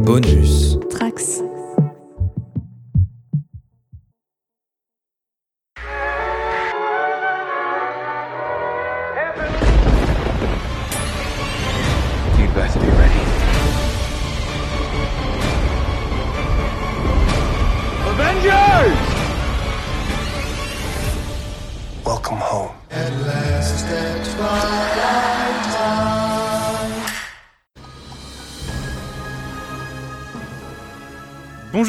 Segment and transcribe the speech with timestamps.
[0.00, 0.71] Bonus.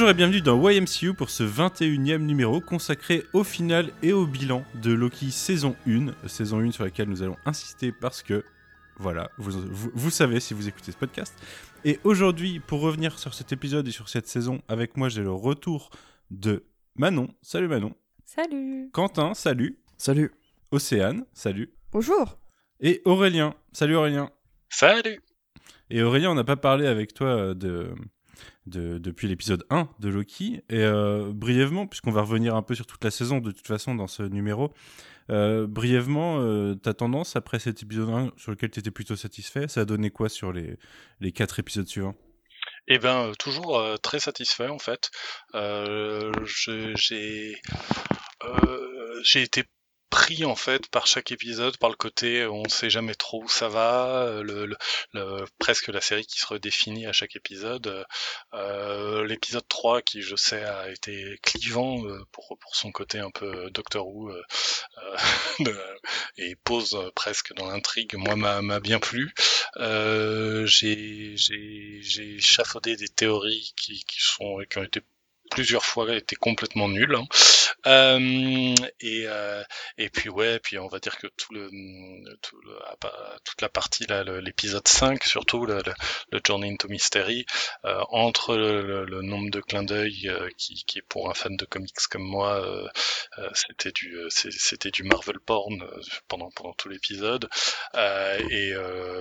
[0.03, 4.65] Bonjour et bienvenue dans YMCU pour ce 21e numéro consacré au final et au bilan
[4.81, 8.43] de Loki saison 1, saison 1 sur laquelle nous allons insister parce que,
[8.97, 11.33] voilà, vous, vous, vous savez si vous écoutez ce podcast.
[11.85, 15.31] Et aujourd'hui, pour revenir sur cet épisode et sur cette saison, avec moi j'ai le
[15.31, 15.89] retour
[16.31, 16.65] de
[16.97, 17.95] Manon, salut Manon,
[18.25, 18.89] Salut.
[18.91, 20.33] Quentin, salut, Salut.
[20.71, 22.37] Océane, salut, Bonjour.
[22.81, 24.31] et Aurélien, salut Aurélien.
[24.67, 25.21] Salut
[25.89, 27.93] Et Aurélien, on n'a pas parlé avec toi euh, de,
[28.65, 30.61] de- depuis l'épisode 1 de Loki.
[30.69, 33.95] Et euh, brièvement, puisqu'on va revenir un peu sur toute la saison de toute façon
[33.95, 34.73] dans ce numéro,
[35.29, 39.67] euh, brièvement, euh, ta tendance après cet épisode 1 sur lequel tu étais plutôt satisfait,
[39.67, 40.77] ça a donné quoi sur les,
[41.19, 42.15] les quatre épisodes suivants?
[42.87, 45.09] Eh ben, euh, toujours très satisfait en fait.
[49.23, 49.63] J'ai été
[50.13, 53.49] pris en fait par chaque épisode, par le côté on ne sait jamais trop où
[53.49, 54.77] ça va, euh, le, le-
[55.13, 58.05] le- presque la série qui se redéfinit à chaque épisode.
[58.53, 63.31] Euh, L'épisode 3 qui je sais a été clivant euh, pour, pour son côté un
[63.31, 64.43] peu Doctor Who euh,
[65.61, 65.95] euh,
[66.37, 69.33] et pose euh, presque dans l'intrigue, moi m'a bien plu.
[69.77, 71.35] Euh, j'ai
[72.37, 75.01] échafaudé des théories qui, qui sont qui ont été
[75.51, 77.15] plusieurs fois été complètement nulles.
[77.15, 77.25] hein.
[77.85, 79.61] Euh, et euh,
[79.97, 81.69] et puis ouais, puis on va dire que tout le,
[82.41, 82.73] tout le
[83.43, 85.93] toute la partie là, l'épisode 5 surtout le, le,
[86.31, 87.45] le Journey into Mystery
[87.85, 91.65] euh, entre le, le- nombre de clins d'œil euh, qui, qui pour un fan de
[91.65, 92.87] comics comme moi euh,
[93.39, 95.83] euh, c'était du c'était du Marvel porn
[96.27, 97.49] pendant pendant tout l'épisode
[97.95, 98.73] et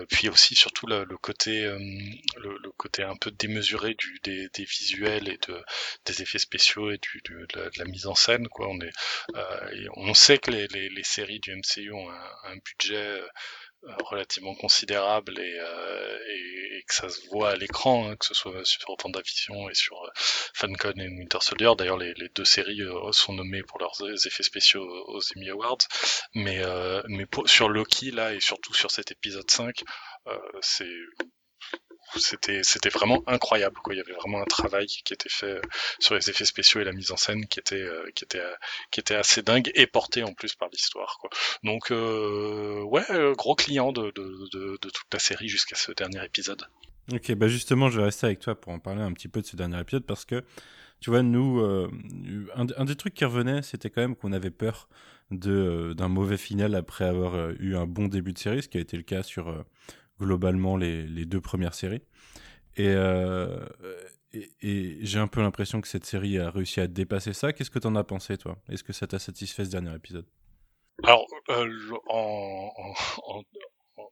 [0.09, 5.38] puis aussi surtout le, côté le côté un peu démesuré du des, des visuels et
[5.49, 5.62] de
[6.06, 7.47] des effets spéciaux et de,
[7.77, 8.93] la, mise en scène quoi on est
[9.34, 13.27] euh, on sait que les, séries du MCU ont un, budget euh,
[14.05, 18.34] relativement considérable et, euh, et, et que ça se voit à l'écran, hein, que ce
[18.34, 19.97] soit sur WandaVision et sur
[20.55, 21.73] Falcon et Winter Soldier.
[21.77, 25.79] D'ailleurs, les, deux séries sont nommées pour leurs effets spéciaux aux Emmy Awards.
[26.34, 26.62] Mais,
[27.09, 29.83] mais sur Loki, là, et surtout sur cet épisode 5,
[30.29, 30.94] euh, c'est
[32.19, 33.95] c'était c'était vraiment incroyable quoi.
[33.95, 35.61] Il y avait vraiment un travail qui était fait euh,
[35.99, 38.55] sur les effets spéciaux et la mise en scène qui était euh, qui était euh,
[38.91, 41.31] qui était assez dingue et porté en plus par l'histoire quoi.
[41.62, 46.62] Donc ouais gros client de, de, de, toute la série jusqu'à ce dernier épisode.
[47.12, 49.47] Ok, bah justement, je vais rester avec toi pour en parler un petit peu de
[49.47, 50.44] ce dernier épisode parce que,
[51.00, 51.61] tu vois, nous,
[52.55, 54.89] un, des trucs qui revenait, c'était quand même qu'on avait peur
[55.31, 58.81] de, d'un mauvais final après avoir eu un bon début de série, ce qui a
[58.81, 59.65] été le cas sur
[60.19, 62.03] globalement les, les deux premières séries.
[62.77, 63.67] Et, euh,
[64.33, 67.53] et, et j'ai un peu l'impression que cette série a réussi à dépasser ça.
[67.53, 68.56] Qu'est-ce que t'en as pensé, toi?
[68.69, 70.27] Est-ce que ça t'a satisfait ce dernier épisode?
[71.05, 71.69] Alors euh,
[72.09, 73.43] en,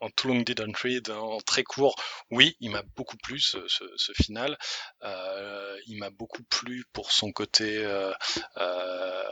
[0.01, 1.95] en too long didn't read, en très court,
[2.31, 4.57] oui, il m'a beaucoup plu ce, ce, ce final.
[5.03, 8.13] Euh, il m'a beaucoup plu pour son côté, euh,
[8.59, 9.25] euh,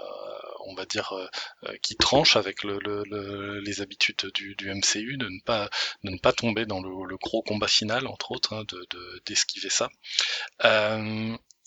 [0.67, 1.27] on va dire, euh,
[1.65, 5.69] euh, qui tranche avec le, le, le- les habitudes du, du MCU, de ne pas
[6.05, 9.71] de ne pas tomber dans le, gros combat final, entre autres, hein, de de- d'esquiver
[9.71, 9.89] ça.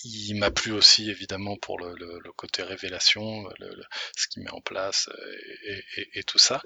[0.04, 3.84] Il m'a plu aussi évidemment pour le, le, le côté révélation, le,
[4.18, 6.62] ce qu'il met en place euh, et, et- et tout ça.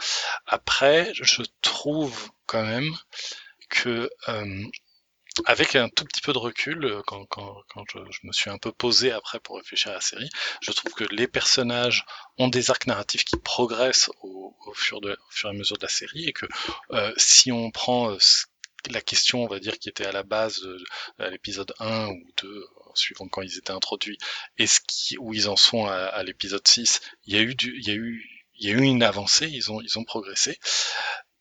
[0.46, 2.94] Après, je trouve quand même
[3.70, 4.64] que euh,
[5.46, 8.58] avec un tout petit peu de recul, euh, quand, quand, quand je, me suis un
[8.58, 10.30] peu posé après pour réfléchir à la série,
[10.62, 12.06] je trouve que les personnages
[12.38, 16.26] ont des arcs narratifs qui progressent au, au, fur, et à mesure de la série
[16.28, 16.46] et que
[16.92, 18.18] euh, si on prend euh,
[18.92, 20.78] la question, on va dire, qui était à la base de,
[21.30, 22.66] l'épisode 1 ou 2,
[22.98, 24.18] suivant quand ils étaient introduits,
[24.58, 27.76] et ce qui, où ils en sont à, l'épisode 6, il y a eu du,
[27.80, 28.26] il eu,
[28.60, 30.58] il eu une avancée, ils ont, ils ont progressé.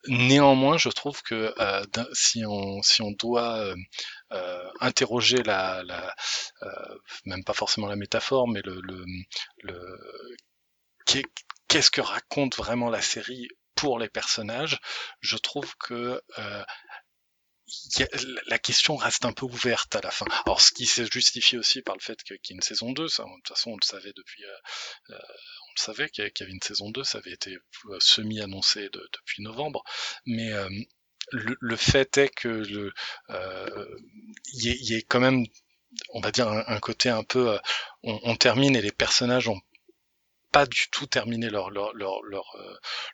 [0.08, 3.74] Néanmoins, je trouve que euh, si on si on doit euh,
[4.32, 5.82] euh, interroger la,
[7.24, 9.04] même pas forcément la métaphore, mais le, le,
[9.62, 9.98] le
[11.06, 11.24] qu'est-
[11.68, 14.78] qu'est-ce que raconte vraiment la série pour les personnages,
[15.20, 16.20] je trouve que
[18.46, 20.26] la question reste un peu ouverte à la fin.
[20.44, 23.08] Alors, ce qui se justifie aussi par le fait qu'il y ait une saison 2,
[23.08, 25.18] ça, de toute façon, on le savait depuis, euh, euh,
[25.72, 27.56] on savait qu'il y avait une saison 2, ça avait été
[27.86, 29.82] euh, semi-annoncé de- depuis novembre,
[30.26, 30.68] mais euh,
[31.32, 32.62] le, fait est que
[34.52, 35.46] il y, y, a quand même
[36.10, 37.58] on va dire un, côté un peu
[38.02, 39.60] on, termine et les personnages ont
[40.52, 42.24] pas du tout terminé leur leur leur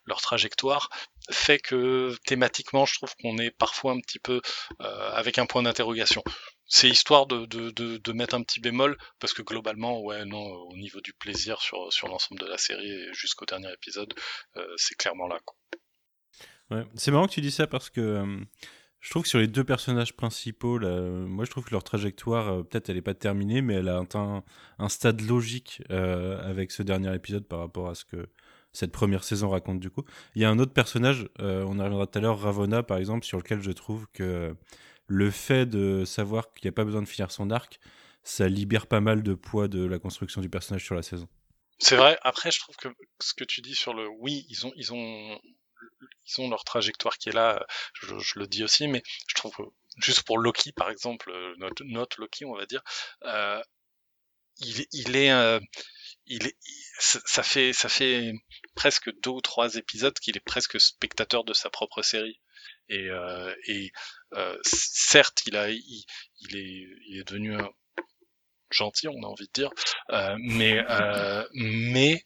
[0.06, 0.90] leur trajectoire
[1.30, 4.40] fait que thématiquement je trouve qu'on est parfois un petit peu
[4.80, 6.22] euh, avec un point d'interrogation.
[6.66, 10.76] C'est histoire de, de, de, mettre un petit bémol parce que globalement ouais non au
[10.76, 14.14] niveau du plaisir sur sur l'ensemble de la série jusqu'au dernier épisode
[14.56, 15.38] euh, c'est clairement là.
[16.94, 18.40] C'est marrant que tu dis ça parce que euh,
[19.00, 22.90] je trouve que sur les deux personnages principaux, moi je trouve que leur trajectoire, peut-être
[22.90, 24.44] elle n'est pas terminée, mais elle a atteint
[24.78, 28.28] un stade logique avec ce dernier épisode par rapport à ce que
[28.72, 30.04] cette première saison raconte du coup.
[30.34, 33.24] Il y a un autre personnage, euh, on arrivera tout à l'heure, Ravonna par exemple,
[33.24, 34.54] sur lequel je trouve que
[35.06, 37.80] le fait de savoir qu'il n'y a pas besoin de finir son arc,
[38.22, 41.28] ça libère pas mal de poids de la construction du personnage sur la saison.
[41.78, 42.88] C'est vrai, après je trouve que
[43.20, 45.40] ce que tu dis sur le oui, ils ont, ils ont
[46.26, 49.62] ils ont leur trajectoire qui est là, je, le dis aussi, mais je trouve que
[49.98, 52.82] juste pour Loki par exemple, euh, notre, Loki on va dire,
[53.24, 53.60] euh,
[54.58, 55.30] il, est,
[56.30, 56.56] il est,
[56.98, 58.32] ça fait, ça fait
[58.74, 62.40] presque deux ou trois épisodes qu'il est presque spectateur de sa propre série.
[62.88, 63.92] Et, euh, et
[64.34, 66.04] euh, certes, il a, il,
[66.40, 67.56] il, est, il est devenu
[68.70, 69.70] gentil, on a envie de dire,
[70.38, 70.82] mais,
[71.54, 72.22] mais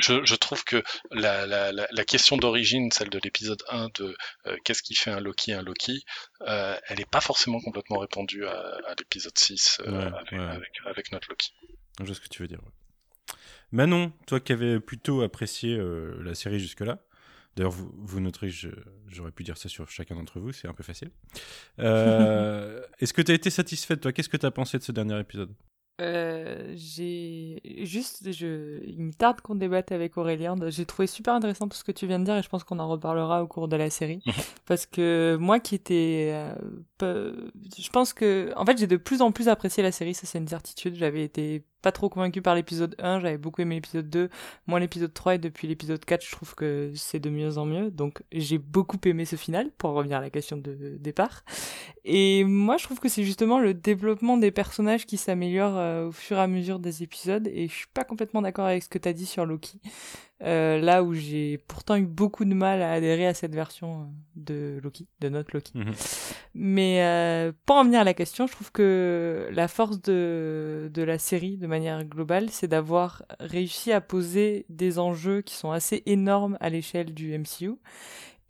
[0.00, 4.16] je, trouve que la, la, la question d'origine, celle de l'épisode 1 de
[4.46, 6.04] euh, qu'est-ce qui fait un Loki un Loki,
[6.42, 10.10] euh, elle n'est pas forcément complètement répondue à, l'épisode 6 euh,
[10.84, 11.52] avec, notre Loki.
[12.00, 12.60] Je vois ce que tu veux dire.
[13.72, 15.78] Manon, toi qui avais plutôt apprécié
[16.20, 17.04] la série jusque-là,
[17.58, 18.50] D'ailleurs, vous, vous noterez,
[19.08, 21.10] j'aurais pu dire ça sur chacun d'entre vous, c'est un peu facile.
[21.78, 24.12] Est-ce que tu as été satisfaite, toi?
[24.12, 25.52] Qu'est-ce que tu as pensé de ce dernier épisode?
[26.00, 30.54] Euh, j'ai juste, je, il me tarde qu'on débatte avec Aurélien.
[30.68, 32.78] J'ai trouvé super intéressant tout ce que tu viens de dire et je pense qu'on
[32.78, 34.22] en reparlera au cours de la série.
[34.66, 36.30] Parce que moi qui étais,
[37.02, 40.26] euh, je pense que, en fait, j'ai de plus en plus apprécié la série, ça
[40.28, 40.94] c'est une certitude.
[40.94, 44.28] J'avais été pas trop convaincu par l'épisode 1, j'avais beaucoup aimé l'épisode 2,
[44.66, 47.90] moins l'épisode 3 et depuis l'épisode 4, je trouve que c'est de mieux en mieux.
[47.90, 51.44] Donc j'ai beaucoup aimé ce final pour revenir à la question de départ.
[52.04, 56.12] Et moi je trouve que c'est justement le développement des personnages qui s'améliore euh, au
[56.12, 58.98] fur et à mesure des épisodes et je suis pas complètement d'accord avec ce que
[58.98, 59.80] tu as dit sur Loki.
[60.42, 64.04] Euh, là où j'ai pourtant eu beaucoup de mal à adhérer à cette version euh,
[64.36, 65.72] de Loki, de notre Loki.
[65.74, 65.92] Mhm.
[66.54, 71.02] Mais euh, pour en venir à la question, je trouve que la force de, de
[71.02, 76.02] la série, de manière globale, c'est d'avoir réussi à poser des enjeux qui sont assez
[76.06, 77.74] énormes à l'échelle du MCU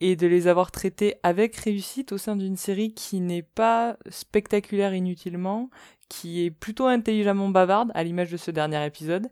[0.00, 4.94] et de les avoir traités avec réussite au sein d'une série qui n'est pas spectaculaire
[4.94, 5.70] inutilement,
[6.08, 9.28] qui est plutôt intelligemment bavarde, à l'image de ce dernier épisode,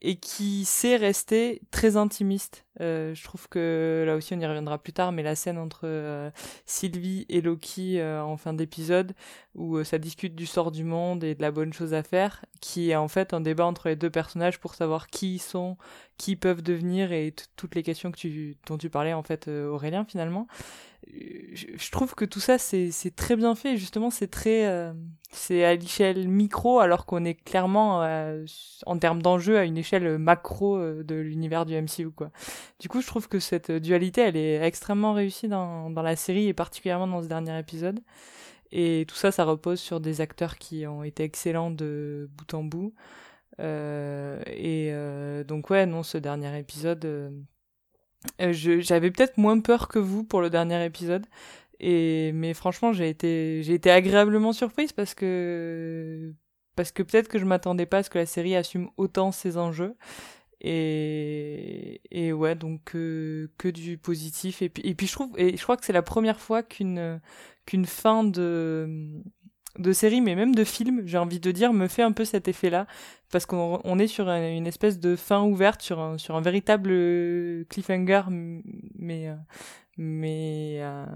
[0.00, 2.64] et qui sait rester très intimiste.
[2.80, 5.80] Euh, je trouve que là aussi on y reviendra plus tard, mais la scène entre
[5.84, 6.30] euh,
[6.64, 9.14] Sylvie et Loki euh, en fin d'épisode,
[9.54, 12.90] où ça discute du sort du monde et de la bonne chose à faire, qui
[12.90, 15.76] est en fait un débat entre les deux personnages pour savoir qui ils sont,
[16.16, 20.04] qui peuvent devenir et toutes les questions que tu, dont tu parlais en fait Aurélien
[20.04, 20.46] finalement
[21.06, 24.92] je trouve que tout ça c'est très bien fait justement c'est très
[25.30, 28.02] c'est à l'échelle micro alors qu'on est clairement
[28.84, 32.30] en termes d'enjeu à une échelle macro de l'univers du MCU quoi.
[32.78, 36.48] Du coup je trouve que cette dualité elle est extrêmement réussie dans, dans la série
[36.48, 38.00] et particulièrement dans ce dernier épisode
[38.70, 42.64] et tout ça ça repose sur des acteurs qui ont été excellents de bout en
[42.64, 42.94] bout
[43.58, 44.92] et
[45.46, 47.32] donc ouais non ce dernier épisode
[48.40, 51.26] euh, j'avais peut-être moins peur que vous pour le dernier épisode.
[51.80, 56.34] Et, mais franchement, j'ai été, j'ai été agréablement surprise parce que,
[56.74, 59.56] parce que peut-être que je m'attendais pas à ce que la série assume autant ses
[59.56, 59.94] enjeux.
[60.60, 64.62] Et, et ouais, donc euh, que du positif.
[64.62, 67.20] Et puis, et puis je trouve, et je crois que c'est la première fois qu'une,
[67.64, 69.22] qu'une fin de,
[69.78, 72.48] de série, mais même de film, j'ai envie de dire, me fait un peu cet
[72.48, 72.86] effet-là,
[73.30, 78.22] parce qu'on est sur une espèce de fin ouverte, sur un, sur un véritable cliffhanger,
[78.28, 79.34] mais, euh,
[79.96, 81.06] mais euh,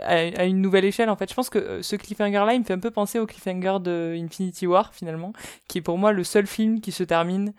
[0.00, 1.28] à, une nouvelle échelle, en fait.
[1.28, 4.16] Je pense que euh, ce cliffhanger-là, il me fait un peu penser au cliffhanger de
[4.16, 5.32] Infinity War, finalement,
[5.68, 7.52] qui est pour moi le seul film qui se termine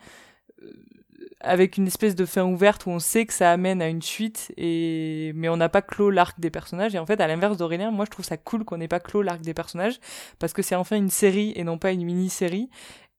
[1.44, 4.54] avec une espèce de fin ouverte où on sait que ça amène à une suite
[4.58, 6.96] et mais on n'a pas clos l'arc des personnages.
[6.96, 9.22] Et en fait à l'inverse d'Aurélien moi je trouve ça cool qu'on n'ait pas clos
[9.22, 10.00] l'arc des personnages
[10.40, 12.70] parce que c'est enfin une série et non pas une mini-série.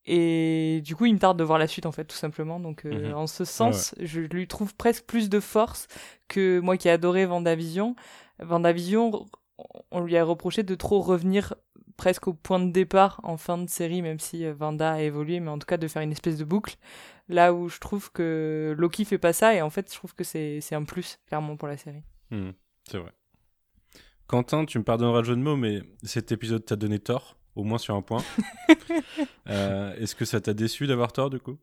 [0.07, 2.61] Et du coup il me tarde de voir la suite en fait tout simplement.
[2.61, 3.15] Donc euh, mhm.
[3.15, 5.87] en ce sens je lui trouve presque plus de force
[6.29, 7.95] que moi qui ai adoré Vendavision.
[8.39, 9.27] Vendavision
[9.91, 11.55] on lui a reproché de trop revenir
[11.97, 15.41] presque au point de départ en fin de série, même si euh, Vanda a évolué,
[15.41, 16.77] mais en tout cas de faire une espèce de boucle.
[17.29, 20.25] Là où je trouve que Loki fait pas ça, et en fait je trouve que
[20.25, 22.03] c'est un plus, clairement, pour la série.
[22.31, 22.51] Hmm,
[22.91, 23.13] c'est vrai.
[24.27, 27.65] Quentin, tu me pardonneras le jeu de mots, mais cet épisode t'a donné tort, au
[27.65, 28.23] moins sur un point.
[29.49, 31.59] Euh, Est-ce que ça t'a déçu d'avoir tort du coup?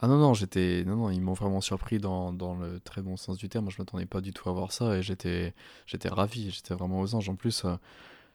[0.00, 0.84] Ah non, non, j'étais.
[0.86, 3.70] Non, non, ils m'ont vraiment surpris dans, dans le très bon sens du terme.
[3.70, 5.54] Je m'attendais pas du tout à voir ça et j'étais
[5.86, 7.28] j'étais ravi, j'étais vraiment aux anges.
[7.30, 7.74] En plus, euh,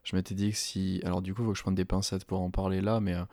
[0.03, 0.99] je m'étais dit que si.
[1.05, 3.13] Alors, du coup, il faut que je prenne des pincettes pour en parler là, mais.
[3.13, 3.23] euh,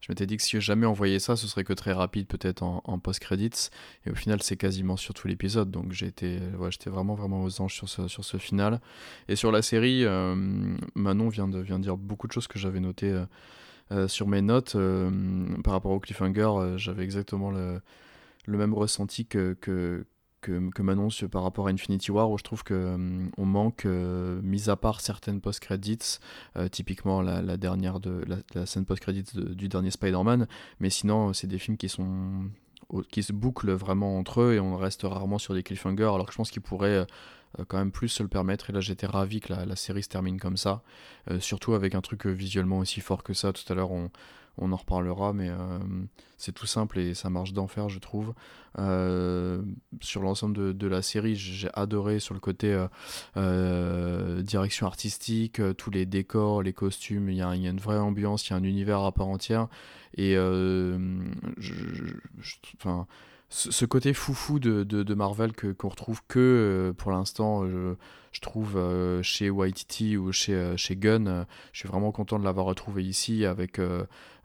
[0.00, 2.62] je m'étais dit que si jamais on voyait ça, ce serait que très rapide, peut-être
[2.62, 3.68] en, post-credits.
[4.06, 5.70] Et au final, c'est quasiment sur tout l'épisode.
[5.70, 6.38] Donc j'étais
[6.86, 8.80] vraiment, vraiment aux anges sur ce, sur ce final.
[9.28, 10.34] Et sur la série, euh,
[10.94, 13.26] Manon vient de, vient dire beaucoup de choses que j'avais notées euh,
[13.92, 14.74] euh, sur mes notes.
[15.64, 17.82] par rapport au cliffhanger, j'avais exactement le,
[18.46, 20.06] même ressenti que,
[20.40, 23.44] que, que Manon sur- par rapport à Infinity War, où je trouve que euh, on
[23.44, 26.18] manque, euh, mis à part certaines post-credits,
[26.56, 30.46] euh, typiquement la, dernière de la, scène post-credits du dernier Spider-Man,
[30.80, 32.50] mais sinon c'est des films qui sont
[33.12, 36.32] qui se bouclent vraiment entre eux et on reste rarement sur des cliffhangers alors que
[36.32, 37.06] je pense qu'ils pourraient
[37.68, 38.70] quand même plus se le permettre.
[38.70, 40.82] Et là j'étais ravi que la, série se termine comme ça
[41.38, 43.52] surtout avec un truc visuellement aussi fort que ça.
[43.52, 44.10] Tout à l'heure on,
[44.58, 45.78] on en reparlera mais euh,
[46.36, 48.34] c'est tout simple et ça marche d'enfer je trouve.
[48.78, 49.62] Euh,
[50.00, 52.86] sur l'ensemble de, la série j'ai adoré sur le côté
[53.36, 58.50] euh, direction artistique tous les décors les costumes il y, a une vraie ambiance il
[58.50, 59.68] y a un univers à part entière.
[60.16, 60.36] Et
[63.50, 67.96] ce, côté foufou de, de, de Marvel que qu'on retrouve que euh, pour l'instant, euh,
[68.32, 71.26] je trouve euh, chez Waititi ou chez, euh, chez Gunn.
[71.28, 73.80] euh, je suis vraiment content de l'avoir retrouvé ici avec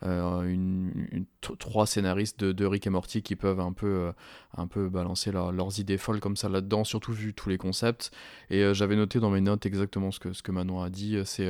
[0.04, 1.26] une,
[1.60, 4.12] trois scénaristes de, de Rick et Morty qui peuvent un peu,
[4.58, 8.12] un peu balancer leur- leurs idées folles comme ça là-dedans, surtout vu tous les concepts.
[8.50, 11.18] Et j'avais noté dans mes notes exactement ce que, ce que Manon a dit.
[11.26, 11.50] C'est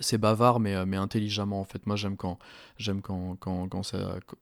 [0.00, 2.38] c'est bavard mais, mais intelligemment en fait moi j'aime quand
[2.76, 4.36] j'aime quand, quand ça quand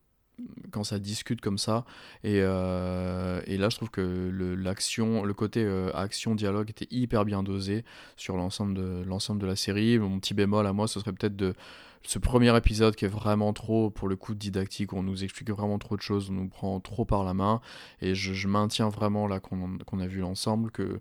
[0.85, 1.85] ça discute comme ça.
[2.25, 6.89] Et, euh, et là je trouve que le, l'action le côté euh, action dialogue était
[6.91, 7.85] hyper bien dosé
[8.17, 9.99] sur l'ensemble de l'ensemble de la série.
[9.99, 11.55] Mon petit bémol à moi ce serait peut-être de
[12.03, 14.93] ce premier épisode qui est vraiment trop pour le coup didactique.
[14.93, 17.61] On nous explique vraiment trop de choses on nous prend trop par la main.
[18.01, 21.01] Et je, je maintiens vraiment là qu'on qu'on a vu l'ensemble que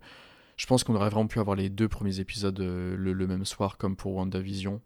[0.57, 3.45] je pense qu'on aurait vraiment pu avoir les deux premiers épisodes euh, le, le même
[3.45, 4.81] soir comme pour WandaVision.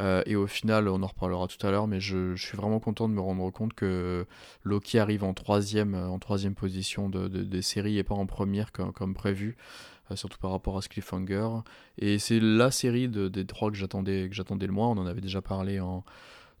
[0.00, 2.78] Euh, et au final, on en reparlera tout à l'heure, mais je, je suis vraiment
[2.78, 4.26] content de me rendre compte que
[4.62, 8.26] Loki arrive en troisième, euh, en troisième position de, de- des séries et pas en
[8.26, 9.56] première comme, comme prévu,
[10.12, 11.48] euh, surtout par rapport à ce cliffhanger.
[11.98, 14.88] Et c'est la série de- des trois que j'attendais, que j'attendais le moins.
[14.88, 16.04] On en avait déjà parlé en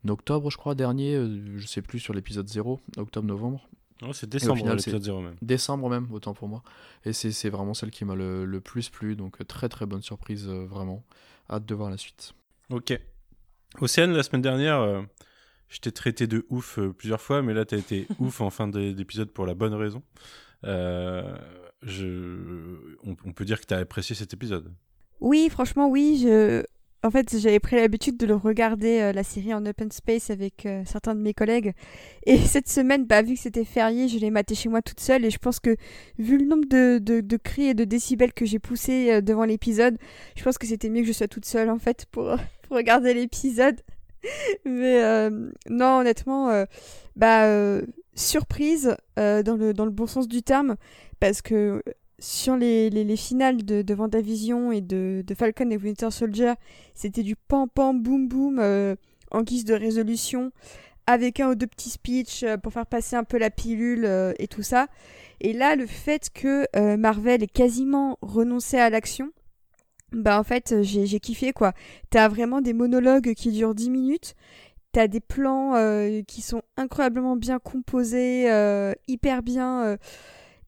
[0.08, 1.14] octobre, je crois, dernier,
[1.56, 3.68] je sais plus, sur l'épisode 0, octobre-novembre.
[4.02, 5.36] Non, c'est décembre, final, l'épisode 0 même.
[5.42, 6.62] Décembre même, autant pour moi.
[7.04, 10.46] Et c'est vraiment celle qui m'a le, le plus plu, donc très très bonne surprise,
[10.48, 11.02] euh, vraiment.
[11.50, 12.32] Hâte de voir la suite.
[12.70, 12.98] Ok.
[13.80, 15.02] Océane, la semaine dernière, euh,
[15.68, 18.68] je t'ai traité de ouf euh, plusieurs fois, mais là, t'as été ouf en fin
[18.68, 20.02] d'é- d'épisode pour la bonne raison.
[20.64, 21.36] Euh,
[21.82, 22.06] je...
[23.04, 24.72] on, on peut dire que t'as apprécié cet épisode.
[25.20, 26.20] Oui, franchement, oui.
[26.22, 26.64] Je...
[27.04, 30.66] En fait, j'avais pris l'habitude de le regarder, euh, la série en open space, avec
[30.84, 31.74] certains de mes collègues.
[32.26, 35.24] Et cette semaine, bah, vu que c'était férié, je l'ai maté chez moi toute seule.
[35.24, 35.76] Et je pense que,
[36.18, 39.96] vu le nombre de, de, de cris et de décibels que j'ai poussés devant l'épisode,
[40.36, 42.36] je pense que c'était mieux que je sois toute seule, en fait, pour,
[42.68, 43.80] pour regarder l'épisode.
[44.64, 46.64] Mais euh, non, honnêtement, euh,
[47.16, 47.82] bah, euh,
[48.14, 50.76] surprise, euh, dans, le, dans le bon sens du terme,
[51.20, 51.82] parce que
[52.18, 56.54] sur les, les, les finales de, de WandaVision et de, de Falcon et Winter Soldier,
[56.94, 58.96] c'était du pam pam boum boum euh,
[59.30, 60.50] en guise de résolution,
[61.06, 64.32] avec un ou deux petits speeches euh, pour faire passer un peu la pilule euh,
[64.38, 64.88] et tout ça.
[65.40, 69.30] Et là, le fait que euh, Marvel ait quasiment renoncé à l'action,
[70.12, 71.72] bah en fait, euh, j'ai kiffé quoi.
[72.10, 74.34] T'as vraiment des monologues qui durent 10 minutes.
[74.92, 79.96] T'as des plans euh, qui sont incroyablement bien composés, euh, hyper bien, euh,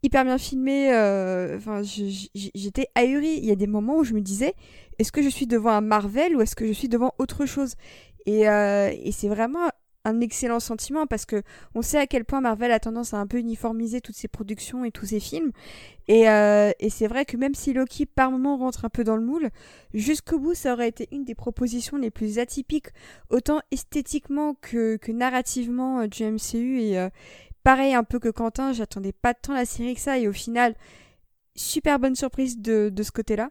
[0.02, 0.92] hyper bien filmés.
[0.94, 3.38] euh, Enfin, j'étais ahurie.
[3.38, 4.54] Il y a des moments où je me disais,
[4.98, 7.74] est-ce que je suis devant un Marvel ou est-ce que je suis devant autre chose?
[8.26, 9.68] Et, euh, et c'est vraiment
[10.04, 11.42] un excellent sentiment parce que
[11.74, 14.84] on sait à quel point Marvel a tendance à un peu uniformiser toutes ses productions
[14.84, 15.52] et tous ses films.
[16.08, 19.16] Et, euh, et c'est vrai que même si Loki par moment rentre un peu dans
[19.16, 19.50] le moule,
[19.92, 22.88] jusqu'au bout ça aurait été une des propositions les plus atypiques,
[23.28, 26.80] autant esthétiquement que, narrativement euh, du MCU.
[26.80, 27.10] Et euh,
[27.62, 30.74] pareil un peu que Quentin, j'attendais pas tant la série que ça et au final,
[31.54, 33.50] super bonne surprise de, de ce côté-là.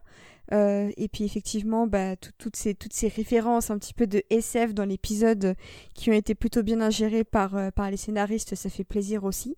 [0.51, 2.75] Euh, et puis effectivement, bah, tout- toutes, ces,
[3.07, 5.55] références un petit peu de SF dans l'épisode
[5.93, 9.55] qui ont été plutôt bien ingérées par, euh, les scénaristes, ça fait plaisir aussi.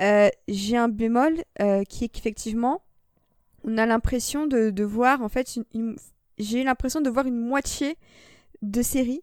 [0.00, 1.42] Euh, J'ai un bémol
[1.88, 2.82] qui est qu'effectivement,
[3.64, 5.96] on a l'impression de, de voir, en fait, une, une-
[6.38, 7.96] j'ai l'impression de voir une moitié
[8.62, 9.22] de série.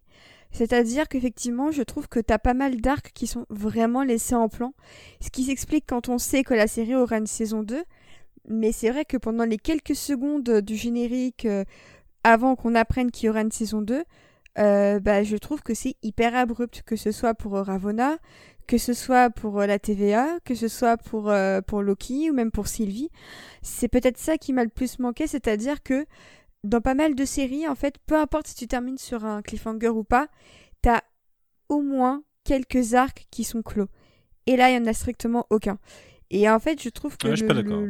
[0.51, 4.73] C'est-à-dire qu'effectivement, je trouve que t'as pas mal d'arcs qui sont vraiment laissés en plan.
[5.19, 7.83] Ce qui s'explique quand on sait que la série aura une saison 2.
[8.47, 11.47] Mais c'est vrai que pendant les quelques secondes du générique,
[12.23, 14.03] avant qu'on apprenne qu'il y aura une saison 2,
[14.55, 18.17] bah, je trouve que c'est hyper abrupt, que ce soit pour Ravonna,
[18.67, 21.31] que ce soit pour la TVA, que ce soit pour,
[21.67, 23.09] pour Loki ou même pour Sylvie.
[23.61, 26.05] C'est peut-être ça qui m'a le plus manqué, c'est-à-dire que
[26.63, 29.89] dans pas mal de séries, en fait, peu importe si tu termines sur un cliffhanger
[29.89, 30.29] ou pas,
[30.81, 31.01] t'as
[31.69, 33.87] au moins quelques arcs qui sont clos.
[34.47, 35.77] Et là, il y en a strictement aucun.
[36.31, 37.27] Et en fait, je trouve que.
[37.27, 37.83] Ouais, je pas d'accord.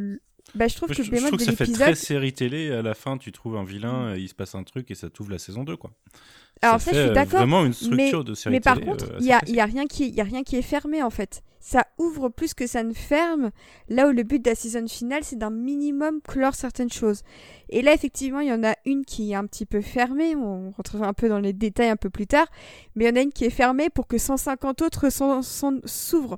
[0.55, 2.71] Bah, je trouve Moi, que je, le je trouve que ça fait très série télé.
[2.71, 5.09] À la fin, tu trouves un vilain, euh, il se passe un truc et ça
[5.09, 5.75] t'ouvre la saison 2.
[5.75, 5.91] Quoi.
[6.61, 8.85] Alors ça, fait je suis euh, d'accord, vraiment une structure de série Mais par télé.
[8.87, 11.03] contre, euh, il y a, y a rien qui, y a rien qui est fermé
[11.03, 11.43] en fait.
[11.59, 13.49] Ça ouvre plus que ça ne ferme.
[13.89, 17.23] Là où le but de la saison finale, c'est d'un minimum clore certaines choses.
[17.69, 20.35] Et là, effectivement, il y en a une qui est un petit peu fermée.
[20.35, 22.45] On rentrera un peu dans les détails un peu plus tard.
[22.95, 26.37] Mais il y en a une qui est fermée pour que 150 autres s'ouvrent.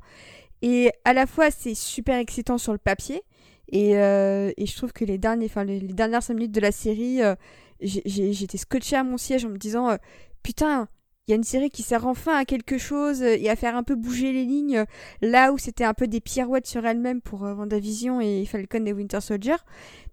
[0.62, 3.21] Et à la fois, c'est super excitant sur le papier.
[3.69, 7.36] Et, euh, et je trouve que les, les, dernières 5 minutes de la série, euh,
[7.81, 9.97] j'étais scotché à mon siège en me disant euh,
[10.43, 10.88] Putain,
[11.27, 13.83] il y a une série qui sert enfin à quelque chose et à faire un
[13.83, 14.86] peu bouger les lignes,
[15.21, 19.19] là où c'était un peu des pirouettes sur elle-même pour WandaVision et Falcon et Winter
[19.19, 19.57] Soldier.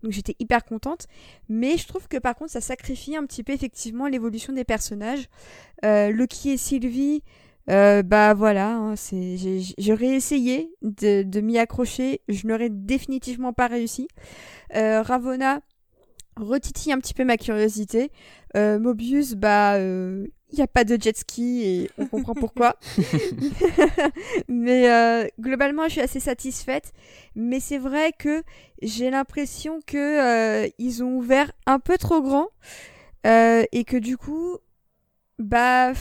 [0.03, 1.07] Donc j'étais hyper contente.
[1.49, 5.29] Mais je trouve que par contre, ça sacrifie un petit peu effectivement l'évolution des personnages.
[5.85, 7.23] Loki et Sylvie.
[7.71, 9.37] Euh, bah voilà, hein, c'est,
[9.79, 14.09] j'aurais essayé de, de m'y accrocher, je n'aurais définitivement pas réussi.
[14.75, 15.61] Euh, Ravonna
[16.37, 18.11] retitille un petit peu ma curiosité.
[18.57, 19.79] Euh, Mobius, bah,
[20.55, 22.77] il n'y a pas de jet ski et on comprend pourquoi.
[24.49, 26.93] mais euh, globalement, je suis assez satisfaite.
[27.35, 28.43] Mais c'est vrai que
[28.81, 32.49] j'ai l'impression que euh, ils ont ouvert un peu trop grand
[33.27, 34.59] euh, et que du coup,
[35.41, 35.93] bah,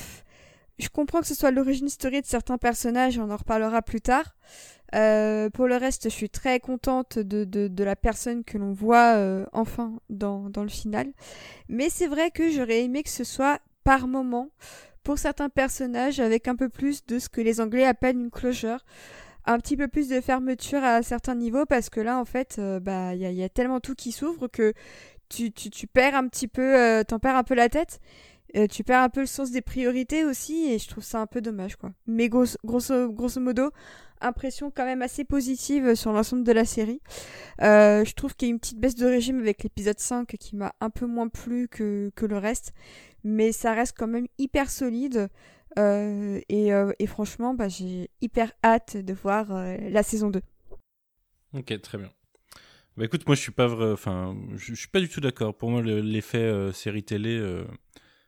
[0.83, 4.35] je comprends que ce soit l'origine story de certains personnages, on en reparlera plus tard.
[4.93, 9.15] Euh, pour le reste, je suis très contente de, de, la personne que l'on voit
[9.15, 11.07] euh, enfin dans, le final.
[11.69, 14.49] Mais c'est vrai que j'aurais aimé que ce soit par moment
[15.03, 18.85] pour certains personnages avec un peu plus de ce que les Anglais appellent une closure.
[19.45, 22.79] Un petit peu plus de fermeture à certains niveaux parce que là, en fait, euh,
[22.79, 24.73] bah, il y, a- il y a tellement tout qui s'ouvre que
[25.27, 27.99] tu, tu, tu perds un petit peu, t'en perds un peu la tête.
[28.55, 31.25] Euh, tu perds un peu le sens des priorités aussi et je trouve ça un
[31.25, 31.91] peu dommage quoi.
[32.05, 33.71] Mais grosso, grosso, modo,
[34.21, 37.01] impression quand même assez positive sur l'ensemble de la série.
[37.61, 40.55] Euh, je trouve qu'il y a une petite baisse de régime avec l'épisode 5 qui
[40.55, 42.73] m'a un peu moins plu que, que le reste,
[43.23, 45.29] mais ça reste quand même hyper solide.
[45.79, 50.41] Euh, et, et franchement, bah, j'ai hyper hâte de voir la saison 2.
[51.55, 52.11] Ok, très bien.
[52.95, 53.95] Bah écoute, moi je suis pas vrai,
[54.55, 55.57] je, suis pas du tout d'accord.
[55.57, 57.39] Pour moi, le- l'effet série télé,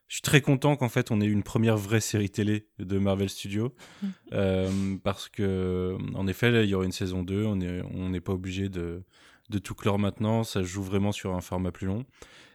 [0.07, 2.97] je suis très content qu'en fait on ait eu une première vraie série télé de
[2.99, 3.73] Marvel Studios,
[4.33, 8.09] Euh, parce que en effet, là, il y aura une saison 2, on est, on
[8.09, 9.03] n'est pas obligé de,
[9.49, 12.05] de tout clore maintenant, ça joue vraiment sur un format plus long.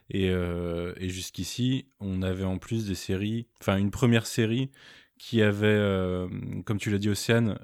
[0.09, 4.69] Et, euh, et jusqu'ici, on avait en plus des séries, enfin une première série
[5.17, 6.27] qui avait, euh,
[6.65, 7.57] comme tu l'as dit, Océane,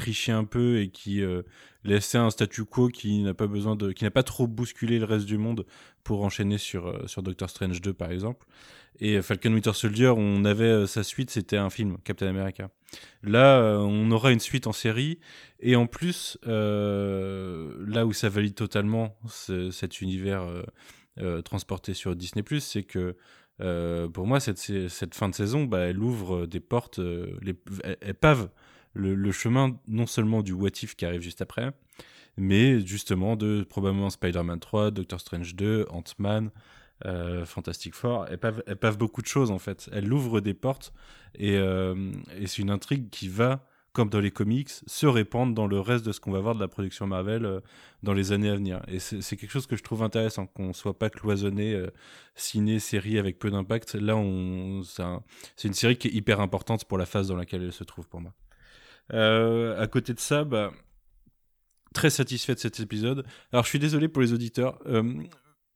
[0.00, 1.42] euh, triché un peu et qui euh,
[1.84, 5.04] laissait un statu quo qui n'a pas besoin de, qui n'a pas trop bousculé le
[5.04, 5.66] reste du monde
[6.04, 8.46] pour enchaîner sur euh, sur Doctor Strange 2 par exemple.
[8.98, 12.70] Et Falcon Winter Soldier, on avait euh, sa suite, c'était un film, Captain America.
[13.22, 15.18] Là, euh, on aura une suite en série
[15.60, 20.62] et en plus, euh, là où ça valide totalement ce- cet univers euh,
[21.20, 23.16] euh, transporté sur Disney+, c'est que
[23.60, 27.54] euh, pour moi, cette, cette fin de saison, bah, elle ouvre des portes, euh, les,
[27.84, 28.48] elle, elle pave
[28.96, 31.72] le, chemin non seulement du What If qui arrive juste après,
[32.36, 36.50] mais justement de probablement Spider-Man 3, Doctor Strange 2, Ant-Man,
[37.04, 38.26] euh, Fantastic Four.
[38.30, 39.88] Elle pave, beaucoup de choses en fait.
[39.92, 40.92] Elle ouvre des portes
[41.34, 45.66] et, euh, et c'est une intrigue qui va, comme dans les comics, se répandre dans
[45.66, 47.60] le reste de ce qu'on va voir de la production Marvel euh,
[48.02, 48.80] dans les années à venir.
[48.88, 51.82] Et c'est quelque chose que je trouve intéressant, qu'on soit pas cloisonné
[52.34, 53.94] ciné, série avec peu d'impact.
[53.94, 54.14] Là,
[55.56, 58.08] c'est une série qui est hyper importante pour la phase dans laquelle elle se trouve
[58.08, 58.32] pour moi.
[59.12, 60.72] Euh, à côté de ça, bah,
[61.94, 63.24] très satisfait de cet épisode.
[63.52, 64.78] Alors, je suis désolé pour les auditeurs.
[64.86, 65.26] euh,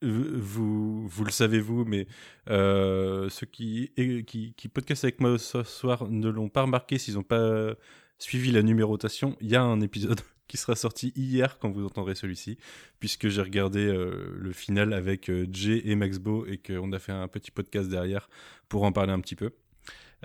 [0.02, 2.06] vous, vous le savez vous, mais
[2.48, 3.92] euh, ceux qui,
[4.26, 7.74] qui, podcastent avec moi ce soir ne l'ont pas remarqué s'ils n'ont pas
[8.18, 9.36] suivi la numérotation.
[9.40, 12.58] Il y a un épisode qui sera sorti hier quand vous entendrez celui-ci,
[12.98, 17.28] puisque j'ai regardé le final avec Jay et Max Beau et qu'on a fait un
[17.28, 18.28] petit podcast derrière
[18.68, 19.52] pour en parler un petit peu.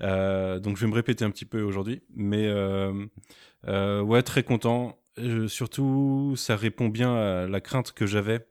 [0.02, 3.06] Euh, donc je vais me répéter un petit peu aujourd'hui, mais euh,
[3.68, 5.00] euh, ouais très content.
[5.48, 8.46] Surtout, ça répond bien à la crainte que j'avais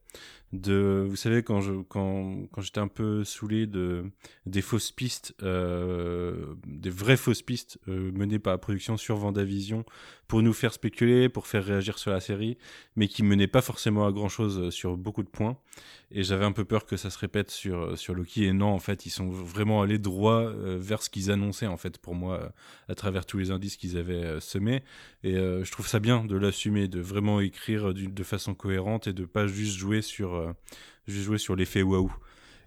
[0.55, 4.05] de, vous savez, quand je, quand, quand j'étais un peu saoulé de
[4.47, 9.85] des fausses pistes, des vraies fausses pistes menées par la production sur Vendavision
[10.29, 12.57] pour nous faire spéculer, pour faire réagir sur la série,
[12.97, 15.57] mais qui menaient pas forcément à grand chose sur beaucoup de points.
[16.11, 18.45] Et j'avais un peu peur que ça se répète sur sur Loki.
[18.45, 21.77] Et non, en fait, ils sont vraiment allés droit euh, vers ce qu'ils annonçaient en
[21.77, 22.53] fait pour moi
[22.89, 24.83] à travers tous les indices qu'ils avaient semés.
[25.23, 29.25] Et je trouve ça bien de l'assumer, de vraiment écrire de façon cohérente et de
[29.25, 30.53] pas juste jouer sur euh,
[31.07, 32.13] j'ai joué sur l'effet waouh.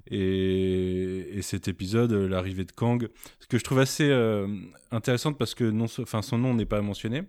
[0.10, 4.48] Et, cet épisode, euh, l'arrivée de Kang, ce que je trouve assez euh,
[4.92, 7.24] intéressante parce que non, enfin, son nom n'est pas mentionné,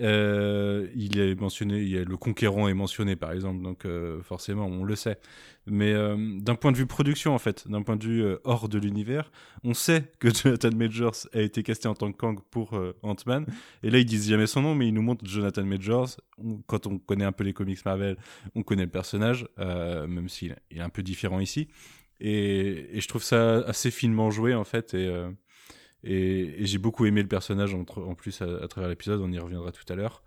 [0.00, 4.96] euh, il est mentionné, le conquérant est mentionné par exemple, donc euh, forcément on le
[4.96, 5.18] sait.
[5.66, 8.78] Mais euh, d'un point de vue production en fait, d'un point de vue hors de
[8.78, 9.30] l'univers,
[9.64, 13.46] on sait que Jonathan Majors a été casté en tant que Kang pour Ant-Man.
[13.82, 16.16] Et là ils disent jamais son nom, mais ils nous montrent Jonathan Majors.
[16.66, 18.16] quand on connaît un peu les comics Marvel,
[18.54, 21.68] on connaît le personnage, même s'il est un peu différent ici.
[22.20, 24.96] Et, je trouve ça assez finement joué en fait.
[26.08, 29.72] Et, j'ai beaucoup aimé le personnage en, en plus à, travers l'épisode, on y reviendra
[29.72, 30.22] tout à l'heure.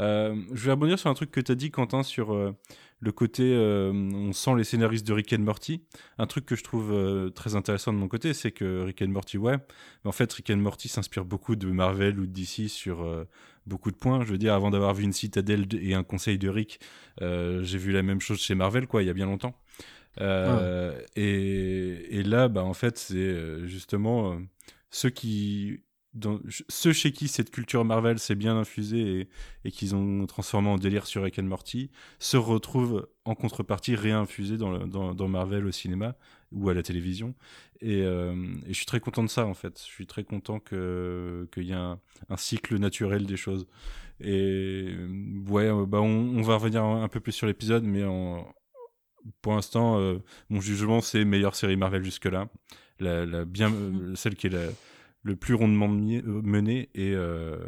[0.00, 2.52] Euh, je vais rebondir sur un truc que tu as dit, Quentin, sur euh,
[3.00, 5.82] le côté euh, on sent les scénaristes de Rick and Morty.
[6.18, 9.38] Un truc que je trouve très intéressant de mon côté, c'est que Rick and Morty,
[9.38, 13.26] ouais, mais en fait, Rick and Morty s'inspire beaucoup de Marvel ou de DC sur
[13.66, 14.24] beaucoup de points.
[14.24, 16.80] Je veux dire, avant d'avoir vu une citadelle et un conseil de Rick,
[17.20, 19.58] j'ai vu la même chose chez Marvel, quoi, il y a bien longtemps.
[20.20, 24.38] Ah et, et, là, bah, en fait, c'est justement
[24.94, 25.80] ceux qui
[26.68, 29.28] ceux chez qui cette culture Marvel s'est bien infusée
[29.64, 34.56] et, qu'ils ont transformé en délire sur Rick and Morty se retrouvent en contrepartie réinfusés
[34.56, 36.14] dans, dans, Marvel au cinéma
[36.52, 37.34] ou à la télévision.
[37.80, 39.76] Et, euh, et, je suis très content de ça en fait.
[39.80, 41.98] Je suis très content qu'il y ait un,
[42.36, 43.66] cycle naturel des choses.
[44.20, 44.94] Et
[45.48, 48.04] ouais, bah on, va revenir un, peu plus sur l'épisode, mais
[49.42, 52.48] pour l'instant, euh, mon jugement c'est meilleure série Marvel jusque-là
[53.00, 54.66] la, bien, euh, celle qui est la,
[55.22, 57.58] le plus rondement euh, menée et, euh,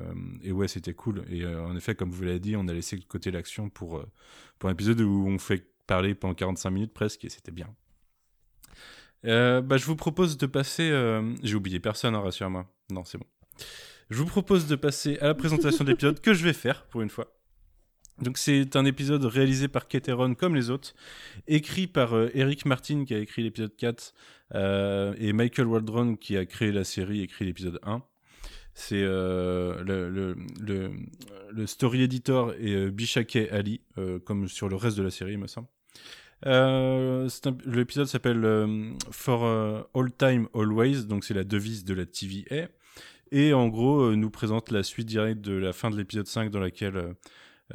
[0.42, 1.24] et ouais c'était cool.
[1.30, 4.04] Et en effet comme vous l'avez dit on a laissé de côté l'action pour
[4.58, 7.68] pour un épisode où on fait parler pendant 45 minutes presque et c'était bien.
[9.24, 10.90] Bah, je vous propose de passer
[11.42, 12.66] j'ai oublié personne hein, rassure-moi.
[12.90, 13.26] Non c'est bon.
[14.10, 17.02] Je vous propose de passer à la présentation de l'épisode que je vais faire pour
[17.02, 17.32] une fois
[18.22, 20.94] donc c'est un épisode réalisé par Keteron comme les autres,
[21.48, 24.14] écrit par euh, Eric Martin qui a écrit l'épisode 4
[24.55, 28.02] euh, et Michael Waldron qui a créé la série, écrit l'épisode 1.
[28.72, 30.37] C'est euh, le,
[31.50, 33.81] le, story editor et Bishake Ali,
[34.26, 35.68] comme sur le reste de la série, il me semble.
[37.64, 42.68] L'épisode s'appelle For All Time Always, donc c'est la devise de la TVA.
[43.33, 46.61] Et en gros, nous présente la suite directe de la fin de l'épisode 5 dans
[46.61, 47.16] laquelle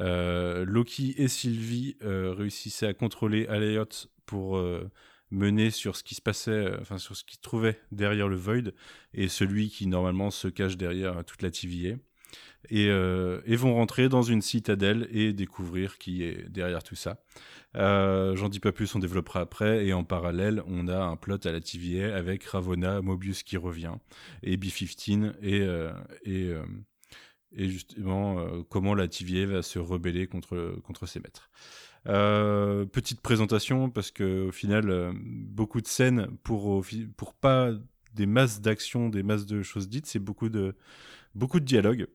[0.00, 4.90] Loki et Sylvie euh, réussissaient à contrôler Aleyot pour euh,
[5.30, 8.72] mener sur ce qui se passait, enfin sur ce qui trouvait derrière le Void
[9.14, 11.96] et celui qui normalement se cache derrière toute la TVA.
[12.70, 12.88] Et,
[13.56, 17.22] vont rentrer dans une citadelle et découvrir qui est derrière tout ça.
[17.74, 19.84] J'en dis pas plus, on développera après.
[19.84, 23.94] Et en parallèle, on a un plot à la TVA avec Ravonna, Mobius qui revient,
[24.42, 25.66] et B-15 et,
[26.24, 26.54] et
[27.56, 31.50] et justement euh, comment la TVA va se rebeller contre, ses maîtres.
[32.08, 36.84] Euh, petite présentation parce que au final euh, beaucoup de scènes pour
[37.40, 37.70] pas
[38.14, 40.74] des masses d'actions, des masses de choses dites, c'est beaucoup de
[41.34, 42.08] beaucoup dialogues.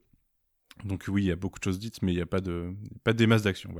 [0.83, 2.73] Donc oui, il y a beaucoup de choses dites, mais il n'y a pas de
[3.03, 3.73] pas des masses d'actions.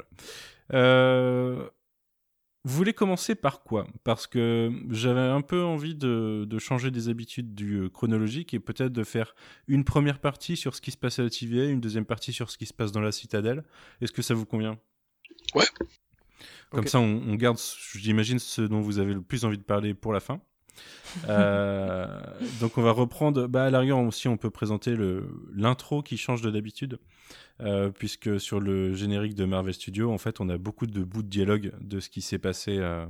[2.67, 3.87] Vous voulez commencer par quoi?
[4.03, 8.91] Parce que j'avais un peu envie de, changer des habitudes du euh, chronologique et peut-être
[8.91, 9.35] de faire
[9.69, 12.51] une première partie sur ce qui se passe à la TVA, une deuxième partie sur
[12.51, 13.63] ce qui se passe dans la citadelle.
[14.01, 14.77] Est-ce que ça vous convient?
[15.55, 15.63] Ouais.
[16.69, 17.57] Comme ça, on, garde,
[17.95, 20.41] j'imagine, ce dont vous avez le plus envie de parler pour la fin.
[21.27, 22.05] Euh,
[22.59, 24.95] donc on va reprendre, bah, à l'arrière aussi on peut présenter
[25.55, 26.99] l'intro qui change de d'habitude.
[27.59, 31.23] Euh, puisque sur le générique de Marvel Studios, en fait, on a beaucoup de bouts
[31.23, 33.05] de dialogue de ce qui s'est passé, euh,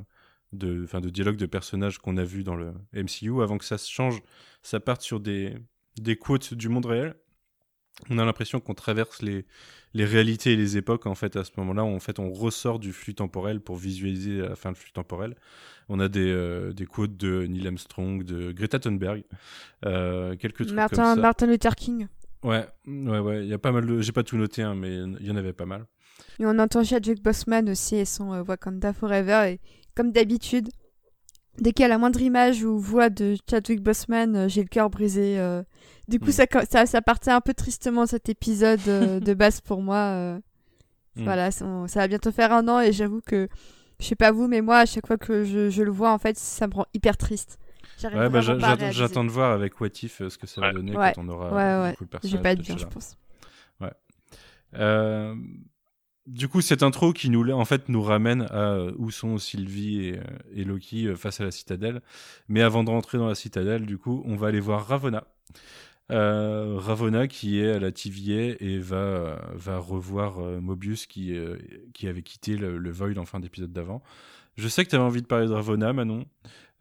[0.53, 3.41] de, dialogue de personnages qu'on a vus dans le MCU.
[3.41, 4.21] Avant que ça se change,
[4.61, 5.53] ça parte sur des,
[5.99, 7.15] des quotes du monde réel.
[8.09, 9.45] On a l'impression qu'on traverse les,
[9.95, 12.93] les réalités et les époques, en fait, à ce moment-là, en fait, on ressort du
[12.93, 15.35] flux temporel pour visualiser la fin du flux temporel.
[15.89, 19.23] On a des, euh, des quotes de Neil Armstrong, de Greta Thunberg,
[19.81, 21.21] quelques trucs Martin, comme ça.
[21.21, 22.07] Martin Luther King.
[22.43, 23.43] Ouais, ouais, ouais.
[23.43, 24.01] Il y a pas mal de.
[24.01, 25.85] J'ai pas tout noté, hein, mais il y en avait pas mal.
[26.39, 29.51] Et on entend Chadwick Boseman aussi et son euh, Wakanda Forever.
[29.51, 29.59] Et
[29.95, 30.69] comme d'habitude,
[31.59, 34.67] dès qu'il y a la moindre image ou voix de Chadwick Boseman, euh, j'ai le
[34.67, 35.39] cœur brisé.
[35.39, 35.63] Euh.
[36.07, 36.31] Du coup, mm.
[36.31, 40.39] ça, ça, ça, partait un peu tristement cet épisode de base pour moi.
[41.15, 41.23] Mm.
[41.23, 43.47] Voilà, ça va bientôt faire un an et j'avoue que
[43.99, 46.19] Je sais pas vous, mais moi, à chaque fois que je, je le vois, en
[46.19, 47.57] fait, ça me rend hyper triste.
[48.03, 48.41] Ouais, bah,
[48.91, 51.11] j'attends de voir avec What If euh, ce que ça va donner Ouais.
[51.15, 51.91] quand on aura Ouais, ouais.
[51.91, 52.35] beaucoup de Je personnages.
[52.37, 53.17] vais pas bien, chez je pense.
[54.75, 55.33] Euh,
[56.25, 59.99] du coup, cette intro qui nous, en fait, nous ramène à euh, où sont Sylvie
[60.09, 60.19] et,
[60.53, 62.01] et Loki face à la citadelle.
[62.49, 65.23] Mais avant de rentrer dans la citadelle, du coup, on va aller voir Ravonna.
[66.11, 71.57] Euh, Ravonna qui est à la TVA et va, va revoir euh, Mobius qui, euh,
[71.93, 74.01] qui avait quitté le, le Void en fin d'épisode d'avant.
[74.57, 76.25] Je sais que tu avais envie de parler de Ravonna, Manon.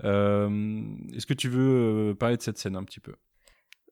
[0.05, 0.81] Euh,
[1.15, 3.15] Est-ce que tu veux euh, parler de cette scène un petit peu?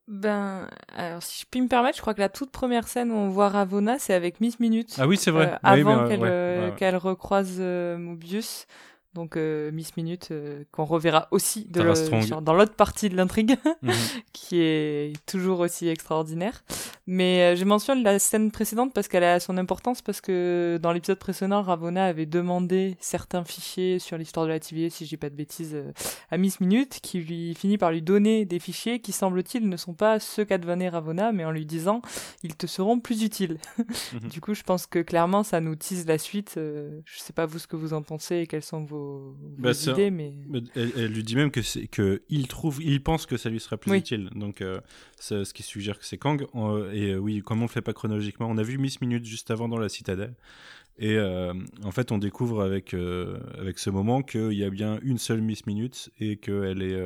[0.07, 3.15] Ben, alors si je puis me permettre, je crois que la toute première scène où
[3.15, 4.95] on voit Ravonna, c'est avec Miss Minute.
[4.99, 5.53] Ah oui, c'est vrai.
[5.53, 6.75] Euh, Oui, avant qu'elle ouais, ouais, ouais.
[6.77, 8.67] qu'elle recroise euh, Mobius.
[9.15, 13.57] Donc euh, Miss Minute, euh, qu'on reverra aussi de le- dans l'autre partie de l'intrigue,
[13.83, 13.93] Mhm.
[14.33, 16.65] qui est toujours aussi extraordinaire.
[17.07, 20.91] Mais euh, je mentionne la scène précédente parce qu'elle a son importance, parce que dans
[20.93, 25.17] l'épisode précédent, Ravonna avait demandé certains fichiers sur l'histoire de la TVA, si je dis
[25.17, 25.93] pas de bêtises, euh,
[26.31, 29.95] à Miss Minute, qui lui finit par lui donner des fichiers qui, semble-t-il, ne sont
[29.95, 32.01] pas ceux qu'a devané Ravonna, mais en lui disant,
[32.43, 33.59] ils te seront plus utiles.
[34.15, 34.29] Mhm.
[34.29, 36.55] Du coup, je pense que clairement, ça nous tease la suite.
[36.57, 39.37] Euh, je sais pas vous ce que vous en pensez et quelles sont vos, vos
[39.59, 42.83] Bah, ça- idées, mais Mais Elle, elle lui dit même que c'est que il trouve,
[42.83, 43.99] il pense que ça lui sera plus Oui.
[43.99, 44.31] utile.
[44.35, 44.81] Donc, euh,
[45.19, 46.47] ce qui suggère que c'est Kang.
[46.55, 49.25] Euh, et euh, oui, comme on le fait pas chronologiquement, on a vu Miss Minute
[49.25, 50.35] juste avant dans la citadelle.
[50.99, 55.19] Et euh, en fait, on découvre avec avec ce moment qu'il y a bien une
[55.19, 56.97] seule Miss Minute et qu'elle est,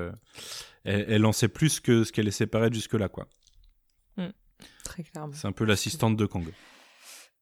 [0.84, 3.28] elle, elle en sait plus que ce qu'elle laissait paraître jusque là, quoi.
[4.84, 5.32] très clairement.
[5.34, 6.44] C'est un peu l'assistante de Kang.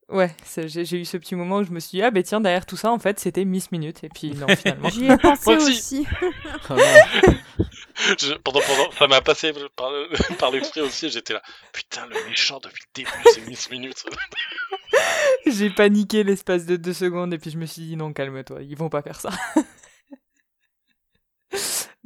[0.09, 2.65] Ouais, j'ai eu ce petit moment où je me suis dit, ah ben tiens, derrière
[2.65, 4.05] tout ça, en fait, c'était Miss Minute.
[4.05, 4.89] Et puis non, finalement.
[4.95, 5.69] J'y ai pensé aussi.
[5.71, 6.07] aussi.
[8.21, 11.43] Je- pendant, pendant, ça m'a passé par, le- par l'esprit aussi, j'étais là.
[11.73, 14.05] Putain, le méchant depuis le début, c'est Miss Minute.
[15.47, 18.77] J'ai paniqué l'espace de deux secondes et puis je me suis dit, non, calme-toi, ils
[18.77, 19.31] vont pas faire ça.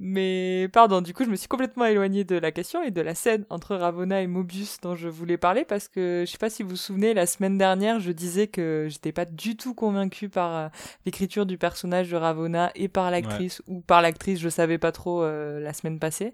[0.02, 3.14] Mais pardon, du coup, je me suis complètement éloignée de la question et de la
[3.14, 6.62] scène entre Ravonna et Mobius dont je voulais parler parce que je sais pas si
[6.62, 10.56] vous vous souvenez, la semaine dernière, je disais que j'étais pas du tout convaincue par
[10.56, 10.68] euh,
[11.04, 15.22] l'écriture du personnage de Ravonna et par l'actrice ou par l'actrice, je savais pas trop
[15.22, 16.32] euh, la semaine passée.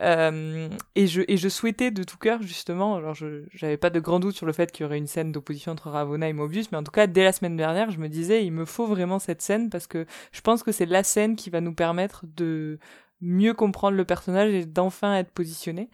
[0.00, 4.00] Euh, et je et je souhaitais de tout cœur justement, alors je j'avais pas de
[4.00, 6.70] grand doute sur le fait qu'il y aurait une scène d'opposition entre Ravonna et Mobius,
[6.70, 9.18] mais en tout cas dès la semaine dernière, je me disais il me faut vraiment
[9.18, 12.78] cette scène parce que je pense que c'est la scène qui va nous permettre de
[13.22, 15.88] mieux comprendre le personnage et d'enfin être positionné.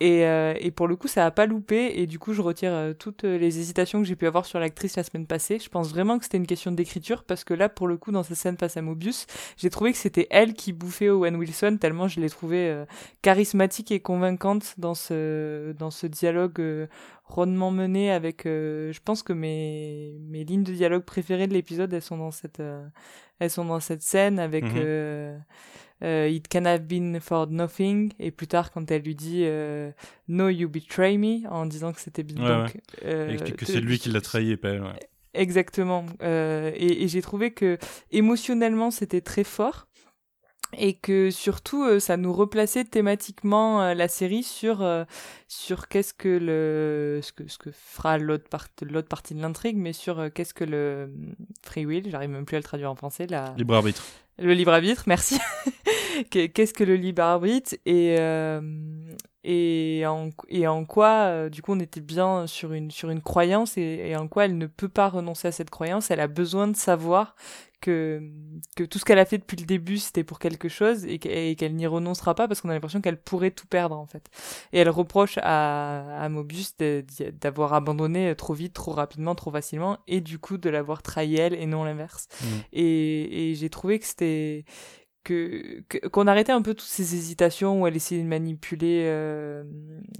[0.00, 2.00] Et, euh, et pour le coup, ça a pas loupé.
[2.00, 4.96] Et du coup, je retire euh, toutes les hésitations que j'ai pu avoir sur l'actrice
[4.96, 5.58] la semaine passée.
[5.60, 8.24] Je pense vraiment que c'était une question d'écriture parce que là, pour le coup, dans
[8.24, 9.26] cette scène face à Mobius,
[9.56, 12.84] j'ai trouvé que c'était elle qui bouffait Owen Wilson tellement je l'ai trouvée euh,
[13.22, 16.86] charismatique et convaincante dans ce dans ce dialogue euh,
[17.24, 18.46] rondement mené avec.
[18.46, 22.30] euh, je pense que mes mes lignes de dialogue préférées de l'épisode, elles sont dans
[22.32, 22.84] cette euh,
[23.38, 24.64] elles sont dans cette scène avec.
[24.64, 25.42] Mhm.
[26.04, 29.90] Euh, It can have been for nothing et plus tard quand elle lui dit euh,
[30.28, 32.66] No you betray me en disant que c'était bien
[33.02, 34.82] Ouais, explique que c'est lui qui l'a trahi et pas elle.
[34.82, 35.08] ouais.
[35.34, 36.06] Exactement.
[36.22, 37.78] Euh, et et j'ai trouvé que
[38.12, 39.88] émotionnellement c'était très fort
[40.76, 44.86] et que surtout euh, ça nous replaçait thématiquement euh, la série sur
[45.48, 49.76] sur qu'est-ce que le ce que ce que fera l'autre part l'autre partie de l'intrigue
[49.76, 52.96] mais sur qu'est-ce que le hum, free will j'arrive même plus à le traduire en
[52.96, 54.04] français la Libre arbitre.
[54.38, 55.38] Le libre arbitre, merci.
[56.30, 58.60] Qu'est- Qu'est-ce que le libre arbitre et euh,
[59.42, 63.20] et en et en quoi euh, du coup on était bien sur une sur une
[63.20, 66.10] croyance et en quoi elle ne peut pas renoncer à cette croyance?
[66.10, 67.34] Elle a besoin de savoir
[67.84, 68.22] que
[68.76, 71.28] que tout ce qu'elle a fait depuis le début c'était pour quelque chose et qu'e-
[71.50, 74.28] et qu'elle n'y renoncera pas parce qu'on a l'impression qu'elle pourrait tout perdre en fait.
[74.72, 76.74] Et elle reproche à, à Mobius
[77.42, 81.54] d'avoir abandonné trop vite, trop rapidement, trop facilement et du coup de l'avoir trahi elle
[81.54, 82.28] et non l'inverse.
[82.42, 82.48] Mhm.
[82.72, 84.64] Et, et j'ai trouvé que c'était
[85.24, 85.82] que
[86.12, 89.64] qu'on arrêtait un peu toutes ces hésitations où elle essayait de manipuler euh,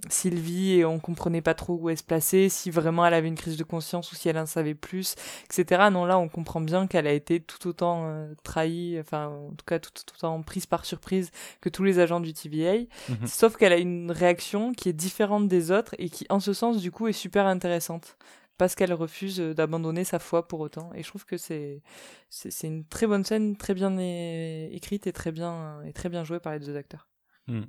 [0.08, 3.36] Sylvie et on comprenait pas trop où elle se plaçait, si vraiment elle avait une
[3.36, 5.14] crise de conscience ou si elle en savait plus,
[5.44, 5.90] etc.
[5.92, 9.66] Non, là on comprend bien qu'elle a été tout autant euh, trahie, enfin en tout
[9.66, 12.84] cas tout, tout autant prise par surprise que tous les agents du TVA.
[13.08, 13.26] Mhm.
[13.26, 16.80] Sauf qu'elle a une réaction qui est différente des autres et qui en ce sens
[16.80, 18.16] du coup est super intéressante
[18.58, 20.92] parce qu'elle refuse euh, d'abandonner sa foi pour autant.
[20.94, 21.82] Et je trouve que c'est
[22.28, 26.40] c'est une très bonne scène, très bien écrite et très bien et très bien jouée
[26.40, 27.08] par les deux acteurs.
[27.46, 27.64] Hmm.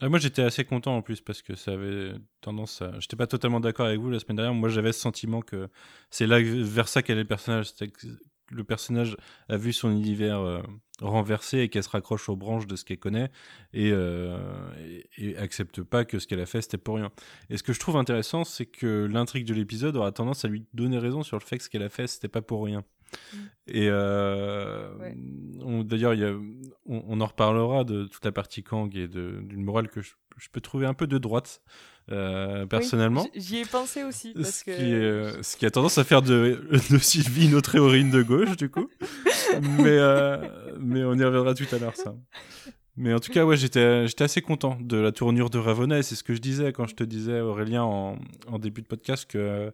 [0.00, 2.98] Ah, moi j'étais assez content en plus parce que ça avait tendance à.
[2.98, 4.54] J'étais pas totalement d'accord avec vous la semaine dernière.
[4.54, 5.68] Moi j'avais ce sentiment que
[6.10, 7.72] c'est là vers ça qu'allait le personnage.
[7.74, 8.08] Que
[8.50, 9.16] le personnage
[9.48, 10.60] a vu son univers euh,
[11.02, 13.30] renversée et qu'elle se raccroche aux branches de ce qu'elle connaît
[13.72, 14.36] et, euh,
[15.18, 17.10] et, et, accepte pas que ce qu'elle a fait c'était pour rien.
[17.50, 20.64] Et ce que je trouve intéressant, c'est que l'intrigue de l'épisode aura tendance à lui
[20.74, 22.84] donner raison sur le fait que ce qu'elle a fait c'était pas pour rien.
[23.32, 23.36] Mm.
[23.68, 25.84] Et euh, ouais.
[25.84, 26.14] d'ailleurs,
[26.86, 30.48] on, on, en reparlera de toute la partie Kang et d'une morale que je, je,
[30.50, 31.62] peux trouver un peu de droite.
[32.10, 33.22] Euh, personnellement.
[33.22, 34.32] Oui, J'y ai pensé aussi.
[34.34, 34.76] Parce ce, que...
[34.76, 36.60] qui est, ce qui a tendance à faire de,
[36.90, 38.88] de Sylvie notre héroïne de gauche, du coup.
[39.78, 40.36] mais, euh,
[40.80, 42.14] mais on y reviendra tout à l'heure, ça.
[42.96, 45.98] Mais en tout cas, ouais, j'étais, j'étais assez content de la tournure de Ravonna.
[45.98, 48.86] Et c'est ce que je disais quand je te disais, Aurélien, en, en début de
[48.86, 49.72] podcast, que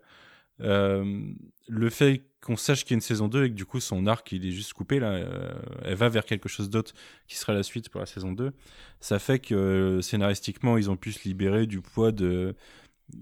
[0.61, 1.23] euh,
[1.69, 4.07] le fait qu'on sache qu'il y a une saison 2 et que du coup son
[4.07, 5.53] arc il est juste coupé là, euh,
[5.85, 6.95] elle va vers quelque chose d'autre
[7.27, 8.53] qui sera la suite pour la saison 2,
[9.01, 12.55] ça fait que scénaristiquement ils ont pu se libérer du poids de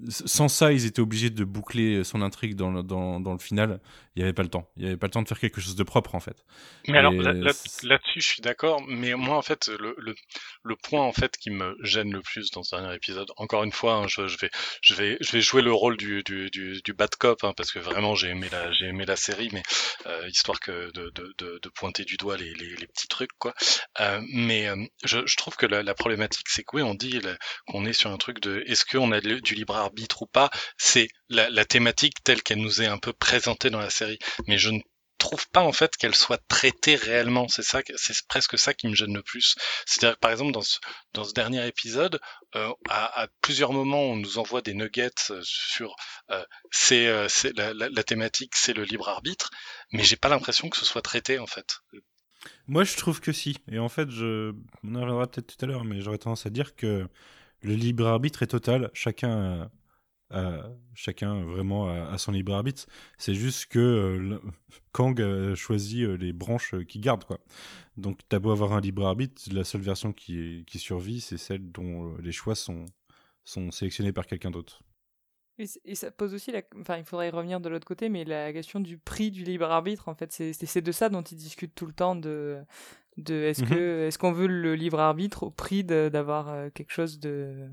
[0.08, 3.80] sans ça, ils étaient obligés de boucler son intrigue dans le, dans, dans le final.
[4.14, 4.68] Il n'y avait pas le temps.
[4.76, 6.44] Il n'y avait pas le temps de faire quelque chose de propre, en fait.
[6.88, 8.82] Mais Et alors, là-dessus, là, je suis d'accord.
[8.88, 10.14] Mais moi, en fait, le, le,
[10.62, 13.72] le, point, en fait, qui me gêne le plus dans ce dernier épisode, encore une
[13.72, 16.80] fois, hein, je, je, vais, je, vais, je vais jouer le rôle du, du, du,
[16.82, 19.62] du bad cop, hein, parce que vraiment, j'ai aimé la, j'ai aimé la série, mais
[20.06, 23.32] euh, histoire que de, de, de, de, pointer du doigt les, les, les petits trucs,
[23.38, 23.52] quoi.
[24.00, 27.20] Euh, mais euh, je, je trouve que la, la problématique, c'est que oui, on dit
[27.68, 31.08] qu'on est sur un truc de, est-ce qu'on a du libre arbitre ou pas, c'est
[31.28, 34.18] la, thématique telle qu'elle nous est un peu présentée dans la série.
[34.46, 34.80] Mais je ne
[35.18, 37.48] trouve pas en fait qu'elle soit traitée réellement.
[37.48, 39.56] C'est ça, c'est presque ça qui me gêne le plus.
[39.86, 40.78] C'est-à-dire par exemple dans ce,
[41.14, 42.20] dans ce dernier épisode,
[42.54, 45.10] euh, à, plusieurs moments on nous envoie des nuggets
[45.42, 45.96] sur
[46.30, 49.50] euh, c'est, euh, la, la, la, thématique, c'est le libre arbitre,
[49.92, 51.78] mais j'ai pas l'impression que ce soit traité en fait.
[52.66, 53.56] Moi je trouve que si.
[53.70, 54.52] Et en fait, je,
[54.84, 57.08] on en reviendra peut-être tout à l'heure, mais j'aurais tendance à dire que
[57.62, 58.90] le libre arbitre est total.
[58.94, 59.70] Chacun
[60.30, 60.64] à,
[60.94, 62.86] chacun vraiment à, son libre arbitre.
[63.18, 64.38] C'est juste que euh,
[64.92, 67.38] Kang a choisi euh, les branches qui gardent quoi.
[67.96, 72.14] Donc t'as beau avoir un libre arbitre, la seule version qui, survit, c'est celle dont
[72.14, 72.86] euh, les choix sont
[73.70, 74.82] sélectionnés par quelqu'un d'autre.
[75.58, 76.60] Et, et, ça pose aussi, la...
[76.80, 79.70] enfin, il faudrait y revenir de l'autre côté, mais la question du prix du libre
[79.70, 82.58] arbitre, en fait, c'est de ça dont ils discutent tout le temps de,
[83.16, 83.68] de est-ce -hmm.
[83.68, 87.68] que est-ce qu'on veut le libre arbitre au prix d'avoir quelque chose de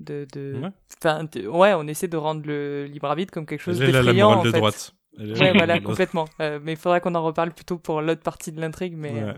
[0.00, 0.60] de, de...
[0.62, 1.46] Ouais.
[1.48, 1.74] ouais.
[1.74, 4.58] on essaie de rendre le libre arbitre comme quelque chose d'effrayant en de fait.
[4.58, 4.94] droite.
[5.18, 6.28] Ouais, voilà, complètement.
[6.40, 8.94] Euh, mais il faudra qu'on en reparle plutôt pour l'autre partie de l'intrigue.
[8.96, 9.22] Mais, ouais.
[9.22, 9.34] Euh,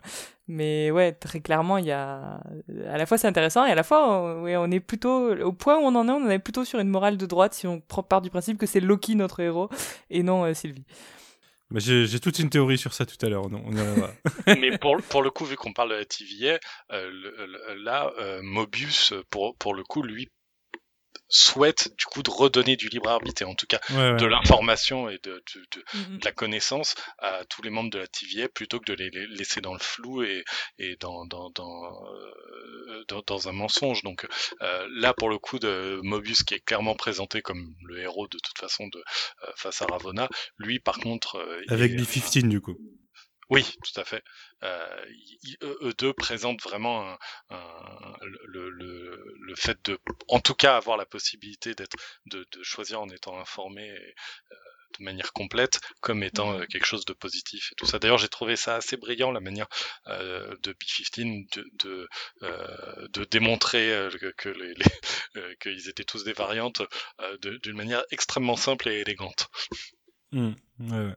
[0.50, 2.40] mais ouais, très clairement, il y a.
[2.88, 5.34] À la fois, c'est intéressant et à la fois, on, ouais, on est plutôt.
[5.42, 7.66] Au point où on en est, on est plutôt sur une morale de droite si
[7.66, 9.68] on prend part du principe que c'est Loki notre héros
[10.10, 10.84] et non euh, Sylvie.
[11.70, 13.48] Mais j'ai toute une théorie sur ça tout à l'heure.
[14.46, 16.58] Mais pour, pour le coup, vu qu'on parle de la TVA,
[16.90, 20.28] euh, le, le, là, euh, Mobius, pour, pour le coup, lui
[21.30, 24.16] souhaite du coup de redonner du libre arbitre et en tout cas ouais, ouais.
[24.16, 26.18] de l'information et de, de, de, mm -hmm.
[26.18, 29.26] de, la connaissance à tous les membres de la TVA plutôt que de les, les
[29.28, 30.44] laisser dans le flou et,
[30.78, 34.02] et dans, dans, dans, euh, dans, dans, un mensonge.
[34.02, 34.26] Donc
[34.62, 38.38] euh, là pour le coup de Mobius qui est clairement présenté comme le héros de
[38.38, 41.30] toute façon de euh, face à Ravonna, lui par contre
[41.68, 42.76] avec B15 du coup.
[43.50, 44.22] Oui, tout à fait.
[44.62, 45.04] Euh,
[45.62, 47.18] eux deux présentent vraiment un,
[47.50, 52.62] un, le, le, le, fait de, en tout cas, avoir la possibilité d'être, de, de,
[52.62, 54.14] choisir en étant informé et,
[54.52, 54.56] euh,
[54.98, 57.98] de manière complète comme étant euh, quelque chose de positif et tout ça.
[57.98, 59.66] D'ailleurs, j'ai trouvé ça assez brillant la manière
[60.06, 62.08] euh, de B15 de, de,
[62.42, 66.82] euh, de démontrer que les, les qu'ils étaient tous des variantes
[67.42, 69.48] d'une manière extrêmement simple et élégante.
[70.32, 71.16] Mmh, ouais, ouais.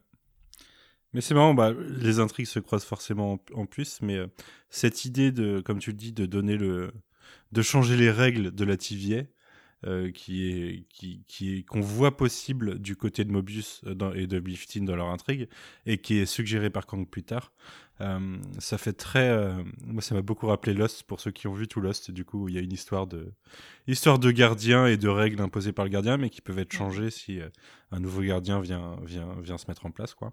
[1.13, 4.27] Mais c'est marrant, bah, les intrigues se croisent forcément en, en plus, mais euh,
[4.69, 6.91] cette idée de, comme tu le dis, de donner le,
[7.51, 9.23] de changer les règles de la TVA,
[9.85, 14.27] euh, qui est, qui, qui est, qu'on voit possible du côté de Mobius dans, et
[14.27, 15.49] de B-15 dans leur intrigue,
[15.85, 17.51] et qui est suggéré par Kang plus tard.
[17.99, 21.53] Euh, ça fait très, euh, moi ça m'a beaucoup rappelé Lost pour ceux qui ont
[21.53, 22.11] vu tout Lost.
[22.11, 23.33] Du coup, il y a une histoire de,
[23.87, 27.09] histoire de gardien et de règles imposées par le gardien, mais qui peuvent être changées
[27.09, 27.39] si
[27.91, 30.31] un nouveau gardien vient, vient, vient se mettre en place, quoi.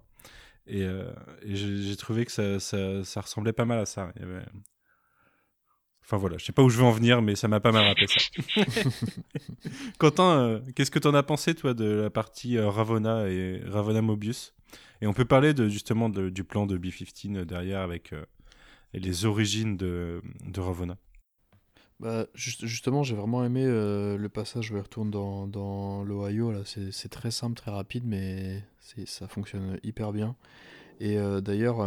[0.66, 1.10] Et, euh,
[1.42, 4.12] et j'ai trouvé que ça, ça, ça, ressemblait pas mal à ça.
[4.16, 4.44] Il y avait...
[6.02, 7.86] Enfin voilà, je sais pas où je veux en venir, mais ça m'a pas mal
[7.86, 8.20] rappelé ça.
[9.98, 14.02] Quentin, euh, qu'est-ce que t'en as pensé toi de la partie euh, Ravonna et Ravonna
[14.02, 14.54] Mobius?
[15.02, 18.12] Et on peut parler de, justement de, du plan de B-15 derrière avec
[18.92, 20.98] les origines de, de Ravonna.
[22.00, 26.64] Bah, juste, justement, j'ai vraiment aimé euh, le passage où il retourne dans, dans l'Ohio.
[26.64, 28.64] C'est très simple, très rapide, mais
[29.04, 30.34] ça fonctionne hyper bien.
[30.98, 31.82] Et euh, d'ailleurs,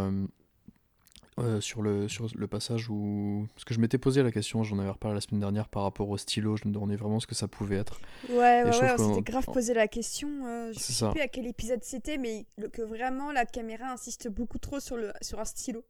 [1.40, 3.48] euh, sur, le, sur le passage où.
[3.54, 6.08] Parce que je m'étais posé la question, j'en avais reparlé la semaine dernière par rapport
[6.08, 8.00] au stylo, je me demandais vraiment ce que ça pouvait être.
[8.28, 10.28] Ouais, ouais, ouais, on s'était grave posé la question.
[10.46, 11.10] Euh, je sais ça.
[11.10, 15.12] plus à quel épisode c'était, mais que vraiment la caméra insiste beaucoup trop sur, le,
[15.22, 15.84] sur un stylo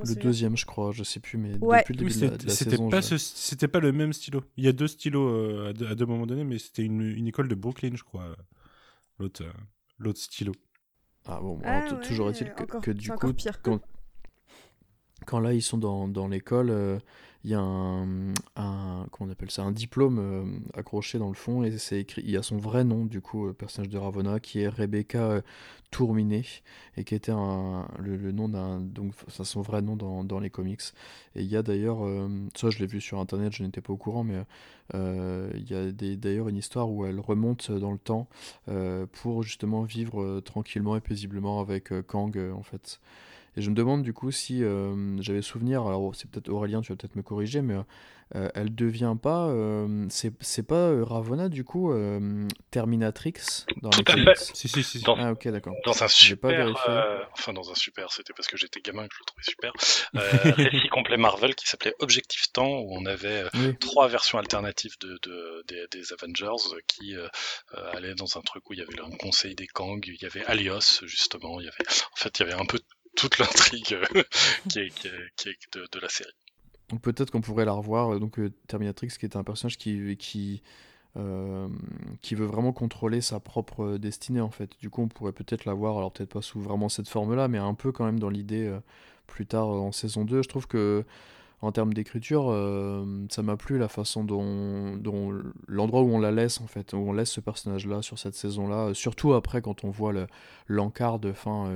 [0.00, 1.78] Le deuxième, je crois, je sais plus, mais Ouais.
[1.80, 2.88] depuis le Oui, début de la, c'était de la c'était saison.
[2.88, 4.42] pas, je- ce- c'était pas le même stylo.
[4.56, 7.00] Il y a deux stylos euh, à, deux, à deux moments donnés, mais c'était une,
[7.02, 8.24] une école de Brooklyn, je crois.
[8.24, 8.36] euh,
[9.18, 9.50] L'autre euh,
[9.98, 10.52] l'autre stylo.
[11.26, 13.60] Ah bon, Ah alors, t- ouais, toujours est-il que, encore- que du coup, pire.
[13.62, 13.80] quand,
[15.26, 16.98] quand là ils sont dans, dans l'école, euh,
[17.48, 18.34] il y a un,
[19.10, 22.30] comment on appelle ça, un diplôme euh, accroché dans le fond et c'est écrit, il
[22.30, 25.40] y a son vrai nom du coup, euh, personnage de Ravonna qui est Rebecca euh,
[25.90, 26.44] Tourminet
[26.98, 30.82] et qui était le, nom d'un, donc ça son vrai nom dans, dans les comics.
[31.36, 32.00] Et il y a d'ailleurs,
[32.54, 34.44] ça je l'ai vu sur internet, je n'étais pas au courant, mais
[34.92, 38.28] il y a d'ailleurs une histoire où elle remonte dans le temps
[39.12, 43.00] pour justement vivre tranquillement et paisiblement avec Kang en fait.
[43.58, 46.92] Et je me demande du coup si euh, j'avais souvenir, alors c'est peut-être Aurélien, tu
[46.92, 47.74] vas peut-être me corriger, mais
[48.36, 53.90] euh, elle devient pas, euh, c'est c'est pas euh, Ravonna du coup euh, Terminatrix dans
[53.90, 54.44] Tout les à fait.
[54.54, 54.98] Si, si, si.
[55.00, 55.04] si.
[55.04, 55.74] Dans- Ah ok d'accord.
[55.84, 59.14] Dans un pas super, euh, enfin dans un super, c'était parce que j'étais gamin que
[59.14, 59.72] je le trouvais super,
[60.14, 63.76] euh, récit complet Marvel qui s'appelait Objectif Temps où on avait euh, Oui.
[63.80, 67.26] trois versions alternatives de, de- des, des Avengers euh, qui euh,
[67.74, 70.26] euh, allaient dans un truc où il y avait un conseil des Kang, il y
[70.26, 72.78] avait Alios justement, il y avait, en fait il y avait un peu
[73.18, 74.22] toute l'intrigue euh,
[74.66, 76.30] de, la série.
[77.02, 78.14] Peut-être qu'on pourrait la revoir.
[78.14, 80.62] euh, Donc euh, Terminatrix, qui est un personnage qui, qui,
[82.22, 84.70] qui veut vraiment contrôler sa propre destinée en fait.
[84.80, 87.58] Du coup, on pourrait peut-être la voir, alors peut-être pas sous vraiment cette forme-là, mais
[87.58, 88.72] un peu quand même dans l'idée
[89.26, 90.42] plus tard en saison 2.
[90.42, 91.04] Je trouve que
[91.60, 92.54] en termes d'écriture,
[93.30, 96.98] ça m'a plu la façon dont, dont l'endroit où on la laisse en fait, où
[96.98, 100.28] on laisse ce personnage-là sur cette saison-là, surtout après quand on voit le-
[100.68, 101.68] l'encart de fin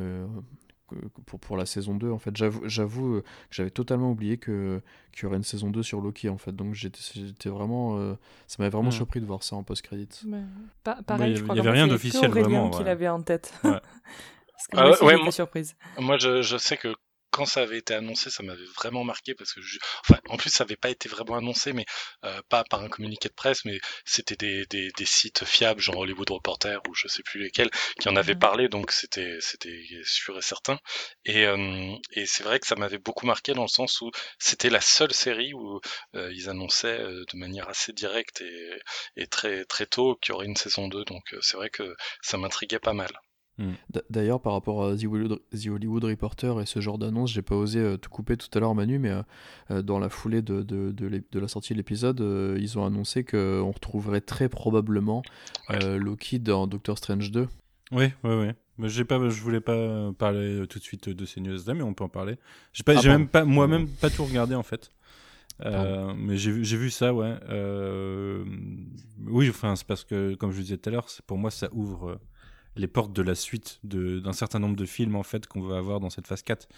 [1.26, 2.36] pour, pour la saison 2 en fait.
[2.36, 4.80] J'avoue, j'avoue euh, que j'avais totalement oublié que
[5.12, 6.52] qu'il y aurait une saison 2 sur Loki en fait.
[6.52, 8.14] Donc j'étais j'étais vraiment euh,
[8.46, 8.92] ça m'avait vraiment Mhm.
[8.96, 10.08] surpris de voir ça en post-credit.
[10.82, 12.84] Pa- Bah, pareil, il y je crois avait rien d'officiel, Aurélien vraiment, qui ouais.
[12.84, 13.52] l'avait en tête.
[13.64, 13.70] Ouais.
[14.52, 15.76] Parce que Ah moi ouais, aussi, ouais, moi- surprise.
[15.98, 16.88] Moi, je, je sais que
[17.32, 19.78] quand ça avait été annoncé, ça m'avait vraiment marqué parce que, je...
[20.08, 21.86] enfin, en plus, ça n'avait pas été vraiment annoncé, mais
[22.24, 25.98] euh, pas par un communiqué de presse, mais c'était des, des, des sites fiables, genre
[25.98, 28.36] Hollywood Reporter ou je sais plus lesquels, qui en avaient Mhm.
[28.36, 30.78] parlé, donc c'était c'était sûr et certain.
[31.24, 34.70] Et, euh, et c'est vrai que ça m'avait beaucoup marqué dans le sens où c'était
[34.70, 35.80] la seule série où
[36.14, 38.78] euh, ils annonçaient de manière assez directe et,
[39.16, 42.36] et très très tôt qu'il y aurait une saison 2, donc c'est vrai que ça
[42.38, 43.10] m'intriguait pas mal.
[43.92, 47.42] D- D'ailleurs, par rapport à The Hollywood, The Hollywood Reporter et ce genre d'annonce, j'ai
[47.42, 49.22] pas osé euh, te couper tout à l'heure, Manu, mais euh,
[49.70, 52.78] euh, dans la foulée de, de, de l'ép- de la sortie de l'épisode, euh, ils
[52.78, 55.22] ont annoncé qu'on retrouverait très probablement
[55.98, 57.48] Loki dans Doctor Strange 2.
[57.92, 58.48] Oui, oui, oui.
[58.78, 61.92] Mais j'ai pas, je voulais pas parler tout de suite de ces news-là, mais on
[61.94, 62.36] peut en parler.
[62.72, 64.90] J'ai pas, Ah, j'ai même pas, moi-même pas tout regardé en fait.
[65.64, 67.34] Euh, mais j'ai vu, ça, ouais.
[67.50, 68.44] Euh,
[69.26, 71.68] oui, enfin, c'est parce que, comme je le disais tout à l'heure, pour moi, ça
[71.72, 72.18] ouvre
[72.76, 76.00] les portes de la suite d'un certain nombre de films en fait qu'on va avoir
[76.00, 76.68] dans cette phase 4.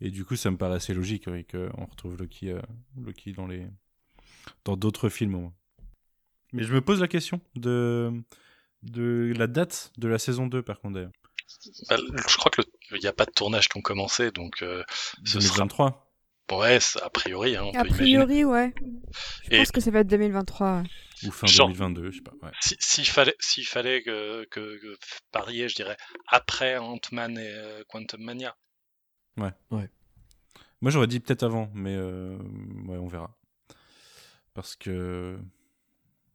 [0.00, 2.60] Et du coup, ça me paraît assez logique oui, qu'on retrouve Loki, euh,
[3.00, 3.66] Loki dans les
[4.64, 5.50] dans d'autres films.
[6.52, 8.12] Mais je me pose la question de
[8.82, 11.12] de la date de la saison 2 par contre d'ailleurs.
[11.88, 14.62] Bah, je crois que le- il n'y a pas de tournage qui ont commencé, donc
[14.62, 14.82] euh,
[15.24, 16.11] ce sera 2023.
[16.50, 17.96] Ouais, a priori, hein, on A peut imaginer.
[18.24, 18.74] priori, ouais.
[19.44, 20.82] Je Et- pense que ça va être 2023.
[20.82, 20.88] ouais.
[21.26, 22.32] Ou fin Genre- 2022, je sais pas.
[22.42, 22.50] Ouais.
[22.60, 24.96] Si- S'il fallait, s'il fallait que, que, que
[25.30, 28.54] parier, je dirais après Ant-Man et euh, Quantum Mania.
[29.36, 32.36] Moi j'aurais dit peut-être avant, mais euh,
[32.88, 33.38] ouais, on verra.
[34.52, 35.38] Parce que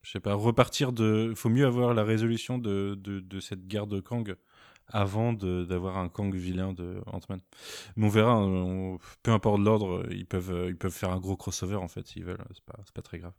[0.02, 1.34] je sais pas, repartir de.
[1.36, 4.36] Faut mieux avoir la résolution de, de, de cette guerre de Kang
[4.90, 7.42] avant de- d'avoir un Kang vilain de Ant-Man.
[7.96, 11.20] Mais on verra, hein, on- peu importe l'ordre, ils peuvent, euh, ils peuvent faire un
[11.20, 13.34] gros crossover en fait s'ils veulent, c'est pas, c'est pas très grave.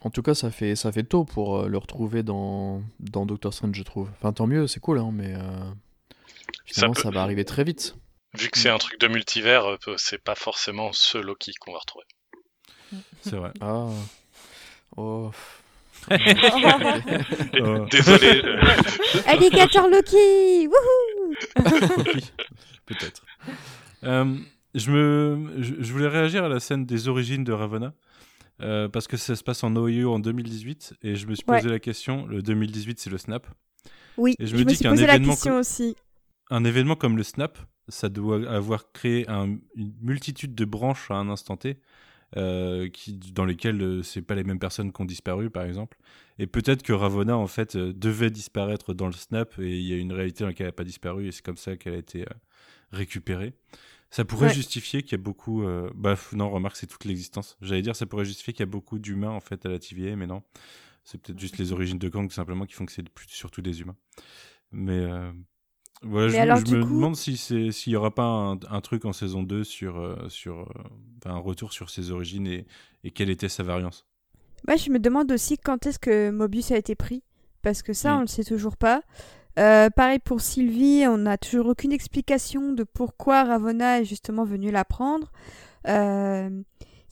[0.00, 3.54] En tout cas, ça fait, ça fait tôt pour euh, le retrouver dans, dans Doctor
[3.54, 4.10] Strange, je trouve.
[4.18, 5.70] Enfin, tant mieux, c'est cool, hein, mais euh,
[6.66, 7.96] finalement, peut- ça va arriver très vite.
[8.38, 12.04] Vu que c'est un truc de multivers, c'est pas forcément ce Loki qu'on va retrouver.
[13.22, 13.52] C'est vrai.
[13.60, 13.88] Ah.
[14.96, 15.30] Oh.
[17.90, 18.42] Désolé.
[18.44, 18.56] euh,
[19.26, 21.34] Alligator Loki Wouhou
[22.86, 23.24] peut-être.
[24.04, 24.36] Euh,
[24.74, 27.92] je, me, je, je voulais réagir à la scène des origines de Ravonna.
[28.60, 31.58] euh, parce que ça se passe en OIE en 2018 et je me suis Ouais.
[31.58, 33.46] posé la question, le 2018 c'est le Snap,
[34.16, 35.96] Oui, Et je je me me, suis posé la question aussi.
[36.50, 41.14] un événement comme le Snap, ça doit avoir créé un- une multitude de branches à
[41.14, 41.80] un instant T,
[42.36, 45.96] euh, qui, dans lesquelles euh, c'est pas les mêmes personnes qui ont disparu, par exemple.
[46.38, 49.92] Et peut-être que Ravonna, en fait, euh, devait disparaître dans le Snap, et il y
[49.92, 51.98] a une réalité dans laquelle elle n'a pas disparu, et c'est comme ça qu'elle a
[51.98, 52.34] été euh,
[52.90, 53.52] récupérée.
[54.10, 54.54] Ça pourrait Ouais.
[54.54, 55.64] justifier qu'il y a beaucoup.
[55.96, 57.56] Bah non, remarque, c'est toute l'existence.
[57.60, 60.14] J'allais dire, ça pourrait justifier qu'il y a beaucoup d'humains en fait à la TVA,
[60.14, 60.44] mais non.
[61.02, 63.80] C'est peut-être juste les origines de Kang tout simplement qui font que c'est surtout des
[63.80, 63.96] humains.
[64.70, 65.04] Mais
[66.06, 69.12] Voilà, je, alors, me coup- demande si s'il y aura pas un, un truc en
[69.12, 70.66] saison 2 sur euh, sur euh,
[71.26, 72.66] un retour sur ses origines et,
[73.04, 74.06] et quelle était sa variance.
[74.66, 77.22] Moi, je me demande aussi quand est-ce que Mobius a été pris.
[77.62, 78.18] Parce que ça, Mm.
[78.18, 79.02] on ne sait toujours pas.
[79.58, 84.70] Euh, pareil pour Sylvie, on n'a toujours aucune explication de pourquoi Ravonna est justement venue
[84.70, 85.30] la prendre.
[85.88, 86.50] Euh,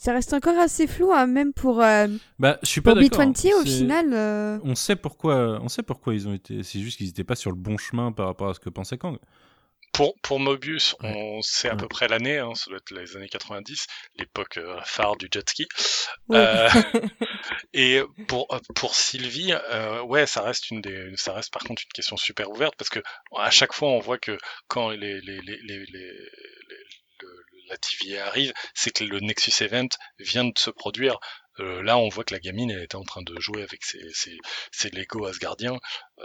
[0.03, 2.09] ça reste encore assez flou, hein, même pour, euh,
[2.41, 3.21] Bah, je suis pas pour d'accord.
[3.25, 4.13] B20 au final.
[4.13, 7.37] euh, On sait pourquoi on sait pourquoi ils ont été c'est juste qu'ils n'étaient pas
[7.37, 9.17] sur le bon chemin par rapport à ce que pensait Kang.
[9.93, 11.13] Pour, pour Mobius, Ouais.
[11.15, 11.77] on sait à Ouais.
[11.77, 13.87] peu près l'année, hein, ça doit être les années 90,
[14.19, 15.69] l'époque euh, phare du jet ski.
[16.31, 16.39] Ouais.
[16.39, 16.69] Euh,
[17.75, 21.93] et pour, pour Sylvie, euh, ouais, ça reste une des, ça reste par contre une
[21.93, 23.01] question super ouverte parce que
[23.37, 26.31] à chaque fois on voit que quand les, les, les, les, les- les- le-
[27.73, 31.19] la TVA arrive, c'est que le Nexus Event vient de se produire.
[31.61, 34.01] Euh, là, on voit que la gamine elle était en train de jouer avec ses,
[34.15, 34.39] ses,
[34.71, 35.79] ses Lego Asgardiens.
[36.19, 36.25] Euh,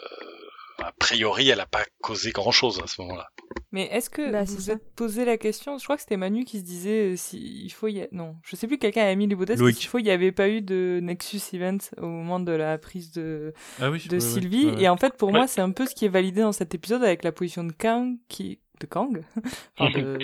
[0.80, 3.28] a priori, elle a pas causé grand chose à ce moment-là.
[3.72, 5.78] Mais est-ce que Bah, vous vous êtes posé la question?
[5.80, 8.08] Je crois que c'était Manu qui se disait euh, si il faut y a...
[8.12, 10.62] non, je sais plus quelqu'un a mis l'hypothèse s'il faut il n'y avait pas eu
[10.62, 14.06] de Nexus Event au moment de la prise de Ah oui.
[14.08, 15.40] de Sylvie et en fait pour Ouais.
[15.40, 17.72] moi c'est un peu ce qui est validé dans cet épisode avec la position de
[17.74, 19.24] Kang qui de Kang
[19.78, 20.18] enfin de,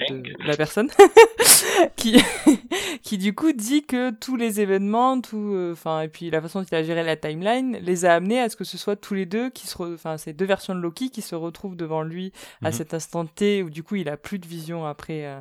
[0.45, 0.89] la personne
[1.95, 2.21] qui
[3.01, 6.59] qui du coup dit que tous les événements tout euh, enfin et puis la façon
[6.61, 9.13] dont il a géré la timeline les a amenés à ce que ce soit tous
[9.13, 12.31] les deux qui se enfin ces deux versions de Loki qui se retrouvent devant lui
[12.61, 12.73] à Mhm.
[12.73, 15.39] cet instant T où du coup il a plus de vision après euh,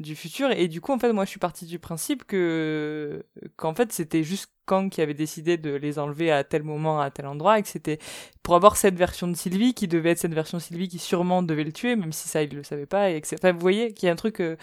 [0.00, 3.24] du futur et du coup en fait moi je suis partie du principe que
[3.56, 7.10] qu'en fait c'était juste Kang qui avait décidé de les enlever à tel moment à
[7.10, 7.98] tel endroit et que c'était
[8.42, 11.42] pour avoir cette version de Sylvie qui devait être cette version de Sylvie qui sûrement
[11.42, 13.58] devait le tuer même si ça il le savait pas et que c'est enfin vous
[13.60, 14.56] voyez qu'il y a un truc euh,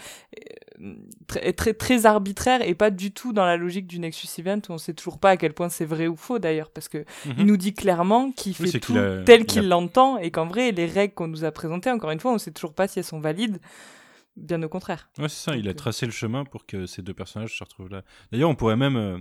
[0.82, 0.94] euh,
[1.26, 4.72] très très très arbitraire et pas du tout dans la logique du Nexus Event où
[4.72, 7.34] on sait toujours pas à quel point c'est vrai ou faux d'ailleurs parce que Mhm.
[7.38, 10.46] il nous dit clairement qu'il fait tout a- tel il qu'il a- l'entend et qu'en
[10.46, 12.98] vrai les règles qu'on nous a présentées encore une fois on sait toujours pas si
[12.98, 13.58] elles sont valides
[14.38, 17.02] bien au contraire Ouais, c'est ça, il a euh, tracé le chemin pour que ces
[17.02, 18.04] deux personnages se retrouvent là.
[18.32, 19.18] D'ailleurs, on pourrait même euh,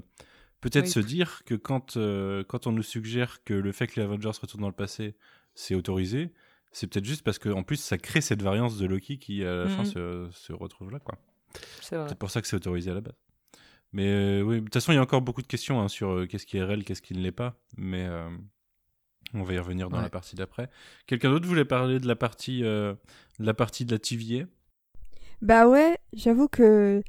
[0.62, 0.92] peut-être Oui.
[0.92, 4.32] se dire que quand, euh, quand on nous suggère que le fait que les Avengers
[4.42, 5.16] retournent dans le passé,
[5.56, 6.32] c'est autorisé,
[6.72, 9.68] c'est peut-être juste parce qu'en plus, ça crée cette variance de Loki qui, à la
[9.68, 9.86] fin, Mhm.
[9.86, 11.00] se, se retrouve là.
[11.82, 13.16] c'est pour ça que c'est autorisé à la base.
[13.94, 16.28] Mais euh, oui, de toute façon, il y a encore beaucoup de questions hein, sur
[16.28, 17.56] qu'est-ce qui est réel, qu'est-ce qui ne l'est pas.
[17.78, 18.08] Mais
[19.34, 20.04] on va y revenir dans Ouais.
[20.04, 20.70] la partie d'après.
[21.06, 22.98] Quelqu'un d'autre voulait parler de la partie, de
[23.40, 24.46] la partie de la TVA
[25.42, 27.04] Bah ouais, j'avoue que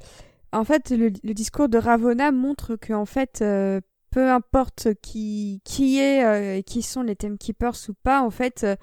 [0.51, 5.99] en fait le, discours de Ravonna montre que en fait euh, peu importe qui qui
[5.99, 8.75] est euh, qui sont les Timekeepers ou pas, en fait euh,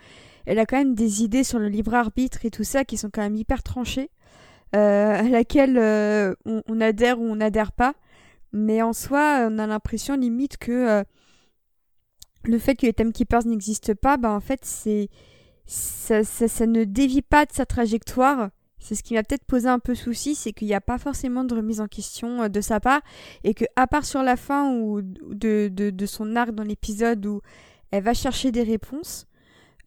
[0.46, 3.10] elle a quand même des idées sur le libre arbitre et tout ça qui sont
[3.10, 4.10] quand même hyper tranchées,
[4.72, 5.78] à laquelle
[6.44, 7.94] on, adhère ou on n'adhère pas.
[8.52, 11.04] Mais en soi, on a l'impression limite que
[12.44, 15.08] le fait que les Timekeepers n'existent pas, bah en fait c'est
[15.66, 18.50] ça, ça ne dévie pas de sa trajectoire.
[18.78, 21.44] C'est ce qui m'a peut-être posé un peu souci, c'est qu'il n'y a pas forcément
[21.44, 23.00] de remise en question euh, de sa part,
[23.44, 27.40] et que à part sur la fin ou de, de, son arc dans l'épisode où
[27.90, 29.26] elle va chercher des réponses,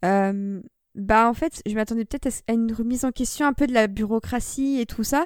[0.06, 0.62] euh,
[0.96, 3.88] bah en fait, je m'attendais peut-être à, une remise en question un peu de la
[3.88, 5.26] bureaucratie et tout ça,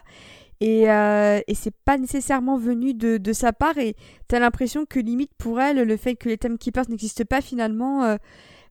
[0.59, 3.95] et, euh, et c'est pas nécessairement venu de, de sa part, et
[4.28, 8.18] t'as l'impression que limite pour elle, le fait que les Timekeepers n'existent pas finalement, euh,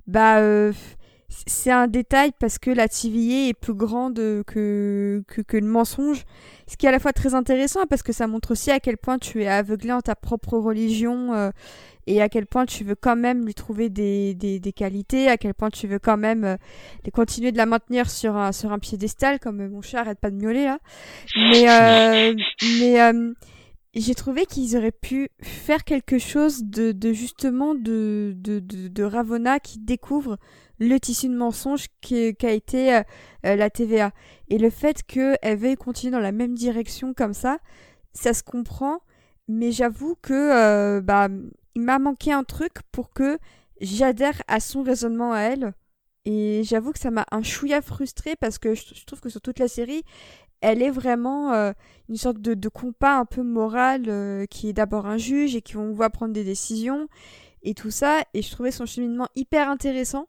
[0.07, 0.41] bah
[1.47, 6.25] c'est un détail parce que la TVA est plus grande que, que, que le mensonge.
[6.67, 8.97] Ce qui est à la fois très intéressant parce que ça montre aussi à quel
[8.97, 11.51] point tu es aveuglé en ta propre religion euh,
[12.07, 15.37] et à quel point tu veux quand même lui trouver des, des, des qualités, à
[15.37, 16.57] quel point tu veux quand même euh,
[17.13, 20.31] continuer de la maintenir sur un, sur un piédestal, comme euh, mon chat arrête pas
[20.31, 20.79] de miauler là.
[21.37, 22.35] Mais, euh,
[22.81, 23.33] mais euh,
[24.01, 29.61] j'ai trouvé qu'ils auraient pu faire quelque chose de, de justement de, de, de, Ravonna
[29.61, 30.39] qui découvre
[30.79, 33.03] le tissu de mensonge qu'a été euh,
[33.45, 34.13] euh, la TVA.
[34.49, 37.59] Et le fait qu'elle veuille continuer dans la même direction comme ça,
[38.15, 39.01] ça se comprend,
[39.47, 41.29] mais j'avoue que euh, bah,
[41.75, 43.39] il m'a manqué un truc pour que
[43.81, 45.75] j'adhère à son raisonnement à elle.
[46.25, 49.59] Et j'avoue que ça m'a un chouïa frustré parce que je trouve que sur toute
[49.59, 50.05] la série,
[50.63, 51.73] elle est vraiment euh,
[52.09, 55.63] une sorte de, de compas un peu moral euh, qui est d'abord un juge et
[55.63, 57.09] qui on voit prendre des décisions
[57.63, 58.23] et tout ça.
[58.35, 60.29] Et je trouvais son cheminement hyper intéressant.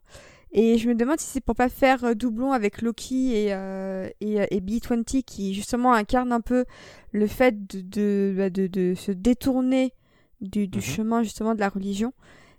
[0.56, 4.08] Et je me demande si c'est pour pas faire euh, doublon avec Loki et, euh,
[4.22, 6.66] et, euh, et B20 qui justement incarne un peu
[7.12, 9.94] le fait de, de, bah, de, de se détourner
[10.42, 10.84] du, du Mhm.
[10.84, 12.14] chemin justement de la religion.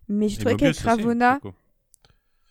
[0.09, 1.39] Mais j'ai trouvé qu'avec Ravonna...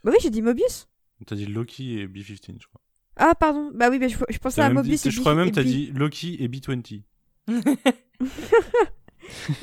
[0.03, 0.87] Bah oui, j'ai dit Mobius.
[1.25, 2.81] T'as dit Loki et B-15, je crois.
[3.17, 5.49] Ah pardon, bah oui, bah, je, je pensais à Mobius dit- et je crois même
[5.49, 7.01] que t'as dit Loki et B-20.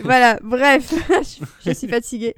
[0.01, 2.35] voilà, bref, je, je suis fatiguée.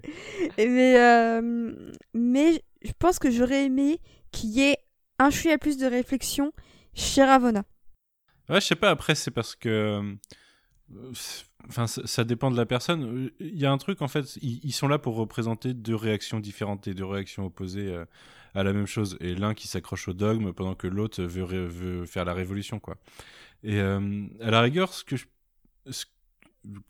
[0.59, 1.73] Mais, euh,
[2.15, 4.01] mais je pense que j'aurais aimé
[4.31, 4.77] qu'il y ait
[5.19, 6.53] un chouïa plus de réflexion
[6.95, 7.65] chez Ravonna.
[8.49, 9.69] Ouais, je sais pas, après, c'est parce que.
[9.69, 10.15] euh,
[11.69, 13.31] Enfin, ça, ça dépend de la personne.
[13.39, 16.41] Il y a un truc, en fait, ils, ils sont là pour représenter deux réactions
[16.41, 18.05] différentes et deux réactions opposées euh,
[18.55, 19.17] à la même chose.
[19.21, 22.97] Et l'un qui s'accroche au dogme pendant que l'autre veut, faire la révolution, quoi.
[23.63, 25.17] Et euh, à la rigueur, ce que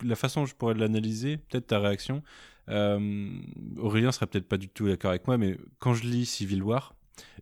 [0.03, 2.23] la façon dont je pourrais l'analyser, peut-être ta réaction,
[2.69, 3.29] euh,
[3.77, 6.95] Aurélien sera peut-être pas du tout d'accord avec moi, mais quand je lis Civil War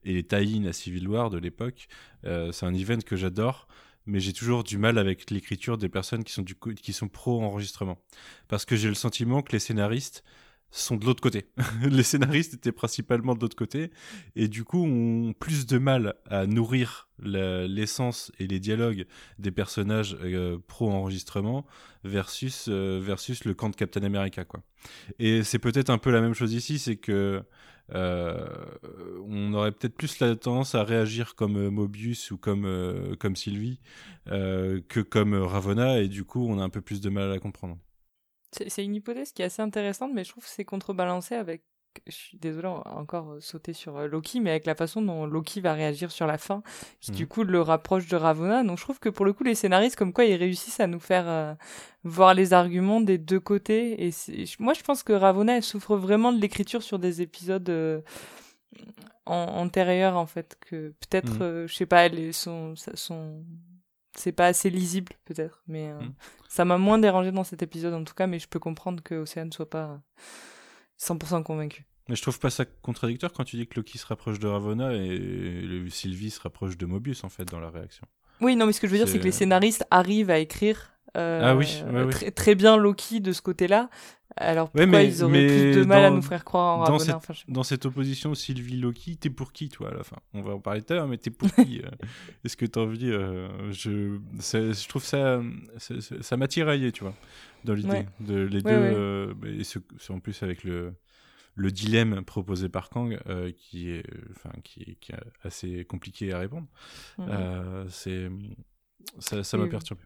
[0.04, 1.88] et les tie à Civil War de l'époque,
[2.26, 3.68] euh, c'est un event que j'adore,
[4.06, 7.08] mais j'ai toujours du mal avec l'écriture des personnes qui sont, du co- qui sont
[7.08, 8.00] pro-enregistrement.
[8.48, 10.24] Parce que j'ai le sentiment que les scénaristes
[10.72, 11.46] sont de l'autre côté.
[11.90, 13.92] les scénaristes étaient principalement de l'autre côté,
[14.36, 19.06] et du coup ont plus de mal à nourrir l'essence et les dialogues
[19.38, 21.66] des personnages euh, pro-enregistrement
[22.04, 24.44] versus, euh, versus le camp de Captain America.
[24.44, 24.64] Quoi.
[25.20, 27.44] Et c'est peut-être un peu la même chose ici, c'est que
[27.94, 28.48] euh,
[29.28, 33.80] on aurait peut-être plus la tendance à réagir comme Mobius ou comme, comme Sylvie
[34.28, 37.40] que comme Ravonna, et du coup on a un peu plus de mal à la
[37.40, 37.78] comprendre.
[38.52, 41.64] C'est une hypothèse qui est assez intéressante, mais je trouve que c'est contrebalancé avec.
[42.08, 45.02] Je suis désolé, on va encore euh, sauter sur euh, Loki, mais avec la façon
[45.02, 46.64] dont Loki va réagir sur la fin,
[47.02, 47.18] qui Mhm.
[47.18, 48.64] du coup le rapproche de Ravonna.
[48.64, 51.02] Donc je trouve que pour le coup, les scénaristes, comme quoi, ils réussissent à nous
[51.02, 51.54] faire euh,
[52.06, 54.08] voir les arguments des deux côtés.
[54.08, 54.12] Et
[54.60, 58.00] moi, je pense que Ravonna, elle souffre vraiment de l'écriture sur des épisodes euh,
[59.26, 60.58] an- antérieurs, en fait.
[60.62, 62.76] Que peut-être, euh, je sais pas, elles sont.
[62.78, 63.44] ça- sont...
[64.16, 66.14] C'est pas assez lisible, peut-être, mais euh, Mhm.
[66.50, 69.16] ça m'a moins dérangé dans cet épisode en tout cas, mais je peux comprendre que
[69.16, 70.02] Océane soit pas
[70.98, 71.86] 100% convaincu.
[72.10, 74.94] Mais je trouve pas ça contradictoire quand tu dis que Loki se rapproche de Ravonna
[74.94, 78.06] et Sylvie se rapproche de Mobius en fait dans la réaction.
[78.42, 80.92] Oui, non, mais ce que je veux dire, c'est que les scénaristes arrivent à écrire
[81.16, 82.10] Ah oui, ouais.
[82.10, 83.90] Très, très bien Loki de ce côté-là.
[84.38, 86.84] Alors Ouais, pourquoi mais- ils auraient mais plus de mal à nous faire croire en
[86.86, 90.16] dans cette- enfin, je- Dans cette opposition Sylvie-Loki, t'es pour qui toi à la fin?
[90.34, 91.90] On va en parler tout à l'heure, mais t'es pour qui euh?
[92.46, 94.20] Est-ce que t'as envie euh, je...
[94.40, 95.42] je trouve ça,
[95.78, 97.14] ça m'a tiraillé, tu vois,
[97.66, 98.06] dans l'idée Ouais.
[98.22, 98.70] de les Ouais, deux.
[98.72, 100.94] euh, et ce- en plus avec le
[101.56, 106.40] le dilemme proposé par Kang euh, qui est enfin qui, qui est assez compliqué à
[106.40, 106.68] répondre.
[107.20, 108.30] Euh, c'est
[109.20, 109.70] ça m'a oui.
[109.70, 110.02] perturbé.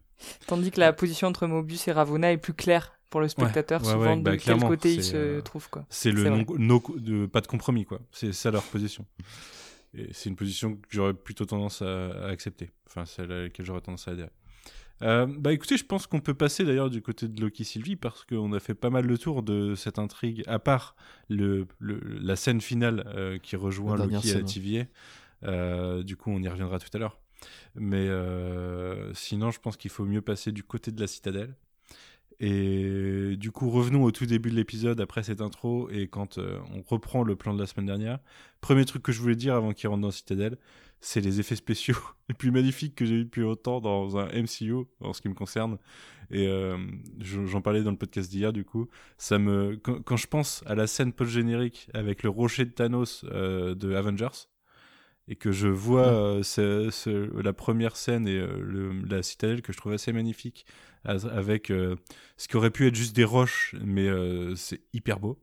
[0.46, 3.92] Tandis que la position entre Mobius et Ravonna est plus claire pour le spectateur, ouais,
[3.92, 5.68] souvent ouais, de bah, quel côté il se euh, trouve.
[5.70, 5.86] Quoi.
[5.90, 6.54] C'est le non, vrai.
[6.58, 8.00] no- de pas de compromis quoi.
[8.12, 9.06] C'est ça leur position.
[9.94, 12.70] Et c'est une position que j'aurais plutôt tendance à, à accepter.
[12.86, 14.30] Enfin, celle à laquelle j'aurais tendance à adhérer.
[15.02, 18.24] Euh, bah écoutez, je pense qu'on peut passer d'ailleurs du côté de Loki Sylvie parce
[18.24, 20.96] qu'on a fait pas mal le tour de cette intrigue, à part
[21.28, 24.52] le, le- la scène finale euh, qui rejoint Loki à scène, ouais.
[24.52, 24.84] TVA.
[25.44, 27.20] Euh, du coup, on y reviendra tout à l'heure.
[27.74, 31.54] Mais euh, sinon, je pense qu'il faut mieux passer du côté de la citadelle.
[32.38, 36.58] Et du coup, revenons au tout début de l'épisode après cette intro et quand euh,
[36.74, 38.18] on reprend le plan de la semaine dernière.
[38.60, 40.58] Premier truc que je voulais dire avant qu'il rentre dans Citadel,
[41.00, 41.96] c'est les effets spéciaux
[42.28, 45.34] les plus magnifiques que j'ai eu depuis longtemps dans un MCU en ce qui me
[45.34, 45.78] concerne.
[46.30, 46.76] Et euh,
[47.20, 48.88] je- j'en parlais dans le podcast d'hier du coup.
[49.16, 53.24] Ça me quand, je pense à la scène post générique avec le rocher de Thanos
[53.24, 54.46] de Avengers
[55.28, 59.62] et que je vois euh, ce- ce- la première scène et euh, le- la citadelle
[59.62, 60.66] que je trouve assez magnifique
[61.04, 61.96] as- avec euh,
[62.36, 65.38] ce qui aurait pu être juste des roches, mais euh, c'est hyper beau.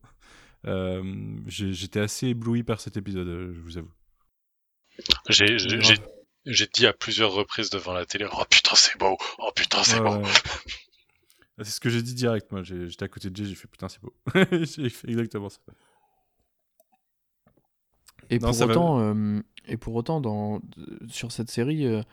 [0.66, 1.04] Euh,
[1.48, 3.92] J'étais assez ébloui par cet épisode, je vous avoue.
[5.30, 10.00] J'ai, dit à plusieurs reprises devant la télé, oh putain c'est beau, oh putain c'est
[10.00, 10.26] Ouais, beau.
[10.26, 10.32] ouais.
[11.60, 12.64] C'est ce que j'ai dit direct, moi.
[12.64, 14.12] J'étais à côté de Jay, j'ai fait putain, c'est beau.
[14.52, 15.60] j'ai fait exactement ça.
[18.30, 20.62] Et Non, pour autant, euh, et pour autant, dans,
[21.08, 22.04] sur cette série, il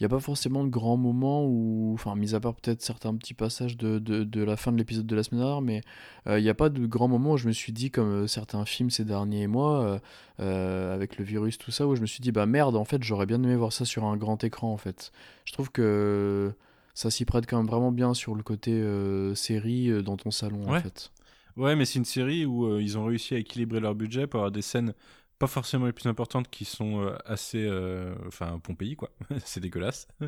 [0.00, 3.34] n'y a pas forcément de grands moments où, enfin, mis à part peut-être certains petits
[3.34, 5.80] passages de, de, de la fin de l'épisode de la semaine dernière, mais
[6.28, 8.64] il n'y a pas de grands moments où je me suis dit, comme euh, certains
[8.64, 9.98] films ces derniers mois, euh,
[10.40, 13.02] euh, avec le virus, tout ça, où je me suis dit, bah merde, en fait,
[13.02, 15.10] j'aurais bien aimé voir ça sur un grand écran, en fait.
[15.46, 16.52] Je trouve que
[16.94, 20.30] ça s'y prête quand même vraiment bien sur le côté euh, série euh, dans ton
[20.30, 20.78] salon, Ouais.
[20.78, 21.10] en fait.
[21.56, 24.38] Ouais, mais c'est une série où euh, ils ont réussi à équilibrer leur budget pour
[24.40, 24.94] avoir des scènes
[25.38, 27.64] pas forcément les plus importantes qui sont euh, assez.
[27.64, 29.10] euh, Enfin, Pompéi, quoi.
[29.44, 30.08] c'est dégueulasse.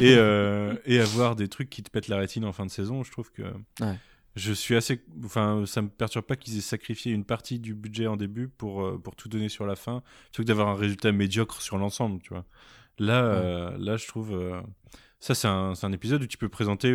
[0.00, 3.02] et, euh, et avoir des trucs qui te pètent la rétine en fin de saison,
[3.02, 3.42] je trouve que.
[3.80, 3.96] Ouais.
[4.34, 5.02] Je suis assez.
[5.24, 8.82] Enfin, ça me perturbe pas qu'ils aient sacrifié une partie du budget en début pour,
[8.84, 12.20] euh, pour tout donner sur la fin, plutôt que d'avoir un résultat médiocre sur l'ensemble,
[12.20, 12.44] tu vois.
[12.98, 14.38] Là, euh, là je trouve.
[15.20, 16.88] Ça, c'est un, un épisode où tu peux présenter,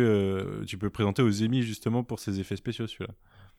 [0.68, 3.12] tu peux présenter aux émis justement pour ses effets spéciaux, celui-là.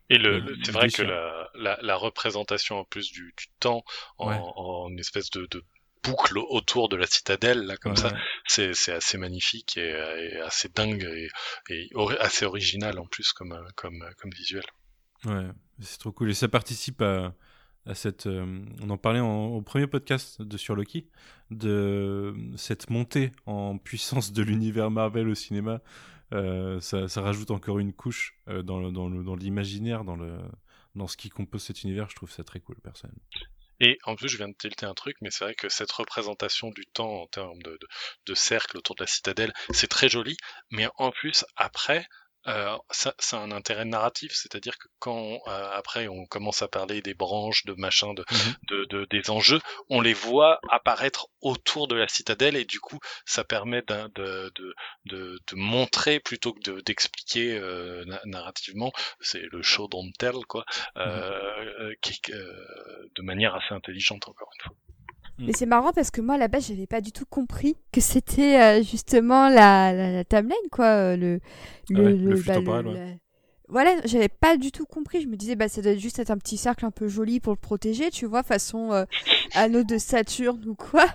[0.10, 3.84] Et le, le- c'est vrai que la, la, la représentation en plus du, du temps
[4.18, 4.38] en, Ouais.
[4.40, 5.64] en espèce de, de
[6.04, 8.74] boucle autour de la citadelle, là, comme Ouais, ça, ouais.
[8.74, 9.90] c'est, assez magnifique et,
[10.34, 11.04] et assez dingue
[11.70, 11.90] et,
[12.20, 14.66] assez original en plus comme, comme, comme visuel.
[15.26, 15.48] Ouais,
[15.80, 16.30] c'est trop cool.
[16.32, 17.34] Et ça participe à,
[17.86, 18.28] à cette.
[18.28, 21.08] euh, on en parlait en- au premier podcast de sur Loki,
[21.52, 25.80] de cette montée en puissance de l'univers Marvel au cinéma.
[26.34, 32.10] Euh, ça, rajoute encore une couche euh, dans, l'imaginaire, dans, ce qui compose cet univers.
[32.10, 33.22] Je trouve ça très cool, personnellement.
[33.80, 36.70] Et en plus, je viens de tilter un truc, mais c'est vrai que cette représentation
[36.70, 40.38] du temps en termes de cercle autour de la citadelle, c'est très joli,
[40.72, 42.08] mais en plus, après,
[42.48, 46.68] euh, ça, ça a un intérêt narratif, c'est-à-dire que quand euh, après on commence à
[46.68, 48.26] parler des branches, de machin, de,
[48.70, 53.00] de, de- des enjeux, on les voit apparaître autour de la citadelle et du coup,
[53.26, 54.54] ça permet de, de,
[55.06, 58.92] de, de montrer plutôt que de- d'expliquer euh, na- narrativement.
[59.22, 60.66] C'est le show don't tell, quoi,
[62.02, 64.76] qui, euh, de manière assez intelligente encore une fois.
[65.40, 68.02] Mais c'est marrant parce que moi, à la base, j'avais pas du tout compris que
[68.02, 70.86] c'était euh, justement la, la, la timeline, quoi.
[70.86, 71.40] euh, Le,
[71.94, 72.94] Ah ouais, le flux temporel, ouais.
[72.94, 73.06] la-
[73.74, 75.22] Voilà, j'avais pas du tout compris.
[75.22, 77.52] Je me disais, bah, ça doit juste être un petit cercle un peu joli pour
[77.54, 79.04] le protéger, tu vois, façon euh,
[79.56, 81.06] anneau de Saturne ou quoi.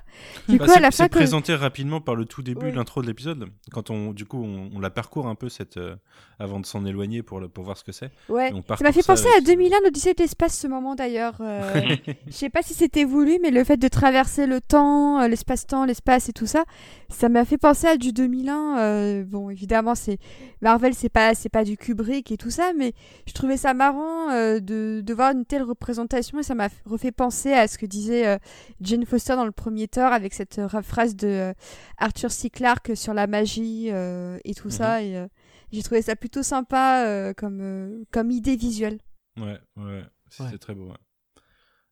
[0.49, 2.67] Du Bah, coup, à c'est- la c'est fin, quand- présenté rapidement par le tout début
[2.67, 2.73] Oui.
[2.73, 5.77] de l'intro de l'épisode, quand on du coup on, on la parcourt un peu cette
[5.77, 5.95] euh,
[6.41, 8.11] avant de s'en éloigner pour le, pour voir ce que c'est.
[8.29, 11.37] Ouais, ça m'a fait penser à avec- 2001, l'Odyssée de l'espace, ce moment d'ailleurs.
[11.41, 11.63] euh,
[12.27, 16.29] je sais pas si c'était voulu, mais le fait de traverser le temps, l'espace-temps, l'espace
[16.29, 16.65] et tout ça,
[17.09, 18.79] ça m'a fait penser à du 2001.
[18.79, 20.19] euh, bon, évidemment, c'est
[20.63, 22.93] Marvel, c'est pas, c'est pas du Kubrick et tout ça, mais
[23.27, 27.13] je trouvais ça marrant euh, de, de voir une telle représentation et ça m'a refait
[27.13, 28.39] penser à ce que disait euh,
[28.81, 31.53] Jane Foster dans le premier Thor avec cette euh, phrase de euh,
[31.99, 32.51] Arthur C.
[32.51, 35.03] Clarke sur la magie euh, et tout ça.
[35.03, 35.27] Et euh,
[35.73, 38.99] j'ai trouvé ça plutôt sympa euh, comme, euh, comme idée visuelle.
[39.39, 40.59] Ouais, ouais, c'était Ouais.
[40.59, 40.87] très beau.
[40.89, 40.97] ouais.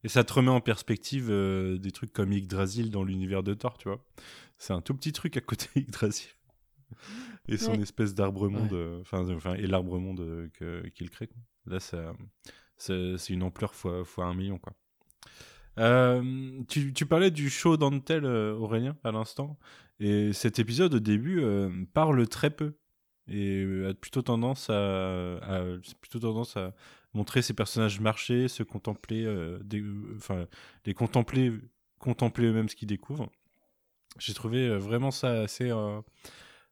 [0.04, 3.76] Et ça te remet en perspective euh, des trucs comme Yggdrasil dans l'univers de Thor,
[3.76, 4.04] tu vois.
[4.56, 6.28] C'est un tout petit truc à côté d'Yggdrasil.
[7.48, 7.80] Et son Ouais.
[7.82, 8.78] espèce d'arbre monde, Ouais.
[8.78, 11.28] euh, enfin, et l'arbre monde euh, qu'il crée.
[11.28, 11.36] quoi.
[11.66, 12.12] Là, ça,
[12.76, 14.72] c'est c'est une ampleur fois, fois un million, quoi.
[15.78, 19.58] Euh, tu, tu parlais du show d'Antel, Aurélien, à l'instant.
[20.00, 22.76] Et cet épisode, au début, euh, parle très peu.
[23.28, 25.64] Et a plutôt tendance à, à-
[26.00, 26.74] plutôt tendance à
[27.12, 29.84] montrer ces personnages marcher, se contempler, euh, des-
[30.16, 30.46] enfin,
[30.84, 31.52] les contempler,
[31.98, 33.28] contempler eux-mêmes ce qu'ils découvrent.
[34.18, 35.70] J'ai trouvé vraiment ça assez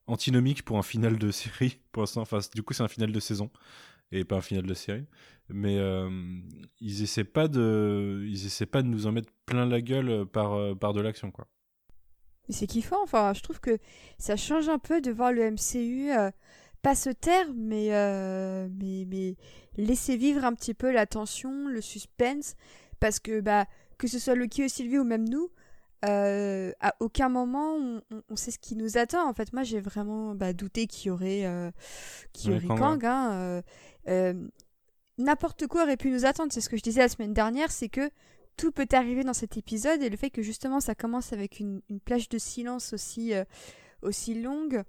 [0.07, 2.23] antinomique pour un final de série, pour l'instant.
[2.23, 3.51] Enfin, du coup, c'est un final de saison
[4.13, 5.07] et pas un final de série.
[5.49, 6.09] Mais euh,
[6.81, 10.55] ils essaient pas de, ils essaient pas de nous en mettre plein la gueule par,
[10.55, 11.47] euh, par de l'action, quoi.
[12.51, 13.79] C'est kiffant, enfin, je trouve que
[14.19, 16.31] ça change un peu de voir le MCU euh,
[16.83, 17.89] pas se taire, mais,
[18.69, 19.37] mais, mais
[19.79, 22.55] laisser vivre un petit peu la tension, le suspense,
[23.01, 23.65] parce que bah,
[23.97, 25.49] que ce soit Loki ou Sylvie ou même nous,
[26.05, 29.29] euh, à aucun moment on, on- on sait ce qui nous attend.
[29.29, 31.71] En fait, moi j'ai vraiment bah, douté qu'il y aurait, euh,
[32.33, 33.05] qu'il y aurait Kang, Kang.
[33.07, 33.63] hein, euh,
[34.09, 34.35] euh,
[35.19, 37.89] N'importe quoi aurait pu nous attendre, c'est ce que je disais la semaine dernière, c'est
[37.89, 38.11] que
[38.57, 41.81] tout peut arriver dans cet épisode et le fait que justement ça commence avec une,
[41.89, 43.33] une plage de silence aussi,
[44.03, 44.83] aussi longue,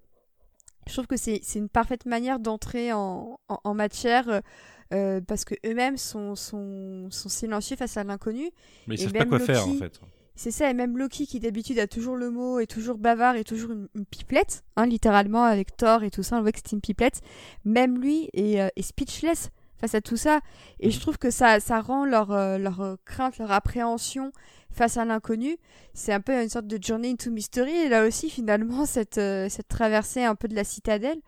[0.87, 4.41] je trouve que c'est une parfaite manière d'entrer en, en, en matière
[4.89, 8.49] parce que eux-mêmes sont, sont, sont silencieux face à l'inconnu.
[8.87, 9.99] Mais ils savent pas quoi faire, en fait.
[10.35, 13.45] C'est ça, et même Loki qui d'habitude a toujours le mot, est toujours bavard, est
[13.45, 16.73] toujours une, une pipelette, hein, littéralement avec Thor et tout ça, on voit que c'est
[16.73, 17.21] une pipelette.
[17.63, 20.41] Même lui est, euh, est speechless face à tout ça.
[20.79, 24.31] Et je trouve que ça, ça rend leur, euh, leur euh, crainte, leur appréhension
[24.71, 25.57] face à l'inconnu.
[25.93, 27.71] C'est un peu une sorte de journey into mystery.
[27.71, 31.19] Et là aussi, finalement, cette, euh, cette traversée un peu de la citadelle.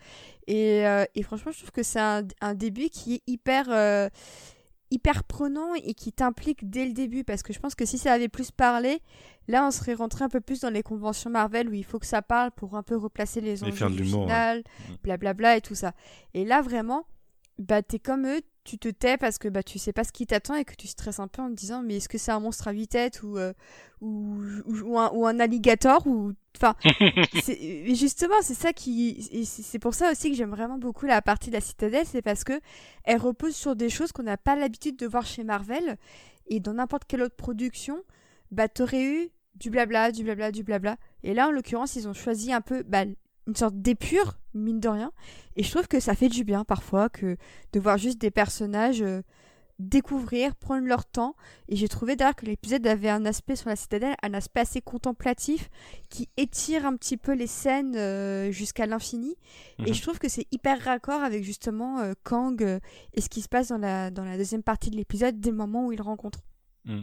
[0.47, 4.09] Et, euh, et franchement, je trouve que c'est un, un début qui est hyper, euh,
[4.91, 7.23] hyper prenant et qui t'implique dès le début.
[7.23, 9.01] Parce que je pense que si ça avait plus parlé,
[9.47, 12.05] là, on serait rentré un peu plus dans les conventions Marvel où il faut que
[12.05, 14.59] ça parle pour un peu replacer les enjeux du ouais.
[14.59, 14.63] Mm.
[15.03, 15.93] blablabla et tout ça.
[16.33, 17.05] Et là, vraiment,
[17.59, 20.27] bah, t'es comme eux, tu te tais parce que bah, tu sais pas ce qui
[20.27, 22.39] t'attend et que tu stresses un peu en te disant mais est-ce que c'est un
[22.39, 23.53] monstre à huit têtes ou, euh,
[24.01, 26.75] ou, ou, un, ou un alligator ou enfin
[27.93, 31.55] justement c'est ça qui c'est pour ça aussi que j'aime vraiment beaucoup la partie de
[31.55, 32.59] la citadelle c'est parce que
[33.05, 35.97] elle repose sur des choses qu'on n'a pas l'habitude de voir chez Marvel
[36.47, 38.03] et dans n'importe quelle autre production
[38.51, 40.97] bah t'aurais eu du blabla du blabla du blabla.
[41.23, 43.05] Et là en l'occurrence ils ont choisi un peu bah,
[43.47, 45.11] une sorte d'épure mine de rien
[45.55, 47.37] et je trouve que ça fait du bien parfois que
[47.73, 49.21] de voir juste des personnages euh,
[49.79, 51.35] découvrir, prendre leur temps.
[51.69, 54.81] Et j'ai trouvé d'ailleurs que l'épisode avait un aspect sur la citadelle, un aspect assez
[54.81, 55.69] contemplatif,
[56.09, 59.35] qui étire un petit peu les scènes euh, jusqu'à l'infini.
[59.79, 59.93] Et Mhm.
[59.93, 62.59] je trouve que c'est hyper raccord avec justement euh, Kang
[63.13, 65.57] et ce qui se passe dans la, dans la deuxième partie de l'épisode dès le
[65.57, 66.39] moment où il rencontre.
[66.85, 67.01] Mm.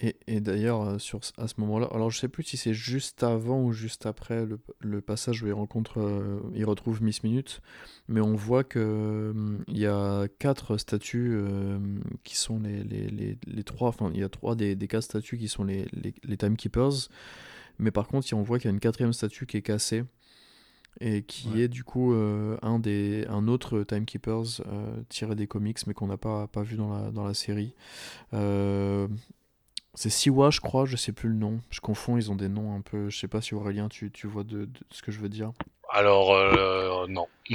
[0.00, 3.24] Et, et d'ailleurs, euh, sur, à ce moment-là, alors je sais plus si c'est juste
[3.24, 7.60] avant ou juste après le, le passage où il rencontre, euh, il retrouve Miss Minute,
[8.06, 11.78] mais on voit que euh, il y a quatre statues euh,
[12.22, 15.02] qui sont les, les, les, les trois, enfin il y a trois des, des quatre
[15.02, 17.08] statues qui sont les, les, les Timekeepers,
[17.80, 20.04] mais par contre on voit qu'il y a une quatrième statue qui est cassée
[21.00, 21.62] et qui Ouais.
[21.62, 24.62] est du coup un des un autre Timekeepers
[25.08, 27.74] tiré des comics mais qu'on n'a pas, pas vu dans la, dans la série.
[30.00, 31.60] C'est Siwa, je crois, je sais plus le nom.
[31.70, 33.10] Je confonds, ils ont des noms un peu.
[33.10, 35.50] Je sais pas si Aurélien, tu, tu vois de ce que je veux dire.
[35.88, 37.26] Alors, euh, non.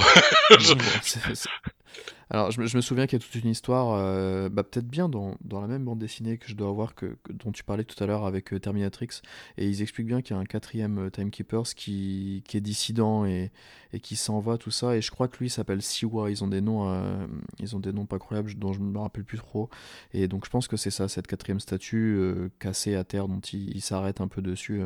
[2.29, 4.87] Alors, je me, je me souviens qu'il y a toute une histoire, euh, bah, peut-être
[4.87, 7.63] bien dans, dans la même bande dessinée que je dois avoir, que, que- dont tu
[7.63, 9.21] parlais tout à l'heure avec euh, Terminatrix.
[9.57, 13.51] Et ils expliquent bien qu'il y a un quatrième Timekeepers qui, qui est dissident et,
[13.91, 14.95] et qui s'en va, tout ça.
[14.95, 16.31] Et je crois que lui s'appelle Siwa.
[16.31, 17.27] Ils ont des noms, euh,
[17.59, 19.69] ils ont des noms pas croyables dont je me rappelle plus trop.
[20.13, 22.17] Et donc, je pense que c'est ça, cette quatrième statue
[22.57, 24.81] cassée à terre dont il, il s'arrête un peu dessus.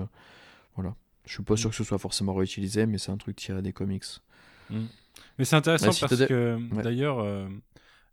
[0.76, 0.96] voilà.
[1.28, 3.74] Je suis pas sûr que ce soit forcément réutilisé, mais c'est un truc tiré des
[3.74, 4.04] comics.
[4.72, 6.82] Mais c'est intéressant si parce que Ouais.
[6.84, 7.48] d'ailleurs, euh,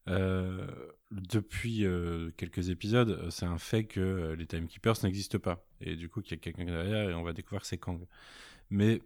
[0.09, 0.67] euh,
[1.11, 5.65] depuis euh, quelques épisodes, c'est un fait que les Timekeepers n'existent pas.
[5.81, 8.05] Et du coup, qu'il y a quelqu'un derrière et on va découvrir que c'est Kang.
[8.71, 9.01] Mais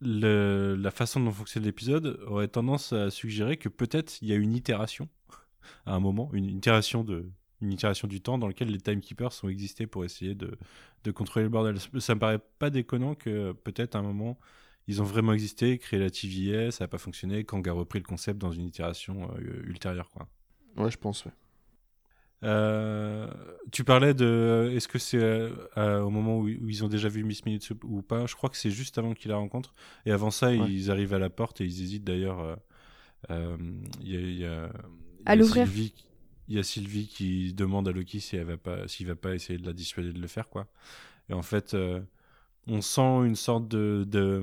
[0.00, 4.36] le- la façon dont fonctionne l'épisode aurait tendance à suggérer que peut-être il y a
[4.36, 5.08] une itération
[5.86, 7.30] à un moment, une itération de
[7.62, 10.56] une itération du temps dans lequel les timekeepers ont existé pour essayer de,
[11.04, 11.76] de contrôler le bordel.
[11.98, 14.38] Ça me paraît pas déconnant que peut-être à un moment
[14.86, 18.04] ils ont vraiment existé, créé la TVA, ça n'a pas fonctionné, Kang a repris le
[18.04, 20.10] concept dans une itération euh, ultérieure.
[20.10, 20.26] Quoi.
[20.76, 21.32] Ouais, je pense, ouais.
[22.42, 23.28] Euh,
[23.70, 27.08] tu parlais de est-ce que c'est euh, euh, au moment où, où ils ont déjà
[27.10, 29.74] vu Miss Minutes ou pas Je crois que c'est juste avant qu'ils la rencontrent.
[30.06, 30.58] Et avant ça, Ouais.
[30.72, 32.40] ils arrivent à la porte et ils hésitent d'ailleurs.
[32.40, 32.56] euh,
[33.30, 33.56] euh,
[34.00, 34.70] Il y a, il y a-
[35.18, 35.66] il y À l'ouvrir.
[35.66, 35.92] Sylvie-
[36.50, 39.34] Il y a Sylvie qui demande à Loki si elle va pas, s'il va pas
[39.34, 40.66] essayer de la dissuader de le faire, quoi.
[41.30, 42.00] Et en fait, euh,
[42.66, 44.42] on sent une sorte de, de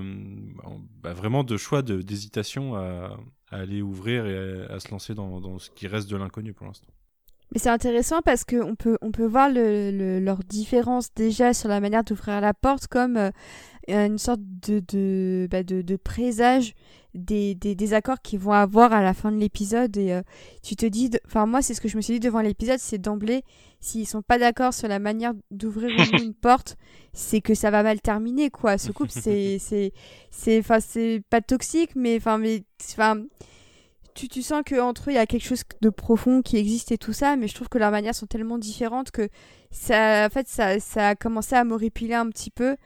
[1.03, 3.17] bah, vraiment de choix, d'hésitation à,
[3.51, 6.67] à aller ouvrir et à, se lancer dans, dans ce qui reste de l'inconnu pour
[6.67, 6.87] l'instant.
[7.53, 11.69] Mais c'est intéressant parce qu'on peut, on peut voir le, le- leur différence déjà sur
[11.69, 13.31] la manière d'ouvrir la porte comme euh,
[13.87, 16.73] une sorte de, de, bah, de, de présage
[17.13, 19.95] des, des, des accords qu'ils vont avoir à la fin de l'épisode.
[19.97, 20.21] Et euh,
[20.63, 22.97] tu te dis, enfin, moi, c'est ce que je me suis dit devant l'épisode, c'est
[22.97, 23.43] d'emblée,
[23.79, 25.89] s'ils sont pas d'accord sur la manière d'ouvrir
[26.21, 26.77] une porte,
[27.13, 28.77] c'est que ça va mal terminer, quoi.
[28.77, 29.93] Ce couple, c'est, c'est,
[30.29, 33.23] c'est, enfin, c'est pas toxique, mais, enfin, mais, enfin,
[34.13, 36.97] tu, tu sens qu'entre eux, il y a quelque chose de profond qui existe et
[36.97, 39.29] tout ça, mais je trouve que leurs manières sont tellement différentes que
[39.71, 42.77] ça, en fait, ça, ça a commencé à m'horripiler un petit peu.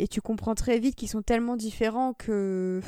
[0.00, 2.80] Et tu comprends très vite qu'ils sont tellement différents que.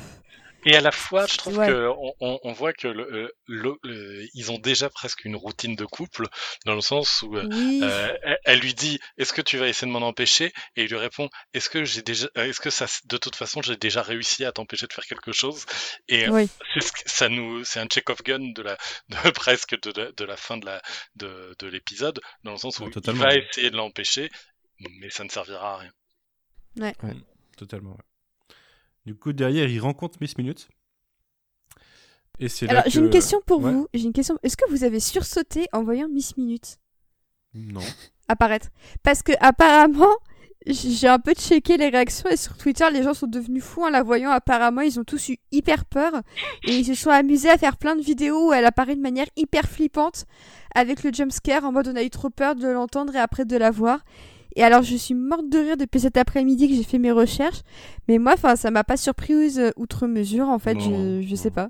[0.65, 1.67] Et à la fois, je trouve Ouais.
[1.67, 1.89] que
[2.21, 6.25] on, voit que le, euh, le- le- ils ont déjà presque une routine de couple,
[6.65, 7.81] dans le sens où euh, Oui.
[7.83, 10.53] euh, elle, elle lui dit Est-ce que tu vas essayer de m'en empêcher?
[10.77, 13.75] Et il lui répond Est-ce que j'ai déjà, est-ce que ça, de toute façon, j'ai
[13.75, 15.65] déjà réussi à t'empêcher de faire quelque chose?
[16.07, 16.47] Et oui.
[16.73, 18.77] c'est ce que- ça nous, c'est un check-off gun de la,
[19.09, 20.81] de, presque de, la- de la fin de la,
[21.17, 24.31] de, de l'épisode, dans le sens où il va essayer de l'empêcher,
[25.01, 25.91] mais ça ne servira à rien.
[27.57, 27.91] Totalement.
[27.91, 28.55] ouais.
[29.05, 30.69] Du coup, derrière, il rencontre Miss Minute.
[32.39, 33.71] Et c'est là Alors, j'ai une question pour Ouais.
[33.71, 33.87] vous.
[33.93, 34.37] J'ai une question.
[34.43, 36.77] Est-ce que vous avez sursauté en voyant Miss Minute?
[37.53, 37.81] Non.
[38.27, 38.69] apparaître
[39.03, 40.13] Parce que, apparemment.
[40.65, 43.89] J'ai un peu checké les réactions et sur Twitter, les gens sont devenus fous en
[43.89, 44.29] la voyant.
[44.31, 46.13] Apparemment, ils ont tous eu hyper peur
[46.65, 49.25] et ils se sont amusés à faire plein de vidéos où elle apparaît de manière
[49.35, 50.23] hyper flippante
[50.73, 53.57] avec le jumpscare en mode on a eu trop peur de l'entendre et après de
[53.57, 54.05] la voir.
[54.55, 57.61] Et alors, je suis morte de rire depuis cet après-midi que j'ai fait mes recherches,
[58.07, 61.35] mais moi, enfin, ça m'a pas surprise euh, outre mesure en fait, Non, je, je
[61.35, 61.69] sais pas.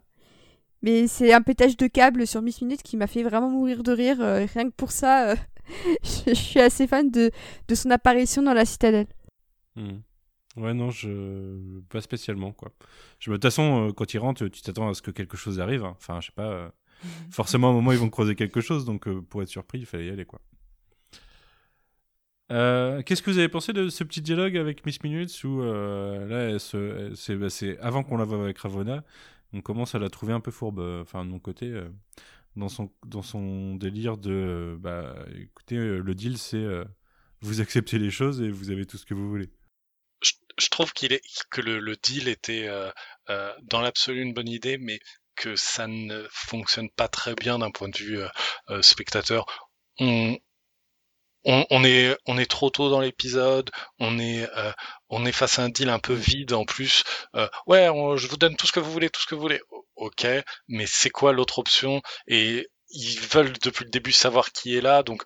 [0.82, 3.92] Mais c'est un pétage de câble sur Miss Minute qui m'a fait vraiment mourir de
[3.94, 4.18] rire.
[4.20, 5.36] euh, rien que pour ça, euh,
[6.04, 7.32] je, je suis assez fan de,
[7.70, 9.08] de son apparition dans la citadelle.
[9.78, 10.00] Hmm.
[10.58, 11.80] Ouais, non, je.
[11.90, 12.72] Pas spécialement, quoi.
[13.20, 13.32] Je...
[13.32, 15.84] De toute façon, euh, quand ils rentrent, tu t'attends à ce que quelque chose arrive.
[15.86, 15.96] hein.
[15.98, 16.72] Enfin, je sais pas.
[17.32, 20.08] Forcément, à un moment, ils vont creuser quelque chose, donc pour être surpris, il fallait
[20.08, 20.42] y aller, quoi.
[22.52, 26.26] Euh, Qu'est-ce que vous avez pensé de ce petit dialogue avec Miss Minutes où euh,
[26.28, 27.48] là, elle- c'est bah,
[27.82, 29.04] avant qu'on la voie avec Ravonna,
[29.54, 31.74] on commence à la trouver un peu fourbe, euh, enfin de mon côté,
[32.56, 36.66] dans son dans son délire de bah écoutez, le deal c'est
[37.42, 39.50] vous acceptez les choses et vous avez tout ce que vous voulez.
[40.22, 42.70] je, trouve qu'il est que le, le deal était
[43.64, 45.00] dans l'absolu une bonne idée, mais
[45.36, 48.20] que ça ne fonctionne pas très bien d'un point de vue
[48.82, 49.46] spectateur.
[51.46, 53.70] On, est on est trop tôt dans l'épisode,
[54.00, 54.72] on est euh,
[55.10, 57.04] on est face à un deal un peu vide en plus.
[57.36, 57.88] Euh, ouais,
[58.18, 59.62] je vous donne tout ce que vous voulez, tout ce que vous voulez.
[59.96, 60.26] Ok,
[60.68, 62.02] mais c'est quoi l'autre option?
[62.28, 65.24] Et ils veulent depuis le début savoir qui est là, donc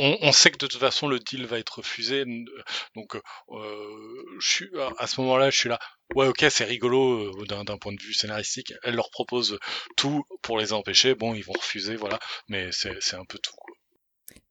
[0.00, 2.24] on, sait que de toute façon le deal va être refusé.
[2.94, 3.16] Donc,
[3.50, 5.78] je suis, à ce moment-là, je suis là.
[6.14, 8.72] Ouais, ok, c'est rigolo d'un point de vue scénaristique.
[8.84, 9.58] Elle leur propose
[9.96, 11.14] tout pour les empêcher.
[11.14, 12.18] Bon, ils vont refuser, voilà.
[12.48, 13.56] Mais c'est un peu tout.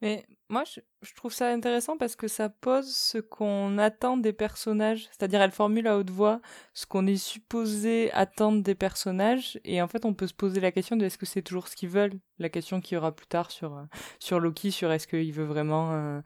[0.02, 5.10] Mais moi, je, trouve ça intéressant parce que ça pose ce qu'on attend des personnages.
[5.12, 6.40] C'est-à-dire, elle formule à haute voix
[6.74, 9.60] ce qu'on est supposé attendre des personnages.
[9.66, 11.76] Et en fait, on peut se poser la question de est-ce que c'est toujours ce
[11.76, 12.20] qu'ils veulent?
[12.40, 13.84] La question qu'il y aura plus tard sur, euh,
[14.20, 16.22] sur Loki, sur est-ce qu'il veut vraiment euh,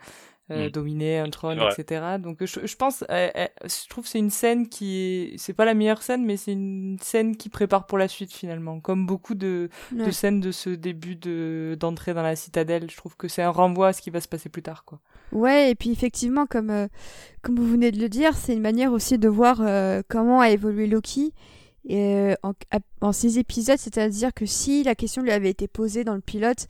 [0.52, 0.72] euh, mm.
[0.72, 2.18] dominer un trône, etc.
[2.20, 5.66] Donc je, je pense, euh, euh, je trouve c'est une scène qui est, c'est pas
[5.66, 9.36] la meilleure scène, mais c'est une scène qui prépare pour la suite finalement, comme beaucoup
[9.36, 12.90] de, de scènes de ce début de d'entrée dans la citadelle.
[12.90, 15.00] Je trouve que c'est un renvoi à ce qui va se passer plus tard, quoi.
[15.32, 16.88] Ouais, et puis effectivement, comme
[17.42, 19.62] comme vous venez de le dire, c'est une manière aussi de voir
[20.08, 21.34] comment a évolué Loki.
[21.90, 22.54] Et, en,
[23.02, 26.68] en ces épisodes, c'est-à-dire que si la question lui avait été posée dans le pilote,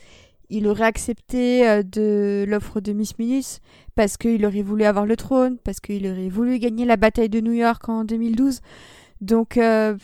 [0.51, 3.61] il aurait accepté euh, de l'offre de Miss Minutes
[3.95, 7.39] parce qu'il aurait voulu avoir le trône, parce qu'il aurait voulu gagner la bataille de
[7.39, 8.59] New York en 2012.
[9.21, 9.97] Donc euh,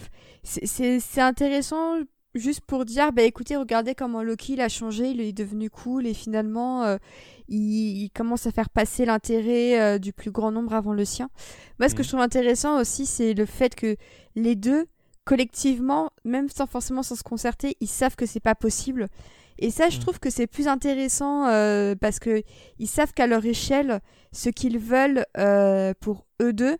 [0.44, 1.96] c'est intéressant
[2.34, 6.08] juste pour dire, bah écoutez, regardez comment Loki il a changé, il est devenu cool
[6.08, 6.98] et finalement euh,
[7.50, 11.30] il, commence à faire passer l'intérêt du plus grand nombre avant le sien.
[11.80, 12.04] Moi, ce que mmh.
[12.04, 13.98] je trouve intéressant aussi, c'est le fait que
[14.36, 14.86] les deux,
[15.26, 19.08] collectivement, même sans forcément sans se concerter, ils savent que c'est pas possible.
[19.60, 20.02] Et ça, je mm.
[20.02, 22.44] trouve que c'est plus intéressant euh, parce que
[22.80, 24.02] ils savent qu'à leur échelle,
[24.32, 26.78] ce qu'ils veulent euh, pour eux deux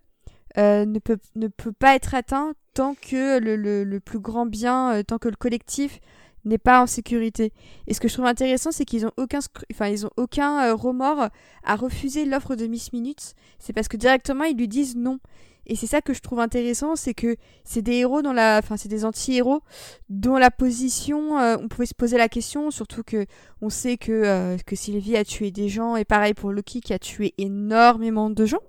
[0.58, 5.02] euh, ne, peut, ne peut pas être atteint tant que le, le, plus grand bien,
[5.04, 6.00] tant que le collectif
[6.46, 7.52] n'est pas en sécurité.
[7.88, 9.40] Et ce que je trouve intéressant, c'est qu'ils ont aucun,
[9.74, 11.30] enfin, ils ont aucun remords
[11.64, 13.34] à refuser l'offre de Miss Minutes.
[13.58, 15.20] C'est parce que directement, ils lui disent non.
[15.68, 18.78] Et c'est ça que je trouve intéressant, c'est que c'est des héros dans la, enfin
[18.78, 19.62] c'est des anti-héros
[20.10, 23.26] dont la position, euh, on pouvait se poser la question, surtout que
[23.62, 26.94] on sait que euh, que Sylvie a tué des gens et pareil pour Loki qui
[26.94, 28.62] a tué énormément de gens.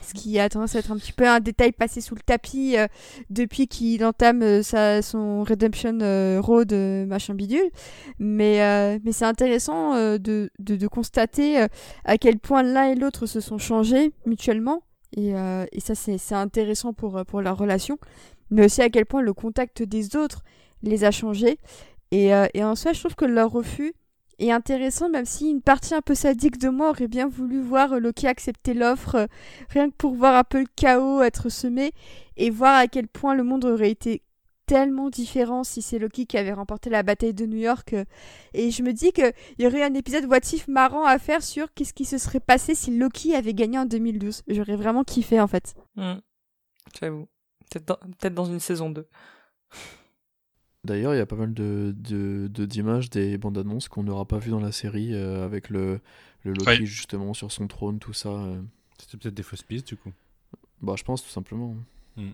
[0.00, 2.76] Ce qui a tendance à être un petit peu un détail passé sous le tapis
[2.76, 2.88] euh,
[3.30, 5.98] depuis qu'il entame sa, son Redemption
[6.40, 6.72] Road
[7.06, 7.70] machin bidule.
[8.18, 11.68] Mais, mais c'est intéressant de, de, de, constater
[12.04, 14.82] à quel point l'un et l'autre se sont changés mutuellement
[15.16, 17.98] et, euh, et ça, c'est intéressant pour, euh, leur relation.
[18.50, 20.42] Mais aussi à quel point le contact des autres
[20.82, 21.58] les a changés.
[22.10, 23.94] Et, euh, et en soi, je trouve que leur refus
[24.38, 28.00] est intéressant, même si une partie un peu sadique de moi aurait bien voulu voir
[28.00, 29.28] Loki accepter l'offre,
[29.70, 31.92] rien que pour voir un peu le chaos être semé,
[32.36, 34.22] et voir à quel point le monde aurait été
[34.72, 37.92] tellement différent si c'est Loki qui avait remporté la bataille de New York.
[37.92, 38.06] Euh,
[38.54, 41.92] et je me dis qu'il y aurait un épisode What marrant à faire sur qu'est-ce
[41.92, 44.44] qui se serait passé si Loki avait gagné en 2012.
[44.48, 45.74] J'aurais vraiment kiffé en fait.
[45.96, 46.14] Mmh.
[46.98, 47.28] J'avoue.
[47.70, 49.06] Peut-être dans, une saison 2.
[50.84, 51.92] D'ailleurs, il y a pas mal de,
[52.48, 56.00] d'images des bandes annonces qu'on n'aura pas vu dans la série euh, avec le,
[56.44, 58.30] le Loki justement sur son trône, tout ça.
[58.30, 58.62] Euh.
[58.98, 60.12] C'était peut-être des fausses pistes du coup.
[60.80, 61.76] Bah, je pense tout simplement.
[62.16, 62.30] Mmh.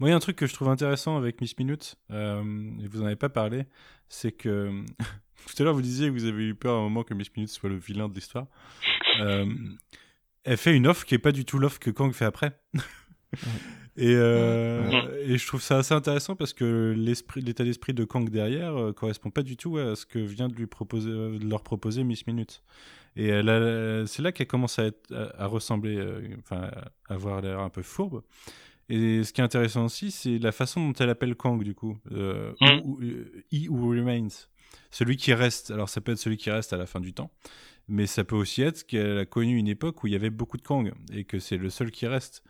[0.00, 2.42] Moi, il y a un truc que je trouve intéressant avec Miss Minute, euh,
[2.82, 3.66] et vous en avez pas parlé,
[4.08, 4.82] c'est que
[5.46, 7.28] tout à l'heure vous disiez que vous avez eu peur à un moment que Miss
[7.36, 8.46] Minute soit le vilain de l'histoire.
[9.20, 9.44] Euh,
[10.44, 12.58] elle fait une offre qui est pas du tout l'offre que Kang fait après.
[13.98, 16.94] et, euh, et, je trouve ça assez intéressant parce que
[17.36, 20.54] l'état d'esprit de Kang derrière euh, correspond pas du tout à ce que vient de
[20.54, 22.62] lui proposer, de leur proposer Miss Minute.
[23.16, 23.28] Et
[24.06, 26.00] c'est là qu'elle commence à, être, à, ressembler,
[26.38, 26.70] enfin,
[27.08, 28.22] à avoir l'air un peu fourbe.
[28.90, 31.96] Et ce qui est intéressant aussi, c'est la façon dont elle appelle Kang, du coup.
[32.10, 33.24] Euh, mm.
[33.52, 34.28] He who remains.
[34.90, 35.70] Celui qui reste.
[35.70, 37.30] Alors, ça peut être celui qui reste à la fin du temps.
[37.86, 40.56] Mais ça peut aussi être qu'elle a connu une époque où il y avait beaucoup
[40.56, 40.92] de Kang.
[41.12, 42.42] Et que c'est le seul qui reste.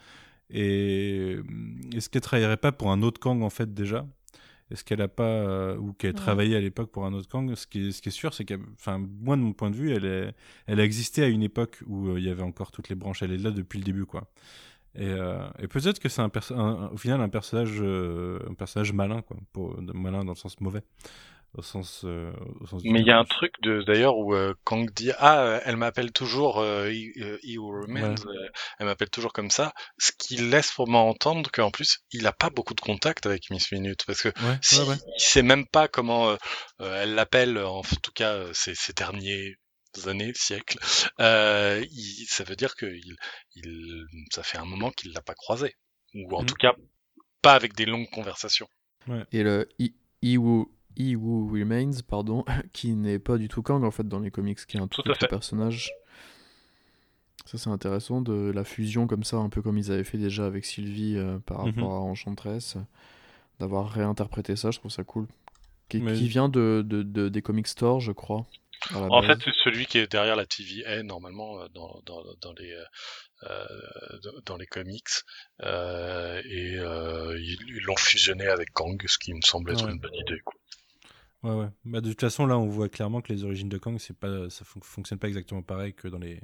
[0.48, 1.36] Et
[1.94, 4.06] est-ce qu'elle travaillerait pas pour un autre Kang, en fait, déjà?
[4.70, 7.54] Est-ce qu'elle a pas euh, ou qu'elle travaillait à l'époque pour un autre Kang?
[7.54, 9.74] Ce qui est, ce qui est sûr, c'est qu'elle, enfin moi de mon point de
[9.74, 10.32] vue, elle est,
[10.66, 13.22] elle a existé à une époque où euh, il y avait encore toutes les branches.
[13.22, 14.30] Elle est là depuis le début, quoi.
[14.96, 19.22] Et, euh, et peut-être que c'est un, au final un personnage, euh, un personnage malin,
[19.22, 20.82] quoi, pour, malin dans le sens mauvais.
[21.54, 25.10] Au sens, euh, au sens Mais il y a un truc d'ailleurs où Kang dit
[25.18, 28.14] ah elle m'appelle toujours he, who remains
[28.78, 32.32] elle m'appelle toujours comme ça ce qui laisse pour moi entendre qu'en plus il a
[32.32, 34.28] pas beaucoup de contact avec Miss Minute parce que
[34.60, 36.36] si, il sait même pas comment
[36.78, 39.56] elle l'appelle en tout cas ces, ces derniers
[40.06, 40.78] années, siècles,
[41.20, 41.84] euh,
[42.26, 43.16] ça veut dire que il,
[43.54, 45.74] il, ça fait un moment qu'il l'a pas croisé,
[46.14, 46.46] ou en mm.
[46.46, 46.74] tout cas
[47.42, 48.68] pas avec des longues conversations.
[49.32, 50.68] Et le He, Who,
[50.98, 54.80] Remains, pardon, qui n'est pas du tout Kang en fait dans les comics, qui est
[54.80, 55.92] un tout, autre personnage.
[57.46, 60.46] Ça c'est intéressant de la fusion comme ça, un peu comme ils avaient fait déjà
[60.46, 61.74] avec Sylvie euh, par mhm.
[61.74, 62.76] rapport à Enchantress,
[63.58, 65.26] d'avoir réinterprété ça, je trouve ça cool.
[65.90, 68.46] Qui, qui vient de, de, des comic stores, je crois.
[68.94, 69.26] En base.
[69.38, 72.84] fait, c'est celui qui est derrière la TVA, normalement, euh, dans, dans, dans les, euh,
[73.50, 75.04] euh, dans les comics.
[75.62, 79.92] Euh, et euh, ils l'ont fusionné avec Kang, ce qui me semble être Ouais.
[79.92, 80.40] une bonne idée.
[80.44, 80.54] Quoi.
[81.42, 81.68] Ouais, ouais.
[81.84, 84.48] Bah, de toute façon, là, on voit clairement que les origines de Kang, c'est pas,
[84.50, 86.40] ça fon- fonctionne pas exactement pareil que dans les.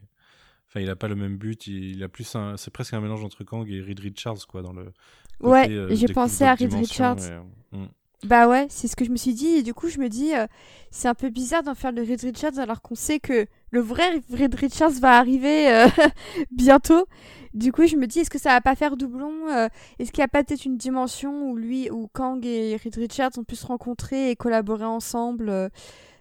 [0.68, 1.66] Enfin, il a pas le même but.
[1.68, 4.60] Il, il a plus un, c'est presque un mélange entre Kang et Reed Richards, quoi,
[4.62, 4.84] dans le.
[4.84, 4.92] côté,
[5.40, 7.18] Ouais, euh, j'ai pensé à Reed Richards.
[7.24, 7.40] et, euh,
[7.72, 7.88] mm.
[8.24, 9.48] Bah ouais, c'est ce que je me suis dit.
[9.48, 10.46] Et du coup, je me dis, euh,
[10.90, 14.22] c'est un peu bizarre d'en faire le Reed Richards alors qu'on sait que le vrai
[14.32, 15.86] Reed Richards va arriver euh,
[16.50, 17.06] bientôt.
[17.54, 20.20] Du coup, je me dis, est-ce que ça va pas faire doublon euh, Est-ce qu'il
[20.20, 23.56] y a pas peut-être une dimension où lui, où Kang et Reed Richards ont pu
[23.56, 25.68] se rencontrer et collaborer ensemble euh,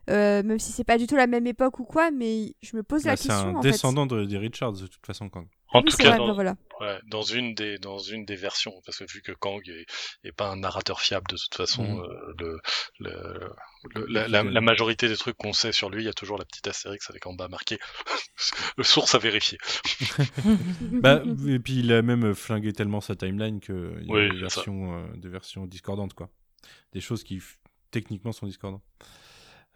[0.10, 2.84] euh, même si c'est pas du tout la même époque ou quoi, mais je me
[2.84, 3.72] pose Bah, la c'est question un en fait.
[3.72, 5.48] descendant de, des Richards, de toute façon, Kang.
[5.74, 6.56] En Oui, tout cas, vrai, dans, bah voilà.
[6.82, 9.86] ouais, dans une des dans une des versions, parce que vu que Kang est,
[10.24, 12.04] est pas un narrateur fiable de toute façon, Mhm.
[12.04, 12.60] euh, le,
[13.00, 13.50] le,
[13.96, 16.38] le- la, la- la majorité des trucs qu'on sait sur lui, il y a toujours
[16.38, 17.78] la petite astérix avec en bas marqué
[18.78, 19.58] le source à vérifier.
[21.02, 24.38] Bah, et puis il a même flingué tellement sa timeline qu'il y a Oui, des,
[24.38, 26.30] versions, euh, des versions discordantes, quoi.
[26.94, 27.42] Des choses qui
[27.92, 28.84] techniquement sont discordantes.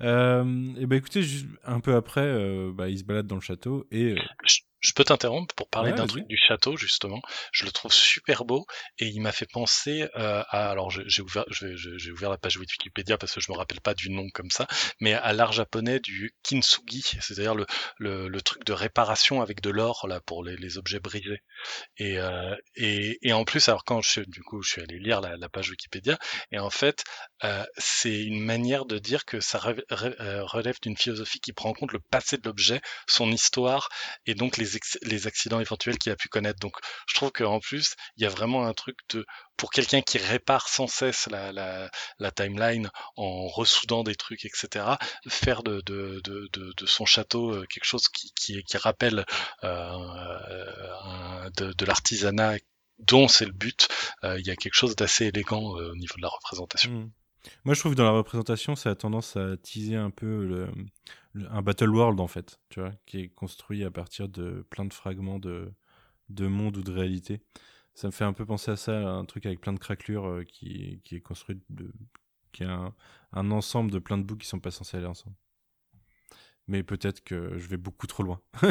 [0.02, 1.24] Euh, et bah écoutez,
[1.66, 4.91] un peu après, euh, bah, il se balade dans le château et euh, Je, je
[4.93, 7.21] peux t'interrompre pour parler Ouais, d'un truc du château justement.
[7.51, 8.65] Je le trouve super beau
[8.97, 11.75] et il m'a fait penser euh, à alors j'ai ouvert j'ai
[12.21, 14.67] la page Wikipédia parce que je me rappelle pas du nom comme ça,
[14.99, 17.65] mais à l'art japonais du kintsugi, c'est-à-dire le,
[17.97, 21.41] le le truc de réparation avec de l'or là pour les, les objets brisés.
[21.97, 24.99] Et, euh, et et en plus alors quand je suis- du coup je suis allé
[24.99, 26.17] lire la, la page Wikipédia
[26.51, 27.03] et en fait
[27.43, 31.91] euh, c'est une manière de dire que ça relève d'une philosophie qui prend en compte
[31.93, 33.89] le passé de l'objet, son histoire
[34.25, 34.68] et donc les,
[35.03, 36.59] les accidents éventuels qu'il a pu connaître.
[36.59, 39.26] Donc je trouve qu'en plus, il y a vraiment un truc de
[39.57, 44.95] pour quelqu'un qui répare sans cesse la, timeline en ressoudant des trucs, etc.,
[45.28, 45.84] faire de,
[46.86, 49.26] son château euh, quelque chose qui, rappelle
[49.63, 49.91] euh,
[51.03, 52.55] un- de, l'artisanat
[52.99, 53.88] dont c'est le but,
[54.24, 56.91] euh, il y a quelque chose d'assez élégant euh, au niveau de la représentation.
[56.91, 57.11] Hmm.
[57.63, 60.70] Moi, je trouve que dans la représentation, ça a tendance à teaser un peu le-
[61.36, 64.93] un battle world en fait, tu vois, qui est construit à partir de plein de
[64.93, 65.71] fragments de,
[66.30, 67.41] de monde ou de réalité.
[67.95, 70.27] Ça me fait un peu penser à ça, à un truc avec plein de craquelures
[70.27, 71.91] euh, qui, qui est construit de,
[72.53, 72.95] qui est un,
[73.34, 75.36] un ensemble de plein de bouts qui sont pas censés aller ensemble.
[76.67, 78.39] Mais peut-être que je vais beaucoup trop loin.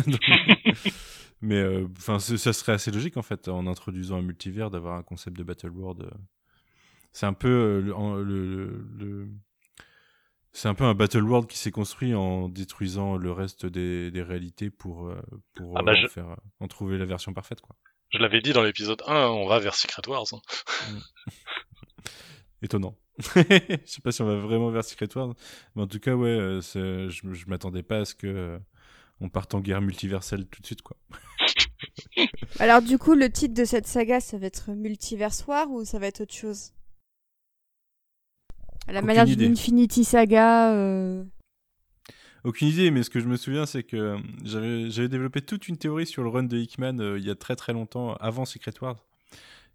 [1.41, 5.03] Mais euh, enfin, ça serait assez logique en fait, en introduisant un multivers, d'avoir un
[5.03, 6.03] concept de battle world.
[6.03, 6.11] euh,
[7.13, 7.81] c'est un peu euh,
[8.25, 9.29] le-
[10.59, 14.23] c'est un peu un battle world qui s'est construit en détruisant le reste des, des
[14.23, 15.21] réalités pour euh,
[15.55, 17.77] pour Ah bah euh, en je- faire en trouver la version parfaite quoi.
[18.11, 20.25] Je l'avais dit dans l'épisode 1, on va vers Secret Wars.
[20.33, 20.41] hein.
[22.63, 22.97] Étonnant.
[23.19, 25.35] Je sais pas si on va vraiment vers Secret Wars,
[25.75, 28.59] mais en tout cas ouais, euh, c'est- je, je m'attendais pas à ce que euh,
[29.21, 30.97] on parte en guerre multiverselle tout de suite quoi.
[32.59, 35.99] Alors du coup, le titre de cette saga, ça va être Multiverse War ou ça
[35.99, 36.73] va être autre chose?
[38.89, 40.73] À la manière d'une Infinity Saga.
[40.75, 41.25] euh,
[42.45, 45.77] Aucune idée, mais ce que je me souviens, c'est que euh, j'avais développé toute une
[45.77, 48.73] théorie sur le run de Hickman euh, il y a très très longtemps, avant Secret
[48.81, 49.05] Wars,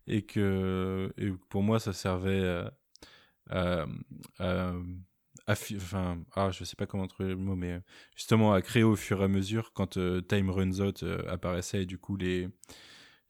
[0.07, 2.71] et que et pour moi, ça servait
[3.49, 3.85] à,
[4.39, 4.73] à-
[5.45, 7.81] à fi- enfin, ah, je sais pas comment trouver le mot, mais
[8.15, 9.97] justement à créer au fur et à mesure quand
[10.27, 12.47] Time Runs Out apparaissait et du coup les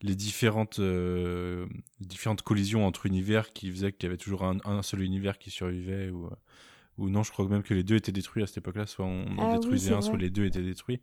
[0.04, 1.66] les différentes euh,
[2.00, 5.50] différentes collisions entre univers qui faisaient qu'il y avait toujours un, un seul univers qui
[5.50, 6.36] survivait ou euh,
[6.98, 9.38] ou non, je crois même que les deux étaient détruits à cette époque-là, soit on
[9.38, 11.02] en Ah détruisait un, soit les deux étaient détruits.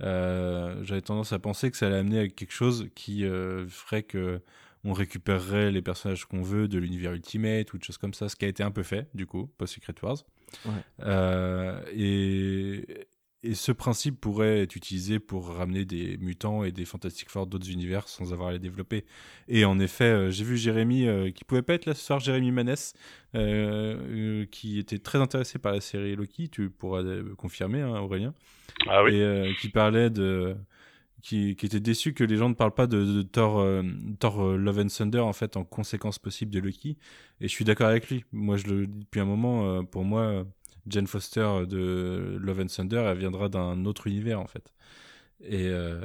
[0.00, 4.02] Euh, J'avais tendance à penser que ça allait amener à quelque chose qui euh, ferait
[4.02, 4.40] que
[4.84, 8.36] on récupérerait les personnages qu'on veut de l'univers Ultimate ou de choses comme ça, ce
[8.36, 10.18] qui a été un peu fait du coup, post Secret Wars.
[10.66, 10.72] Ouais.
[11.00, 12.84] Euh, et,
[13.44, 17.70] et ce principe pourrait être utilisé pour ramener des mutants et des Fantastic Four d'autres
[17.70, 19.04] univers sans avoir à les développer.
[19.48, 22.20] Et en effet, euh, j'ai vu Jérémy, euh, qui pouvait pas être là ce soir,
[22.20, 22.94] Jérémy Manès,
[23.34, 27.02] euh, euh, qui était très intéressé par la série Loki, tu pourras
[27.36, 28.34] confirmer, hein, Aurélien,
[28.88, 29.14] Ah oui.
[29.16, 30.56] et qui parlait de...
[31.22, 33.82] Qui, qui était déçu que les gens ne parlent pas de, de Thor, euh,
[34.20, 36.98] Thor euh, Love and Thunder en fait en conséquence possible de Loki
[37.40, 40.04] et je suis d'accord avec lui moi je le dis depuis un moment euh, pour
[40.04, 40.44] moi
[40.86, 44.72] Jane Foster de Love and Thunder elle viendra d'un autre univers en fait
[45.42, 46.00] et, euh,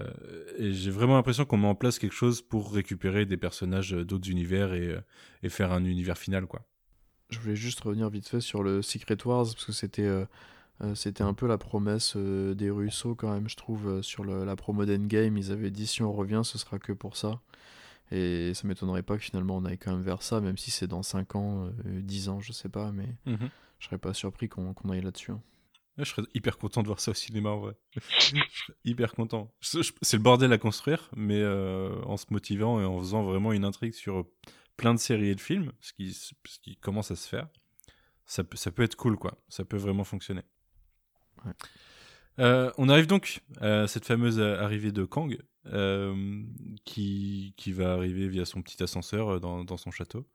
[0.58, 4.30] et j'ai vraiment l'impression qu'on met en place quelque chose pour récupérer des personnages d'autres
[4.30, 5.02] univers et, euh,
[5.44, 6.62] et faire un univers final quoi
[7.30, 10.26] Je voulais juste revenir vite fait sur le Secret Wars, parce que c'était euh,
[10.96, 14.56] c'était un peu la promesse euh, des Russo quand même, je trouve, sur le- la
[14.56, 15.38] promo d'Endgame.
[15.38, 17.42] Ils avaient dit si on revient, ce sera que pour ça.
[18.12, 20.88] Et ça m'étonnerait pas que finalement on aille quand même vers ça, même si c'est
[20.88, 23.10] dans 5 ans, euh, 10 ans, je sais pas, mais
[23.80, 25.32] je serais pas surpris qu'on aille là-dessus.
[25.32, 25.42] hein.
[25.98, 27.76] je serais hyper content de voir ça au cinéma en vrai.
[27.94, 29.54] je serais hyper content.
[29.62, 33.66] C'est le bordel à construire, mais euh, en se motivant et en faisant vraiment une
[33.66, 34.26] intrigue sur
[34.78, 37.48] plein de séries et de films, ce qui, ce qui commence à se faire,
[38.26, 39.38] ça peut, ça peut être cool quoi.
[39.50, 40.44] Ça peut vraiment fonctionner.
[41.46, 41.52] Ouais.
[42.40, 46.44] Euh, on arrive donc à cette fameuse arrivée de Kang, euh,
[46.86, 50.26] qui, qui va arriver via son petit ascenseur euh, dans, dans son château.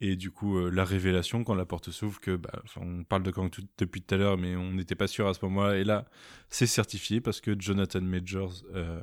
[0.00, 3.30] Et du coup, euh, la révélation quand la porte s'ouvre, que bah, on parle de
[3.30, 5.76] Kang depuis tout à l'heure, mais on n'était pas sûr à ce moment-là.
[5.78, 6.06] Et là,
[6.48, 9.02] c'est certifié parce que Jonathan Majors euh,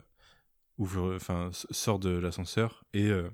[1.72, 3.30] sort de l'ascenseur et euh,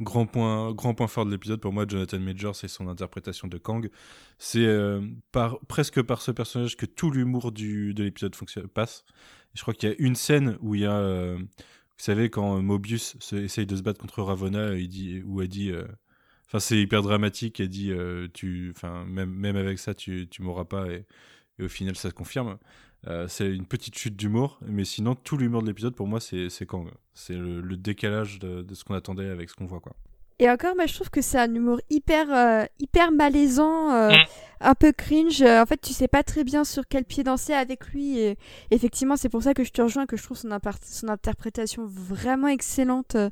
[0.00, 3.58] grand point, grand point fort de l'épisode pour moi, Jonathan Majors et son interprétation de
[3.58, 3.90] Kang.
[4.38, 4.66] C'est
[5.68, 8.34] presque par ce personnage que tout l'humour du de l'épisode
[8.72, 9.04] passe.
[9.54, 11.36] Je crois qu'il y a une scène où il y a,
[11.98, 15.48] vous savez, quand Mobius se, essaye de se battre contre Ravonna, il dit, où elle
[15.48, 15.84] dit, euh,
[16.46, 20.64] enfin c'est hyper dramatique, elle dit, euh, tu, enfin même avec ça, tu tu m'auras
[20.64, 21.06] pas et,
[21.60, 22.58] au final ça se confirme.
[23.08, 26.66] Euh, c'est une petite chute d'humour, mais sinon tout l'humour de l'épisode pour moi c'est
[26.66, 26.88] Kang.
[27.14, 29.96] C'est le, le décalage de, de ce qu'on attendait avec ce qu'on voit quoi.
[30.40, 34.24] Et encore, moi, je trouve que c'est un humour hyper, euh, hyper malaisant, euh, Mm.
[34.60, 35.42] un peu cringe.
[35.42, 38.18] En fait, tu sais pas très bien sur quel pied danser avec lui.
[38.18, 38.36] Et
[38.70, 40.50] effectivement, c'est pour ça que je te rejoins, que je trouve son,
[41.08, 43.30] interprétation vraiment excellente euh,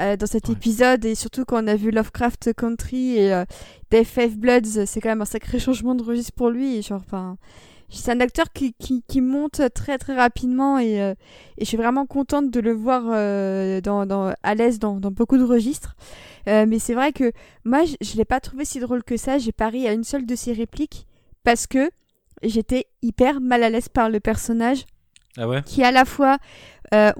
[0.00, 0.54] euh, dans cet Ouais.
[0.54, 1.04] épisode.
[1.04, 3.44] Et surtout quand on a vu Lovecraft Country et euh,
[3.90, 6.76] Dave Five Bloods, c'est quand même un sacré changement de registre pour lui.
[6.76, 7.36] Et genre, enfin,
[7.90, 11.14] c'est un acteur qui, qui, qui monte très très rapidement et, euh,
[11.56, 15.10] et je suis vraiment contente de le voir euh, dans, dans, à l'aise dans, dans
[15.10, 15.96] beaucoup de registres.
[16.48, 17.32] Euh, mais c'est vrai que
[17.64, 19.38] moi, je, je l'ai pas trouvé si drôle que ça.
[19.38, 21.06] J'ai pari à une seule de ses répliques
[21.44, 21.90] parce que
[22.42, 24.84] j'étais hyper mal à l'aise par le personnage
[25.36, 25.62] Ah ouais?
[25.64, 26.38] qui à la fois
[26.94, 27.12] euh,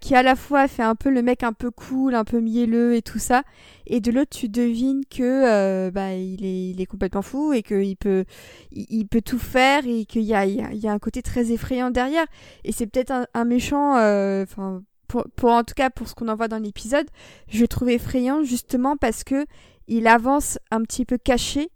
[0.00, 2.94] qui à la fois fait un peu le mec un peu cool, un peu mielleux
[2.94, 3.42] et tout ça,
[3.86, 7.62] et de l'autre tu devines que euh, bah il est il est complètement fou et
[7.62, 8.24] qu'il peut
[8.72, 10.98] il, peut tout faire et qu'il y a il y a, il y a un
[10.98, 12.26] côté très effrayant derrière
[12.64, 16.14] et c'est peut-être un, un méchant euh, enfin pour, pour en tout cas pour ce
[16.14, 17.06] qu'on en voit dans l'épisode,
[17.48, 19.44] je le trouve effrayant justement parce que
[19.88, 21.70] il avance un petit peu caché.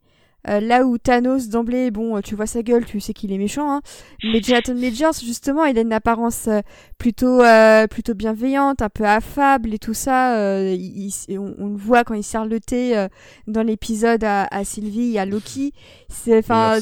[0.48, 3.38] Euh, là où Thanos d'emblée, bon, euh, tu vois sa gueule, tu sais qu'il est
[3.38, 3.80] méchant, hein.
[4.22, 6.60] Mais Jonathan Majors, justement, il a une apparence euh,
[6.98, 10.36] plutôt, euh, plutôt bienveillante, un peu affable et tout ça.
[10.38, 13.08] euh, il- il- on, on le voit quand il sert le thé euh,
[13.46, 15.72] dans l'épisode à, à Sylvie, à Loki.
[16.08, 16.78] C'est, enfin,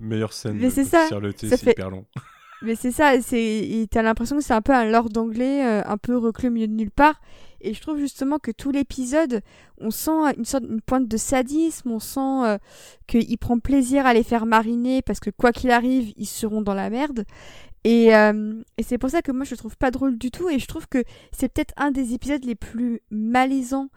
[0.00, 0.56] meilleure scène.
[0.60, 2.04] Mais c'est ça, le thé, ça c'est fait- hyper long.
[2.62, 5.96] mais c'est ça, c'est, t'as l'impression que c'est un peu un lord anglais, euh, un
[5.96, 7.20] peu reclus au milieu de nulle part.
[7.60, 9.42] Et je trouve justement que tout l'épisode,
[9.78, 12.58] on sent une sorte, une pointe de sadisme, on sent euh,
[13.06, 16.74] qu'il prend plaisir à les faire mariner parce que quoi qu'il arrive, ils seront dans
[16.74, 17.24] la merde.
[17.84, 20.58] Et, euh, et c'est pour ça que moi je trouve pas drôle du tout et
[20.58, 23.88] je trouve que c'est peut-être un des épisodes les plus malaisants,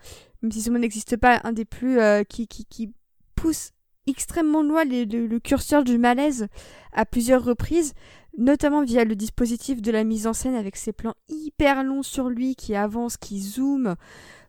[0.42, 2.94] même si ce mot n'existe pas, un des plus euh, qui, qui, qui
[3.36, 3.72] pousse
[4.08, 6.48] extrêmement loin le curseur du malaise
[6.92, 7.94] à plusieurs reprises,
[8.38, 12.30] notamment via le dispositif de la mise en scène avec ces plans hyper longs sur
[12.30, 13.96] lui qui avancent, qui zooment,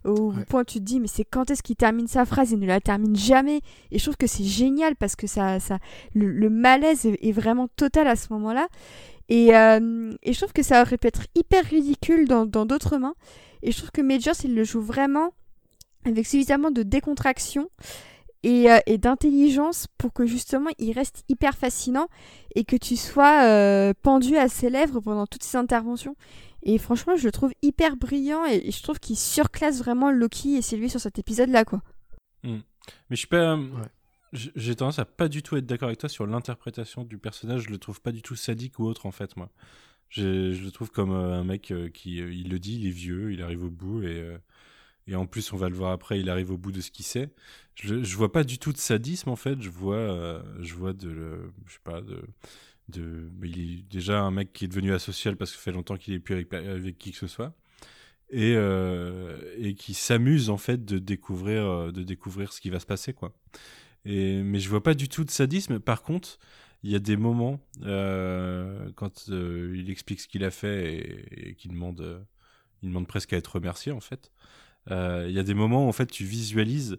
[0.04, 0.44] au Ouais.
[0.46, 2.52] point tu te dis mais c'est quand est-ce qu'il termine sa phrase?
[2.52, 3.60] Et ne la termine jamais.
[3.90, 5.78] Et je trouve que c'est génial parce que ça, ça
[6.14, 8.68] le, le malaise est, vraiment total à ce moment-là.
[9.28, 12.98] Et, euh, et je trouve que ça aurait pu être hyper ridicule dans dans d'autres
[12.98, 13.14] mains.
[13.62, 15.30] Et je trouve que Majors il le joue vraiment
[16.04, 17.68] avec suffisamment de décontraction
[18.42, 22.08] et, euh, et d'intelligence pour que justement il reste hyper fascinant
[22.54, 26.16] et que tu sois euh, pendu à ses lèvres pendant toutes ses interventions.
[26.64, 30.56] Et franchement, je le trouve hyper brillant et, et je trouve qu'il surclasse vraiment Loki
[30.56, 31.82] et Sylvie sur cet épisode-là, quoi.
[32.44, 32.60] Mais
[33.10, 33.56] je suis pas.
[33.56, 33.88] Ouais.
[34.32, 37.62] j- J'ai tendance à pas du tout être d'accord avec toi sur l'interprétation du personnage.
[37.62, 39.50] Je le trouve pas du tout sadique ou autre en fait, moi.
[40.08, 42.90] Je le trouve comme euh, un mec euh, qui, euh, il le dit, il est
[42.90, 44.36] vieux, il arrive au bout et euh,
[45.06, 47.04] et en plus on va le voir après, il arrive au bout de ce qu'il
[47.04, 47.30] sait.
[47.74, 49.60] Je, je vois pas du tout de sadisme en fait.
[49.60, 52.22] Je vois, euh, je vois de, je sais pas de.
[53.42, 56.14] Il est déjà un mec qui est devenu asocial parce que ça fait longtemps qu'il
[56.14, 57.54] est plus avec, qui que ce soit
[58.32, 62.80] et, euh, et qui s'amuse en fait de découvrir euh, de découvrir ce qui va
[62.80, 63.34] se passer quoi
[64.04, 66.38] et mais je vois pas du tout de sadisme par contre
[66.82, 71.72] il y a des moments euh, quand il explique ce qu'il a fait et, qu'il
[71.72, 72.26] demande
[72.82, 74.32] il demande presque à être remercié en fait
[74.90, 76.98] il y a des moments où en fait tu visualises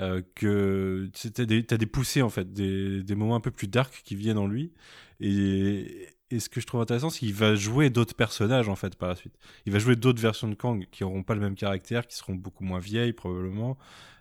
[0.00, 4.02] euh, que t'as des, t'as des poussées en fait des, moments un peu plus dark
[4.04, 4.72] qui viennent en lui
[5.20, 9.08] et, ce que je trouve intéressant c'est qu'il va jouer d'autres personnages en fait par
[9.08, 12.08] la suite il va jouer d'autres versions de Kang qui auront pas le même caractère,
[12.08, 13.78] qui seront beaucoup moins vieilles probablement,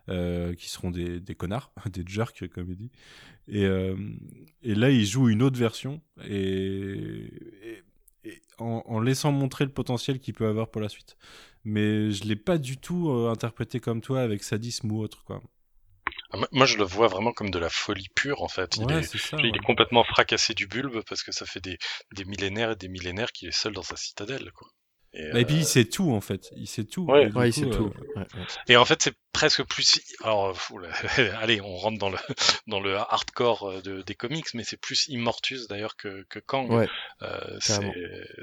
[0.10, 2.92] euh, qui seront des, connards, des jerks comme il dit.
[3.48, 3.96] Et, euh,
[4.62, 7.32] là, il joue une autre version et
[8.60, 11.18] en, en laissant montrer le potentiel qu'il peut avoir pour la suite.
[11.66, 15.42] Mais je l'ai pas du tout euh, interprété comme toi avec sadisme ou autre quoi.
[16.32, 18.78] Ah, moi- je le vois vraiment comme de la folie pure, en fait.
[18.78, 19.38] Il, Ouais, est, c'est ça.
[19.40, 19.52] il ouais.
[19.56, 21.78] est complètement fracassé du bulbe parce que ça fait des,
[22.16, 24.68] des millénaires et des millénaires qu'il est seul dans sa citadelle, quoi.
[25.14, 27.06] Et, Bah, Et puis euh, il sait tout en fait, il sait tout.
[27.06, 27.26] Ouais.
[27.28, 27.94] Et euh, tout.
[28.16, 28.46] Ouais, ouais.
[28.68, 30.00] Et en fait, c'est presque plus.
[30.24, 30.90] Alors, là,
[31.42, 32.18] allez, on rentre dans le
[32.68, 36.70] dans le hardcore euh, de, des comics, mais c'est plus Immortus d'ailleurs que, que Kang.
[36.72, 36.88] Ouais,
[37.22, 37.58] Euh,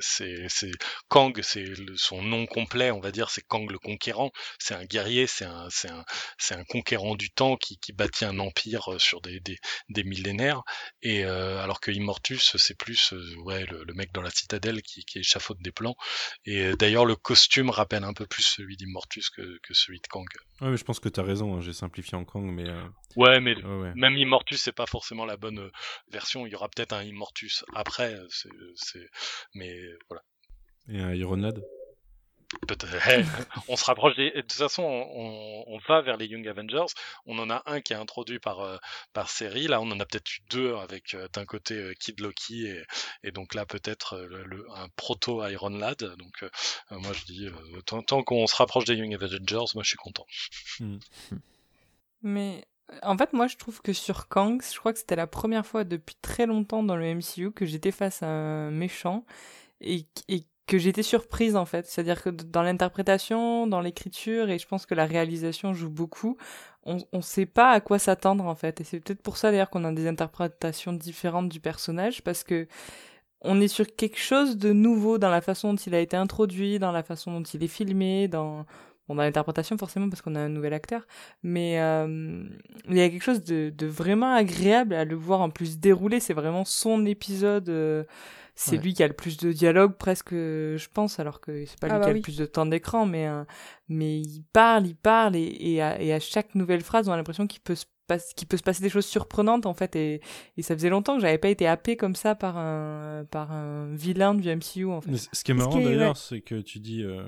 [0.01, 0.71] c'est
[1.09, 4.31] Kang, c'est son nom complet, on va dire, c'est Kang le conquérant.
[4.59, 6.05] C'est un guerrier, c'est un c'est un
[6.39, 9.59] c'est un conquérant du temps qui qui bâtit un empire euh, sur des des,
[9.89, 10.63] des millénaires.
[11.03, 14.83] Et euh, alors que Immortus, c'est plus euh, ouais le, le mec dans la citadelle
[14.83, 15.97] qui qui échafaude des plans.
[16.45, 20.07] Et euh, d'ailleurs, le costume rappelle un peu plus celui d'Immortus que que celui de
[20.09, 20.27] Kang.
[20.61, 22.69] Ouais, je pense que t'as raison, hein, j'ai simplifié en Kang, mais.
[22.69, 22.83] euh,
[23.17, 23.93] Ouais, mais ouais, ouais.
[23.95, 25.71] même Immortus, c'est pas forcément la bonne euh,
[26.11, 26.47] version.
[26.47, 28.15] Il y aura peut-être un Immortus après.
[28.15, 28.27] euh,
[28.75, 29.09] c'est
[29.55, 29.73] mais
[30.09, 30.23] voilà.
[30.89, 31.63] Et un Iron Lad?
[33.69, 34.31] On se rapproche des.
[34.31, 36.93] De toute façon, on, va vers les Young Avengers.
[37.27, 38.77] On en a un qui est introduit par euh,
[39.13, 39.69] par série.
[39.69, 42.83] Là, on en a peut-être eu deux avec euh, d'un côté euh, Kid Loki et,
[43.23, 45.99] et donc là peut-être euh, le, le- un proto Iron Lad.
[46.17, 46.45] Donc
[46.91, 49.97] moi je dis euh, tant, tant qu'on se rapproche des Young Avengers, moi je suis
[49.97, 50.27] content.
[52.23, 52.65] Mais
[53.03, 55.85] en fait, moi, je trouve que sur Kang, je crois que c'était la première fois
[55.85, 59.25] depuis très longtemps dans le MCU que j'étais face à un méchant
[59.81, 61.87] et, et que j'étais surprise en fait.
[61.87, 66.37] C'est-à-dire que dans l'interprétation, dans l'écriture, et je pense que la réalisation joue beaucoup,
[66.85, 68.81] on ne sait pas à quoi s'attendre en fait.
[68.81, 72.69] Et c'est peut-être pour ça d'ailleurs qu'on a des interprétations différentes du personnage parce que
[73.43, 76.79] on est sur quelque chose de nouveau dans la façon dont il a été introduit,
[76.79, 78.65] dans la façon dont il est filmé, dans
[79.09, 81.05] bon dans l'interprétation forcément parce qu'on a un nouvel acteur,
[81.43, 82.45] mais euh,
[82.89, 86.21] il y a quelque chose de, vraiment agréable à le voir en plus dérouler.
[86.21, 87.69] C'est vraiment son épisode.
[87.71, 88.05] euh,
[88.63, 88.83] c'est Ouais.
[88.83, 91.95] lui qui a le plus de dialogue presque, je pense, alors que c'est pas Ah
[91.95, 92.19] lui bah qui a oui.
[92.19, 93.45] le plus de temps d'écran, mais euh,
[93.89, 97.17] mais il parle, il parle et, et, à, et à chaque nouvelle phrase, on a
[97.17, 100.21] l'impression qu'il peut se passe, qu'il peut se passer des choses surprenantes en fait et,
[100.59, 103.95] et ça faisait longtemps que j'avais pas été happé comme ça par un par un
[103.95, 105.11] vilain du MCU en fait.
[105.11, 106.21] Mais Ce qui est marrant d'ailleurs, ouais.
[106.23, 107.03] c'est que tu dis.
[107.03, 107.23] euh,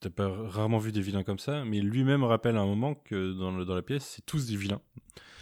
[0.00, 3.32] t'as- pas rarement vu des vilains comme ça, mais lui-même rappelle à un moment que
[3.32, 4.80] dans, le, dans la pièce, c'est tous des vilains.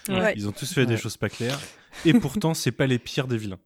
[0.09, 0.33] Ouais.
[0.37, 1.59] Ils ont tous fait des choses pas claires,
[2.07, 3.59] et pourtant, c'est pas les pires des vilains.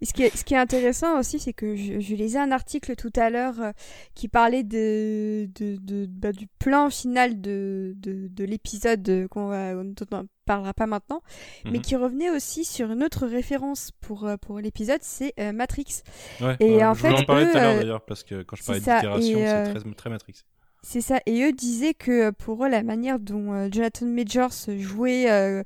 [0.00, 2.50] Et ce, qui est, ce qui est intéressant aussi, c'est que je, je lisais un
[2.52, 3.72] article tout à l'heure euh,
[4.14, 9.52] qui parlait de, de, de- bah, du plan final de, de, de l'épisode euh, qu'on
[9.52, 11.22] on ne parlera pas maintenant,
[11.64, 11.80] mais Mhm.
[11.82, 16.02] qui revenait aussi sur une autre référence pour, euh, pour l'épisode, c'est euh, Matrix.
[16.40, 18.42] Ouais, Et ouais, en je fait, en eux, tout à l'heure euh, d'ailleurs, parce que
[18.42, 20.34] quand je parlais d'itération, c'est euh, très, très Matrix.
[20.82, 21.20] C'est ça.
[21.26, 25.62] Et eux disaient que euh, pour eux, la manière dont euh, Jonathan Majors jouait euh,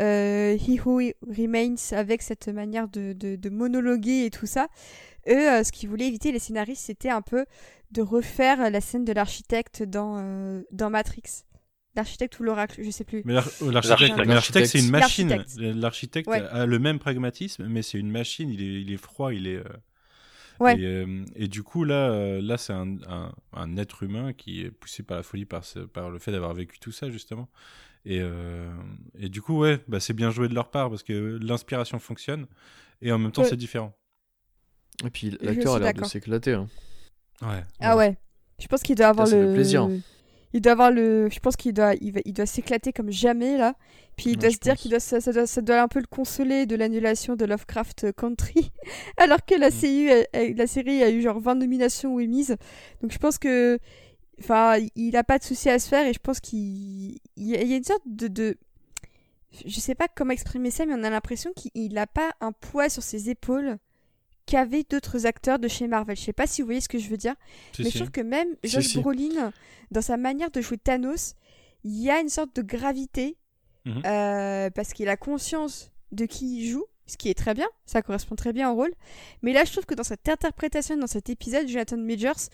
[0.00, 4.68] euh, He Who Remains avec cette manière de, de, de monologuer et tout ça,
[5.28, 7.44] eux, euh, ce qu'ils voulaient éviter, les scénaristes, c'était un peu
[7.90, 11.22] de refaire la scène de l'architecte dans, euh, dans Matrix.
[11.94, 13.20] L'architecte ou l'oracle, je sais plus.
[13.26, 15.28] Mais l'ar- l'architecte, c'est une machine.
[15.28, 15.60] L'architecte.
[15.76, 16.40] L'architecte Ouais.
[16.50, 18.48] a le même pragmatisme, mais c'est une machine.
[18.48, 19.62] Il est, il est froid, il est.
[20.62, 20.80] euh, Ouais.
[20.80, 24.62] Et, euh, et du coup, là, euh, là c'est un, un, un être humain qui
[24.62, 27.48] est poussé par la folie, par, ce- par le fait d'avoir vécu tout ça, justement.
[28.04, 28.72] Et, euh,
[29.18, 32.46] et du coup, ouais, bah, c'est bien joué de leur part parce que l'inspiration fonctionne
[33.00, 33.48] et en même temps, Ouais.
[33.48, 33.94] c'est différent.
[35.04, 36.54] Et puis l'acteur a l'air de s'éclater.
[36.54, 36.68] hein.
[37.42, 37.64] Ouais.
[37.80, 38.16] Ah ouais.
[38.60, 39.48] Je pense qu'il doit avoir Ça, ça le.
[39.48, 39.88] fait plaisir.
[40.54, 41.28] Il doit avoir le.
[41.30, 43.74] Je pense qu'il doit, il va- il doit s'éclater comme jamais là.
[44.16, 46.00] Puis il Ouais, doit se dire qu'il doit, ça, ça doit, ça doit un peu
[46.00, 48.70] le consoler de l'annulation de Lovecraft Country,
[49.16, 49.72] alors que la, Mm.
[49.72, 52.48] CU la série a eu genre 20 nominations Emmys.
[53.00, 53.78] Donc je pense que,
[54.40, 57.56] enfin, il a pas de souci à se faire et je pense qu'il, il y,
[57.56, 58.56] a il y a une sorte de, de,
[59.66, 62.88] je sais pas comment exprimer ça, mais on a l'impression qu'il n'a pas un poids
[62.88, 63.78] sur ses épaules
[64.46, 66.16] qu'avaient d'autres acteurs de chez Marvel.
[66.16, 67.34] Je sais pas si vous voyez ce que je veux dire.
[67.74, 67.92] Si, Mais si.
[67.98, 69.00] je trouve que même Josh si.
[69.00, 69.52] Brolin,
[69.90, 71.34] dans sa manière de jouer Thanos,
[71.84, 73.36] il y a une sorte de gravité
[73.84, 74.02] Mhm.
[74.06, 78.00] euh, parce qu'il a conscience de qui il joue, ce qui est très bien, ça
[78.02, 78.92] correspond très bien au rôle.
[79.42, 82.48] Mais là, je trouve que dans cette interprétation, dans cet épisode, Jonathan Majors,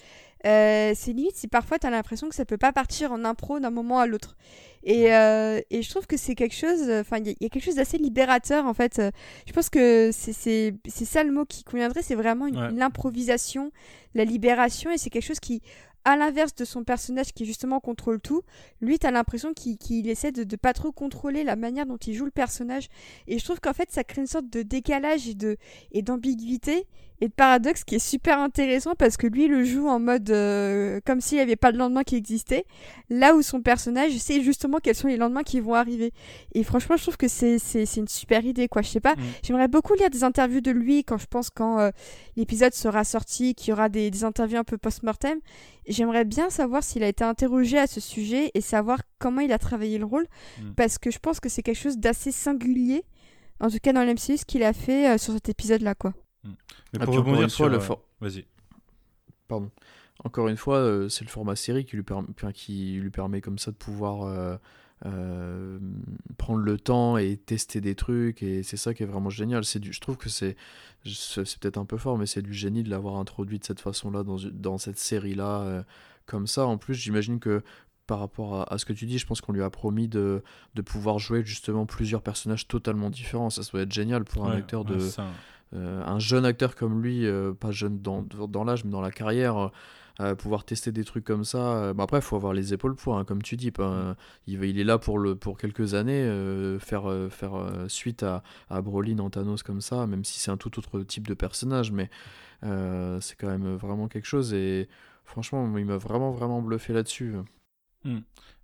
[0.47, 3.59] euh, c'est limite si parfois tu as l'impression que ça peut pas partir en impro
[3.61, 4.37] d'un moment à l'autre.
[4.85, 7.47] Et, euh, et je trouve que c'est quelque chose, enfin, il y, a- il y
[7.47, 9.03] a quelque chose d'assez libérateur en fait.
[9.47, 12.71] Je pense que c'est ça le mot qui conviendrait, c'est vraiment Ouais.
[12.73, 13.73] l'improvisation,
[14.15, 15.61] la libération, et c'est quelque chose qui,
[16.05, 18.43] à l'inverse de son personnage qui justement contrôle tout,
[18.81, 22.31] lui, t'as l'impression qu'il essaie de, pas trop contrôler la manière dont il joue le
[22.31, 22.89] personnage.
[23.27, 25.29] Et je trouve qu'en fait, ça crée une sorte de décalage
[25.93, 26.87] et d'ambiguïté.
[27.21, 31.01] Et de Paradox qui est super intéressant parce que lui le joue en mode euh,
[31.05, 32.65] comme s'il n'y avait pas de lendemain qui existait,
[33.11, 36.13] là où son personnage sait justement quels sont les lendemains qui vont arriver.
[36.55, 38.83] Et franchement, je trouve que c'est, c'est, c'est une super idée, quoi.
[38.83, 39.23] Je sais pas, Mm.
[39.43, 41.91] j'aimerais beaucoup lire des interviews de lui quand je pense quand euh,
[42.37, 45.39] l'épisode sera sorti, qu'il y aura des, des interviews un peu post-mortem.
[45.89, 49.59] J'aimerais bien savoir s'il a été interrogé à ce sujet et savoir comment il a
[49.59, 50.27] travaillé le rôle
[50.61, 50.75] Mm.
[50.77, 53.03] parce que je pense que c'est quelque chose d'assez singulier,
[53.61, 56.13] en tout cas dans l'MCU, ce qu'il a fait euh, sur cet épisode-là, quoi.
[56.93, 57.69] Mais pour puis encore rebondir une fois, sur...
[57.69, 58.45] le euh, for- Vas-y.
[59.49, 59.71] Pardon.
[60.25, 63.41] Encore une fois, euh, c'est le format série qui lui, perm- enfin, qui lui permet
[63.41, 64.57] comme ça de pouvoir euh,
[65.07, 65.79] euh,
[66.39, 68.43] prendre le temps et tester des trucs.
[68.43, 69.65] Et c'est ça qui est vraiment génial.
[69.65, 70.57] C'est du, je trouve que c'est,
[71.05, 74.25] c'est peut-être un peu fort, mais c'est du génie de l'avoir introduit de cette façon-là
[74.25, 75.61] dans, une- dans cette série-là.
[75.63, 75.83] euh,
[76.27, 77.63] comme ça, en plus, j'imagine que
[78.07, 80.43] par rapport à, à ce que tu dis, je pense qu'on lui a promis de,
[80.75, 83.51] de pouvoir jouer justement plusieurs personnages totalement différents.
[83.51, 85.27] Ça, ça doit être génial pour un Ouais, acteur ouais, de, ça.
[85.75, 89.11] Euh, un jeune acteur comme lui, euh, pas jeune dans, dans l'âge, mais dans la
[89.11, 89.71] carrière,
[90.21, 91.93] euh, pouvoir tester des trucs comme ça.
[91.95, 93.73] bah après, il faut avoir les épaules pour, hein, comme tu dis.
[93.79, 94.15] euh,
[94.47, 98.23] il, il est là pour, le, pour quelques années, euh, faire, euh, faire euh, suite
[98.25, 101.35] à, à Brolin en Thanos comme ça, même si c'est un tout autre type de
[101.35, 102.11] personnage, mais
[102.63, 104.53] c'est quand même vraiment quelque chose.
[104.55, 104.89] Et
[105.25, 107.35] franchement, il m'a vraiment, vraiment bluffé là-dessus.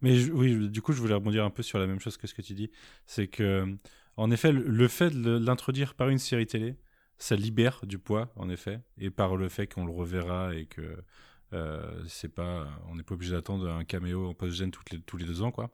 [0.01, 2.27] Mais je- oui, du coup, je voulais rebondir un peu sur la même chose que
[2.27, 2.71] ce que tu dis.
[3.07, 3.67] C'est que,
[4.17, 6.75] en effet, le- le fait de l'introduire par une série télé,
[7.19, 10.97] ça libère du poids, en effet, et par le fait qu'on le reverra et que
[11.53, 14.35] euh, c'est pas, on n'est pas obligé d'attendre un caméo en
[14.91, 15.71] les, tous les deux ans, quoi.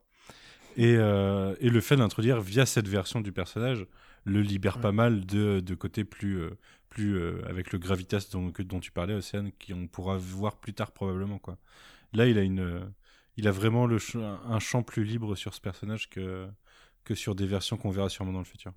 [0.77, 3.87] Et, euh, et le fait d'introduire via cette version du personnage
[4.25, 4.83] le libère Ouais.
[4.83, 6.51] pas mal de, de côtés plus, euh,
[6.91, 10.93] plus euh, avec le gravitas dont, tu parlais, Océane, qui on pourra voir plus tard
[10.93, 11.59] probablement, quoi.
[12.13, 12.93] Là, il a une,
[13.37, 16.47] il a vraiment le ch- un champ plus libre sur ce personnage que,
[17.05, 18.73] que sur des versions qu'on verra sûrement dans le futur.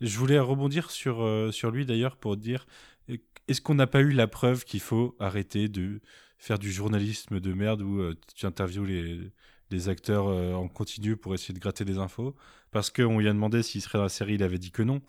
[0.00, 2.66] Je voulais rebondir sur, euh, sur lui d'ailleurs pour dire
[3.10, 3.16] euh,
[3.48, 6.00] est-ce qu'on n'a pas eu la preuve qu'il faut arrêter de
[6.38, 9.32] faire du journalisme de merde où euh, tu interviews les,
[9.70, 12.34] les acteurs euh, en continu pour essayer de gratter des infos?
[12.70, 15.00] Parce qu'on lui a demandé s'il serait dans la série, il avait dit que non.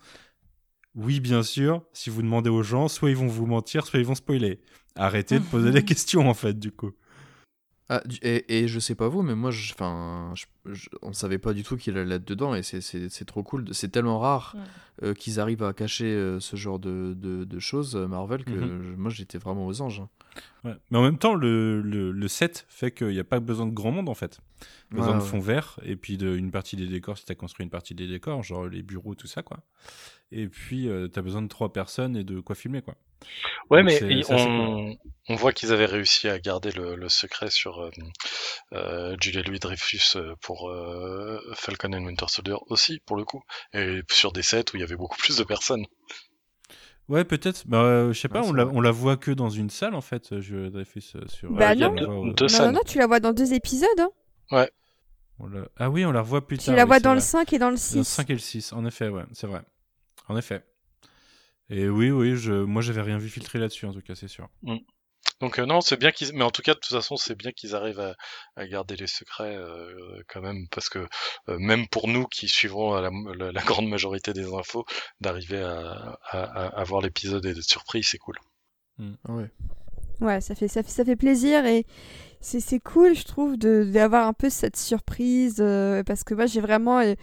[0.96, 4.06] Oui, bien sûr, si vous demandez aux gens, soit ils vont vous mentir, soit ils
[4.06, 4.60] vont spoiler.
[4.96, 6.92] Arrêtez de poser des questions en fait, du coup.
[7.92, 11.40] Ah, et, et je sais pas vous, mais moi, je, enfin, je- je- on savait
[11.40, 13.66] pas du tout qu'il allait être dedans, et c'est- trop cool.
[13.72, 14.56] C'est tellement rare
[15.02, 18.52] euh, qu'ils arrivent à cacher euh, ce genre de, de, de choses, euh, Marvel, que
[18.52, 18.84] Mhm.
[18.84, 20.02] je- moi j'étais vraiment aux anges.
[20.02, 20.10] hein.
[20.64, 20.74] Ouais.
[20.92, 23.72] Mais en même temps, le, le, le set fait qu'il n'y a pas besoin de
[23.72, 24.40] grand monde en fait.
[24.92, 25.28] Besoin Ouais, de ouais.
[25.30, 27.96] fond vert et puis de, une partie des décors si tu as construit une partie
[27.96, 29.60] des décors, genre les bureaux, tout ça quoi.
[30.32, 32.96] Et puis tu as besoin de trois personnes et de quoi filmer quoi.
[33.70, 34.96] Ouais, Donc mais on,
[35.28, 37.92] on voit qu'ils avaient réussi à garder le, le secret sur euh,
[38.74, 43.44] euh, Julia Louis Dreyfus euh, pour euh, Falcon and Winter Soldier aussi, pour le coup,
[43.74, 45.86] et sur des sets où il y avait beaucoup plus de personnes.
[47.10, 47.68] Ouais, peut-être.
[47.68, 49.96] Bah, euh, je sais pas, Ouais, on, la, on la voit que dans une salle
[49.96, 51.52] en fait, je Dreyfus sur.
[51.52, 51.82] Bah non.
[51.82, 53.90] la voit, deux- euh, deux Non, non, non, tu la vois dans deux épisodes.
[54.52, 54.68] Hein.
[55.40, 56.76] on la- Ah oui, on la revoit plus Tu tard.
[56.76, 57.26] la oui, vois dans le vrai.
[57.26, 58.04] 5 et dans le Dans le 6.
[58.06, 59.62] 5 et le 6, en effet, ouais, c'est vrai.
[60.28, 60.64] En effet.
[61.72, 64.48] Et oui, oui, je, moi j'avais rien vu filtrer là-dessus, en tout cas, c'est sûr.
[65.42, 67.52] Donc euh, non, c'est bien qu'ils, mais en tout cas, de toute façon, c'est bien
[67.52, 68.16] qu'ils arrivent à,
[68.56, 71.00] à garder les secrets euh, quand même, parce que
[71.50, 74.86] euh, même pour nous qui suivrons la, la- la grande majorité des infos,
[75.22, 78.36] d'arriver à, à, à- à voir l'épisode et d'être surpris, c'est cool.
[79.00, 79.50] Ah ouais.
[80.22, 81.86] Ouais, ça fait, ça fait, ça fait plaisir et
[82.42, 86.46] c'est c'est cool, je trouve, de d'avoir un peu cette surprise euh, parce que moi,
[86.48, 87.00] j'ai vraiment.
[87.00, 87.16] euh,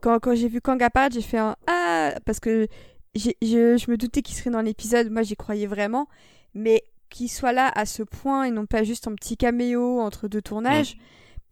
[0.00, 2.68] quand quand j'ai vu Kang apparaître, j'ai fait un Ah Parce que
[3.16, 6.08] je, je me doutais qu'il serait dans l'épisode, moi j'y croyais vraiment,
[6.54, 10.28] mais qu'il soit là à ce point et non pas juste en petit caméo entre
[10.28, 10.96] deux tournages.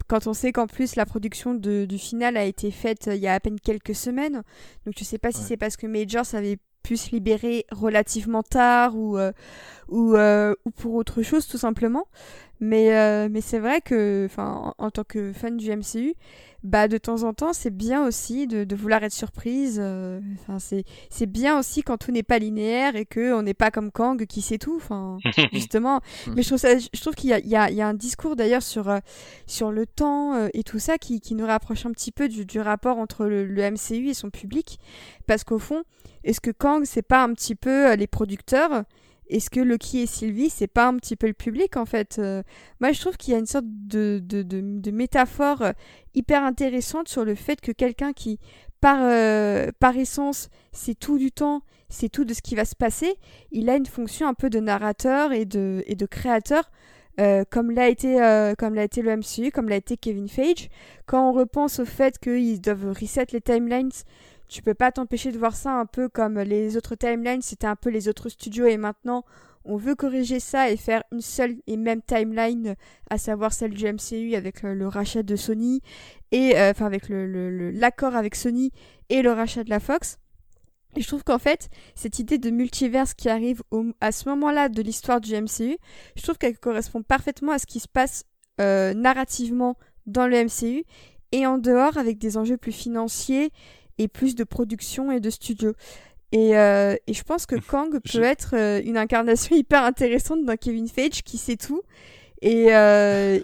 [0.09, 3.23] Quand on sait qu'en plus la production de- du final a été faite euh, il
[3.23, 4.43] y a à peine quelques semaines,
[4.85, 8.97] donc je sais pas si c'est parce que Majors avait pu se libérer relativement tard
[8.97, 9.31] ou, euh,
[9.89, 12.07] ou, euh, ou pour autre chose tout simplement.
[12.61, 16.15] Mais, euh, mais c'est vrai que, en, en tant que fan du MCU,
[16.65, 19.79] bah de temps en temps c'est bien aussi de, de vouloir être surprise.
[19.81, 23.55] euh, Enfin, c'est c'est bien aussi quand tout n'est pas linéaire et que on n'est
[23.55, 24.77] pas comme Kang qui sait tout.
[24.77, 25.19] Enfin,
[25.53, 26.01] justement.
[26.35, 27.89] Mais je trouve ça, je trouve qu'il y a, il y, a, il y a
[27.89, 28.99] un discours d'ailleurs sur euh,
[29.47, 32.47] sur le temps euh, et tout ça qui, qui nous rapproche un petit peu du,
[32.47, 34.79] du rapport entre le, le MCU et son public,
[35.27, 35.83] parce qu'au fond,
[36.25, 38.85] est-ce que Kang c'est pas un petit peu euh, les producteurs
[39.33, 42.43] est-ce que Loki et Sylvie, c'est pas un petit peu le public en fait Euh,
[42.81, 45.73] Moi, je trouve qu'il y a une sorte de, métaphore euh,
[46.15, 48.39] hyper intéressante sur le fait que quelqu'un qui,
[48.81, 52.77] par, euh, par essence, c'est tout du temps, c'est tout de ce qui va se
[52.77, 53.15] passer,
[53.51, 56.71] il a une fonction un peu de narrateur et de, créateur.
[57.51, 60.69] comme l'a été euh, comme l'a été le MCU, comme l'a été Kevin Feige,
[61.07, 63.91] quand on repense au fait qu'ils doivent reset les timelines
[64.53, 67.77] tu peux pas t'empêcher de voir ça un peu comme les autres timelines, c'était un
[67.77, 69.25] peu les autres studios et maintenant
[69.65, 72.75] on veut corriger ça et faire une seule et même timeline,
[73.09, 75.81] à savoir celle du MCU avec le, rachat de Sony
[76.33, 78.73] et euh, avec l'accord avec Sony
[79.09, 80.19] et le rachat de la Fox.
[80.97, 83.63] Et je trouve qu'en fait, cette idée de multiverse qui arrive
[84.03, 85.79] à ce moment-là de l'histoire du MCU,
[86.17, 88.25] je trouve qu'elle correspond parfaitement à ce qui se passe
[88.61, 90.85] euh, narrativement dans le MCU
[91.31, 93.51] et en dehors avec des enjeux plus financiers
[93.99, 95.73] et plus de production et de studio.
[96.33, 100.57] Et, euh, et je pense que Kang peut être euh, une incarnation hyper intéressante d'un
[100.57, 101.83] Kevin Feige qui sait tout
[102.41, 102.69] et,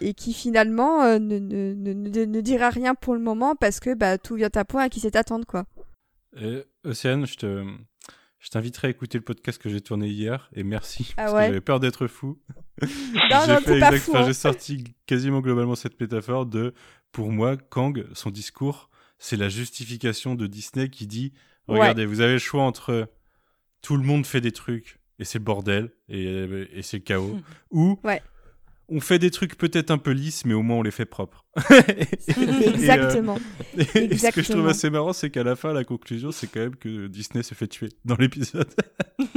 [0.01, 4.19] et qui finalement ne, ne, ne, ne, dira rien pour le moment parce que bah,
[4.19, 5.67] tout vient à point à qui sait attendre quoi.
[6.85, 7.65] Océane, je te,
[8.39, 11.41] je t'inviterai à écouter le podcast que j'ai tourné hier et merci ah parce ouais?
[11.41, 12.39] que j'avais peur d'être fou.
[12.81, 13.99] Non, non, exact...
[13.99, 14.27] fou, enfin, hein.
[14.27, 16.73] j'ai sorti quasiment globalement cette métaphore de
[17.11, 18.89] pour moi Kang son discours
[19.19, 21.33] c'est la justification de Disney qui dit
[21.69, 21.79] Ouais.
[21.81, 23.11] regardez vous avez le choix entre
[23.83, 26.25] tout le monde fait des trucs et c'est le bordel et,
[26.73, 27.39] et c'est le chaos
[27.71, 28.23] ou Ouais.
[28.89, 31.45] on fait des trucs peut-être un peu lisses mais au moins on les fait propres.
[32.39, 33.39] Exactement.
[33.77, 36.33] Et, euh, et ce que je trouve assez marrant, c'est qu'à la fin, la conclusion,
[36.33, 38.69] c'est quand même que Disney se fait tuer dans l'épisode.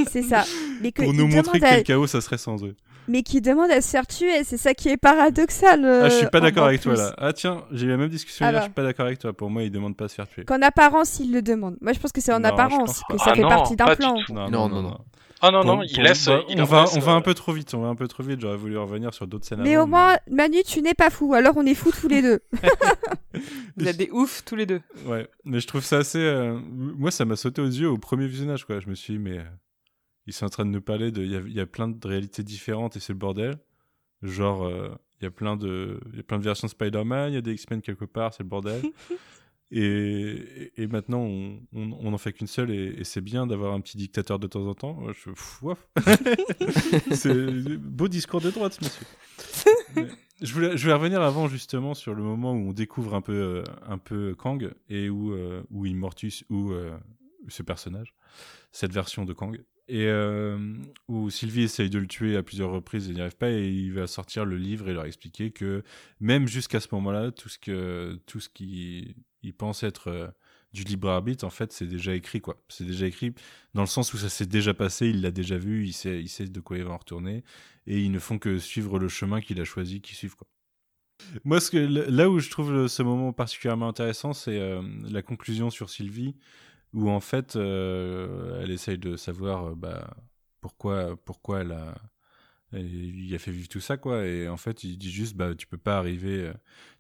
[0.10, 0.46] C'est ça.
[0.82, 2.76] Mais que Pour nous montrer à- quel chaos ça serait sans eux.
[3.08, 5.84] Mais qui demande à se faire tuer, c'est ça qui est paradoxal.
[5.86, 7.14] ah, je suis pas euh, d'accord avec toi là.
[7.18, 9.34] Ah, tiens, j'ai eu la même discussion Ah hier, je suis pas d'accord avec toi.
[9.34, 10.46] Pour moi, ils demandent pas à se faire tuer.
[10.46, 11.78] Qu'en apparence, il le demande.
[11.82, 13.96] Moi, je pense que c'est en Non, apparence, que ça Ah fait non, partie d'un
[13.96, 14.16] plan.
[14.30, 14.98] Non, non, non.
[15.44, 16.28] Ah non, non, il laisse.
[16.28, 17.96] bah, il on, va, laisse, on va euh, un peu trop vite, on va un
[17.96, 18.40] peu trop vite.
[18.40, 21.56] J'aurais voulu revenir sur d'autres scènes Mais au moins, Manu, tu n'es pas fou, alors
[21.58, 22.42] on est fous tous les deux.
[23.78, 24.82] Vous êtes des oufs tous les deux.
[25.08, 26.20] Ouais, mais je trouve ça assez.
[26.20, 28.80] euh, Moi, ça m'a sauté aux yeux au premier visionnage, quoi.
[28.80, 29.40] Je me suis dit, mais.
[30.32, 31.24] Ils sont en train de nous parler de.
[31.24, 33.58] Il y y a plein de réalités différentes et c'est le bordel.
[34.22, 34.90] Genre, euh,
[35.20, 36.00] il y a plein de.
[36.12, 38.34] Il y a plein de versions de Spider-Man, il y a des X-Men quelque part,
[38.34, 38.82] c'est le bordel.
[39.72, 43.74] et, et, maintenant, on, on, on en fait qu'une seule et, et c'est bien d'avoir
[43.74, 45.00] un petit dictateur de temps en temps.
[45.12, 45.32] Je.
[47.16, 49.06] c'est beau discours de droite, monsieur.
[49.96, 50.08] Mais
[50.42, 53.34] je voulais, je voulais revenir avant justement sur le moment où on découvre un peu,
[53.34, 56.98] euh, un peu Kang et où, euh, où Immortus ou euh,
[57.48, 58.16] ce personnage,
[58.72, 60.74] cette version de Kang, et euh,
[61.08, 63.94] où Sylvie essaye de le tuer à plusieurs reprises et n'y arrive pas et il
[63.94, 65.84] va sortir le livre et leur expliquer que
[66.20, 70.28] même jusqu'à ce moment-là, tout ce que tout ce qui il pense être euh,
[70.74, 72.62] du libre arbitre, en fait, c'est déjà écrit quoi.
[72.70, 73.34] C'est déjà écrit
[73.74, 76.60] dans le sens où ça s'est déjà passé, il l'a déjà vu, il sait, de
[76.62, 77.44] quoi il va en retourner
[77.88, 80.48] et ils ne font que suivre le chemin qu'il a choisi qu'ils suivent quoi.
[81.44, 86.36] Moi, là où je trouve ce moment particulièrement intéressant, c'est euh, la conclusion sur Sylvie,
[86.94, 90.16] où en fait, euh, elle essaye de savoir euh, bah,
[90.62, 91.96] pourquoi, pourquoi elle a,
[92.74, 94.26] il a fait vivre tout ça, quoi.
[94.26, 96.54] Et en fait, il dit juste, bah, tu peux pas arriver, euh,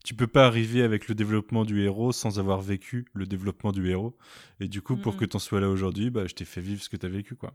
[0.03, 3.89] tu peux pas arriver avec le développement du héros sans avoir vécu le développement du
[3.89, 4.18] héros.
[4.59, 6.89] Et du coup, pour que t'en sois là aujourd'hui, bah, je t'ai fait vivre ce
[6.89, 7.53] que t'as vécu, quoi.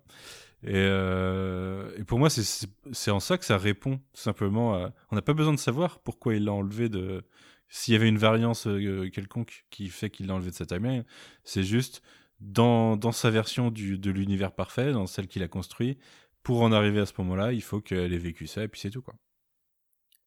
[0.63, 4.95] Et, euh, et pour moi, c'est- en ça que ça répond tout simplement à.
[5.11, 7.23] On n'a pas besoin de savoir pourquoi il l'a enlevé de.
[7.69, 8.67] S'il y avait une variance
[9.13, 11.05] quelconque qui fait qu'il l'a enlevé de sa timeline,
[11.45, 12.01] c'est juste
[12.41, 15.99] dans, dans sa version du, de l'univers parfait, dans celle qu'il a construit,
[16.43, 18.91] pour en arriver à ce moment-là, il faut qu'elle ait vécu ça et puis c'est
[18.91, 19.15] tout quoi.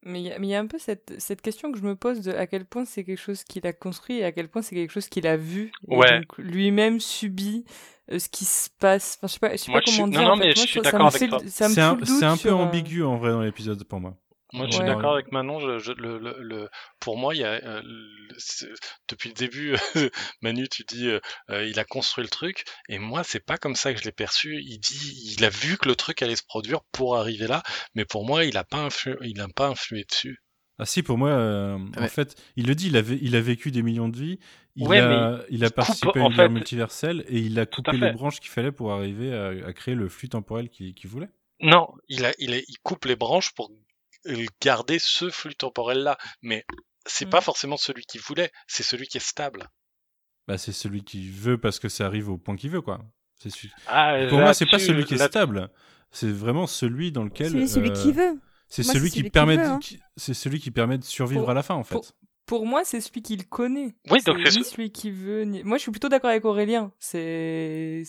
[0.06, 1.84] Mais il y, a- mais il y a un peu cette, cette question que je
[1.84, 4.48] me pose de à quel point c'est quelque chose qu'il a construit et à quel
[4.48, 5.72] point c'est quelque chose qu'il a vu.
[5.88, 6.22] Ouais.
[6.38, 7.65] lui-même subit
[8.11, 9.18] euh, ce qui se passe.
[9.22, 10.27] Enfin, je sais pas, je sais Moi, pas je suis- comment non, dire.
[10.27, 10.40] non, en fait.
[10.40, 11.40] mais Moi, je suis ça d'accord me avec fait- toi.
[11.48, 13.31] Ça me C'est un, fout le doute c'est un peu sur, euh, ambigu en vrai
[13.31, 14.18] dans l'épisode pour moi.
[14.53, 14.85] Moi, je suis Ouais.
[14.85, 15.59] d'accord avec Manon.
[15.59, 16.69] Je, je- le, le, le-
[16.99, 17.81] pour moi, il y a, euh,
[19.07, 19.76] depuis le début,
[20.41, 21.19] Manu, tu dis, euh,
[21.49, 24.11] euh, il a construit le truc, et moi, c'est pas comme ça que je l'ai
[24.11, 24.59] perçu.
[24.61, 27.63] Il dit, il a vu que le truc allait se produire pour arriver là,
[27.95, 30.39] mais pour moi, il a pas influ, il a pas influé dessus.
[30.80, 33.69] Ah si, pour moi, euh, en fait, il le dit, il a, il a vécu
[33.71, 34.39] des millions de vies,
[34.76, 37.59] il, Ouais, a, il a coupe, participé à en une guerre fait- multiverselle et il
[37.59, 40.69] a coupé à les branches qu'il fallait pour arriver à, à créer le flux temporel
[40.69, 41.30] qu'il qu'il voulait.
[41.61, 43.71] Non, il a, il a, il coupe les branches pour
[44.62, 46.66] garder ce flux temporel là, mais
[47.06, 47.30] c'est Mm.
[47.30, 49.70] pas forcément celui qu'il voulait, c'est celui qui est stable.
[50.48, 53.00] Bah, c'est celui qui veut parce que ça arrive au point qu'il veut, quoi.
[53.36, 55.70] C'est celui- Ah, Pour moi, c'est pas celui qui est stable.
[56.12, 57.52] C'est vraiment celui dans lequel.
[57.52, 58.40] Celui, celui euh, qui veut.
[58.68, 59.58] C'est celui c'est qui permet.
[59.60, 59.80] hein.
[60.18, 61.96] C'est celui qui permet de survivre Pour- à la fin, en fait.
[61.96, 62.06] pour-
[62.49, 63.93] Pour moi, c'est celui qu'il connaît.
[64.09, 65.43] Oui, donc c'est celui qui veut.
[65.43, 66.91] ni- Moi, je suis plutôt d'accord avec Aurélien.
[66.97, 68.03] C'est,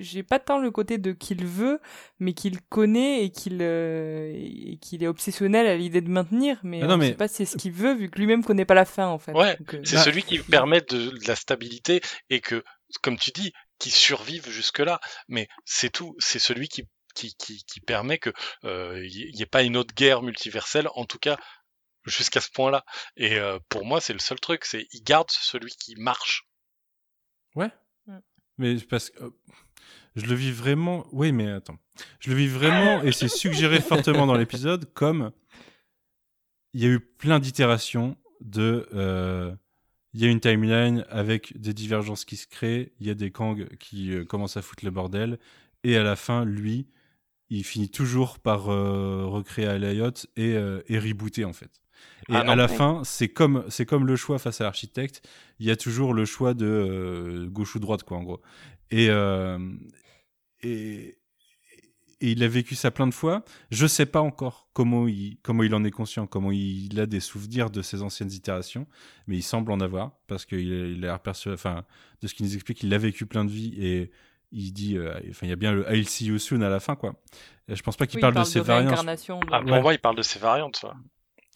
[0.00, 1.80] j'ai pas tant le côté de qu'il veut,
[2.18, 6.60] mais qu'il connaît et qu'il euh, et qu'il est obsessionnel à l'idée de maintenir.
[6.64, 8.44] Mais Ah non, on mais- sait pas si c'est ce qu'il veut, vu que lui-même
[8.44, 9.32] connaît pas la fin, en fait.
[9.32, 12.62] Ouais, euh, C'est Bah, celui qui permet de, de la stabilité et que,
[13.02, 15.00] comme tu dis, qui survive jusque-là.
[15.28, 16.14] Mais c'est tout.
[16.18, 16.82] C'est celui qui,
[17.14, 18.30] qui, qui, qui permet que
[18.64, 21.38] euh, il n'y ait pas une autre guerre multiverselle, en tout cas
[22.08, 22.84] jusqu'à ce point-là.
[23.16, 24.64] Et euh, pour moi, c'est le seul truc.
[24.64, 26.44] C'est il garde celui qui marche.
[27.54, 27.70] Ouais.
[28.06, 28.18] Mm.
[28.58, 29.24] Mais parce que.
[29.24, 29.30] euh,
[30.16, 31.06] Je le vis vraiment.
[31.12, 31.78] Oui, mais attends.
[32.20, 35.32] Je le vis vraiment, et c'est suggéré fortement dans l'épisode, comme.
[36.74, 38.88] Il y a eu plein d'itérations de.
[38.94, 39.54] euh,
[40.14, 43.30] Il y a une timeline avec des divergences qui se créent, il y a des
[43.30, 45.38] Kang qui euh, commencent à foutre le bordel,
[45.84, 46.88] et à la fin, lui,
[47.50, 51.70] il finit toujours par euh, recréer Elliot et, euh, et rebooter, en fait.
[52.28, 52.52] Et Ah non.
[52.52, 52.76] à la Ouais.
[52.76, 55.26] fin, c'est comme, c'est comme le choix face à l'architecte,
[55.60, 58.40] il y a toujours le choix de euh, gauche ou droite, quoi, en gros.
[58.90, 59.58] Et, euh,
[60.62, 61.18] et,
[62.20, 63.44] et il a vécu ça plein de fois.
[63.70, 67.20] Je sais pas encore comment il, comment il en est conscient, comment il a des
[67.20, 68.86] souvenirs de ses anciennes itérations,
[69.26, 71.84] mais il semble en avoir parce qu'il il a perçu, enfin,
[72.20, 74.10] de ce qu'il nous explique, il a vécu plein de vies et
[74.50, 76.80] il dit, euh, enfin, il y a bien le I'll see you soon à la
[76.80, 77.14] fin, quoi.
[77.68, 79.04] Et je pense pas qu'il Oui, il parle, parle de ses variantes.
[79.52, 79.82] Ah, pour Ouais.
[79.82, 80.76] moi, il parle de ses variantes.
[80.76, 80.94] ça.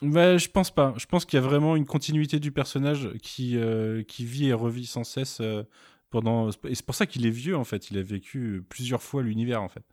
[0.02, 0.94] Ouais, je pense pas.
[0.96, 4.52] Je pense qu'il y a vraiment une continuité du personnage qui, euh, qui vit et
[4.52, 5.62] revit sans cesse euh,
[6.10, 6.50] pendant.
[6.64, 7.90] Et c'est pour ça qu'il est vieux en fait.
[7.90, 9.84] Il a vécu plusieurs fois l'univers en fait.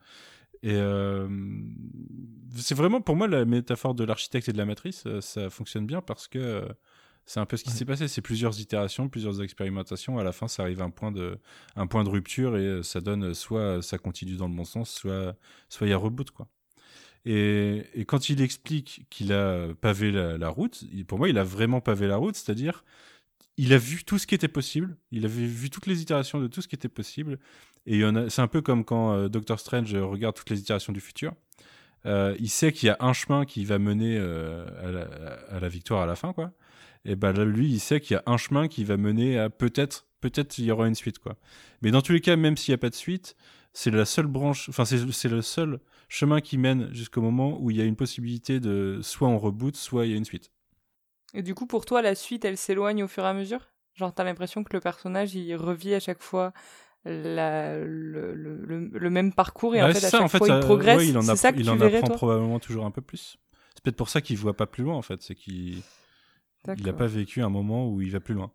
[0.64, 1.28] Et euh,
[2.56, 5.06] c'est vraiment pour moi la métaphore de l'architecte et de la matrice.
[5.22, 6.68] Ça fonctionne bien parce que
[7.26, 7.76] c'est un peu ce qui Ouais.
[7.76, 8.08] s'est passé.
[8.08, 10.18] C'est plusieurs itérations, plusieurs expérimentations.
[10.18, 11.38] À la fin, ça arrive à un point de,
[11.76, 15.36] un point de rupture et ça donne soit ça continue dans le bon sens, soit
[15.70, 16.48] soit il y a reboot quoi.
[17.32, 22.08] Et, quand il explique qu'il a pavé la, route, pour moi, il a vraiment pavé
[22.08, 22.84] la route, c'est-à-dire
[23.56, 26.48] il a vu tout ce qui était possible, il avait vu toutes les itérations de
[26.48, 27.38] tout ce qui était possible,
[27.86, 31.34] et c'est un peu comme quand euh, Doctor Strange regarde toutes les itérations du futur.
[32.08, 34.66] Euh, il sait qu'il y a un chemin qui va mener euh,
[35.52, 36.52] à, la, victoire à la fin, quoi.
[37.06, 39.52] Et ben là, lui, il sait qu'il y a un chemin qui va mener à
[39.52, 41.36] peut-être, peut-être il y aura une suite, quoi.
[41.84, 43.36] Mais dans tous les cas, même s'il n'y a pas de suite,
[43.74, 45.80] c'est la seule branche, enfin c'est le seul
[46.10, 49.76] chemin qui mène jusqu'au moment où il y a une possibilité de soit on reboot,
[49.78, 50.52] soit il y a une suite.
[51.34, 53.72] Et du coup, pour toi, la suite, elle s'éloigne au fur et à mesure?
[53.94, 56.54] Genre, t'as l'impression que le personnage, il revit à chaque fois
[57.06, 60.26] la- le, le- le- le même parcours et en Ouais, fait, c'est à ça, chaque
[60.26, 60.98] en fois, ça- il progresse.
[60.98, 62.18] ouais, il en, ça il en verrais, apprend toi?
[62.18, 63.38] probablement toujours un peu plus.
[63.76, 65.76] C'est peut-être pour ça qu'il voit pas plus loin en fait, c'est qu'il
[66.78, 66.94] il a D'accord.
[66.94, 68.52] pas vécu un moment où il va plus loin.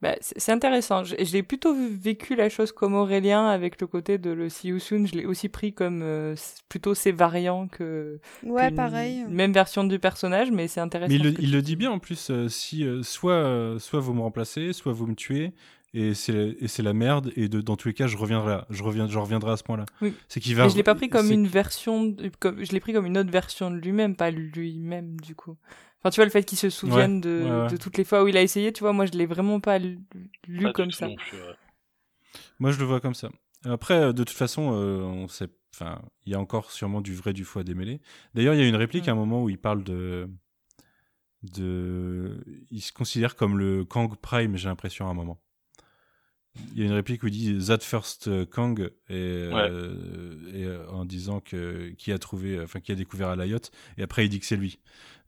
[0.00, 1.04] Bah, c'est intéressant.
[1.04, 4.78] Je- J'ai plutôt vécu la chose comme Aurélien avec le côté de le See You
[4.80, 5.06] Soon.
[5.06, 6.34] Je l'ai aussi pris comme euh,
[6.68, 9.24] plutôt ses variants que Ouais, pareil.
[9.28, 11.10] même version du personnage, mais c'est intéressant.
[11.12, 11.22] Mais il,
[11.52, 14.72] le, il dit bien en plus, euh, si euh, soit, euh, soit vous me remplacez,
[14.72, 15.52] soit vous me tuez,
[15.94, 18.66] et c'est et c'est la merde, et de, dans tous les cas, je reviendrai, là.
[18.70, 19.84] je, reviens, je reviendrai à ce point-là.
[20.00, 20.14] Oui.
[20.26, 20.64] C'est qu'il va.
[20.64, 23.18] Mais je l'ai pas pris comme une version, de- comme, je l'ai pris comme une
[23.18, 25.56] autre version de lui-même, pas lui-même du coup.
[26.02, 27.70] Enfin, tu vois, le fait qu'il se souvienne de, ouais, ouais.
[27.70, 29.78] de toutes les fois où il a essayé, tu vois, moi je l'ai vraiment pas
[29.78, 30.00] lu,
[30.74, 31.06] comme ça.
[31.08, 31.54] non plus, ouais.
[32.58, 33.28] Moi, je le vois comme ça.
[33.64, 35.48] Après, euh, de toute façon, euh, on sait.
[35.74, 38.00] Enfin, il y a encore sûrement du vrai du faux à démêler.
[38.34, 39.10] D'ailleurs, il y a une réplique Mm.
[39.10, 40.28] à un moment où il parle de.
[41.42, 42.42] de...
[42.70, 45.41] Il se considère comme le Kang Prime, j'ai l'impression, à un moment.
[46.74, 50.86] Il y a une réplique où il dit That first Kang, et, euh, et, euh,
[50.90, 53.58] en disant que qui a trouvé, enfin qui a découvert Alayot,
[53.96, 54.78] et après il dit que c'est lui.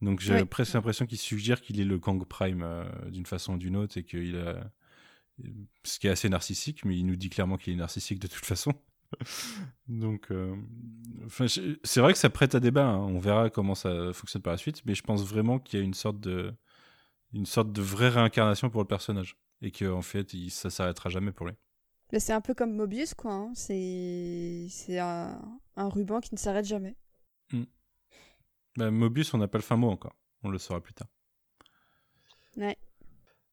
[0.03, 0.45] Donc j'ai Oui.
[0.45, 3.97] presque l'impression qu'il suggère qu'il est le Kang Prime euh, d'une façon ou d'une autre,
[3.97, 4.71] et qu'il a
[5.83, 8.45] ce qui est assez narcissique, mais il nous dit clairement qu'il est narcissique de toute
[8.45, 8.73] façon.
[9.89, 10.55] Donc, euh,
[11.27, 12.87] enfin, c'est vrai que ça prête à débat.
[12.87, 12.99] hein.
[12.99, 15.85] On verra comment ça fonctionne par la suite, mais je pense vraiment qu'il y a
[15.85, 16.53] une sorte de,
[17.33, 21.33] une sorte de vraie réincarnation pour le personnage, et qu'en fait, il, ça s'arrêtera jamais
[21.33, 21.55] pour lui.
[22.13, 23.33] Mais c'est un peu comme Mobius, quoi.
[23.33, 23.53] hein.
[23.55, 25.41] C'est c'est un...
[25.77, 26.97] un ruban qui ne s'arrête jamais.
[28.77, 30.15] Bah, Mobius, on n'a pas le fin mot encore.
[30.43, 31.09] On le saura plus tard.
[32.57, 32.77] Ouais.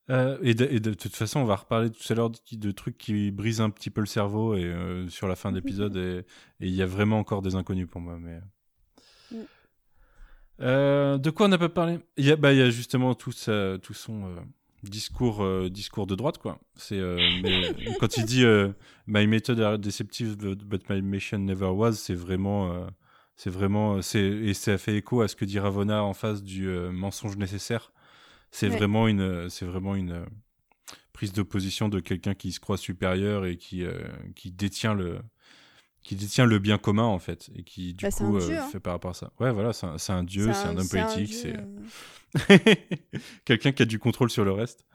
[0.09, 2.71] Euh, et, de, et de toute façon, on va reparler tout à l'heure de, de
[2.71, 5.95] trucs qui brisent un petit peu le cerveau et euh, sur la fin de l'épisode.
[5.95, 6.25] et
[6.59, 8.17] il y a vraiment encore des inconnus pour moi.
[8.19, 8.41] Mais...
[9.31, 9.35] Mm.
[10.61, 11.99] Euh, de quoi on n'a pas parlé?
[12.17, 14.43] Il y, a, bah, y a justement tout, ça, tout son
[14.83, 16.37] discours, euh, discours de droite.
[16.37, 16.59] quoi.
[16.75, 17.17] C'est euh,
[17.99, 18.69] quand il dit euh,
[19.07, 22.71] My method are deceptive, but, my mission never was, c'est vraiment.
[22.73, 22.87] euh,
[23.35, 24.01] c'est vraiment.
[24.01, 27.91] c'est Et ça fait écho à ce que dit Ravonna en face du mensonge nécessaire.
[28.51, 28.75] C'est Ouais.
[28.77, 30.25] vraiment une, c'est vraiment une
[31.13, 33.83] prise d'opposition de quelqu'un qui se croit supérieur et qui,
[34.35, 35.19] qui détient le,
[36.03, 38.57] qui détient le bien commun en fait et qui du Bah, coup un euh, dieu,
[38.57, 38.67] hein.
[38.71, 39.31] fait par rapport à ça.
[39.39, 42.57] Ouais, voilà, c'est un, un dieu, c'est un, homme politique, c'est euh,
[43.45, 44.85] quelqu'un qui a du contrôle sur le reste.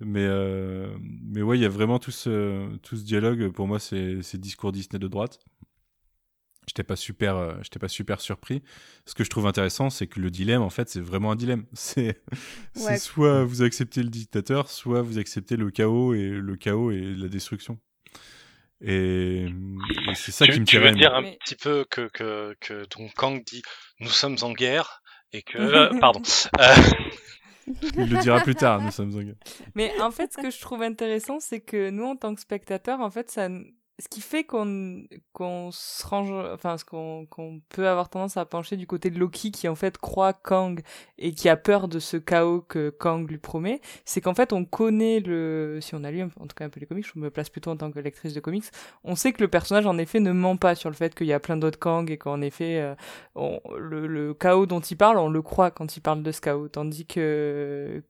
[0.00, 3.50] Mais euh, mais ouais, il y a vraiment tout ce tout ce dialogue.
[3.50, 5.38] Pour moi, c'est c'est discours Disney de droite.
[6.68, 8.62] J'étais pas super, euh, j'étais pas super surpris.
[9.06, 11.64] Ce que je trouve intéressant, c'est que le dilemme, en fait, c'est vraiment un dilemme.
[11.74, 12.20] C'est
[12.74, 12.98] c'est Ouais.
[12.98, 17.28] soit vous acceptez le dictateur, soit vous acceptez le chaos et le chaos et la
[17.28, 17.78] destruction.
[18.82, 22.08] Et, et c'est ça tu, qui me tu veux dire un Mais- petit peu que,
[22.08, 23.62] que, que donc Kang dit
[24.00, 25.00] nous sommes en guerre
[25.32, 25.58] et que
[25.94, 26.20] euh, pardon.
[26.60, 26.74] Euh,
[27.96, 29.22] Il le dira plus tard, nous sommes en
[29.74, 33.00] Mais en fait, ce que je trouve intéressant, c'est que nous, en tant que spectateurs,
[33.00, 33.48] en fait, ça,
[33.98, 38.44] ce qui fait qu'on qu'on se range, enfin, ce qu'on qu'on peut avoir tendance à
[38.44, 40.80] pencher du côté de Loki, qui en fait croit Kang
[41.18, 44.66] et qui a peur de ce chaos que Kang lui promet, c'est qu'en fait on
[44.66, 47.30] connaît le, si on a lu en tout cas un peu les comics, je me
[47.30, 48.64] place plutôt en tant que lectrice de comics,
[49.02, 51.32] on sait que le personnage en effet ne ment pas sur le fait qu'il y
[51.32, 52.94] a plein d'autres Kang et qu'en effet euh,
[53.34, 56.42] on, le, le chaos dont il parle, on le croit quand il parle de ce
[56.42, 58.02] chaos, tandis que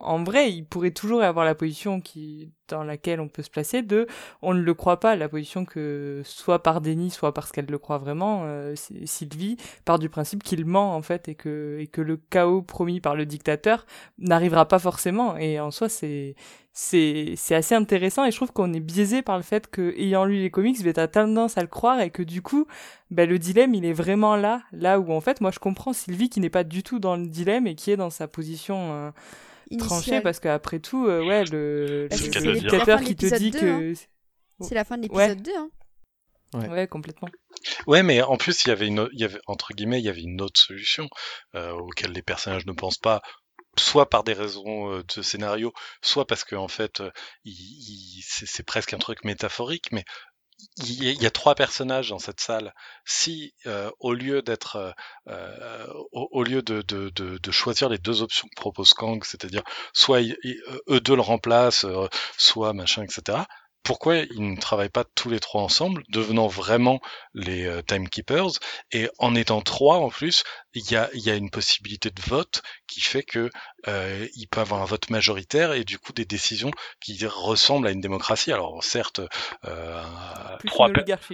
[0.00, 3.82] en, vrai, il pourrait toujours avoir la position qui dans laquelle on peut se placer
[3.82, 4.06] de
[4.40, 5.14] on ne le croit pas.
[5.16, 8.74] La position que soit par déni soit parce qu'elle le croit vraiment euh,
[9.04, 13.26] Sylvie part du principe qu'il ment en fait et que le chaos promis par le
[13.26, 13.84] dictateur
[14.18, 15.36] n'arrivera pas forcément.
[15.36, 16.34] Et en soi c'est
[16.74, 20.24] c'est c'est assez intéressant et je trouve qu'on est biaisé par le fait que ayant
[20.24, 22.66] lu les comics ben t'as tendance à le croire et que du coup
[23.10, 26.30] ben le dilemme il est vraiment là là où en fait moi je comprends Sylvie
[26.30, 29.10] qui n'est pas du tout dans le dilemme et qui est dans sa position euh,
[29.78, 33.60] tranchée parce qu'après tout euh, ouais le, C'est le, dictateur qui de te dit l'épisode
[33.60, 33.94] que
[34.62, 35.28] C'est la fin de Ouais.
[35.28, 35.52] l'épisode 2.
[35.56, 35.70] Hein.
[36.54, 36.68] Ouais.
[36.68, 37.28] ouais complètement
[37.86, 40.08] Ouais, mais en plus, il y avait une, il y avait, entre guillemets, il y
[40.08, 41.08] avait une autre solution
[41.54, 43.22] euh, auquel les personnages ne pensent pas,
[43.78, 45.72] soit par des raisons euh, de scénario,
[46.02, 47.10] soit parce que en fait, euh,
[48.22, 50.04] c'est presque un truc métaphorique, mais
[50.78, 52.74] il y, a, trois personnages dans cette salle.
[53.04, 54.92] Si euh, au lieu d'être, euh,
[55.28, 59.62] euh, au, lieu de, de, de, de choisir les deux options que propose Kang, c'est-à-dire
[59.92, 60.20] soit
[60.88, 61.86] eux deux le remplacent,
[62.38, 63.38] soit machin, etc.
[63.82, 67.00] Pourquoi ils ne travaillent pas tous les trois ensemble, devenant vraiment
[67.34, 68.50] les euh, timekeepers
[68.92, 70.44] et en étant trois en plus,
[70.74, 73.50] il y a, il y a une possibilité de vote qui fait que
[73.88, 77.90] euh, il peut avoir un vote majoritaire et du coup des décisions qui ressemblent à
[77.90, 78.52] une démocratie.
[78.52, 79.20] Alors certes,
[79.64, 80.02] euh,
[80.66, 80.88] trois,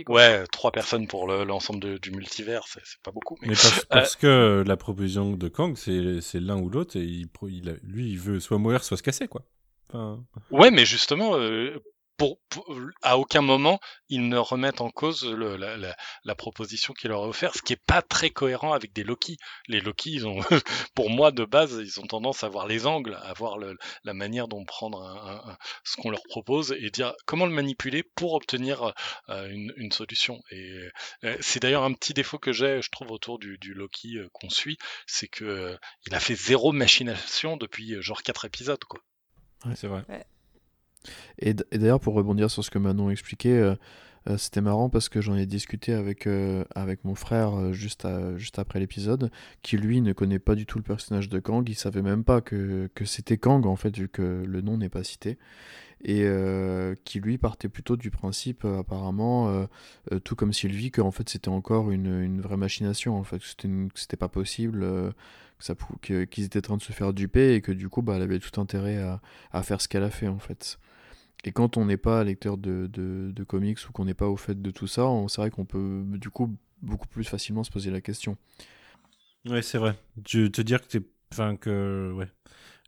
[0.08, 3.36] ouais, trois personnes pour le- l'ensemble du multivers, c'est pas beaucoup.
[3.42, 7.02] Mais Mais parce, parce que la proposition de Kang, c'est c'est l'un ou l'autre, et
[7.04, 9.42] il, il a- lui, il veut soit mourir, soit se casser, quoi.
[9.88, 11.78] Enfin, Ouais, mais justement, euh,
[12.18, 12.66] pour, pour-
[13.02, 13.80] à aucun moment
[14.10, 17.62] ils ne remettent en cause le- la, la, la proposition qu'il leur a offerte, ce
[17.62, 19.36] qui est pas très cohérent avec des Loki.
[19.68, 20.40] Les Loki, ils ont,
[20.94, 24.14] pour moi de base, ils ont tendance à voir les angles, à voir le, la
[24.14, 25.14] manière dont prendre un,
[25.46, 28.92] un- un- ce qu'on leur propose et dire comment le manipuler pour obtenir
[29.28, 30.42] euh, une, une solution.
[30.50, 30.88] Et
[31.24, 34.28] euh, c'est d'ailleurs un petit défaut que j'ai, je trouve, autour du, du Loki euh,
[34.32, 35.76] qu'on suit, c'est que euh,
[36.06, 39.00] il a fait zéro machination depuis euh, genre quatre épisodes, quoi.
[39.76, 40.02] c'est vrai.
[41.38, 43.74] Et d'ailleurs, pour rebondir sur ce que Manon expliquait, euh,
[44.28, 48.36] euh, c'était marrant parce que j'en ai discuté avec, euh, avec mon frère juste, à-
[48.36, 49.30] juste après l'épisode,
[49.62, 52.40] qui lui ne connaît pas du tout le personnage de Kang, il savait même pas
[52.40, 55.38] que, que c'était Kang en fait, vu que le nom n'est pas cité,
[56.04, 56.26] et
[57.04, 59.66] qui lui partait plutôt du principe, apparemment,
[60.24, 63.88] tout comme Sylvie, que en fait c'était encore une, une vraie machination, en fait, que
[63.94, 64.84] c'était pas possible.
[66.02, 68.38] qu'ils étaient en train de se faire duper et que du coup bah, elle avait
[68.38, 69.20] tout intérêt à,
[69.52, 70.78] à faire ce qu'elle a fait en fait.
[71.44, 74.36] Et quand on n'est pas lecteur de, de, de comics ou qu'on n'est pas au
[74.36, 77.90] fait de tout ça, c'est vrai qu'on peut du coup beaucoup plus facilement se poser
[77.90, 78.36] la question.
[79.48, 79.94] Ouais, c'est vrai.
[80.26, 80.98] Je te dire que
[81.32, 82.28] enfin que, ouais,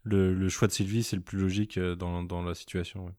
[0.04, 3.06] le, le choix de Sylvie, c'est le plus logique euh, dans, dans la situation.
[3.06, 3.12] ouais.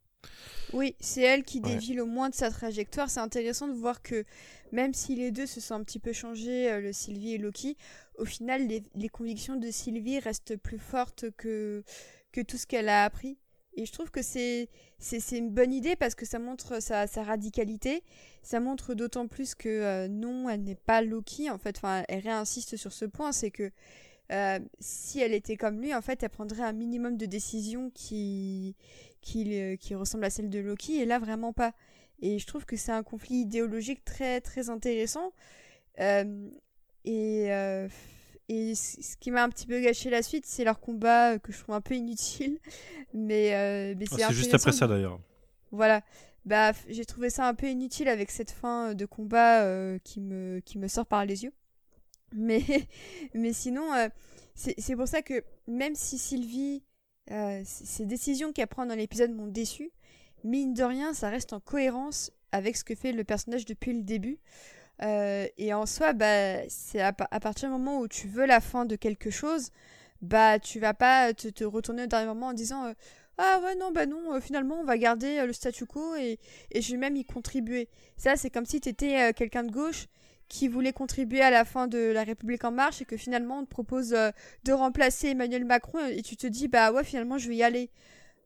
[0.74, 1.82] Oui, c'est elle qui Ouais.
[1.82, 3.10] dévie le moins de sa trajectoire.
[3.10, 4.24] C'est intéressant de voir que
[4.72, 7.76] même si les deux se sont un petit peu changés, euh, le Sylvie et Loki,
[8.18, 11.84] au final, les, les convictions de Sylvie restent plus fortes que,
[12.32, 13.38] que tout ce qu'elle a appris.
[13.76, 14.70] Et je trouve que c'est
[15.02, 18.04] c'est une bonne idée parce que ça montre sa, radicalité.
[18.44, 21.50] Ça montre d'autant plus que euh, non, elle n'est pas Loki.
[21.50, 23.72] En fait, enfin, elle réinsiste sur ce point, c'est que
[24.32, 28.76] euh, si elle était comme lui, en fait, elle prendrait un minimum de décisions qui
[29.22, 31.74] qui, qui ressemble à celle de Loki, et là vraiment pas.
[32.22, 35.34] Et je trouve que c'est un conflit idéologique très très intéressant.
[36.00, 36.50] Euh,
[37.06, 37.50] et,
[38.50, 41.52] et ce qui m'a un petit peu gâché la suite, c'est leur combat euh, que
[41.52, 42.60] je trouve un peu inutile.
[43.14, 45.20] Mais, euh, mais Ah, c'est juste après ça d'ailleurs.
[45.72, 46.02] Voilà.
[46.46, 50.20] Bah, j'ai trouvé ça un peu inutile avec cette fin euh, de combat euh, qui,
[50.20, 51.54] me, qui me sort par les yeux.
[52.34, 52.64] Mais,
[53.34, 54.08] mais sinon, euh,
[54.56, 56.82] c'est pour ça que même si Sylvie,
[57.66, 59.92] ces décisions qu'elle prend dans l'épisode m'ont déçu,
[60.46, 64.02] mine de rien, ça reste en cohérence avec ce que fait le personnage depuis le
[64.02, 64.40] début.
[65.04, 68.46] Euh, et en soi, bah, c'est à, pa- à partir du moment où tu veux
[68.46, 69.72] la fin de quelque chose,
[70.22, 72.94] bah, tu vas pas te, te retourner au dernier moment en disant euh,
[73.38, 76.40] Ah ouais, non, bah non, euh, finalement, on va garder le statu quo et,
[76.72, 77.90] et je vais même y contribuer.
[78.18, 80.08] Ça, c'est comme si tu étais quelqu'un de gauche
[80.48, 83.64] qui voulait contribuer à la fin de la République en marche et que finalement on
[83.66, 87.56] te propose de remplacer Emmanuel Macron et tu te dis bah ouais finalement je vais
[87.56, 87.90] y aller.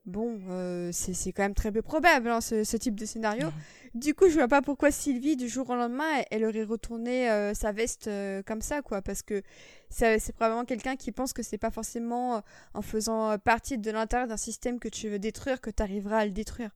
[0.05, 3.47] Bon, euh, c'est quand même très peu probable, hein, ce, ce type de scénario.
[3.95, 7.29] Du coup, je vois pas pourquoi Sylvie, du jour au lendemain, elle, elle aurait retourné
[7.31, 9.01] euh, sa veste euh, comme ça, quoi.
[9.01, 9.41] Parce que
[9.89, 14.37] c'est probablement quelqu'un qui pense que c'est pas forcément en faisant partie de l'intérieur d'un
[14.37, 16.69] système que tu veux détruire que tu arriveras à le détruire.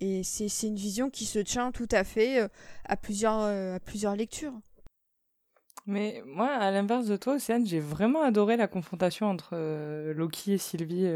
[0.00, 2.48] Et c'est une vision qui se tient tout à fait
[2.86, 4.54] à, plusieurs, à plusieurs lectures.
[5.86, 9.54] Mais moi, à l'inverse de toi, Océane, j'ai vraiment adoré la confrontation entre
[10.12, 11.06] Loki et Sylvie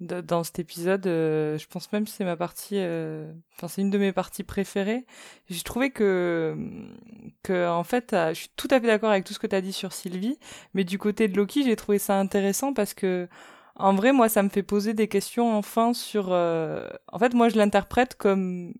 [0.00, 1.06] dans cet épisode.
[1.06, 4.44] Euh, je pense même que c'est ma partie, euh, enfin c'est une de mes parties
[4.44, 5.06] préférées.
[5.48, 6.56] J'ai trouvé que,
[7.42, 9.56] que en fait, euh, je suis tout à fait d'accord avec tout ce que tu
[9.56, 10.38] as dit sur Sylvie,
[10.74, 13.28] mais du côté de Loki, j'ai trouvé ça intéressant parce que
[13.76, 16.28] en vrai, moi, ça me fait poser des questions enfin sur.
[16.32, 18.74] euh, En fait, moi, je l'interprète comme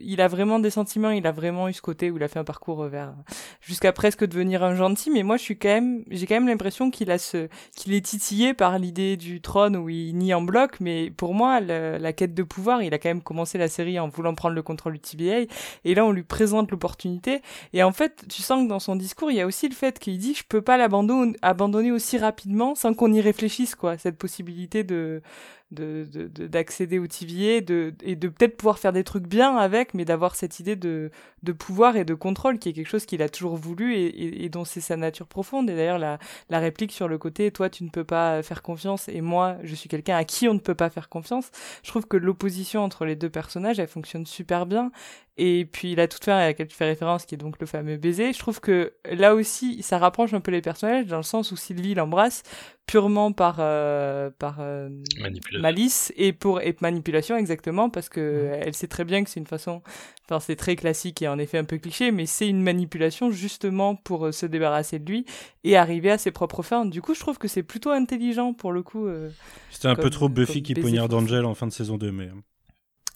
[0.00, 2.38] il a vraiment des sentiments, il a vraiment eu ce côté où il a fait
[2.38, 3.14] un parcours vers
[3.60, 6.90] jusqu'à presque devenir un gentil, mais moi, je suis quand même, j'ai quand même l'impression
[6.90, 10.80] qu'il a ce, qu'il est titillé par l'idée du trône où il nie en bloc,
[10.80, 14.08] mais pour moi, la quête de pouvoir, il a quand même commencé la série en
[14.08, 15.52] voulant prendre le contrôle du TBA,
[15.84, 17.42] et là, on lui présente l'opportunité,
[17.72, 19.98] et en fait, tu sens que dans son discours, il y a aussi le fait
[19.98, 24.16] qu'il dit, je peux pas l'abandonner, abandonner aussi rapidement sans qu'on y réfléchisse, quoi, cette
[24.16, 25.22] possibilité de,
[25.70, 29.56] de, de- de- d'accéder au TVA de, et de peut-être pouvoir faire des trucs bien
[29.56, 31.10] avec, mais d'avoir cette idée de,
[31.42, 34.44] de pouvoir et de contrôle qui est quelque chose qu'il a toujours voulu et, et-
[34.44, 35.70] et dont c'est sa nature profonde.
[35.70, 36.18] Et d'ailleurs, la,
[36.48, 39.74] la réplique sur le côté, toi, tu ne peux pas faire confiance et moi, je
[39.74, 41.50] suis quelqu'un à qui on ne peut pas faire confiance.
[41.82, 44.90] Je trouve que l'opposition entre les deux personnages, elle fonctionne super bien.
[45.36, 47.96] Et puis la toute fin à laquelle tu fais référence, qui est donc le fameux
[47.96, 51.52] baiser, je trouve que là aussi, ça rapproche un peu les personnages dans le sens
[51.52, 52.42] où Sylvie l'embrasse
[52.86, 54.88] purement par euh, par euh,
[55.20, 55.62] Manipulation.
[55.62, 59.46] malice et pour et manipulation exactement parce que elle sait très bien que c'est une
[59.46, 59.80] façon
[60.24, 63.94] enfin c'est très classique et en effet un peu cliché mais c'est une manipulation justement
[63.94, 65.24] pour euh, se débarrasser de lui
[65.62, 68.72] et arriver à ses propres fins du coup je trouve que c'est plutôt intelligent pour
[68.72, 69.30] le coup euh.
[69.70, 71.14] C'était un peu trop Buffy qui poignarde.
[71.14, 72.28] Angel en fin de saison 2, mais.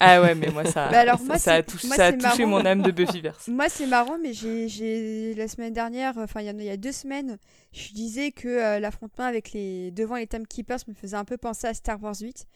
[0.06, 2.10] Ah ouais mais moi ça Bah alors, ça, moi, ça a, touché, moi, ça a
[2.10, 2.62] c'est touché marrant.
[2.62, 6.48] mon âme de Buffyverse Moi, c'est marrant, mais j'ai, la semaine dernière, enfin il y
[6.48, 7.39] a, il y a deux semaines,
[7.72, 11.66] je disais que euh, l'affrontement avec les devant les Timekeepers me faisait un peu penser
[11.66, 12.47] à Star Wars 8.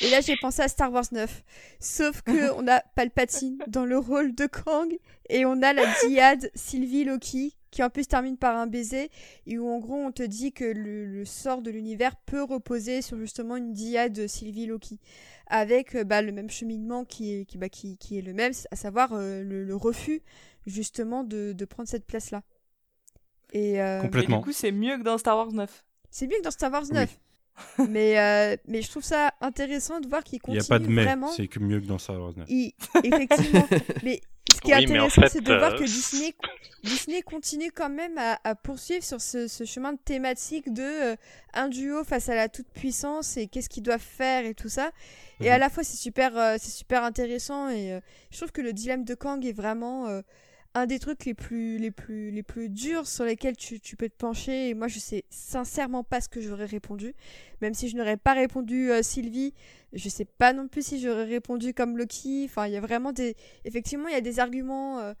[0.00, 1.42] Et là, j'ai pensé à Star Wars 9.
[1.80, 4.96] Sauf que on a Palpatine dans le rôle de Kang
[5.28, 9.10] et on a la diade Sylvie Loki qui en plus termine par un baiser
[9.46, 13.02] et où en gros on te dit que le, le sort de l'univers peut reposer
[13.02, 14.98] sur justement une diade Sylvie Loki
[15.48, 18.52] avec euh, bah, le même cheminement qui est, qui, bah, qui, qui est le même,
[18.70, 20.22] à savoir euh, le, le refus
[20.66, 22.42] justement de, de prendre cette place-là.
[23.52, 24.38] Et, euh, Complètement.
[24.38, 26.84] du coup c'est mieux que dans Star Wars 9 c'est mieux que dans Star Wars
[26.90, 27.18] 9.
[27.88, 30.78] mais, euh, mais je trouve ça intéressant de voir qu'il Il n'y continue a pas
[30.78, 31.28] de mais, vraiment.
[31.28, 32.46] c'est mieux que dans Star Wars 9.
[32.48, 32.72] Il-
[33.02, 33.66] Effectivement.
[34.04, 34.20] mais
[34.52, 36.34] ce qui est Oui, mais en intéressant, fait, c'est de voir euh, que Disney,
[36.84, 41.16] Disney continue quand même à, à poursuivre sur ce, ce chemin de thématique de euh,
[41.52, 44.90] un duo face à la toute-puissance et qu'est-ce qu'ils doivent faire et tout ça.
[45.40, 45.60] Et à Mhm.
[45.60, 48.00] la fois, c'est super, euh, c'est super intéressant et euh,
[48.30, 50.22] je trouve que le dilemme de Kang est vraiment euh,
[50.78, 54.08] un des trucs les plus, les plus, les plus durs sur lesquels tu, tu peux
[54.08, 54.68] te pencher.
[54.68, 57.14] Et moi, je sais sincèrement pas ce que j'aurais répondu.
[57.60, 59.52] Même si je n'aurais pas répondu euh, Sylvie,
[59.92, 62.44] je sais pas non plus si j'aurais répondu comme Loki.
[62.44, 63.34] Enfin, il y a vraiment des.
[63.64, 64.98] Effectivement, il y a des arguments.
[65.00, 65.14] euh,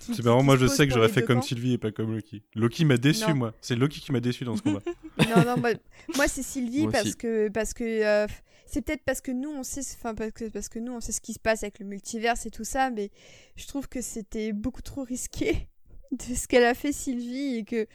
[0.00, 1.42] C'est marrant, moi je sais que j'aurais fait comme camps.
[1.42, 2.42] Sylvie et pas comme Loki.
[2.54, 3.34] Loki m'a déçu, Non.
[3.34, 3.54] moi.
[3.60, 4.80] C'est Loki qui m'a déçu dans ce combat.
[5.18, 5.70] Non, non, moi,
[6.16, 8.26] moi, c'est Sylvie Moi parce que parce que euh,
[8.70, 11.12] c'est peut-être parce que nous on sait enfin parce que parce que nous on sait
[11.12, 13.10] ce qui se passe avec le multiverse et tout ça, mais
[13.56, 15.68] je trouve que c'était beaucoup trop risqué
[16.12, 17.86] de ce qu'elle a fait Sylvie et que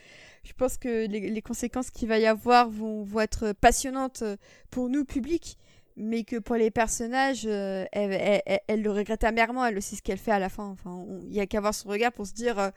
[0.44, 4.36] je pense que les, conséquences qu'il va y avoir vont, être passionnantes euh,
[4.70, 5.58] pour nous public,
[5.96, 10.30] mais que pour les personnages, euh, elle, le regrette amèrement, elle sait ce qu'elle fait
[10.30, 10.66] à la fin.
[10.66, 12.70] Enfin, il y a qu'à voir son regard pour se dire euh,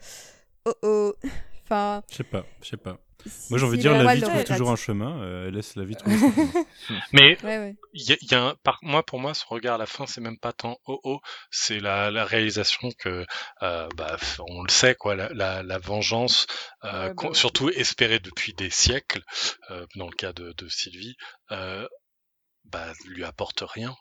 [0.65, 1.13] oh oh.
[1.63, 2.99] Enfin, Je sais pas, je sais pas.
[3.25, 5.21] Si- Moi j'ai envie de si dire, la vie trouve toujours un chemin.
[5.21, 7.01] euh, elle laisse la vie trouver son chemin.
[7.13, 7.75] Mais Ouais, ouais.
[7.93, 9.85] il y a, il y a un, par moi, pour moi, son regard à la
[9.85, 11.19] fin, c'est même pas tant oh oh,
[11.51, 13.25] c'est la, la réalisation que,
[13.63, 14.17] euh, bah,
[14.47, 16.47] on le sait, quoi, la, la, la vengeance,
[16.85, 19.21] euh, Ouais, qu'on- bah, surtout espérée depuis des siècles,
[19.71, 21.15] euh, dans le cas de, de Sylvie,
[21.51, 21.87] euh,
[22.65, 23.95] bah, lui apporte rien.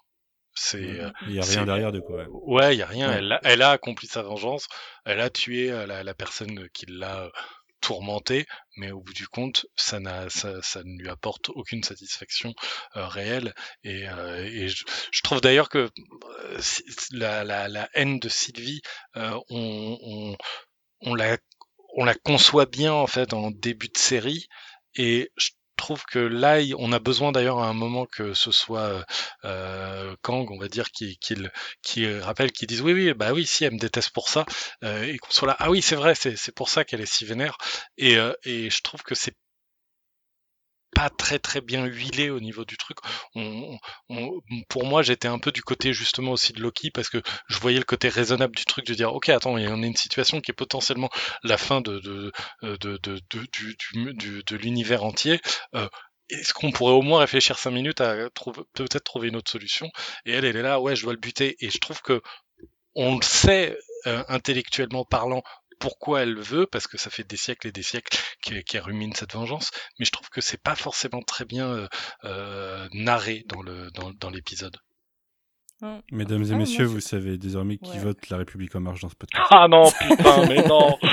[0.60, 2.16] C'est, euh, Il n'y a rien derrière de quoi.
[2.16, 2.26] ouais.
[2.28, 3.08] Ouais, il y a rien.
[3.10, 3.18] Ouais.
[3.18, 4.66] Elle, a, elle a accompli sa vengeance.
[5.04, 7.30] Elle a tué la, la personne qui l'a euh,
[7.80, 8.46] tourmenté,
[8.76, 9.98] mais au bout du compte, ça,
[10.30, 12.54] ça, ça ne lui apporte aucune satisfaction
[12.96, 13.54] euh, réelle.
[13.84, 16.60] Et, euh, et je, je trouve d'ailleurs que euh,
[17.12, 18.82] la, la, la haine de Sylvie,
[19.16, 20.36] euh, on, on,
[21.00, 21.38] on la,
[21.96, 24.46] on la conçoit bien en fait en début de série,
[24.94, 28.80] et je trouve que là, on a besoin d'ailleurs à un moment que ce soit
[28.82, 29.02] euh,
[29.44, 31.50] euh, Kang, on va dire, qui, qui, le-
[31.82, 34.44] qui rappelle, qui disent oui, oui, bah oui, si elle me déteste pour ça,
[34.84, 37.06] euh, et qu'on soit là, ah oui, c'est vrai, c'est c'est pour ça qu'elle est
[37.12, 37.56] si vénère,
[37.96, 39.34] et, euh, et je trouve que c'est
[40.94, 42.98] pas très très bien huilé au niveau du truc.
[44.68, 47.78] Pour moi, j'étais un peu du côté justement aussi de Loki parce que je voyais
[47.78, 50.50] le côté raisonnable du truc de dire ok attends, il y a une situation qui
[50.50, 51.10] est potentiellement
[51.42, 52.32] la fin de de
[52.62, 55.40] de de, de, de l'univers entier.
[55.74, 55.88] Euh,
[56.30, 58.28] est-ce qu'on pourrait au moins réfléchir cinq minutes à
[58.74, 59.88] peut-être trouver une autre solution?
[60.26, 61.56] Et elle, elle est là, ouais, je dois le buter.
[61.60, 62.20] Et je trouve que
[62.94, 65.42] on le sait euh, intellectuellement parlant
[65.78, 68.16] pourquoi elle le veut, parce que ça fait des siècles et des siècles
[68.66, 71.88] qu'elle rumine cette vengeance, mais je trouve que c'est pas forcément très bien euh,
[72.24, 74.76] euh, narré dans le dans, l'épisode.
[76.10, 79.46] Mesdames et messieurs, vous savez désormais qui vote La République en marche dans ce podcast.
[79.50, 80.98] Ah non, putain, mais non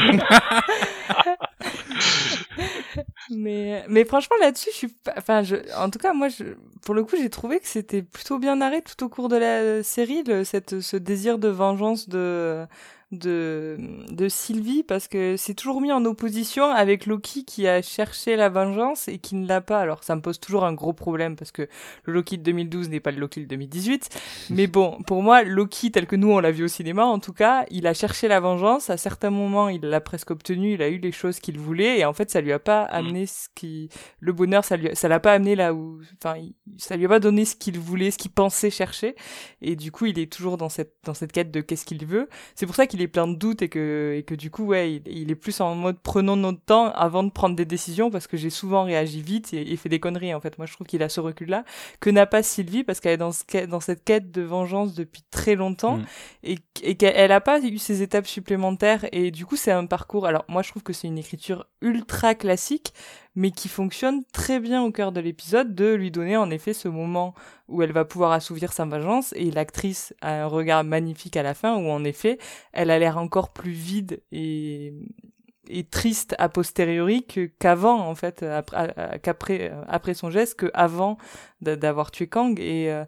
[3.29, 6.43] mais mais franchement là-dessus je suis enfin je en tout cas moi je
[6.83, 9.83] pour le coup j'ai trouvé que c'était plutôt bien narré tout au cours de la
[9.83, 12.65] série le, cette ce désir de vengeance de
[13.11, 13.77] de,
[14.09, 18.49] de Sylvie parce que c'est toujours mis en opposition avec Loki qui a cherché la
[18.49, 19.79] vengeance et qui ne l'a pas.
[19.79, 21.67] Alors ça me pose toujours un gros problème parce que
[22.03, 24.09] le Loki de 2012 n'est pas le Loki de 2018.
[24.49, 27.33] Mais bon, pour moi, Loki tel que nous on l'a vu au cinéma, en tout
[27.33, 28.89] cas, il a cherché la vengeance.
[28.89, 30.73] À certains moments, il l'a presque obtenu.
[30.73, 33.25] Il a eu les choses qu'il voulait et en fait, ça lui a pas amené
[33.25, 36.39] ce qui, le bonheur, ça lui, ça l'a pas amené là où, enfin,
[36.77, 39.15] ça lui a pas donné ce qu'il voulait, ce qu'il pensait chercher.
[39.61, 42.27] Et du coup, il est toujours dans cette, dans cette quête de qu'est-ce qu'il veut.
[42.55, 45.01] C'est pour ça qu'il est plein de doutes et que, et que du coup, ouais,
[45.05, 48.37] il, est plus en mode prenons notre temps avant de prendre des décisions parce que
[48.37, 50.57] j'ai souvent réagi vite et, fait des conneries, en fait.
[50.57, 51.63] Moi, je trouve qu'il a ce recul-là
[51.99, 55.23] que n'a pas Sylvie parce qu'elle est dans, ce, dans cette quête de vengeance depuis
[55.31, 56.05] très longtemps mm.
[56.43, 60.25] et, et qu'elle a pas eu ces étapes supplémentaires et du coup, c'est un parcours.
[60.25, 62.93] Alors, moi, je trouve que c'est une écriture ultra classique,
[63.35, 66.87] mais qui fonctionne très bien au cœur de l'épisode, de lui donner en effet ce
[66.87, 67.33] moment
[67.67, 71.53] où elle va pouvoir assouvir sa vengeance, et l'actrice a un regard magnifique à la
[71.53, 72.37] fin, où en effet,
[72.73, 74.93] elle a l'air encore plus vide et,
[75.89, 77.25] triste a posteriori
[77.59, 81.17] qu'avant, en fait, après, qu'après, après son geste, qu'avant
[81.61, 83.03] d'avoir tué Kang, et, euh,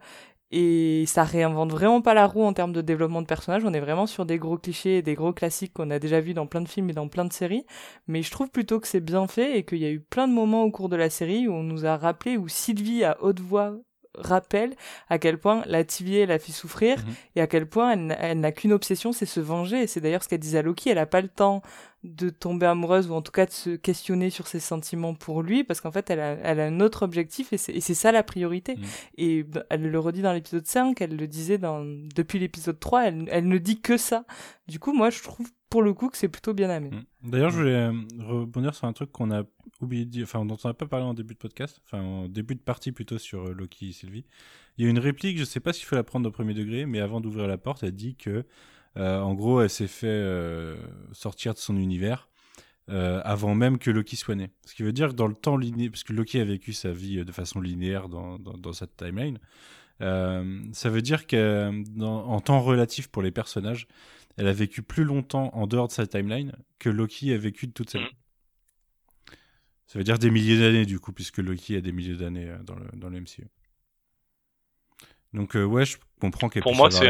[0.51, 3.65] et ça réinvente vraiment pas la roue en termes de développement de personnages.
[3.65, 6.33] On est vraiment sur des gros clichés et des gros classiques qu'on a déjà vus
[6.33, 7.65] dans plein de films et dans plein de séries.
[8.07, 10.33] Mais je trouve plutôt que c'est bien fait et qu'il y a eu plein de
[10.33, 13.39] moments au cours de la série où on nous a rappelé, où Sylvie à haute
[13.41, 13.77] voix
[14.17, 14.75] rappelle
[15.09, 17.13] à quel point la TVA la fait souffrir mhm.
[17.35, 19.83] et à quel point elle, n'a qu'une obsession, c'est se venger.
[19.83, 21.61] Et c'est d'ailleurs ce qu'elle disait à Loki, elle a pas le temps
[22.03, 25.63] de tomber amoureuse ou en tout cas de se questionner sur ses sentiments pour lui
[25.63, 28.75] parce qu'en fait elle a, elle a un autre objectif et c'est ça la priorité.
[28.75, 28.83] Mhm.
[29.17, 33.27] Et elle le redit dans l'épisode 5, elle le disait dans, depuis l'épisode 3, elle,
[33.31, 34.25] elle ne dit que ça.
[34.67, 36.95] Du coup, moi je trouve pour le coup que c'est plutôt bien amené.
[36.95, 37.31] Mhm.
[37.31, 39.43] D'ailleurs, je voulais euh, rebondir sur un truc qu'on a
[39.81, 42.27] oublié de dire, enfin, dont on n'a pas parlé en début de podcast, enfin, en
[42.27, 44.25] début de partie plutôt sur euh, Loki et Sylvie.
[44.77, 46.85] Il y a une réplique, je sais pas s'il faut la prendre au premier degré,
[46.85, 48.45] mais avant d'ouvrir la porte, elle dit que,
[48.97, 50.77] euh, en gros, elle s'est fait euh,
[51.11, 52.29] sortir de son univers
[52.89, 54.49] avant même que Loki soit né.
[54.65, 56.93] Ce qui veut dire que dans le temps linéaire, parce que Loki a vécu sa
[56.93, 59.39] vie de façon linéaire dans, dans, cette timeline,
[59.99, 63.89] ça veut dire qu'en temps relatif pour les personnages,
[64.37, 67.73] elle a vécu plus longtemps en dehors de sa timeline que Loki a vécu de
[67.73, 68.05] toute sa vie.
[69.87, 72.57] Ça veut dire des milliers d'années, du coup, puisque Loki a des milliers d'années euh,
[72.63, 73.47] dans le, dans le MCU.
[75.33, 77.09] Donc, euh, ouais, je comprends qu'elle Pour moi, c'est.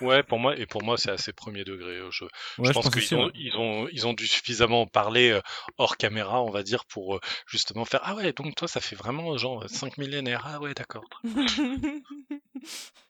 [0.00, 1.96] Ouais, pour moi, et pour moi, c'est assez premier degré.
[1.98, 2.24] Euh, je,
[2.62, 5.38] je pense qu'ils ont, ils ont, ils ont dû suffisamment parler
[5.78, 9.36] hors caméra, on va dire, pour justement faire Ah ouais, donc toi, ça fait vraiment
[9.36, 10.42] genre 5 millénaires.
[10.44, 11.04] Ah ouais, d'accord.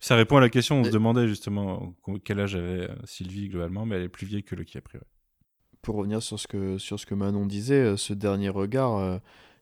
[0.00, 1.94] ça répond à la question, on se demandait justement
[2.24, 5.06] quel âge avait Sylvie globalement, mais elle est plus vieille que Loki a priori.
[5.82, 9.18] Pour revenir sur ce que, sur ce que Manon disait, euh, ce dernier regard, euh,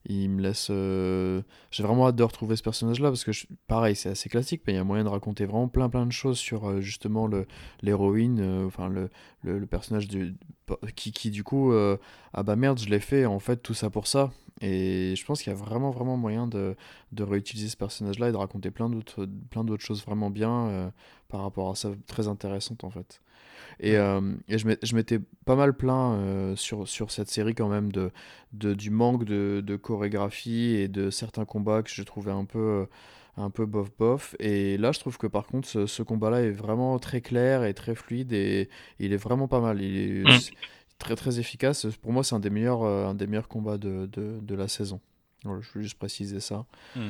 [0.07, 0.69] il me laisse.
[0.71, 3.31] Euh, j'ai vraiment hâte de retrouver ce personnage-là parce que,
[3.67, 6.13] pareil, c'est assez classique, mais il y a moyen de raconter vraiment plein plein de
[6.13, 7.29] choses sur justement
[7.83, 9.11] l'héroïne, enfin le,
[9.43, 10.35] le, personnage du,
[10.97, 11.73] qui, qui, du coup,
[12.33, 14.33] ah bah merde, je l'ai fait, en fait, tout ça pour ça.
[14.61, 16.77] Et je pense qu'il y a vraiment vraiment moyen de,
[17.13, 20.93] de réutiliser ce personnage-là et de raconter plein d'autres choses vraiment bien
[21.29, 23.23] par rapport à ça, très intéressantes en fait.
[23.81, 27.91] Et, euh, et je m'étais pas mal plaint euh, sur, sur cette série quand même
[27.93, 28.11] de,
[28.53, 32.87] de du manque de, de, chorégraphie et de certains combats que je trouvais un peu
[33.37, 34.37] un peu bof bof.
[34.39, 37.65] Et là je trouve que par contre ce, ce combat là est vraiment très clair
[37.65, 38.69] et très fluide et
[38.99, 39.81] il est vraiment pas mal.
[39.81, 40.55] Il est mm.
[40.99, 41.87] très très efficace.
[42.01, 44.69] Pour moi c'est un des meilleurs euh, un des meilleurs combats de, de, de la
[44.69, 45.01] saison.
[45.45, 46.67] Je voulais juste préciser ça.
[46.95, 47.01] Mm.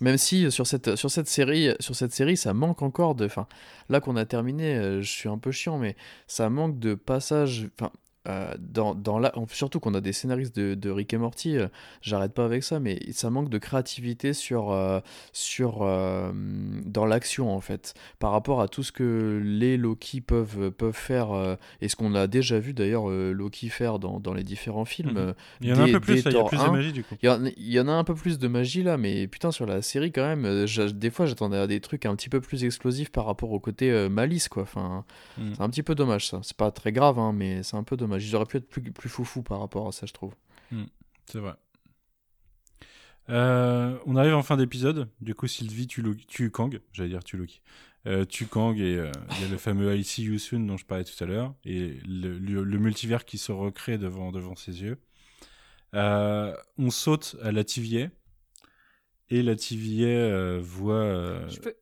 [0.00, 3.26] Même si euh, sur cette, sur cette, série, sur cette série, ça manque encore de.
[3.26, 3.46] Enfin,
[3.88, 5.96] là qu'on a terminé, euh, je suis un peu chiant, mais
[6.26, 7.68] ça manque de passages.
[7.78, 7.92] Enfin,
[8.28, 9.32] euh, dans, dans la...
[9.50, 11.68] surtout qu'on a des scénaristes de, de Rick et Morty, euh,
[12.02, 15.00] j'arrête pas avec ça, mais ça manque de créativité sur, euh,
[15.32, 20.92] sur dans l'action en fait, par rapport à tout ce que les Loki peuvent, peuvent
[20.92, 21.28] faire
[21.80, 25.28] et ce qu'on a déjà vu d'ailleurs Loki faire dans, dans les différents films.
[25.28, 25.34] Mhm.
[25.60, 27.04] Il y en a un peu plus, là, il y a plus de magie du
[27.04, 27.16] coup.
[27.22, 29.50] Il y, en, il y, en, a un peu plus de magie là, mais putain
[29.50, 32.64] sur la série quand même, des fois j'attendais à des trucs un petit peu plus
[32.64, 34.64] explosifs par rapport au côté malice quoi.
[34.64, 35.04] Enfin,
[35.38, 35.54] mhm.
[35.54, 36.40] c'est un petit peu dommage ça.
[36.42, 38.17] C'est pas très grave, hein, mais c'est un peu dommage.
[38.20, 40.34] Ils auraient pu être plus, plus foufou par rapport à ça, je trouve.
[40.70, 40.84] Hmm,
[41.26, 41.54] c'est vrai.
[43.30, 45.08] Euh, on arrive en fin d'épisode.
[45.20, 46.80] Du coup, Sylvie tu Kang.
[46.92, 47.60] J'allais dire tu Loki.
[48.06, 50.76] Euh, tu Kang et euh, il y a le fameux I See You Soon dont
[50.76, 51.54] je parlais tout à l'heure.
[51.64, 54.98] Et le, le, multivers qui se recrée devant, devant ses yeux.
[55.92, 58.08] on saute à la TVA.
[59.30, 61.46] Et la TVA voit.
[61.48, 61.74] Je peux,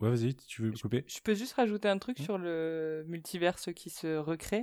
[0.00, 1.04] Ouais, vas-y, tu veux couper?
[1.06, 4.62] Je peux juste rajouter un truc sur le multiverse qui se recrée.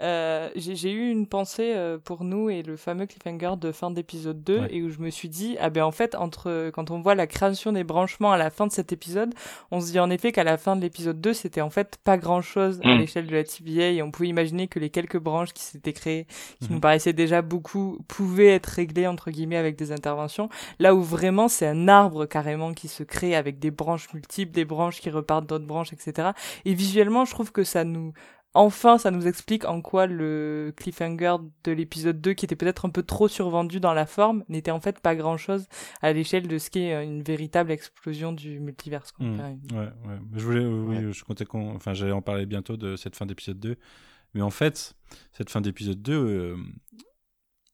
[0.00, 4.42] Euh, j'ai eu une pensée euh, pour nous et le fameux cliffhanger de fin d'épisode
[4.42, 7.14] 2 et où je me suis dit, ah ben en fait, entre quand on voit
[7.14, 9.34] la création des branchements à la fin de cet épisode,
[9.70, 12.16] on se dit en effet qu'à la fin de l'épisode 2, c'était en fait pas
[12.16, 12.98] grand chose à mm.
[12.98, 16.26] l'échelle de la TVA et on pouvait imaginer que les quelques branches qui s'étaient créées,
[16.60, 16.80] qui nous mhm.
[16.80, 20.48] paraissaient déjà beaucoup, pouvaient être réglées entre guillemets avec des interventions.
[20.78, 24.64] Là où vraiment c'est un arbre carrément qui se crée avec des branches multiples, des
[24.64, 26.30] branches qui repartent d'autres branches, etc.
[26.64, 28.12] Et visuellement, je trouve que ça nous
[28.54, 32.90] enfin, ça nous explique en quoi le cliffhanger de l'épisode 2, qui était peut-être un
[32.90, 35.66] peu trop survendu dans la forme, n'était en fait pas grand-chose
[36.00, 39.12] à l'échelle de ce qui est une véritable explosion du multiverse.
[39.18, 39.40] Mmh.
[39.40, 40.18] Ouais, ouais.
[40.34, 43.60] Je voulais, oui, je comptais qu'on, enfin, j'allais en parler bientôt de cette fin d'épisode
[43.60, 43.76] 2,
[44.34, 44.94] mais en fait,
[45.32, 46.56] cette fin d'épisode 2, euh,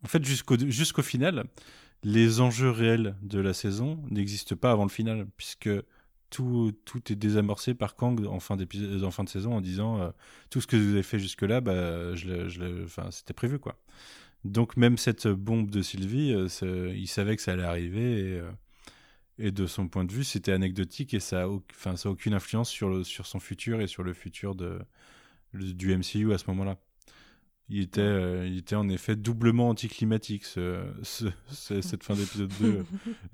[0.05, 1.45] en fait, jusqu'au jusqu'au final,
[2.05, 5.71] les enjeux réels de la saison n'existent pas avant le final, puisque
[6.31, 10.11] tout, tout est désamorcé par Kang en fin, en fin de saison en disant euh,
[10.51, 12.13] tout ce que vous avez fait jusque-là, bah,
[13.11, 13.59] c'était prévu.
[13.59, 13.77] quoi.
[14.45, 18.41] Donc même cette bombe de Sylvie, euh, il savait que ça allait arriver et,
[19.41, 23.05] euh, de son point de vue, c'était anecdotique et ça n'a ça aucune influence sur,
[23.07, 24.81] sur son futur et sur le futur de,
[25.55, 26.77] du MCU à ce moment-là
[27.70, 30.81] il était, euh, il était en effet doublement anticlimatique ce,
[31.53, 32.85] cette fin d'épisode 2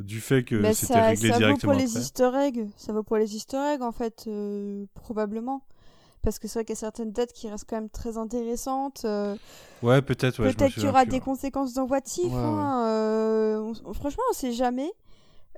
[0.00, 1.58] du fait que c'était réglé ça directement.
[1.58, 4.86] Ça vaut pour les easter eggs, ça vaut pour les easter eggs en fait, euh,
[4.94, 5.64] probablement.
[6.22, 9.02] Parce que c'est vrai qu'il y a certaines dates qui restent quand même très intéressantes.
[9.04, 9.36] Euh.
[9.82, 10.42] ouais, peut-être.
[10.42, 14.90] Ouais, peut-être qu'il y aura des conséquences dans What hein, franchement, on sait jamais.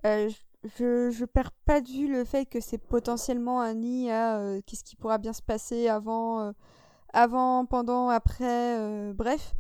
[0.05, 4.83] je, je perds pas de vue le fait que c'est potentiellement un nid à qu'est-ce
[4.83, 6.53] qui pourra bien se passer avant
[7.13, 9.55] avant, pendant, après, euh, bref.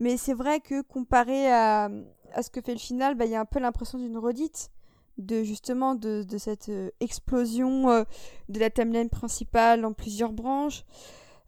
[0.00, 1.90] Mais c'est vrai que comparé à,
[2.32, 4.70] à, ce que fait le final, bah, il y a un peu l'impression d'une redite
[5.18, 8.04] de justement de, de cette euh, explosion euh,
[8.48, 10.84] de la timeline principale en plusieurs branches.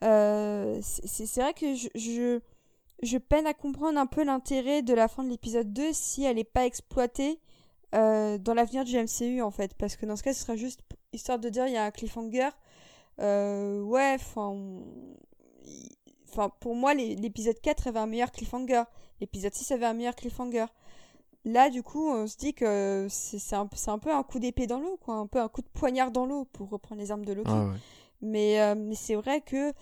[0.03, 2.41] c'est vrai que je,
[3.03, 6.37] je, peine à comprendre un peu l'intérêt de la fin de l'épisode 2 si elle
[6.37, 7.41] n'est pas exploitée
[7.93, 9.73] dans l'avenir du MCU en fait.
[9.75, 10.81] Parce que dans ce cas, ce sera juste
[11.12, 12.51] histoire de dire il y a un cliffhanger.
[13.19, 14.83] ouais, enfin,
[16.31, 18.82] Enfin, pour moi, l'épisode 4 avait un meilleur cliffhanger.
[19.20, 20.66] L'épisode 6 avait un meilleur cliffhanger.
[21.45, 24.81] Là, du coup, on se dit que c'est un, un, peu un coup d'épée dans
[24.81, 25.15] l'eau, quoi.
[25.15, 27.51] Un peu un coup de poignard dans l'eau, pour reprendre les armes de Loki.
[27.53, 27.69] Ah
[28.23, 29.73] mais, euh, mais c'est vrai que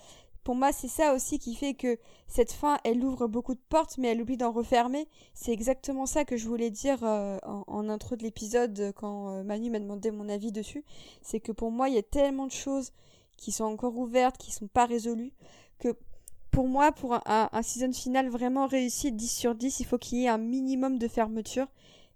[0.42, 3.96] pour moi, c'est ça aussi qui fait que cette fin, elle ouvre beaucoup de portes,
[3.98, 5.06] mais elle oublie d'en refermer.
[5.34, 9.44] C'est exactement ça que je voulais dire euh, en, en, intro de l'épisode quand euh,
[9.44, 10.84] Manu m'a demandé mon avis dessus.
[11.22, 12.92] C'est que pour moi, il y a tellement de choses
[13.36, 15.32] qui sont encore ouvertes, qui sont pas résolues,
[15.82, 15.96] que
[16.50, 20.18] pour moi, pour un, un, season final vraiment réussi, 10 sur 10, il faut qu'il
[20.18, 21.66] y ait un minimum de fermeture.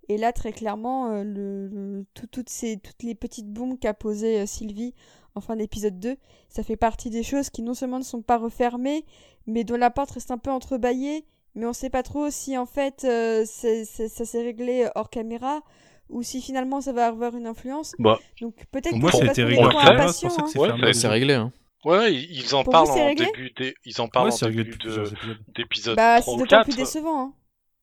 [0.09, 4.47] Et là, très clairement, euh, le, toutes, ces, toutes les petites bombes qu'a posées euh,
[4.47, 4.94] Sylvie
[5.34, 6.16] en fin d'épisode 2,
[6.48, 9.05] ça fait partie des choses qui non seulement ne sont pas refermées,
[9.47, 12.56] mais dont la porte reste un peu entrebâillée, mais on ne sait pas trop si
[12.56, 15.60] en fait euh, ça s'est réglé hors caméra
[16.09, 17.94] ou si finalement ça va avoir une influence.
[17.98, 20.12] Bah, Donc peut-être que moi, c'était réglé hors caméra.
[20.93, 21.34] C'est réglé.
[21.34, 21.52] Hein.
[21.86, 23.54] Ouais, ils en parlent en début,
[23.84, 24.76] ils en parlent en début
[25.54, 27.20] d'épisode bah, c'est d'autant plus décevant.
[27.20, 27.34] Hein.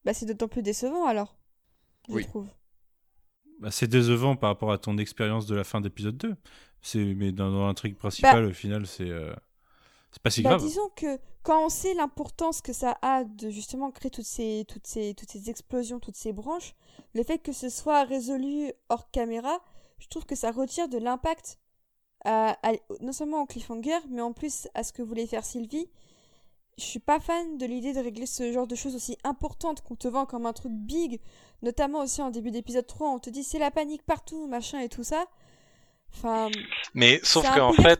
[0.04, 1.38] Bah, c'est d'autant plus décevant alors.
[2.10, 2.26] Je oui.
[2.26, 2.50] trouve.
[3.62, 6.36] Bah, c'est décevant par rapport à ton expérience de la fin d'épisode 2.
[7.16, 9.34] Mais dans, dans l'intrigue principale, bah au final, c'est euh...
[10.22, 10.62] pas si bah, grave.
[10.62, 14.86] Disons que quand on sait l'importance que ça a de justement créer toutes ces, toutes,
[14.86, 16.76] ces, toutes ces explosions, toutes ces branches,
[17.14, 19.62] le fait que ce soit résolu hors caméra,
[19.98, 21.58] je trouve que ça retire de l'impact
[22.26, 25.90] non seulement au cliffhanger, mais en plus à ce que voulait faire Sylvie.
[26.78, 29.96] Je suis pas fan de l'idée de régler ce genre de choses aussi importantes qu'on
[29.96, 31.20] te vend comme un truc big,
[31.62, 34.90] notamment aussi en début d'épisode 3, on te dit c'est la panique partout, machin et
[34.90, 35.28] tout ça.
[36.16, 36.50] Enfin,
[36.94, 38.00] Mais sauf qu'en fait,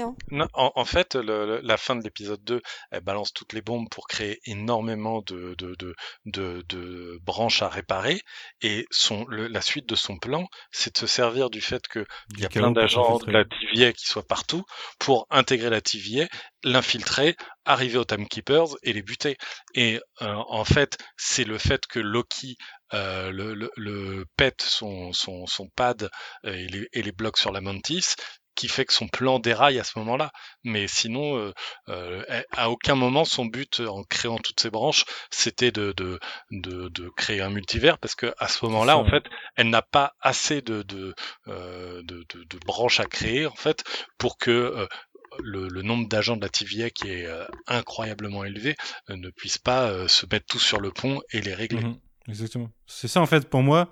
[0.00, 0.14] hein.
[0.30, 2.60] Non, en, en fait, le- le- la fin de l'épisode 2,
[2.90, 5.94] elle balance toutes les bombes pour créer énormément de, de, de,
[6.26, 8.20] de, de branches à réparer.
[8.60, 12.04] Et son, le- la suite de son plan, c'est de se servir du fait qu'il
[12.38, 14.62] y a plein d'agents de la TVA qui soient partout
[14.98, 16.26] pour intégrer la TVA,
[16.62, 19.36] l'infiltrer, arriver aux Timekeepers et les buter.
[19.74, 22.56] Et euh, en fait, c'est le fait que Loki
[22.94, 26.08] euh, le, le, le pète son, son, son pad
[26.44, 28.14] euh, et les, et les blocs sur la Mantis
[28.54, 30.30] qui fait que son plan déraille à ce moment-là.
[30.62, 31.52] Mais sinon, euh,
[31.88, 36.18] euh, à aucun moment son but en créant toutes ces branches, c'était de, de,
[36.50, 39.24] de, de créer un multivers, parce que à ce moment-là, en fait,
[39.56, 41.14] elle n'a pas assez de, de,
[41.48, 42.24] euh, de,
[42.64, 43.82] branches à créer, en fait,
[44.18, 44.86] pour que euh,
[45.42, 48.76] le, le nombre d'agents de la TVA qui est euh, incroyablement élevé
[49.08, 51.82] ne puisse pas euh, se mettre tous sur le pont et les régler.
[51.82, 51.98] Mhm,
[52.28, 52.70] exactement.
[52.86, 53.90] C'est ça, en fait, pour moi,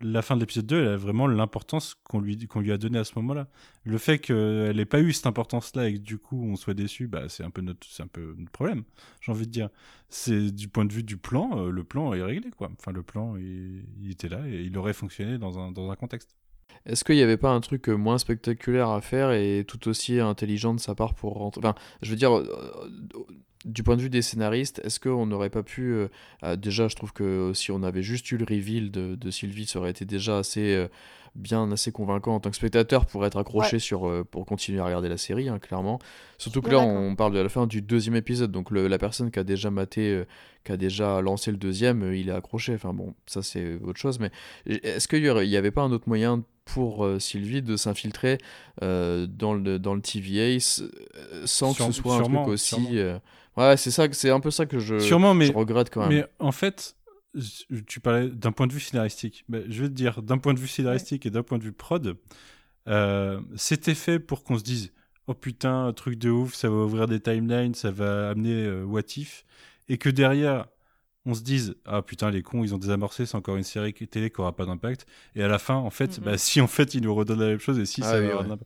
[0.00, 2.98] la fin de l'épisode 2, elle a vraiment l'importance qu'on lui, qu'on lui a donnée
[3.00, 3.48] à ce moment-là.
[3.84, 7.08] Le fait qu'elle n'ait pas eu cette importance-là et que du coup on soit déçu,
[7.08, 8.84] bah, c'est un, peu notre- un peu notre problème,
[9.20, 9.70] j'ai envie de dire.
[10.08, 12.70] C'est du point de vue du plan, euh, le plan est réglé, quoi.
[12.78, 15.96] Enfin, le plan, il, il était là et il aurait fonctionné dans un, dans un
[15.96, 16.30] contexte.
[16.86, 20.20] Est-ce qu'il n'y avait pas un truc euh, moins spectaculaire à faire et tout aussi
[20.20, 22.46] intelligent de sa part pour rentrer Enfin, je veux dire, euh,
[23.64, 25.92] du point de vue des scénaristes, est-ce qu'on n'aurait pas pu.
[25.92, 26.08] euh,
[26.44, 29.66] euh, déjà, je trouve que si on avait juste eu le reveal de, de Sylvie,
[29.66, 30.74] ça aurait été déjà assez.
[30.74, 30.88] euh,
[31.34, 34.86] bien assez convaincant en tant que spectateur pour être accroché sur euh, pour continuer à
[34.86, 36.00] regarder la série hein, clairement
[36.38, 36.78] surtout que là
[37.10, 39.70] on parle de la fin du deuxième épisode donc le- la personne qui a déjà
[39.70, 40.24] maté euh,
[40.64, 44.00] qui a déjà lancé le deuxième euh, il est accroché enfin bon ça c'est autre
[44.00, 44.30] chose mais
[44.66, 47.76] est-ce qu'il y aurait- il y avait pas un autre moyen pour euh, Sylvie de
[47.76, 48.38] s'infiltrer
[48.82, 50.44] euh, dans le dans le TVA
[50.80, 52.88] euh, sans que ce soit un truc aussi sûrement.
[52.94, 53.18] euh,
[53.58, 56.08] ouais c'est ça c'est un peu ça que je Sûrement, mais, je regrette quand même
[56.10, 56.96] mais en fait,
[57.86, 59.44] tu parlais d'un point de vue scénaristique.
[59.48, 61.72] Bah, je vais te dire, d'un point de vue scénaristique et d'un point de vue
[61.72, 62.16] prod,
[62.88, 64.92] euh, c'était fait pour qu'on se dise
[65.26, 69.02] Oh putain, truc de ouf, ça va ouvrir des timelines, ça va amener euh, What
[69.16, 69.44] If.
[69.90, 70.66] Et que derrière,
[71.28, 74.08] on se dise Ah putain, les cons, ils ont désamorcé, c'est encore une série qui-
[74.08, 75.06] télé qui aura pas d'impact.
[75.36, 77.58] Et à la fin, en fait, bah, si en fait, ils nous redonnent la même
[77.60, 78.56] chose et si Ah ça oui, va ouais.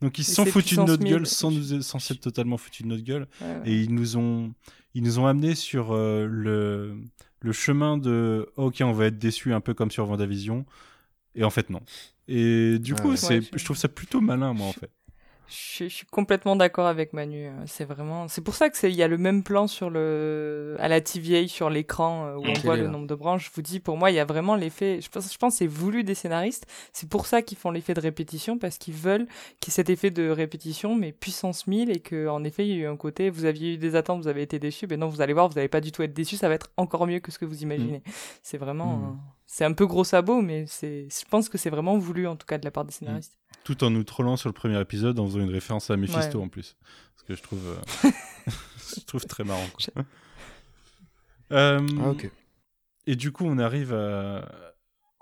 [0.00, 1.26] Donc ils se sont foutus de notre gueule 1000.
[1.26, 3.26] sans, nous, sans s'être totalement foutus de notre gueule.
[3.40, 3.62] Ouais, ouais.
[3.64, 4.52] Et ils nous ont,
[4.94, 6.96] ils nous ont amené sur euh, le,
[7.40, 10.66] le chemin de ok, on va être déçu un peu comme sur Vendavision.
[11.34, 11.80] Et en fait, non.
[12.28, 13.16] Et du Ah coup, ouais.
[13.16, 14.90] c'est, Ouais, je- je trouve ça plutôt malin, moi, en fait.
[15.50, 17.46] Je suis, je suis complètement d'accord avec Manu.
[17.48, 19.90] euh, C'est vraiment, c'est pour ça que c'est, il y a le même plan sur
[19.90, 23.46] le, à la TVA sur l'écran euh, où on voit le nombre de branches.
[23.46, 25.00] Je vous dis, pour moi, il y a vraiment l'effet.
[25.00, 26.66] Je pense, je pense, que c'est voulu des scénaristes.
[26.92, 29.26] C'est pour ça qu'ils font l'effet de répétition parce qu'ils veulent
[29.60, 32.70] qu'il y ait cet effet de répétition, mais puissance 1000 et que, en effet, il
[32.76, 33.28] y a eu un côté.
[33.28, 34.86] Vous aviez eu des attentes, vous avez été déçus.
[34.88, 36.36] Mais non, vous allez voir, vous n'allez pas du tout être déçus.
[36.36, 38.02] Ça va être encore mieux que ce que vous imaginez.
[38.42, 39.18] C'est vraiment, Mm.
[39.46, 42.46] c'est un peu gros sabot, mais c'est, je pense que c'est vraiment voulu en tout
[42.46, 43.39] cas de la part des scénaristes.
[43.64, 46.44] Tout en nous trollant sur le premier épisode en faisant une référence à Mephisto Ouais.
[46.44, 46.76] en plus.
[47.16, 48.10] Ce que je trouve, euh,
[48.96, 49.66] je trouve très marrant.
[49.68, 50.04] quoi.
[51.52, 52.30] Euh, ah ok
[53.06, 54.48] Et du coup, on arrive à,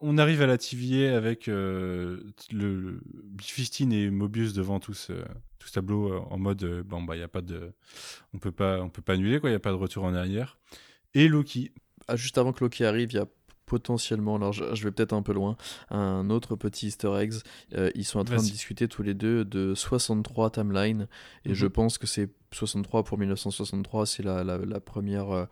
[0.01, 5.13] on arrive à la TVA avec euh, le, Bifistine et Mobius devant tout ce,
[5.59, 7.73] tout ce tableau euh, en mode euh, bon bah il y a pas de,
[8.35, 10.15] on peut pas, on peut pas annuler quoi, il y a pas de retour en
[10.15, 10.59] arrière.
[11.15, 11.73] Et Loki,
[12.07, 13.27] Ah, juste avant que Loki arrive, il y a
[13.69, 15.57] potentiellement, alors je, je vais peut-être un peu loin,
[15.91, 17.35] un autre petit easter eggs.
[17.75, 21.07] Euh, ils sont en train de discuter tous les deux de 63 timeline
[21.45, 21.55] et Mhm.
[21.55, 25.31] je pense que c'est 63 pour 1963, c'est la, la, la première.
[25.31, 25.47] euh,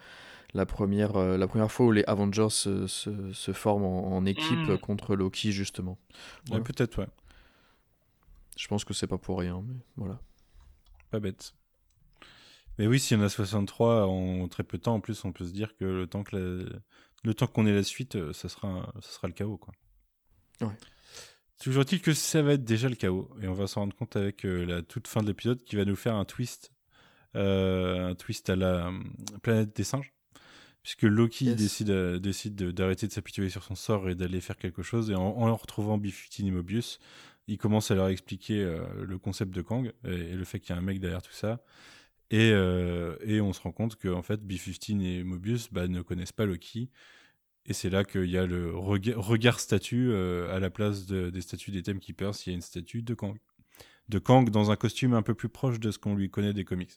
[0.55, 4.25] la première, euh, la première fois où les Avengers se, se, se forment en, en
[4.25, 4.79] équipe Mhm.
[4.79, 5.99] contre Loki, justement.
[6.47, 6.63] Voilà.
[6.63, 7.09] ouais, peut-être ouais,
[8.57, 10.19] Je pense que c'est pas pour rien, mais voilà.
[11.11, 11.53] pas bête.
[12.79, 15.33] Mais oui, s'il y en a 63 en très peu de temps, en plus, on
[15.33, 16.79] peut se dire que le temps que la-
[17.27, 19.75] le temps qu'on ait la suite, euh, ça sera, ça sera le chaos quoi.
[20.63, 20.75] Ouais.
[21.61, 24.17] Toujours est-il que ça va être déjà le chaos et on va s'en rendre compte
[24.17, 26.73] avec euh, la toute fin de l'épisode qui va nous faire un twist,
[27.35, 28.93] euh, un twist à la euh,
[29.43, 30.13] planète des singes,
[30.83, 31.57] puisque Loki Yes.
[31.57, 31.91] décide,
[32.21, 35.23] décide de- d'arrêter de s'apitoyer sur son sort et d'aller faire quelque chose et en,
[35.23, 36.99] en retrouvant Bifutine et Mobius,
[37.49, 40.73] il commence à leur expliquer le concept de Kang et, et le fait qu'il y
[40.73, 41.61] a un mec derrière tout ça.
[42.31, 46.01] Et, euh, et on se rend compte que en fait, B-15 et Mobius bah, ne
[46.03, 46.91] connaissent pas Loki.
[47.67, 51.31] Et c'est là qu'il y a le rega- regard statue euh, à la place de-
[51.31, 52.33] des statues des Timekeepers.
[52.47, 53.37] Il y a une statue de Kang.
[54.09, 56.65] De Kang dans un costume un peu plus proche de ce qu'on lui connaît des
[56.65, 56.93] comics.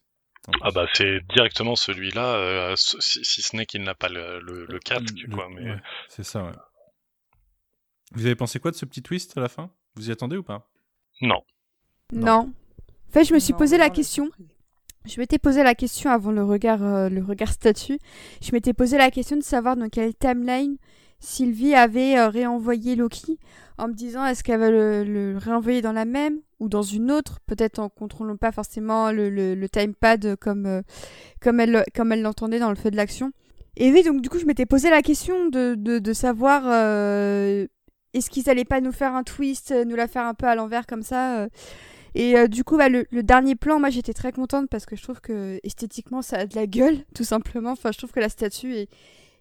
[0.62, 4.66] Ah bah c'est directement celui-là, euh, si, si ce n'est qu'il n'a pas le, le,
[4.66, 5.48] le casque, Le- quoi.
[5.54, 6.54] Mais ouais, c'est ça, ouais.
[8.14, 9.72] Vous avez pensé quoi de ce petit twist à la fin?
[9.96, 10.70] Vous y attendez ou pas?
[11.22, 11.42] Non.
[12.14, 12.52] Non.
[13.10, 14.30] En fait, je me suis Non, posé la question.
[15.06, 18.00] Je m'étais posé la question avant le regard, euh, le regard statut.
[18.42, 20.78] Je m'étais posé la question de savoir dans quelle timeline
[21.20, 23.40] Sylvie avait euh, réenvoyé Loki
[23.78, 27.40] en me disant est-ce qu'elle va le, réenvoyer dans la même ou dans une autre,
[27.46, 30.82] peut-être en contrôlant pas forcément le, le, le timepad comme, euh,
[31.42, 33.32] comme elle comme elle l'entendait dans le feu de l'action.
[33.78, 36.64] Et oui, donc du coup, je m'étais posé la question de, de, de savoir
[38.14, 40.86] est-ce qu'ils allaient pas nous faire un twist, nous la faire un peu à l'envers
[40.86, 41.48] comme ça.
[42.20, 45.02] Et euh, du coup, bah, le, dernier plan, moi j'étais très contente parce que je
[45.02, 47.72] trouve que esthétiquement ça a de la gueule, tout simplement.
[47.72, 48.76] Enfin, je trouve que la statue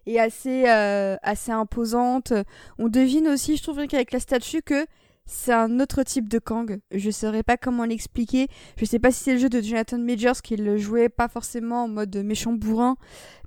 [0.05, 2.31] est, assez, euh, assez imposante.
[2.77, 4.85] On devine aussi, je trouve qu'avec la statue, que
[5.25, 6.79] c'est un autre type de Kang.
[6.91, 8.47] Je saurais pas comment l'expliquer.
[8.77, 11.83] Je sais pas si c'est le jeu de Jonathan Majors qui le jouait pas forcément
[11.83, 12.95] en mode méchant bourrin.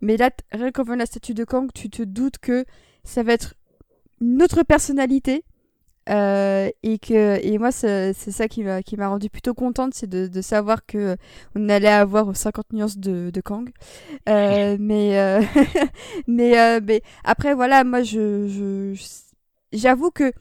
[0.02, 2.66] Mais là, rien qu'en voyant la statue de Kang, tu te doutes que
[3.02, 3.54] ça va être
[4.20, 5.42] une autre personnalité.
[6.08, 10.08] Euh, et que et moi c'est ça qui m'a qui m'a rendu plutôt contente c'est
[10.08, 11.16] de, de, savoir que
[11.54, 13.70] on allait avoir 50 nuances de, de Kang.
[14.28, 15.42] Euh, mais, euh,
[16.26, 18.94] mais euh, mais après voilà moi je
[19.72, 20.32] j'avoue que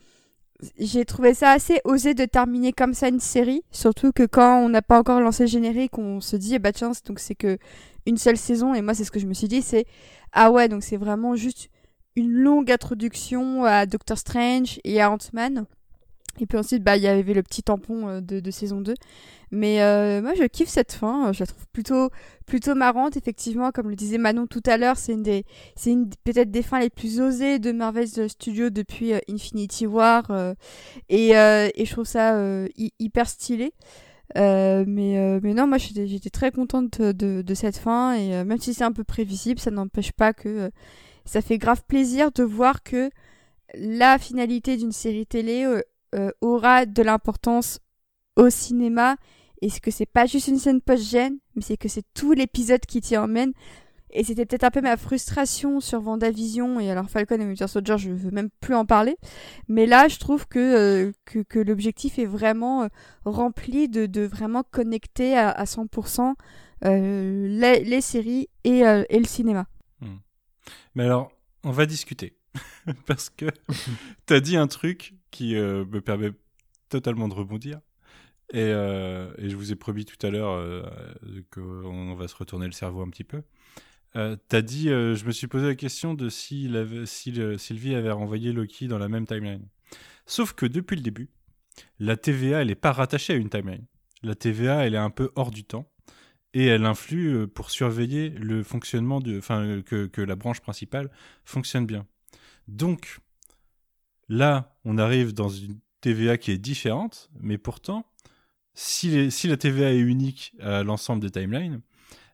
[0.80, 4.68] j'ai trouvé ça assez osé de terminer comme ça une série surtout que quand on
[4.68, 7.58] n'a pas encore lancé le générique on se dit eh bah tiens donc c'est que
[8.06, 9.86] une seule saison et moi c'est ce que je me suis dit c'est
[10.32, 11.70] ah ouais donc c'est vraiment juste
[12.16, 15.66] une longue introduction à Doctor Strange et à Ant-Man.
[16.40, 18.94] Et puis ensuite, bah, il y avait le petit tampon euh, de, saison 2.
[19.50, 21.30] Mais euh, moi, je kiffe cette fin.
[21.32, 22.08] Je la trouve plutôt,
[22.46, 23.18] plutôt marrante.
[23.18, 25.44] Effectivement, comme le disait Manon tout à l'heure, c'est une des,
[25.76, 30.30] c'est une peut-être des fins les plus osées de Marvel Studios depuis euh, Infinity War.
[30.30, 30.54] Euh,
[31.10, 32.66] et, euh, et je trouve ça euh,
[32.98, 33.74] hyper stylé.
[34.34, 38.14] mais, mais non, moi, j'étais, j'étais très contente de, de cette fin.
[38.14, 40.70] Et même si c'est un peu prévisible, ça n'empêche pas que
[41.24, 43.10] ça fait grave plaisir de voir que
[43.74, 45.80] la finalité d'une série télé euh,
[46.14, 47.80] euh, aura de l'importance
[48.36, 49.16] au cinéma
[49.60, 53.00] et que c'est pas juste une scène post-gène, mais c'est que c'est tout l'épisode qui
[53.00, 53.52] t'y emmène.
[54.14, 57.96] Et c'était peut-être un peu ma frustration sur Vendavision et alors Falcon et Winter Soldier,
[57.96, 59.16] je veux même plus en parler.
[59.68, 62.88] Mais là, je trouve que, euh, que, l'objectif est vraiment
[63.24, 66.34] rempli de, de vraiment connecter à, à 100%
[66.84, 69.66] euh, les, les, séries et, et le cinéma.
[70.94, 71.32] Mais alors,
[71.64, 72.36] on va discuter.
[73.06, 73.46] Parce que
[74.26, 76.32] tu as dit un truc qui euh, me permet
[76.88, 77.80] totalement de rebondir.
[78.52, 80.82] Et, euh, et, je vous ai promis tout à l'heure euh,
[81.50, 83.42] qu'on va se retourner le cerveau un petit peu.
[84.14, 87.56] Euh, tu as dit, je me suis posé la question de si, avait, si le,
[87.56, 89.66] Sylvie avait renvoyé Loki dans la même timeline.
[90.26, 91.30] Sauf que depuis le début,
[91.98, 93.86] la TVA, elle n'est pas rattachée à une timeline.
[94.22, 95.90] La TVA, elle est un peu hors du temps
[96.54, 101.10] et elle influe euh, pour surveiller le fonctionnement de, enfin, que, que la branche principale
[101.44, 102.06] fonctionne bien.
[102.68, 103.18] Donc,
[104.28, 108.06] là, on arrive dans une TVA qui est différente, mais pourtant,
[108.74, 111.80] si, la TVA est unique à l'ensemble des timelines,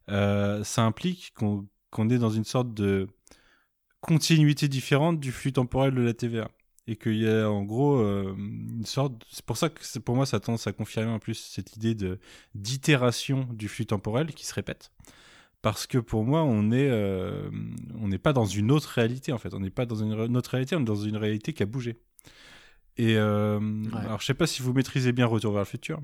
[0.09, 3.09] euh, ça implique qu'on qu est dans une sorte de
[4.01, 6.49] continuité différente du flux temporel de la TVA.
[6.90, 9.12] Et qu'il y a en gros euh, une sorte.
[9.31, 11.94] C'est pour ça que pour moi ça a tendance à confirmer en plus cette idée
[11.94, 12.19] de
[12.55, 14.90] d'itération du flux temporel qui se répète.
[15.60, 17.51] Parce que pour moi, on est, euh,
[18.01, 19.52] on n'est pas dans une autre réalité en fait.
[19.55, 21.98] On n'est pas dans une autre réalité, on est dans une réalité qui a bougé.
[22.97, 23.98] Et euh, ouais.
[24.01, 26.01] alors, je sais pas si vous maîtrisez bien Retour vers le futur.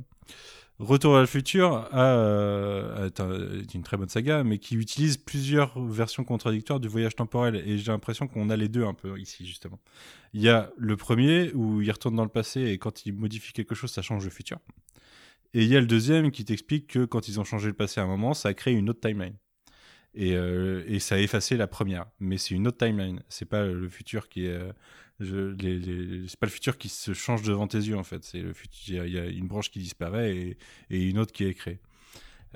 [0.81, 5.81] Retour vers le futur a, euh, est une très bonne saga, mais qui utilise plusieurs
[5.81, 7.63] versions contradictoires du voyage temporel.
[7.65, 9.79] Et j'ai l'impression qu'on a les deux un peu ici, justement.
[10.33, 13.53] Il y a le premier où il retourne dans le passé et quand il modifie
[13.53, 14.59] quelque chose, ça change le futur.
[15.53, 18.01] Et il y a le deuxième qui t'explique que quand ils ont changé le passé
[18.01, 19.37] à un moment, ça a créé une autre timeline.
[20.15, 22.07] Et, euh, ça a effacé la première.
[22.19, 23.23] Mais c'est une autre timeline.
[23.29, 24.61] C'est pas le futur qui est.
[25.21, 28.25] C'est pas le futur qui se change devant tes yeux en fait.
[28.25, 29.07] C'est le futur.
[29.07, 30.57] Il y, a une branche qui disparaît
[30.91, 31.79] et, une autre qui est créée.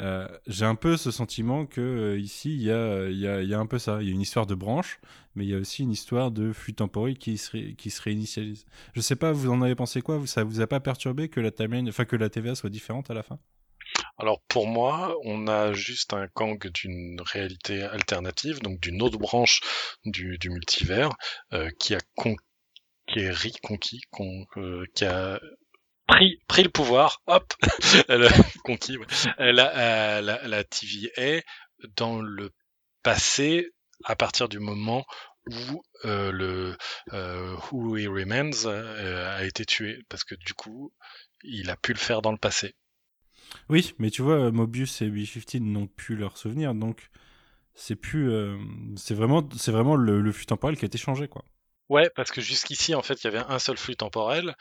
[0.01, 3.59] Euh, j'ai un peu ce sentiment que euh, ici il y a, y, y a
[3.59, 3.99] un peu ça.
[4.01, 5.01] Il y a une histoire de branche,
[5.35, 8.65] mais il y a aussi une histoire de flux temporel qui se, qui se réinitialise.
[8.95, 10.25] Je sais pas, vous en avez pensé quoi?
[10.27, 13.15] Ça vous a pas perturbé que la timeline, enfin que la TVA soit différente à
[13.15, 13.39] la fin?
[14.19, 19.61] Alors pour moi, on a juste un Kang d'une réalité alternative, donc d'une autre branche
[20.05, 21.11] du, du multivers,
[21.53, 22.01] euh, qui a
[23.19, 25.41] conquéri, conquis, con, euh, qui a
[26.07, 27.53] pris, pris le pouvoir, hop,
[28.09, 28.29] elle a
[28.65, 28.97] conquis,
[29.39, 31.43] la, la TVA
[31.97, 32.51] dans le
[33.03, 33.71] passé
[34.05, 35.05] à partir du moment
[35.47, 36.77] où euh, le
[37.13, 40.93] euh, Who He Remains a été tué, parce que du coup,
[41.43, 42.75] il a pu le faire dans le passé.
[43.71, 47.09] Oui, mais tu vois, Mobius et B-15 n'ont plus leur souvenir, donc
[47.75, 48.31] c'est plus,
[48.97, 51.45] c'est vraiment, c'est vraiment le, le, temporel qui a été changé, quoi.
[51.89, 54.55] Ouais, parce que jusqu'ici, en fait, il y avait un seul flux temporel,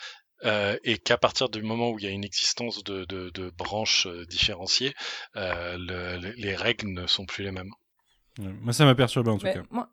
[0.46, 3.50] euh, et qu'à partir du moment où il y a une existence de, de, de
[3.50, 4.94] branches euh, différenciées,
[5.36, 7.72] le, les règles ne sont plus les mêmes.
[8.40, 9.64] Ouais, moi, ça m'a perturbé en tout mais cas.
[9.72, 9.90] Moi,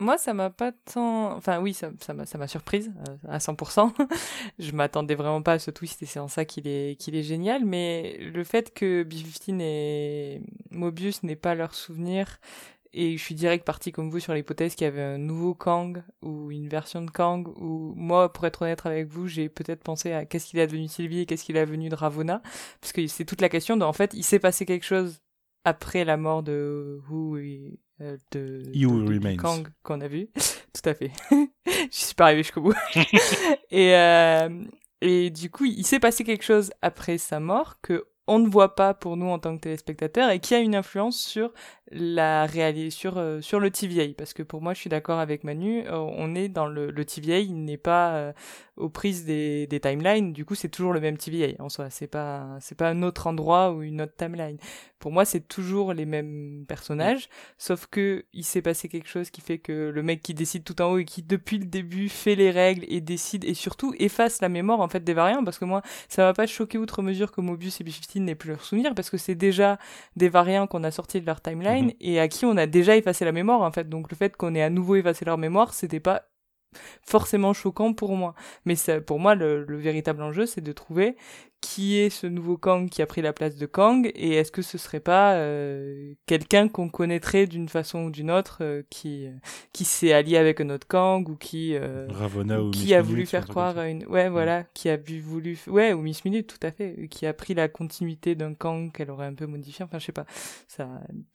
[0.00, 1.32] Moi, ça m'a pas tant.
[1.36, 3.92] Enfin, oui, ça, ça m'a, ça m'a surprise euh, à 100%.
[4.58, 7.22] je m'attendais vraiment pas à ce twist et c'est en ça qu'il est, qu'il est
[7.22, 7.64] génial.
[7.64, 10.40] Mais le fait que B-15 et
[10.70, 12.38] Mobius n'aient pas leur souvenir,
[12.92, 16.02] et je suis direct parti comme vous sur l'hypothèse qu'il y avait un nouveau Kang
[16.22, 20.12] ou une version de Kang, ou moi, pour être honnête avec vous, j'ai peut-être pensé
[20.12, 22.42] à qu'est-ce qu'il est devenu Sylvie et qu'est-ce qu'il est devenu de Ravonna.
[22.80, 25.20] Parce que c'est toute la question de, en fait, il s'est passé quelque chose
[25.64, 29.36] après la mort de Who et euh, de, You de- de Remains.
[29.36, 30.28] Kang qu'on a vu.
[30.72, 31.12] Tout à fait.
[31.66, 32.74] Je suis pas arrivé jusqu'au bout.
[33.70, 34.48] et, euh,
[35.00, 38.76] et du coup, il s'est passé quelque chose après sa mort que on ne voit
[38.76, 41.52] pas pour nous en tant que téléspectateurs et qui a une influence sur
[41.90, 45.42] la réalité sur euh, sur le TVA parce que pour moi je suis d'accord avec
[45.42, 48.32] Manu euh, on est dans le le TVA il n'est pas euh,
[48.80, 51.90] aux prises des, des timelines du coup c'est toujours le même TVA en soi.
[51.90, 54.56] C'est pas c'est pas un autre endroit ou une autre timeline.
[54.98, 57.28] Pour moi c'est toujours les mêmes personnages
[57.58, 60.80] sauf que il s'est passé quelque chose qui fait que le mec qui décide tout
[60.82, 64.40] en haut et qui depuis le début fait les règles et décide et surtout efface
[64.40, 67.32] la mémoire en fait des variants parce que moi ça m'a pas choqué outre mesure
[67.32, 69.78] que Mobius et B-15 n'aient plus leur souvenir parce que c'est déjà
[70.16, 71.92] des variants qu'on a sortis de leur timeline Mhm.
[72.00, 73.88] et à qui on a déjà effacé la mémoire en fait.
[73.88, 76.24] Donc le fait qu'on ait à nouveau effacé leur mémoire c'était pas
[77.02, 78.34] forcément choquant pour moi.
[78.64, 81.16] Mais ça, pour moi le, le véritable enjeu c'est de trouver
[81.60, 84.62] qui est ce nouveau Kang qui a pris la place de Kang et est-ce que
[84.62, 89.26] ce serait pas euh, quelqu'un qu'on connaîtrait d'une façon ou d'une autre euh, qui
[89.72, 93.02] qui s'est allié avec un autre Kang ou qui euh, Ravonna ou qui Miss a
[93.02, 96.46] voulu faire croire à une ouais voilà qui a vu voulu ouais ou Miss Minute
[96.46, 99.84] tout à fait qui a pris la continuité d'un Kang qu'elle aurait un peu modifié
[99.84, 100.26] enfin je sais pas
[100.66, 100.88] ça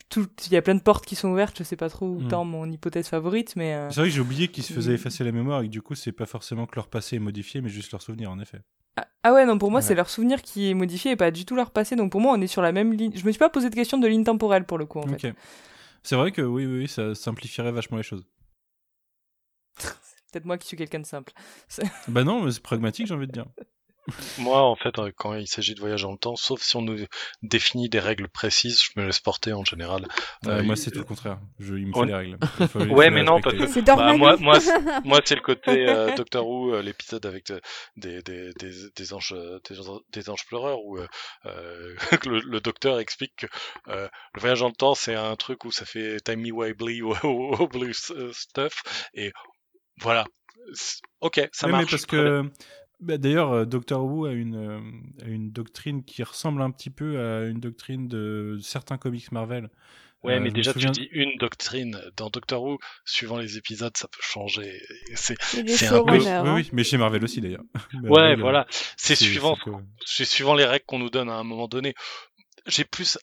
[0.10, 2.20] tout il y a plein de portes qui sont ouvertes je sais pas trop où
[2.22, 2.28] Mm.
[2.30, 4.96] tend mon hypothèse favorite mais euh, C'est vrai que j'ai oublié qu'ils se faisaient Mm.
[4.96, 7.62] effacer la mémoire et que du coup, c'est pas forcément que leur passé est modifié,
[7.62, 8.60] mais juste leur souvenir, en effet.
[9.24, 11.56] Ah, ouais non pour moi c'est leur souvenir qui est modifié et pas du tout
[11.56, 13.50] leur passé donc pour moi on est sur la même ligne je me suis pas
[13.50, 15.36] posé de question de ligne temporelle pour le coup en fait Ok.
[16.06, 18.28] C'est vrai que oui, oui, oui, ça simplifierait vachement les choses.
[20.32, 21.34] peut-être moi qui suis quelqu'un de simple
[22.08, 23.48] Bah non, mais c'est pragmatique, j'ai envie de dire.
[24.38, 26.82] Moi, en fait, euh, quand il s'agit de voyage dans le temps, sauf si on
[26.82, 27.06] nous
[27.41, 30.06] définit des règles précises, je me laisse porter en général.
[30.45, 31.40] Euh, Euh, moi, c'est tout le contraire.
[31.60, 32.38] Je, il me faut on- les règles.
[32.69, 34.72] Faut- Ouais, mais non, parce C'est Bah, moi, moi, c'est-
[35.06, 37.61] moi, c'est le côté euh, Doctor Who, euh, l'épisode avec de-
[37.98, 39.34] des, des, des, des anges,
[39.69, 40.98] des, anges- des anges pleureurs, où
[41.45, 43.48] le, le docteur explique que
[43.88, 47.14] euh, le voyage dans le temps, c'est un truc où ça fait timey wimey ou
[47.23, 48.84] ou blue stuff,
[49.14, 49.32] et
[49.99, 50.26] voilà.
[51.22, 51.91] Ok, ça mais marche.
[51.91, 52.44] parce très bien.
[52.44, 52.49] que
[53.00, 56.90] bah, d'ailleurs euh, Doctor Who a une euh, a une doctrine qui ressemble un petit
[56.90, 59.70] peu à une doctrine de certains comics Marvel.
[60.24, 62.02] Ouais, Euh, mais déjà, souviens- tu dis une doctrine.
[62.18, 64.82] Dans Doctor Who, suivant les épisodes, ça peut changer.
[65.14, 65.36] C'est,
[65.88, 66.56] un peu- Oui, hein.
[66.56, 67.64] oui, mais chez Marvel aussi d'ailleurs.
[67.94, 68.66] ouais, Marvel, voilà.
[68.98, 69.56] C'est suivant,
[70.04, 71.94] c'est suivant les règles qu'on nous donne à un moment donné.
[72.66, 73.20] J'ai plus,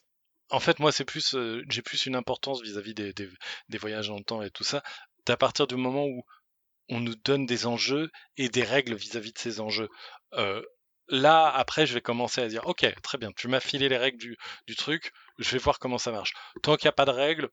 [0.49, 3.27] en fait, moi, c'est plus, euh, j'ai plus une importance vis-à-vis des, des,
[3.67, 4.81] des voyages dans le temps et tout ça.
[5.27, 6.23] À partir du moment où
[6.89, 9.89] on nous donne des enjeux et des règles vis-à-vis de ces enjeux.
[10.33, 10.61] Euh,
[11.07, 14.17] là, après, je vais commencer à dire, ok, très bien, tu m'as filé les règles
[14.17, 14.37] du,
[14.67, 16.33] du truc, je vais voir comment ça marche.
[16.61, 17.49] Tant qu'il n'y a pas de règles,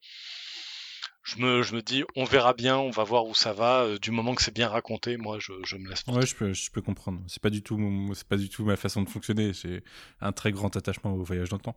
[1.23, 3.83] je me, je me dis, on verra bien, on va voir où ça va.
[3.83, 6.03] euh, du moment que c'est bien raconté, moi, je, je me laisse.
[6.07, 7.21] Ouais, je peux, je peux comprendre.
[7.27, 7.79] C'est pas du tout,
[8.15, 9.53] c'est pas du tout ma façon de fonctionner.
[9.53, 9.85] J'ai
[10.21, 11.77] un très grand attachement au voyage dans le temps.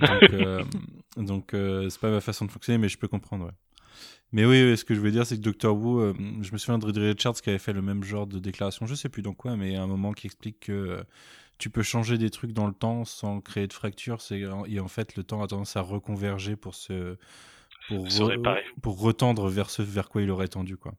[0.00, 0.64] Donc, euh,
[1.54, 3.46] euh, c'est pas ma façon de fonctionner, mais je peux comprendre.
[3.46, 3.52] Ouais.
[4.32, 6.58] Mais oui, oui, ce que je veux dire, c'est que Doctor Who, euh, je me
[6.58, 8.86] souviens de Ridley Richards qui avait fait le même genre de déclaration.
[8.86, 11.02] Je sais plus dans quoi, mais à un moment qui explique que euh,
[11.56, 14.20] tu peux changer des trucs dans le temps sans créer de fracture.
[14.20, 17.16] C'est et en fait, le temps a tendance à reconverger pour se
[17.88, 18.62] pour, Se réparer.
[18.82, 20.92] pour retendre vers ce vers quoi il aurait tendu quoi.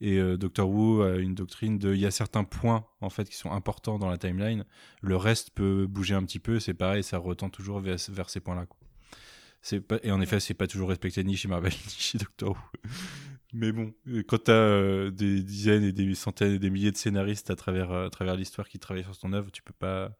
[0.00, 3.28] Et euh, Doctor Who a une doctrine de il y a certains points en fait
[3.28, 4.64] qui sont importants dans la timeline,
[5.00, 8.40] le reste peut bouger un petit peu, c'est pareil, ça retend toujours vers, vers ces
[8.40, 8.66] points-là.
[9.86, 12.58] Pas et en effet, c'est pas toujours respecté ni chez Marvel ni chez Doctor Who.
[13.54, 16.96] Mais bon, euh, quand t'as euh, des dizaines et des centaines et des milliers de
[16.96, 20.16] scénaristes à travers euh, à travers l'histoire qui travaillent sur ton œuvre, tu peux pas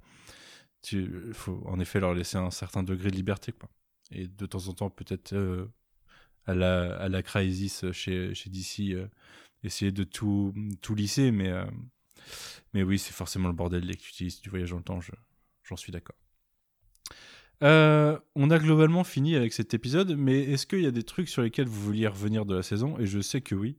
[0.82, 3.68] tu faut en effet leur laisser un certain degré de liberté quoi.
[4.12, 5.66] Et de temps en temps peut-être euh,
[6.46, 9.08] à la à la Crisis chez chez DC euh,
[9.64, 11.52] essayer de tout tout lisser mais
[12.74, 15.00] mais oui, c'est forcément le bordel dès que tu utilises du voyage dans le temps,
[15.00, 15.12] je-
[15.64, 16.16] j'en suis d'accord.
[17.62, 21.28] Euh, on a globalement fini avec cet épisode, mais est-ce qu'il y a des trucs
[21.28, 22.98] sur lesquels vous vouliez revenir de la saison?
[22.98, 23.76] Et je sais que oui.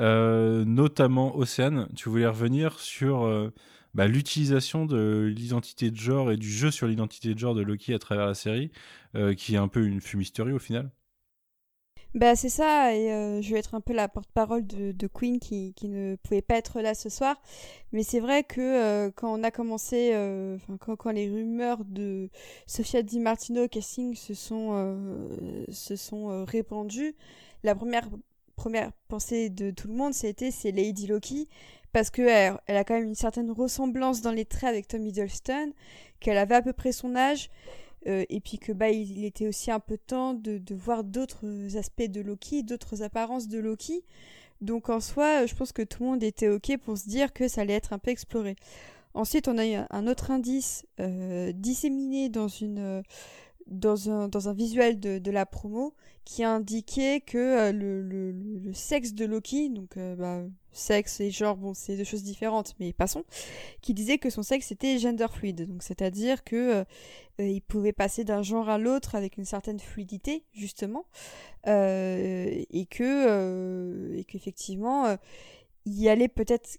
[0.00, 3.50] Euh, notamment Océane, tu voulais revenir sur euh,
[3.94, 7.94] bah, l'utilisation de l'identité de genre et du jeu sur l'identité de genre de Loki
[7.94, 8.72] à travers la série,
[9.36, 10.90] qui est un peu une fumisterie au final?
[12.14, 15.38] Bah c'est ça, et euh, je vais être un peu la porte-parole de, de Queen
[15.40, 17.40] qui, qui ne pouvait pas être là ce soir.
[17.92, 22.28] Mais c'est vrai que euh, quand on a commencé, euh, quand, quand les rumeurs de
[22.66, 27.14] Sofia Di Martino au casting se sont, euh, se sont euh, répandues,
[27.62, 28.08] la première
[28.56, 31.48] première pensée de tout le monde, c'était c'est Lady Loki
[31.92, 35.72] parce que elle, a quand même une certaine ressemblance dans les traits avec Tom Hiddleston,
[36.20, 37.50] qu'elle avait à peu près son âge,
[38.06, 42.02] euh, et puis que bah il, était aussi un peu temps de, voir d'autres aspects
[42.02, 44.04] de Loki, d'autres apparences de Loki.
[44.60, 47.48] Donc en soi, je pense que tout le monde était ok pour se dire que
[47.48, 48.56] ça allait être un peu exploré.
[49.14, 53.02] Ensuite, on a eu un autre indice euh, disséminé dans une
[53.66, 55.94] dans un, dans un visuel de, de, la promo
[56.24, 61.56] qui indiquait que euh, le, le, sexe de Loki, donc euh, bah, sexe et genre,
[61.56, 63.24] bon, c'est deux choses différentes, mais passons,
[63.80, 66.84] qui disait que son sexe était gender fluide, donc c'est-à-dire que euh,
[67.38, 71.06] il pouvait passer d'un genre à l'autre avec une certaine fluidité, justement,
[71.66, 75.16] et que et qu'effectivement,
[75.86, 76.78] il allait peut-être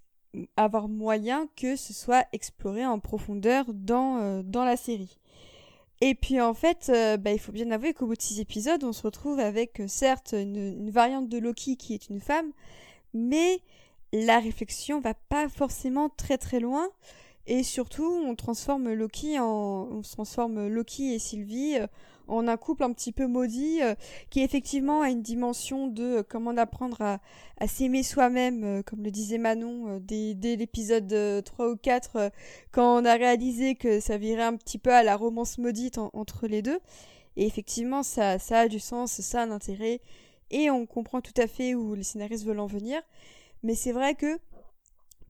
[0.57, 5.19] avoir moyen que ce soit exploré en profondeur dans, dans la série.
[6.05, 8.83] Et puis en fait, euh, bah, il faut bien avouer qu'au bout de six épisodes,
[8.83, 12.51] on se retrouve avec euh, certes une, variante de Loki qui est une femme,
[13.13, 13.61] mais
[14.11, 16.89] la réflexion va pas forcément très très loin.
[17.47, 21.87] Et surtout, on transforme Loki en, on transforme Loki et Sylvie euh,
[22.27, 23.95] en un couple un petit peu maudit euh,
[24.29, 27.19] qui effectivement a une dimension de euh, comment apprendre à,
[27.67, 32.31] s'aimer soi-même, euh, comme le disait Manon dès, l'épisode 3 ou 4,
[32.71, 36.47] quand on a réalisé que ça virait un petit peu à la romance maudite entre
[36.47, 36.79] les deux.
[37.37, 40.01] Et effectivement, ça, ça a du sens, ça a un intérêt,
[40.51, 43.01] et on comprend tout à fait où les scénaristes veulent en venir.
[43.63, 44.37] Mais c'est vrai que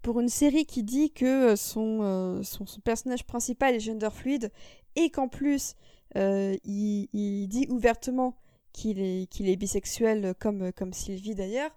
[0.02, 4.52] pour une série qui dit que son, son, son, personnage principal est gender fluide
[4.96, 5.76] et qu'en plus
[6.18, 8.36] euh, il, dit ouvertement
[8.72, 11.72] qu'il est, qu'il est bisexuel comme, comme Sylvie d'ailleurs,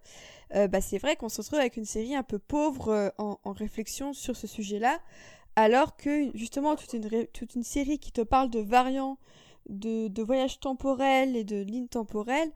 [0.54, 3.52] euh, bah c'est vrai qu'on se retrouve avec une série un peu pauvre euh, en,
[3.52, 5.00] réflexion sur ce sujet-là,
[5.56, 9.18] alors que justement toute une, toute une série qui te parle de variants,
[9.68, 12.52] de, de voyages temporels et de lignes temporelles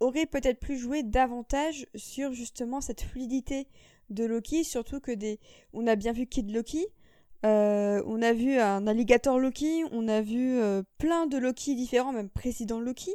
[0.00, 3.68] aurait peut-être pu jouer davantage sur justement cette fluidité
[4.10, 5.38] de Loki, surtout que des...
[5.72, 6.86] on a bien vu Kid Loki,
[7.44, 12.12] euh, on a vu un alligator Loki, on a vu euh, plein de Loki différents,
[12.12, 13.14] même président Loki.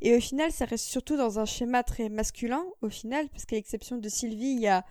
[0.00, 3.56] Et au final, ça reste surtout dans un schéma très masculin, au final, parce qu'à
[3.56, 4.84] l'exception de Sylvie, il n'y a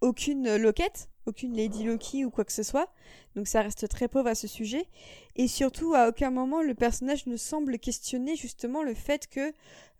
[0.00, 2.92] aucune loquette, aucune Lady Loki ou quoi que ce soit.
[3.34, 4.86] Donc ça reste très pauvre à ce sujet.
[5.34, 9.52] Et surtout, à aucun moment, le personnage ne semble questionner justement le fait que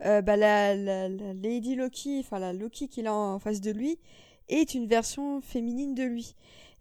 [0.04, 3.98] euh, bah, la, la, Lady Loki, enfin la Loki qu'il a en face de lui,
[4.48, 6.34] est une version féminine de lui.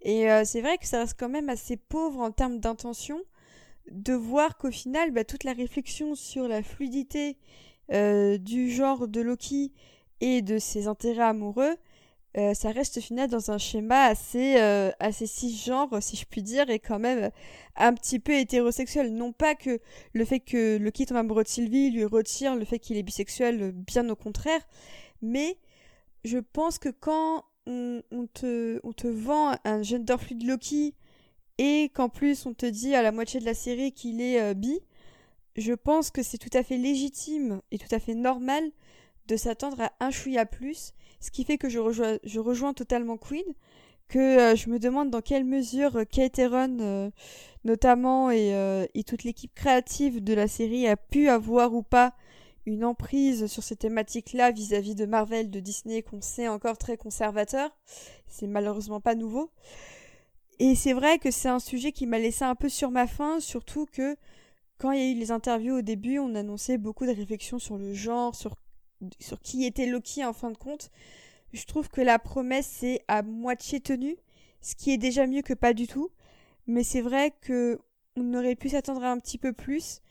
[0.08, 3.22] Et euh, c'est vrai que ça reste quand même assez pauvre en termes d'intention
[3.92, 7.36] de voir qu'au final, bah, toute la réflexion sur la fluidité
[7.92, 9.74] euh, du genre de Loki
[10.22, 11.76] et de ses intérêts amoureux,
[12.38, 14.56] euh, ça reste au final dans un schéma assez,
[15.00, 17.30] assez cisgenre, si je puis dire, et quand même
[17.76, 19.14] un petit peu hétérosexuel.
[19.14, 19.82] Non pas que
[20.14, 23.74] le fait que Loki tombe amoureux de Sylvie lui retire le fait qu'il est bisexuel,
[23.74, 24.62] bien au contraire,
[25.22, 25.58] mais
[26.24, 30.94] je pense que quand on, te, on te vend un gender fluid Loki
[31.58, 34.54] et qu'en plus on te dit à la moitié de la série qu'il est euh,
[34.54, 34.80] bi,
[35.56, 38.64] je pense que c'est tout à fait légitime et tout à fait normal
[39.28, 43.18] de s'attendre à un chouïa plus, ce qui fait que je rejoins, je rejoins totalement
[43.18, 43.44] Queen,
[44.08, 47.10] que euh, je me demande dans quelle mesure Kate euh,
[47.66, 52.14] notamment, et, et toute l'équipe créative de la série a pu avoir ou pas
[52.68, 57.72] une emprise sur ces thématiques-là vis-à-vis de Marvel, de Disney, qu'on sait encore très conservateur.
[58.28, 59.50] C'est malheureusement pas nouveau.
[60.60, 63.40] Et c'est vrai que c'est un sujet qui m'a laissé un peu sur ma faim,
[63.40, 64.18] surtout que
[64.80, 67.78] quand il y a eu les interviews au début, on annonçait beaucoup de réflexions sur
[67.78, 68.58] le genre, sur,
[69.20, 70.92] sur qui était Loki en fin de compte.
[71.54, 74.18] Je trouve que la promesse est à moitié tenue,
[74.62, 76.12] ce qui est déjà mieux que pas du tout.
[76.68, 77.80] Mais c'est vrai que
[78.18, 80.02] on aurait pu s'attendre à un petit peu plus.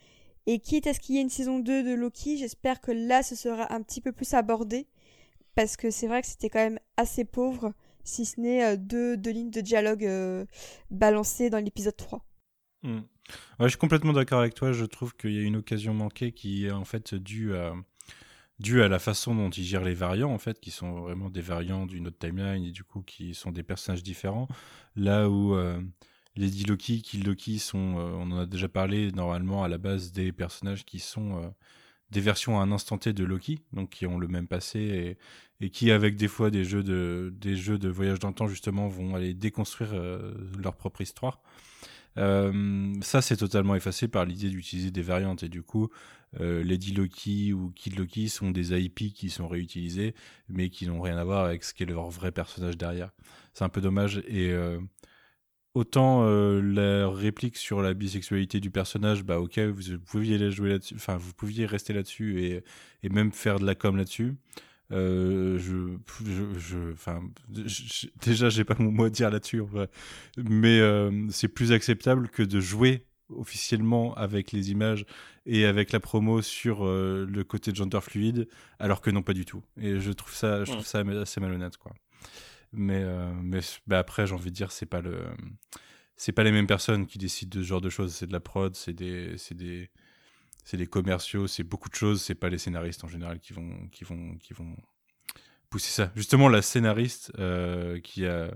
[0.49, 3.21] Et quitte à ce qu'il y ait une saison 2 de Loki, j'espère que là
[3.21, 4.87] ce sera un petit peu plus abordé.
[5.55, 7.73] Parce que c'est vrai que c'était quand même assez pauvre,
[8.05, 10.45] si ce n'est euh, deux, deux, lignes de dialogue euh,
[10.89, 12.23] balancées dans l'épisode 3.
[12.83, 12.99] Hmm.
[13.59, 14.71] je suis complètement d'accord avec toi.
[14.71, 17.73] Je trouve qu'il y a une occasion manquée qui est en fait due à,
[18.87, 22.07] la façon dont ils gèrent les variants, en fait, qui sont vraiment des variants d'une
[22.07, 24.47] autre timeline et du coup qui sont des personnages différents.
[24.95, 25.55] Là où.
[25.55, 25.81] Euh,
[26.37, 30.11] Lady Loki, Kill Loki sont, euh, on en a déjà parlé, normalement à la base
[30.11, 31.47] des personnages qui sont euh,
[32.11, 35.17] des versions à un instant T de Loki, donc qui ont le même passé
[35.59, 38.47] et, qui, avec des fois des jeux de, des jeux de voyage dans le temps,
[38.47, 41.41] justement, vont aller déconstruire euh, leur propre histoire.
[42.15, 45.89] ça, c'est totalement effacé par l'idée d'utiliser des variantes et du coup,
[46.39, 50.13] Lady Loki ou Kid Loki sont des IP qui sont réutilisés,
[50.49, 53.11] mais qui n'ont rien à voir avec ce qu'est leur vrai personnage derrière.
[53.53, 54.51] C'est un peu dommage et
[55.77, 60.95] autant euh, la réplique sur la bisexualité du personnage, bah ok, vous, pouviez jouer là-dessus,
[60.95, 62.63] enfin vous pouviez rester là-dessus et,
[63.03, 64.35] et, même faire de la com là-dessus.
[64.91, 65.97] Euh, je,
[66.57, 67.21] je, enfin,
[67.53, 69.61] je- déjà, j'ai pas mon mot à dire là-dessus.
[70.37, 75.05] Mais euh, c'est plus acceptable que de jouer officiellement avec les images
[75.45, 78.47] et avec la promo sur euh, le côté gender fluide,
[78.79, 79.61] alors que non, pas du tout.
[79.79, 81.93] Et je trouve ça, je trouve ça assez malhonnête, quoi.
[82.73, 85.25] Mais, euh, mais bah, après, j'ai envie de dire, c'est pas le,
[86.15, 88.13] c'est pas les mêmes personnes qui décident de ce genre de choses.
[88.13, 89.89] C'est de la prod, c'est des, c'est des,
[90.63, 92.21] c'est des commerciaux, c'est beaucoup de choses.
[92.21, 94.75] C'est pas les scénaristes en général qui vont, qui vont, qui vont
[95.69, 96.11] pousser ça.
[96.15, 98.51] Justement, la scénariste euh, qui a,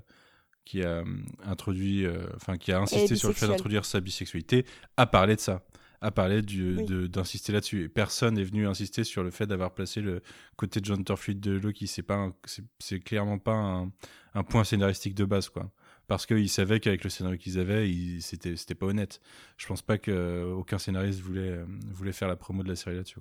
[0.65, 4.65] qui a hum, introduit, euh, enfin qui a insisté sur le fait d'introduire sa bisexualité,
[4.97, 5.63] a parlé de ça,
[6.01, 6.85] a parlé du- Oui.
[6.85, 7.83] de- d'insister là-dessus.
[7.83, 10.21] Et personne n'est venu insister sur le fait d'avoir placé le
[10.55, 11.85] côté gender fluid de Loki.
[11.87, 12.31] C'est pas,
[12.79, 13.91] c'est- clairement pas un,
[14.33, 15.71] un point scénaristique de base, quoi.
[16.07, 17.87] Parce qu'ils savaient qu'avec le scénario qu'ils avaient,
[18.19, 19.21] c'était c'était pas honnête.
[19.57, 23.19] Je pense pas qu'aucun scénariste voulait, euh, voulait faire la promo de la série là-dessus.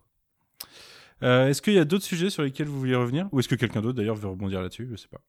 [1.23, 3.29] Euh, est-ce qu'il y a d'autres sujets sur lesquels vous vouliez revenir?
[3.33, 4.89] Ou est-ce que quelqu'un d'autre d'ailleurs veut rebondir là-dessus?
[4.91, 5.21] Je sais pas.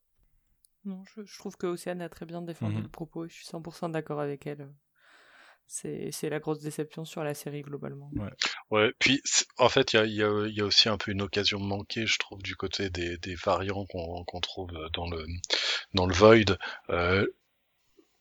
[0.86, 2.84] Non, je, je trouve que Océane a très bien défendu Mhm.
[2.84, 4.70] le propos et je suis 100% d'accord avec elle.
[5.74, 8.12] C'est c'est la grosse déception sur la série globalement.
[8.72, 9.22] Ouais, puis
[9.58, 11.62] en fait, il y a, il y, a, y a aussi un peu une occasion
[11.62, 15.26] manquée, je trouve, du côté des, des variants qu'on qu'on trouve dans le,
[15.94, 16.58] dans le Void.
[16.90, 17.26] Euh,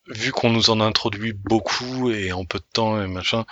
[0.07, 3.45] vu qu'on nous en a introduit beaucoup et en peu de temps et machin,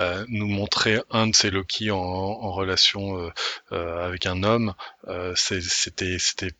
[0.00, 3.30] euh, nous montrer un de ces Loki en, en relation euh,
[3.70, 4.74] euh, avec un homme,
[5.06, 6.50] euh, c'était c'était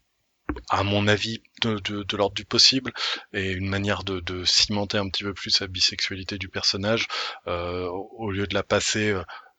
[0.71, 2.93] à mon avis de, de, de l'ordre du possible
[3.33, 7.07] et une manière de, de cimenter un petit peu plus la bisexualité du personnage
[7.47, 9.11] euh, au lieu de la passer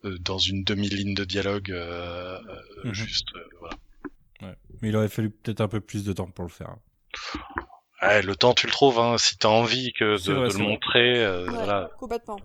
[0.03, 2.40] euh, dans une demi-ligne de dialogue euh,
[2.84, 2.94] Mhm.
[2.94, 3.76] juste euh, voilà.
[4.82, 6.76] Mais il aurait fallu peut-être un peu plus de temps pour le faire.
[8.02, 10.64] Ouais, le temps tu le trouves hein, si t'as envie que de, vrai, le vrai.
[10.64, 12.38] montrer euh, Ouais, voilà Complètement.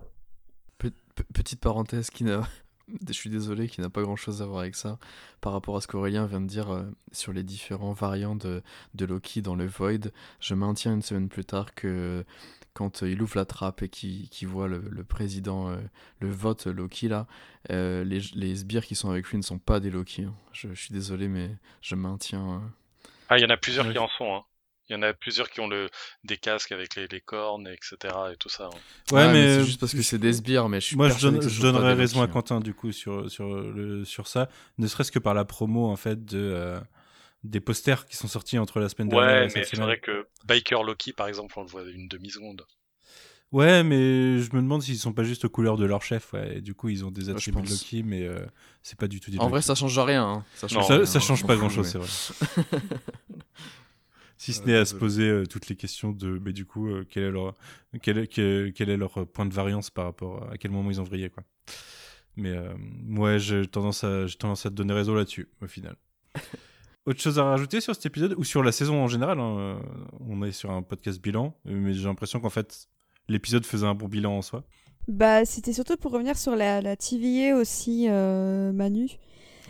[0.77, 0.89] Pe-
[1.33, 2.41] petite parenthèse qui n'a.
[3.07, 4.97] Je suis désolé, qui n'a pas grand chose à voir avec ça.
[5.39, 8.61] Par rapport à ce qu'Aurélien vient de dire euh, sur les différents variants de,
[8.95, 12.23] de Loki dans le Void, je maintiens une semaine plus tard que
[12.73, 15.77] quand euh, il ouvre la trappe et qu'il voit le, le président, euh,
[16.19, 17.27] le vote Loki là,
[17.69, 20.23] euh, les, les sbires qui sont avec lui ne sont pas des Loki.
[20.23, 20.33] hein.
[20.53, 21.49] Je, je suis désolé, mais
[21.81, 22.61] je maintiens.
[23.29, 24.43] ah il y en a plusieurs qui en sont hein.
[24.91, 25.89] Il y en a plusieurs qui ont le
[26.25, 28.77] des casques avec les, les cornes etc et tout ça hein.
[29.13, 31.39] Ouais, mais, c'est juste parce que c'est des sbires, mais je suis Moi, je, donne-
[31.39, 32.27] donnerais raison à.
[32.27, 34.47] Quentin, du coup, sur, sur, le, sur ça,
[34.77, 36.79] ne serait-ce que par la promo, en fait, de, euh,
[37.43, 40.27] des posters qui sont sortis entre la semaine dernière ouais et mais c'est vrai que
[40.45, 42.65] Biker Loki par exemple on le voit une demi seconde
[43.51, 46.59] Ouais, mais je me demande s'ils sont pas juste aux couleurs de leur chef, ouais.
[46.59, 47.69] Et du coup, ils ont des Ouais, attributs de.
[47.69, 48.39] Loki, mais euh,
[48.81, 49.51] c'est pas du tout des En Loki.
[49.51, 50.23] vrai, ça change rien.
[50.23, 50.45] hein.
[50.55, 52.65] Ça change, Non, ça, rien, ça hein, change pas grand chose, mais- c'est vrai.
[54.41, 56.87] si ce Ouais, n'est à se poser euh, toutes les questions de, mais du coup,
[56.87, 57.53] euh, quel, est leur,
[58.01, 60.89] quel, est, quel, quel est leur point de variance par rapport à, à quel moment
[60.89, 61.43] ils ont vrillé, quoi.
[62.37, 62.73] Mais euh,
[63.09, 65.95] ouais, j'ai tendance, à, j'ai tendance à te donner raison là-dessus, au final.
[67.05, 69.79] Autre chose à rajouter sur cet épisode ou sur la saison en général hein, euh,
[70.27, 72.87] On est sur un podcast bilan, euh, mais j'ai l'impression qu'en fait,
[73.27, 74.63] l'épisode faisait un bon bilan en soi.
[75.07, 79.07] Bah, c'était surtout pour revenir sur la, la TVA aussi, euh, Manu.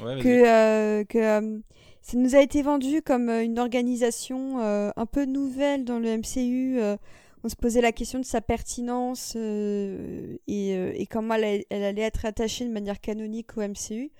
[0.02, 1.60] Ouais, que, euh, que euh,
[2.01, 6.17] ça nous a été vendu comme euh, une organisation euh, un peu nouvelle dans le
[6.17, 6.79] MCU.
[6.79, 6.97] euh,
[7.43, 12.65] on se posait la question de sa pertinence et, et comment elle, allait être attachée
[12.65, 14.11] de manière canonique au MCU.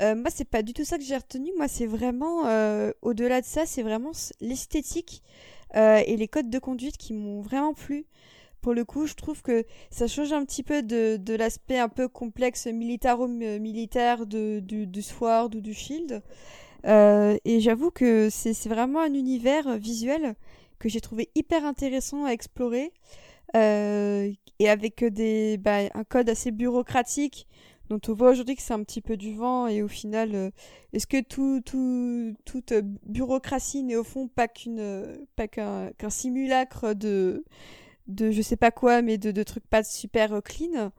[0.00, 1.50] Euh, moi, c'est pas du tout ça que j'ai retenu.
[1.56, 5.22] Moi, c'est vraiment, euh, au-delà de ça, c'est vraiment l'esthétique
[5.76, 8.06] euh, et les codes de conduite qui m'ont vraiment plu.
[8.60, 11.88] Pour le coup, je trouve que ça change un petit peu de, de l'aspect un
[11.88, 16.22] peu complexe militaro-militaire du, du Sword ou du Shield.
[16.86, 20.34] Euh, et j'avoue que c'est vraiment un univers visuel
[20.78, 22.92] que j'ai trouvé hyper intéressant à explorer.
[23.56, 27.46] Euh, et avec des, bah, un code assez bureaucratique
[27.90, 30.50] dont on voit aujourd'hui que c'est un petit peu du vent et au final euh,
[30.94, 32.72] est-ce que tout, tout, toute
[33.04, 37.44] bureaucratie n'est au fond pas qu'un simulacre de
[38.08, 40.92] de je sais pas quoi mais de, de trucs pas super clean?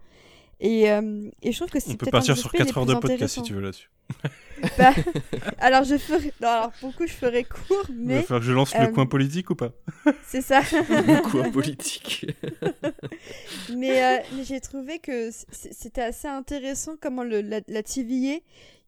[0.60, 2.86] Et, euh, et je trouve que c'est On peut partir sur aspects les 4 heures
[2.86, 3.90] de podcast si tu veux là-dessus.
[4.78, 4.94] Bah,
[5.58, 8.40] alors je ferai non, alors pour le coup je ferai court Il va mais falloir
[8.40, 9.72] que je lance euh, le coin politique ou pas?
[10.26, 12.28] c'est ça Le coup politique.
[13.76, 18.40] mais, euh, mais j'ai trouvé que c'était assez intéressant comment le, la, la TVA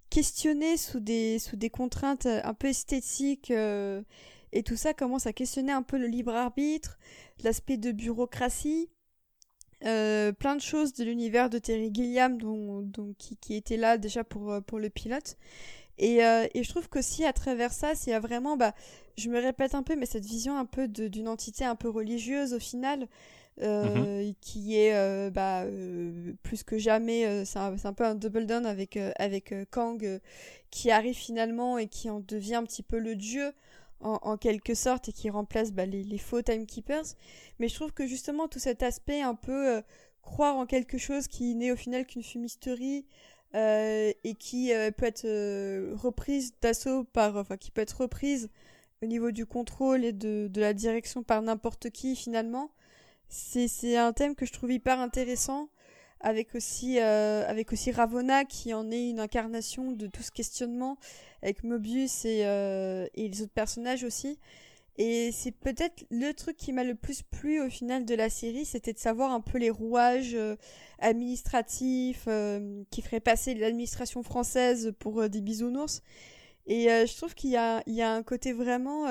[0.10, 4.02] questionnait sous des, sous des contraintes euh, un peu esthétiques euh,
[4.54, 6.98] et tout ça commence à questionner un peu le libre arbitre,
[7.44, 8.90] l'aspect de bureaucratie,
[9.84, 13.98] euh, plein de choses de l'univers de Terry Gilliam dont, dont- qui, qui était là
[13.98, 15.38] déjà pour, euh, pour le pilote.
[15.98, 18.74] Et, euh, et je trouve qu'aussi à travers ça, c'est vraiment, bah,
[19.18, 22.54] je me répète un peu, mais cette vision un peu d'une entité un peu religieuse
[22.54, 23.08] au final,
[23.62, 28.46] euh, qui est euh, bah, euh, plus que jamais, c'est un, un, peu un double
[28.46, 30.20] down avec, avec Kang
[30.70, 33.54] qui arrive finalement et qui en devient un petit peu le dieu
[34.02, 37.06] en, quelque sorte et qui remplace bah, les, faux timekeepers.
[37.60, 39.82] Mais je trouve que justement tout cet aspect un peu
[40.22, 43.06] croire en quelque chose qui n'est au final qu'une fumisterie
[43.54, 48.50] et qui peut être reprise d'assaut par, enfin qui peut être reprise
[49.02, 52.72] au niveau du contrôle et de, de la direction par n'importe qui finalement
[53.30, 55.70] c'est un thème que je trouve hyper intéressant
[56.20, 60.98] avec aussi euh, avec aussi Ravonna qui en est une incarnation de tout ce questionnement
[61.42, 64.40] avec Mobius et, euh, et les autres personnages aussi
[64.98, 68.66] et c'est peut-être le truc qui m'a le plus plu au final de la série
[68.66, 70.56] c'était de savoir un peu les rouages euh,
[71.00, 72.28] administratifs
[72.90, 76.02] qui feraient passer l'administration française pour des bisounours
[76.68, 79.06] et je trouve qu'il y a, il y a un côté vraiment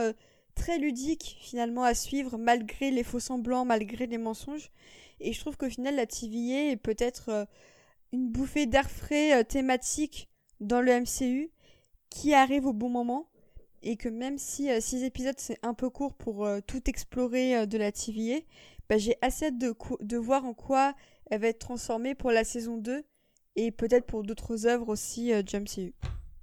[0.55, 4.71] très ludique finalement à suivre malgré les faux semblants, malgré les mensonges.
[5.21, 7.45] Et je trouve qu'au final la TVA est peut-être euh,
[8.13, 10.29] une bouffée d'air frais euh, thématique
[10.61, 11.51] dans le MCU
[12.11, 13.29] qui arrive au bon moment
[13.83, 17.79] et que même si euh, six épisodes c'est un peu court pour tout explorer de
[17.79, 18.41] la TVA,
[18.89, 20.95] bah, j'ai assez hâte de, de voir en quoi
[21.31, 23.05] elle va être transformée pour la saison 2
[23.57, 25.95] et peut-être pour d'autres œuvres aussi du MCU.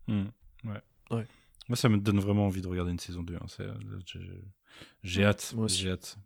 [0.08, 0.25] Mmh,
[0.66, 0.82] ouais.
[1.11, 1.27] ouais.
[1.72, 3.35] Moi, ça me donne vraiment envie de regarder une saison 2.
[3.35, 3.45] Hein.
[3.61, 3.74] Euh,
[5.03, 5.56] j'ai hâte.
[5.67, 6.17] J'ai hâte.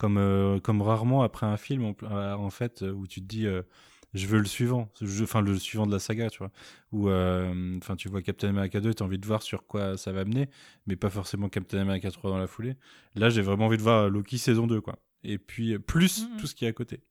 [0.00, 3.46] Comme, euh, comme rarement après un film, en, euh, fait, où tu te dis,
[4.14, 4.90] je veux le suivant.
[5.22, 6.50] Enfin, le suivant de la saga, tu vois.
[6.92, 7.10] Ou,
[7.78, 10.24] enfin, tu vois Captain America 2, tu as envie de voir sur quoi ça va
[10.24, 10.48] mener,
[10.86, 12.76] mais pas forcément Captain America 3 dans la foulée.
[13.14, 14.98] Là, j'ai vraiment envie de voir Loki saison 2, quoi.
[15.22, 16.36] Et puis, plus mmh.
[16.38, 17.02] tout ce qui est à côté.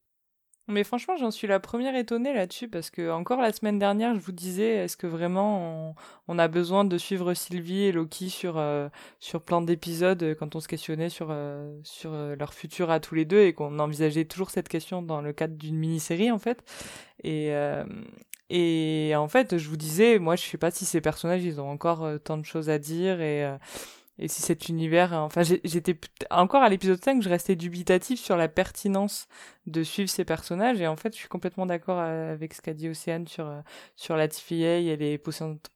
[0.70, 4.20] Mais franchement, j'en suis la première étonnée là-dessus parce que encore la semaine dernière, je
[4.20, 5.96] vous disais, est-ce que vraiment
[6.28, 8.88] on, a besoin de suivre Sylvie et Loki sur euh,
[9.20, 13.16] sur plein d'épisodes euh, quand on se questionnait sur euh, sur leur futur à tous
[13.16, 16.64] les deux et qu'on envisageait toujours cette question dans le cadre d'une mini-série en fait.
[17.24, 17.52] Et
[18.52, 21.70] et en fait, je vous disais, moi, je sais pas si ces personnages, ils ont
[21.70, 23.48] encore tant de choses à dire et
[24.20, 25.98] et si cet univers enfin j'étais
[26.30, 29.28] encore à l'épisode 5 je restais dubitatif sur la pertinence
[29.66, 30.82] de suivre ces personnages.
[30.82, 33.62] Et en fait je suis complètement d'accord euh, avec ce qu'a dit Océane sur euh,
[33.96, 35.18] sur la TFA et les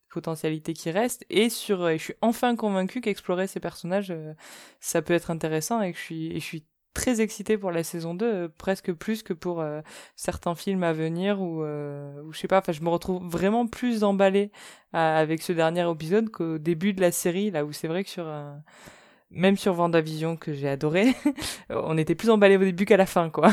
[0.09, 1.25] potentialités qui restent.
[1.29, 4.33] Et sur je suis enfin convaincu qu'explorer ces personnages euh,
[4.79, 7.83] ça peut être intéressant et que je suis et je suis très excité pour la
[7.83, 9.81] saison 2, euh, presque plus que pour euh,
[10.15, 13.67] certains films à venir ou, euh, ou je sais pas, enfin je me retrouve vraiment
[13.67, 14.51] plus emballé
[14.93, 18.31] avec ce dernier épisode qu'au début de la série, là où c'est vrai que sur
[19.31, 21.15] même sur Vendavision que j'ai adoré,
[21.71, 23.49] on était plus emballé au début qu'à la fin quoi.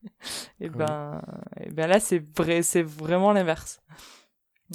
[0.60, 1.22] et ben
[1.58, 3.80] et ben là c'est vrai, c'est vraiment l'inverse.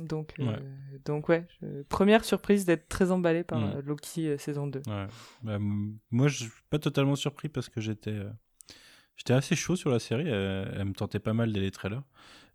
[0.04, 0.48] Donc, ouais.
[0.48, 1.48] Euh, donc ouais,
[1.90, 3.78] première surprise d'être très emballé par mm.
[3.78, 4.82] euh, Loki euh, saison 2.
[4.88, 5.08] Ouais.
[5.44, 8.20] Bah, moi, je suis pas totalement surpris parce que j'étais
[9.16, 10.28] j'étais assez chaud sur la série.
[10.28, 12.04] Elle, me tentait pas mal dès les trailers.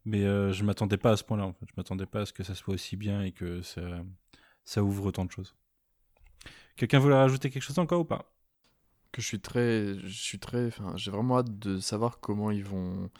[0.05, 1.47] Mais je m'attendais pas à ce point-là.
[1.47, 1.67] En fait.
[1.69, 3.83] Je m'attendais pas à ce que ça soit aussi bien et que ça,
[4.65, 5.55] ça ouvre autant de choses.
[6.77, 8.33] Quelqu'un voulait rajouter quelque chose encore ou pas?
[9.12, 9.95] Que je suis très.
[9.99, 10.67] Je suis très.
[10.67, 13.11] Enfin, j'ai vraiment hâte de savoir comment ils vont.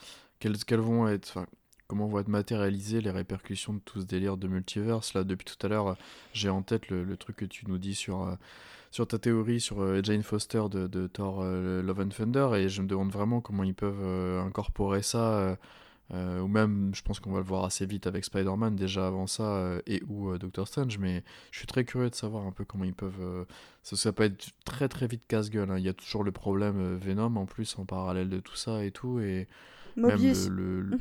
[0.41, 1.47] Quelles, quelles vont être
[1.93, 5.13] comment vont être matérialisées les répercussions de tout ce délire de multiverse.
[5.13, 5.99] Là, depuis tout à l'heure,
[6.33, 8.35] j'ai en tête le, truc que tu nous dis sur, euh,
[8.91, 12.81] sur ta théorie sur euh, Jane Foster de, Thor euh, Love and Thunder, et je
[12.81, 15.59] me demande vraiment comment ils peuvent incorporer ça.
[16.11, 19.79] ou même, je pense qu'on va le voir assez vite avec Spider-Man déjà avant ça,
[19.87, 22.95] et ou Doctor Strange, mais je suis très curieux de savoir un peu comment ils
[22.95, 23.47] peuvent.
[23.83, 25.71] Ça, ça, peut être très très vite casse-gueule.
[25.71, 25.77] Hein.
[25.79, 28.93] Il y a toujours le problème Venom en plus en parallèle de tout ça et
[28.93, 29.47] tout, et
[29.97, 30.49] Mobius.
[30.49, 30.99] Même le,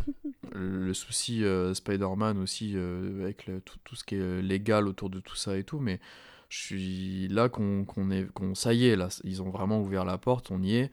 [0.54, 5.20] le, souci euh, Spider-Man aussi, euh, avec tout, tout, ce qui est légal autour de
[5.20, 6.00] tout ça et tout, mais
[6.50, 10.18] je suis là qu'on est, qu'on ça y est, là, ils ont vraiment ouvert la
[10.18, 10.92] porte, on y est.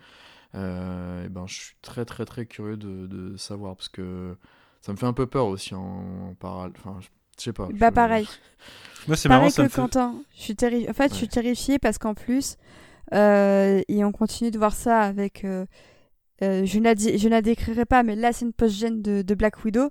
[0.55, 4.35] Euh, et ben, je suis très très très curieux de, de, savoir parce que
[4.81, 6.73] ça me fait un peu peur aussi en, parallèle.
[6.79, 7.69] Enfin, je, sais pas.
[7.75, 8.27] Bah pareil.
[9.07, 10.15] Moi c'est pareil marrant, que Quentin.
[10.35, 10.89] Je suis terri...
[10.89, 12.57] En fait, je suis terrifiée parce qu'en plus,
[13.13, 15.45] et on continue de voir ça avec
[16.43, 19.91] euh, je ne la décrirai pas, mais là c'est une post-gène de, Black Widow.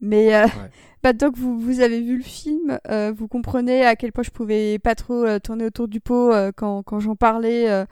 [0.00, 0.46] Mais euh,
[1.02, 4.30] bah, donc vous, vous avez vu le film, euh, vous comprenez à quel point je
[4.30, 7.84] pouvais pas trop tourner autour du pot quand, quand j'en parlais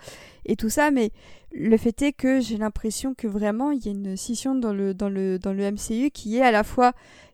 [0.47, 0.91] et tout ça.
[0.91, 1.11] Mais
[1.53, 4.95] le fait est que j'ai l'impression que vraiment il y a une scission dans le,
[4.95, 6.93] dans le, dans le MCU qui est à la fois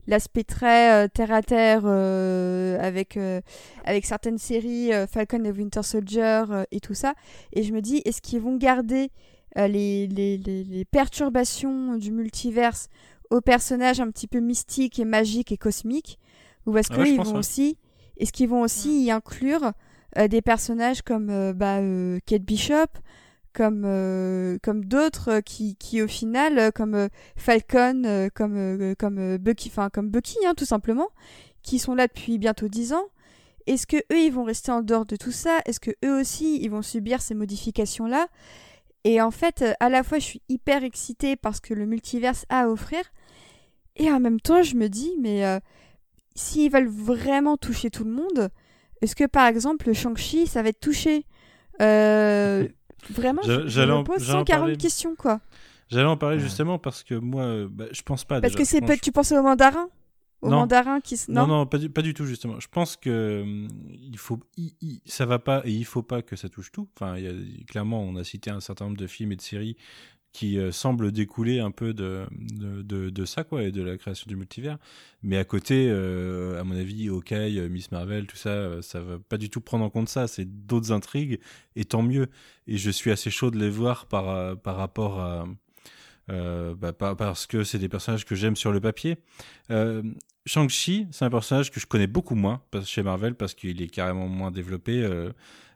[0.08, 3.18] l'aspect très terre à terre avec
[3.84, 7.14] avec certaines séries Falcon et Winter Soldier et tout ça
[7.52, 9.10] et je me dis est-ce qu'ils vont garder
[9.56, 12.88] euh, les, les, les, perturbations du multiverse
[13.30, 16.18] aux personnages un petit peu mystiques et magiques et cosmiques
[16.66, 17.78] Ou est-ce qu'ils vont aussi,
[18.18, 19.72] est-ce qu'ils vont aussi y inclure
[20.18, 21.80] euh, des personnages comme euh, bah,
[22.26, 22.88] Kate Bishop,
[23.56, 28.94] comme euh, comme d'autres qui, qui au final euh, comme euh, Falcon euh, comme euh,
[28.96, 31.08] comme euh, Bucky enfin comme Bucky hein, tout simplement
[31.62, 33.06] qui sont là depuis bientôt 10 ans.
[33.66, 35.58] Est-ce que eux ils vont rester en dehors de tout ça?
[35.64, 38.28] Est-ce que eux aussi ils vont subir ces modifications là
[39.08, 42.44] et en fait euh, à la fois je suis hyper excitée parce que le multiverse
[42.48, 43.02] a à offrir
[43.96, 45.58] et en même temps je me dis mais euh,
[46.34, 48.50] s'ils veulent vraiment toucher tout le monde
[49.02, 51.24] est-ce que par exemple le Shang-Chi ça va être touché?
[51.82, 52.66] Euh,
[53.10, 54.76] Vraiment, je, je j'allais me en- pose j'allais en 140 parler.
[54.78, 55.40] questions, quoi.
[55.90, 56.42] J'allais en parler Ouais.
[56.42, 58.40] justement parce que moi, bah, je pense pas.
[58.40, 58.64] Parce déjà.
[58.64, 59.88] que c'est Je tu penses au mandarin?
[60.42, 60.56] Au Non.
[60.58, 61.14] mandarin qui...
[61.14, 62.60] s- Non, non, pas, du, pas du tout, justement.
[62.60, 66.22] Je pense que hum, il faut, il- il- ça va pas et il faut pas
[66.22, 66.88] que ça touche tout.
[66.94, 69.42] Enfin, il y a, clairement, on a cité un certain nombre de films et de
[69.42, 69.76] séries
[70.32, 73.96] qui euh, semblent découler un peu de, de, de, de ça, quoi, et de la
[73.96, 74.76] création du multivers.
[75.22, 79.00] Mais à côté, euh, à mon avis, Hawkeye, euh, Miss Marvel, tout ça, euh, ça
[79.00, 80.28] va pas du tout prendre en compte ça.
[80.28, 81.40] C'est d'autres intrigues,
[81.74, 82.26] et tant mieux.
[82.66, 85.46] Et je suis assez chaud de les voir par, par rapport à.
[86.30, 89.16] Euh, bah, par- parce que c'est des personnages que j'aime sur le papier.
[89.70, 90.02] Euh,
[90.44, 94.28] Shang-Chi, c'est un personnage que je connais beaucoup moins chez Marvel parce qu'il est carrément
[94.28, 95.02] moins développé.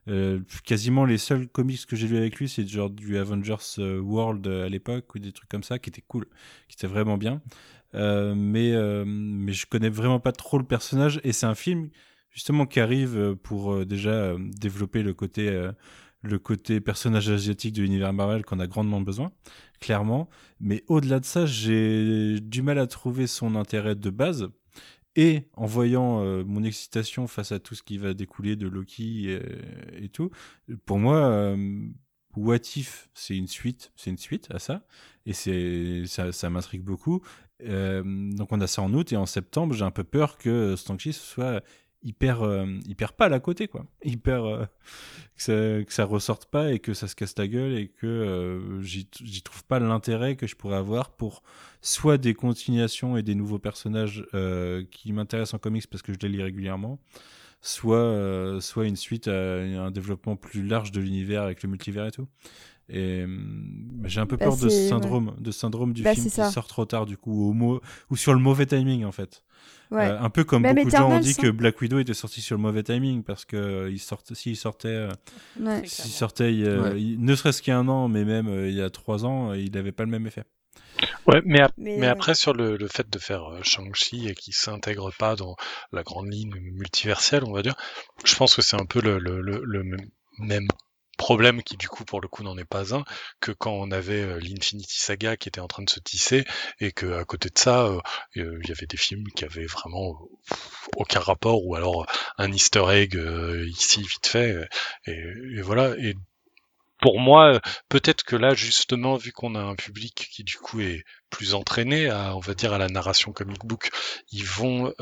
[0.09, 4.47] euh, quasiment les seuls comics que j'ai lu avec lui, c'est genre du Avengers World
[4.47, 6.27] à l'époque ou des trucs comme ça qui étaient cool,
[6.69, 7.41] qui étaient vraiment bien.
[7.95, 8.73] Mais,
[9.05, 11.91] mais je connais vraiment pas trop le personnage et c'est un film
[12.31, 15.69] justement qui arrive pour déjà développer le côté,
[16.23, 19.33] le côté personnage asiatique de l'univers Marvel qu'on a grandement besoin,
[19.81, 20.29] clairement.
[20.61, 24.49] Mais au-delà de ça, j'ai du mal à trouver son intérêt de base.
[25.17, 29.37] Et en voyant euh, mon excitation face à tout ce qui va découler de Loki
[29.97, 30.31] et, tout,
[30.87, 31.89] pour moi, euh,
[32.37, 34.85] What If, c'est une suite, c'est une suite à ça,
[35.27, 37.23] et c'est ça, m'intrigue beaucoup.
[37.63, 40.77] Euh, donc on a ça en août et en septembre, j'ai un peu peur que
[40.77, 41.63] Shang-Chi soit
[42.03, 44.65] hyper euh, hyper pâle à côté quoi, hyper euh,
[45.37, 48.07] que ça que ça ressorte pas et que ça se casse la gueule et que
[48.07, 49.07] euh, j'y
[49.43, 51.43] trouve pas l'intérêt que je pourrais avoir pour
[51.83, 56.19] soit des continuations et des nouveaux personnages euh, qui m'intéressent en comics parce que je
[56.23, 56.99] les lis régulièrement,
[57.63, 62.07] soit, euh, soit une suite à un développement plus large de l'univers avec le multivers
[62.07, 62.29] et tout.
[62.93, 63.25] Et
[64.05, 66.51] j'ai un peu Bah, peur de ce syndrome, de syndrome du Bah, film qui ça.
[66.51, 69.43] sort trop tard du coup, au mo- ou sur le mauvais timing en fait.
[69.91, 70.07] Ouais.
[70.07, 72.41] Euh, un peu comme Même beaucoup de gens ont dit que Black Widow était sorti
[72.41, 73.99] sur le mauvais timing parce que euh, il
[74.35, 75.11] s'il sortait, euh,
[75.61, 75.83] Ouais.
[75.85, 77.01] s'il sortait, il, euh, Ouais.
[77.03, 79.25] il- ne serait-ce qu'il y a un an, mais même euh, il y a trois
[79.25, 80.45] ans, il n'avait pas le même effet.
[81.27, 84.35] Ouais, mais, ap- Mais, mais après sur le, le fait de faire euh, Shang-Chi et
[84.35, 85.57] qui s'intègre pas dans
[85.93, 87.75] la grande ligne multiverselle, on va dire,
[88.25, 90.69] je pense que c'est un peu le, le, le, le même- même
[91.21, 93.05] problème qui du coup pour le coup n'en est pas un
[93.41, 96.47] que quand on avait euh, l'Infinity Saga qui était en train de se tisser
[96.81, 98.01] et que à côté de ça euh,
[98.39, 100.19] euh, il y avait des films qui avaient vraiment
[100.97, 102.07] aucun rapport ou alors
[102.39, 103.21] un Easter egg
[103.67, 104.67] ici vite fait
[105.07, 105.95] et, voilà.
[105.99, 106.15] Et
[107.03, 111.05] pour moi, peut-être que là, justement, vu qu'on a un public qui du coup est
[111.31, 113.91] plus entraîné à, on va dire, à la narration comic book,
[114.33, 114.93] ils vont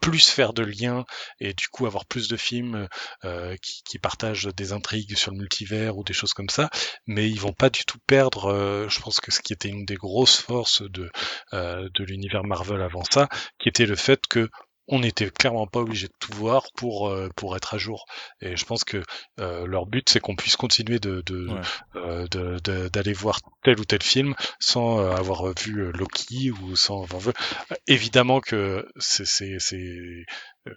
[0.00, 1.04] plus faire de liens
[1.40, 2.88] et du coup avoir plus de films
[3.24, 6.70] euh, qui, partagent des intrigues sur le multivers ou des choses comme ça,
[7.06, 8.46] mais ils vont pas du tout perdre.
[8.46, 11.10] euh, je pense que ce qui était une des grosses forces de
[11.52, 14.48] euh, de l'univers Marvel avant ça, qui était le fait que
[14.88, 18.06] on n'était clairement pas obligé de tout voir pour euh, pour être à jour.
[18.40, 19.02] Et je pense que
[19.38, 21.60] euh, leur but c'est qu'on puisse continuer de de, Ouais.
[21.96, 26.74] euh, de- de- d'aller voir tel ou tel film sans euh, avoir vu Loki ou
[26.76, 27.30] sans avoir vu.
[27.70, 30.24] Euh, Évidemment que c'est c'est c'est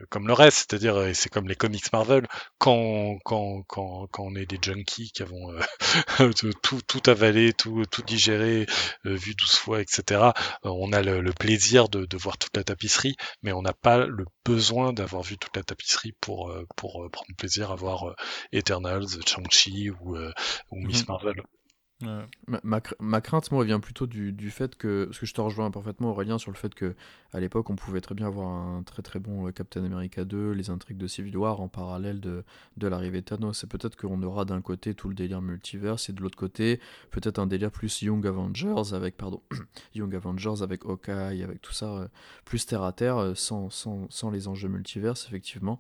[0.10, 4.36] comme le reste, c'est-à-dire euh, c'est comme les comics Marvel quand quand quand quand on
[4.36, 6.32] est des junkies qui avons euh,
[6.64, 8.66] tout tout avalé, tout tout digéré,
[9.06, 10.34] euh, vu 12 fois, etc.
[10.66, 13.74] euh, on a le, le plaisir de, de voir toute la tapisserie, mais on n'a
[13.74, 17.76] pas le besoin d'avoir vu toute la tapisserie pour euh, pour euh, prendre plaisir à
[17.76, 18.16] voir euh,
[18.52, 20.32] Eternals, Shang-Chi ou euh,
[20.72, 21.08] ou Miss Mhm.
[21.08, 21.36] Marvel.
[22.48, 25.34] Ma, ma cr- ma crainte, moi, vient plutôt du, du fait que, parce que je
[25.34, 26.96] te rejoins parfaitement, Aurélien, sur le fait que
[27.34, 30.52] à l'époque, on pouvait très bien avoir un très très bon euh, Captain America 2,
[30.52, 32.44] les intrigues de Civil War en parallèle de,
[32.78, 33.58] de l'arrivée de Thanos.
[33.58, 36.80] C'est peut-être qu'on aura d'un côté tout le délire multiverse et de l'autre côté,
[37.12, 39.42] peut-être un délire plus Young Avengers avec, pardon,
[39.96, 42.08] Young Avengers avec Hawkeye, avec tout ça, euh,
[42.46, 45.80] plus terre à terre, euh, sans, sans, sans les enjeux multiverse, effectivement.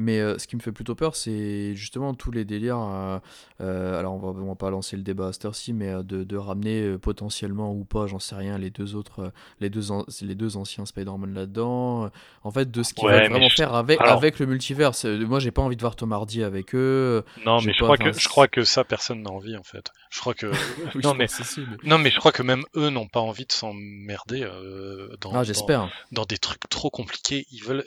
[0.00, 2.78] Mais euh, ce qui me fait plutôt peur, c'est justement tous les délires.
[2.80, 3.18] euh,
[3.60, 6.22] euh, alors, on va, on va pas lancer le débat à cette heure-ci, mais de,
[6.22, 10.34] de ramener potentiellement ou pas, j'en sais rien, les deux autres, les deux, an- les
[10.36, 12.10] deux anciens Spider-Man là-dedans.
[12.44, 14.92] En fait, de ce qu'ils Ouais, veulent vraiment je- faire avec, alors- avec le multivers.
[15.04, 17.24] Moi, j'ai pas envie de voir Tom Hardy avec eux.
[17.44, 19.90] Non, mais je pas, crois que je crois que ça personne n'a envie en fait.
[20.10, 20.46] Je crois que
[20.94, 21.26] Oui, non mais
[21.82, 24.40] non mais je crois que même eux n'ont pas envie de s'emmerder
[25.20, 25.90] dans, Ah, dans j'espère.
[26.12, 27.46] dans des trucs trop compliqués.
[27.50, 27.84] Ils veulent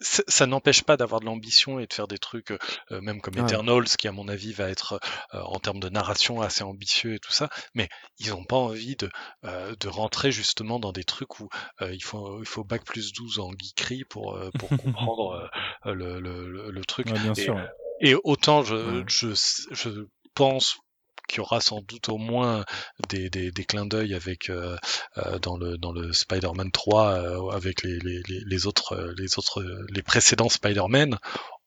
[0.00, 2.58] ça, n'empêche pas d'avoir de l'ambition et de faire des trucs, euh,
[2.92, 3.42] euh, même comme Ouais.
[3.42, 5.00] Eternals, qui à mon avis va être
[5.34, 8.96] euh, en termes de narration assez ambitieux et tout ça, mais ils n'ont pas envie
[8.96, 9.10] de,
[9.44, 11.48] euh, de rentrer justement dans des trucs où
[11.82, 15.50] euh, il, faut, il faut bac plus 12 en geekery pour, euh, pour comprendre
[15.86, 17.08] euh, le, le, le- truc.
[17.08, 17.58] Ouais, bien Et- sûr.
[18.00, 19.04] Et autant je, Ouais.
[19.08, 19.28] je,
[19.72, 19.90] je
[20.34, 20.78] pense
[21.28, 22.64] qu'il y aura sans doute au moins
[23.08, 24.76] des, des, des clins d'œil avec euh,
[25.18, 29.38] euh, dans le dans le Spider-Man 3 euh, avec les, les, les, les autres les
[29.38, 31.18] autres les précédents Spider-Man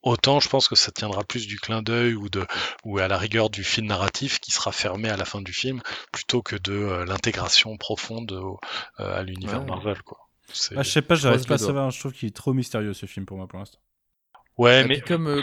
[0.03, 2.45] autant je pense que ça tiendra plus du clin d'œil ou de
[2.83, 5.81] ou à la rigueur du fil narratif qui sera fermé à la fin du film
[6.11, 8.59] plutôt que de euh, l'intégration profonde au-
[8.99, 9.67] euh, à l'univers Ouais.
[9.67, 10.17] Marvel quoi.
[10.75, 11.91] Ah, je sais pas, j'arrive pas à savoir.
[11.91, 13.79] Je trouve qu'il est trop mystérieux ce film pour moi pour l'instant.
[14.57, 15.41] ouais Et mais comme euh,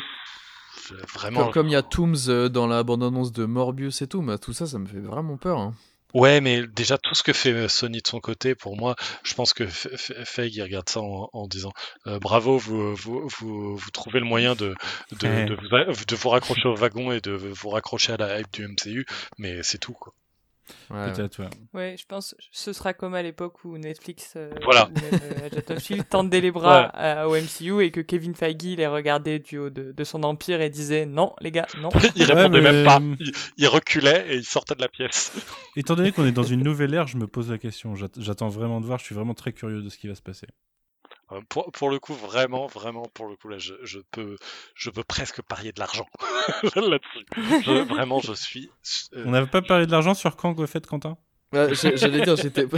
[1.15, 4.23] vraiment comme- comme il y a Tooms euh, dans la bande-annonce de Morbius et tout,
[4.23, 5.59] bah, tout ça, ça me fait vraiment peur.
[5.59, 5.75] hein.
[6.15, 9.35] Ouais, mais déjà tout ce que fait euh, Sony de son côté, pour moi, je
[9.35, 11.73] pense que Feig il regarde ça en, en disant
[12.07, 14.75] euh, bravo, vous, vous, vous, vous trouvez le moyen de,
[15.21, 15.45] de, Ouais.
[15.45, 15.55] de,
[15.93, 19.05] vous, de vous raccrocher au wagon et de vous raccrocher à la hype du MCU,
[19.37, 20.15] mais c'est tout quoi.
[20.91, 21.13] Ouais.
[21.13, 21.49] Peut-être, ouais.
[21.75, 24.89] Ouais, je pense que ce sera comme à l'époque où Netflix euh, Voilà.
[24.89, 25.21] ou même,
[25.71, 29.71] euh, tendaient les bras euh, au MCU et que Kevin Feige les regardait du haut
[29.71, 31.89] de, de son empire et disait non les gars non.
[32.17, 35.33] Il Ouais, répondait mais- même pas, il, il reculait et il sortait de la pièce.
[35.77, 37.95] Étant donné qu'on est dans une nouvelle ère, je me pose la question.
[37.95, 38.99] J'at- J'attends vraiment de voir.
[38.99, 40.47] Je suis vraiment très curieux de ce qui va se passer.
[41.33, 44.37] Euh, Pour, pour le coup, vraiment, vraiment, pour le coup là, je, je peux,
[44.75, 46.07] je peux presque parier de l'argent
[46.75, 47.85] là-dessus.
[47.85, 48.71] Vraiment, je suis.
[49.15, 51.19] euh, On n'avait pas parlé de l'argent sur Kang, au fait, Quentin?
[51.53, 52.67] Ouais, J'allais dire, j'étais.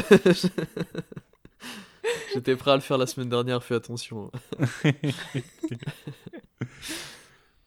[2.34, 4.30] J'étais prêt à le faire la semaine dernière, fais attention.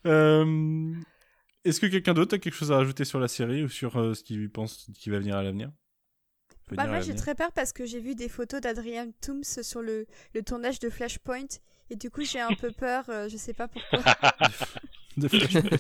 [0.06, 0.94] Euh,
[1.64, 4.14] Est-ce que quelqu'un d'autre a quelque chose à rajouter sur la série ou sur euh,
[4.14, 5.68] ce qu'il pense qui va venir à l'avenir?
[5.68, 5.72] Venir
[6.72, 10.08] Bah, moi j'ai très peur parce que j'ai vu des photos d'Adrian Toomes sur le,
[10.34, 11.60] le tournage de Flashpoint
[11.90, 14.00] et du coup j'ai un peu peur, euh, je sais pas pourquoi.
[15.18, 15.78] De Flashpoint.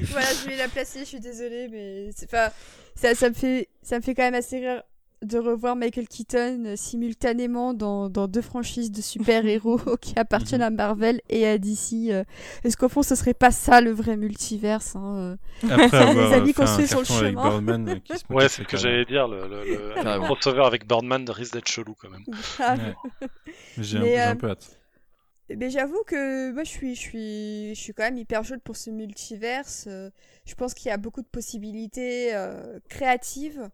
[0.00, 2.52] voilà, je vais la placer, je suis désolée, mais c'est pas.
[2.94, 4.82] Ça, ça, me fait, ça me fait quand même assez rire
[5.22, 10.70] de revoir Michael Keaton euh, simultanément dans, dans deux franchises de super-héros qui appartiennent à
[10.70, 12.10] Marvel et à DC.
[12.10, 12.24] euh.
[12.64, 15.68] Est-ce qu'au fond, ce serait pas ça le vrai multiverse hein, euh?
[15.70, 17.42] Après Les avoir amis fait un construits sur le chemin.
[17.50, 19.28] Birdman qui se moque Ouais, c'est ce que j'allais dire.
[19.28, 22.24] Le, le, le, le Ah crossover avec Birdman risque d'être chelou quand même.
[22.58, 22.94] Ouais.
[23.78, 24.76] J'ai un, peu hâte.
[25.54, 28.76] Mais j'avoue que moi je suis, je suis, je suis quand même hyper chaude pour
[28.76, 29.88] ce multiverse.
[30.46, 33.68] Je pense qu'il y a beaucoup de possibilités euh, créatives,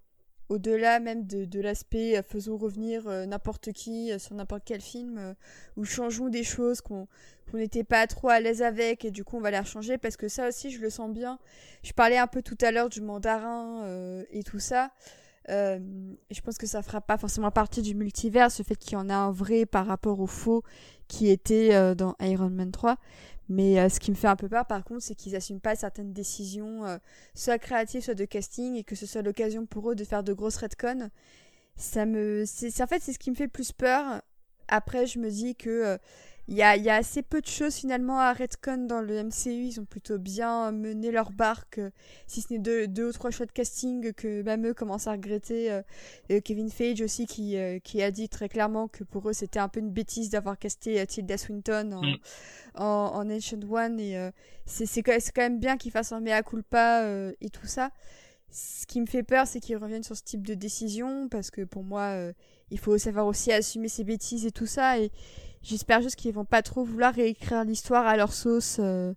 [0.48, 4.80] au-delà même de, de l'aspect euh, faisons revenir euh, n'importe qui euh, sur n'importe quel
[4.80, 5.34] film,
[5.76, 7.08] ou changeons des choses qu'on
[7.50, 10.16] qu'on n'était pas trop à l'aise avec et du coup on va les changer parce
[10.16, 11.38] que ça aussi je le sens bien.
[11.84, 13.86] Je parlais un peu tout à l'heure du mandarin
[14.32, 14.90] et tout ça.
[15.48, 19.08] Je pense que ça fera pas forcément partie du multiverse, le fait qu'il y en
[19.08, 20.64] a un vrai par rapport au faux
[21.06, 22.96] qui était dans Iron Man 3.
[23.48, 25.76] Mais euh, ce qui me fait un peu peur, par contre, c'est qu'ils n'assument pas
[25.76, 26.98] certaines décisions, euh,
[27.34, 30.32] soit créatives, soit de casting, et que ce soit l'occasion pour eux de faire de
[30.32, 31.10] grosses retcons.
[31.76, 34.22] Ça me, c'est, en fait, c'est ce qui me fait plus peur.
[34.68, 35.98] Après, je me dis que euh,
[36.48, 39.50] il y, a, y a assez peu de choses finalement à retcon dans le MCU.
[39.50, 41.90] Ils ont plutôt bien mené leur barque, euh,
[42.28, 45.12] si ce n'est deux, deux ou trois choix de casting que même eux commencent à
[45.12, 45.72] regretter.
[45.72, 49.58] euh, Kevin Feige aussi qui, euh, qui a dit très clairement que pour eux c'était
[49.58, 52.16] un peu une bêtise d'avoir casté euh, Tilda Swinton en, Mm.
[52.76, 52.84] en,
[53.14, 54.30] en Ancient One et euh,
[54.66, 57.90] c'est quand, même bien qu'ils fassent un mea culpa euh, et tout ça.
[58.52, 61.62] Ce qui me fait peur c'est qu'ils reviennent sur ce type de décision parce que
[61.62, 62.32] pour moi euh,
[62.70, 65.10] il faut savoir aussi assumer ses bêtises et tout ça et
[65.66, 68.78] j'espère juste qu'ils vont pas trop vouloir réécrire l'histoire à leur sauce.
[68.80, 69.12] euh,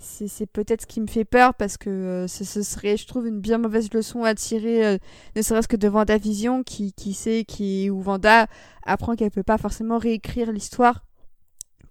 [0.00, 3.26] c'est peut-être ce qui me fait peur parce que euh, ce, ce serait, je trouve,
[3.26, 4.98] une bien mauvaise leçon à tirer, euh,
[5.34, 8.46] ne serait-ce que de Vendavision, qui, qui sait, qui, où Vanda
[8.84, 11.04] apprend qu'elle peut pas forcément réécrire l'histoire,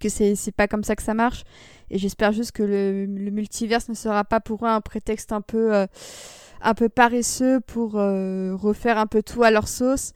[0.00, 1.44] que c'est pas comme ça que ça marche.
[1.90, 5.42] Et j'espère juste que le, le multiverse ne sera pas pour eux un prétexte un
[5.42, 5.86] peu, euh,
[6.62, 10.12] un peu paresseux pour euh, refaire un peu tout à leur sauce.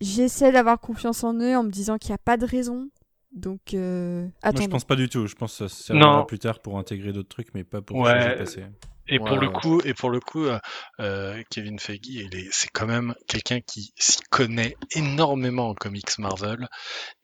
[0.00, 2.88] J'essaie d'avoir confiance en eux en me disant qu'il n'y a pas de raison.
[3.34, 4.64] Donc, euh, Moi, attendons.
[4.64, 5.26] je pense pas du tout.
[5.26, 6.00] Je pense que ça Non.
[6.00, 8.12] servira plus tard pour intégrer d'autres trucs, mais pas pour Ouais.
[8.12, 8.64] changer le passé.
[9.06, 10.58] Et Ouais, pour le coup, et pour le coup, euh,
[11.00, 16.18] euh, Kevin Feige, il est, c'est quand même quelqu'un qui s'y connaît énormément en comics
[16.18, 16.66] Marvel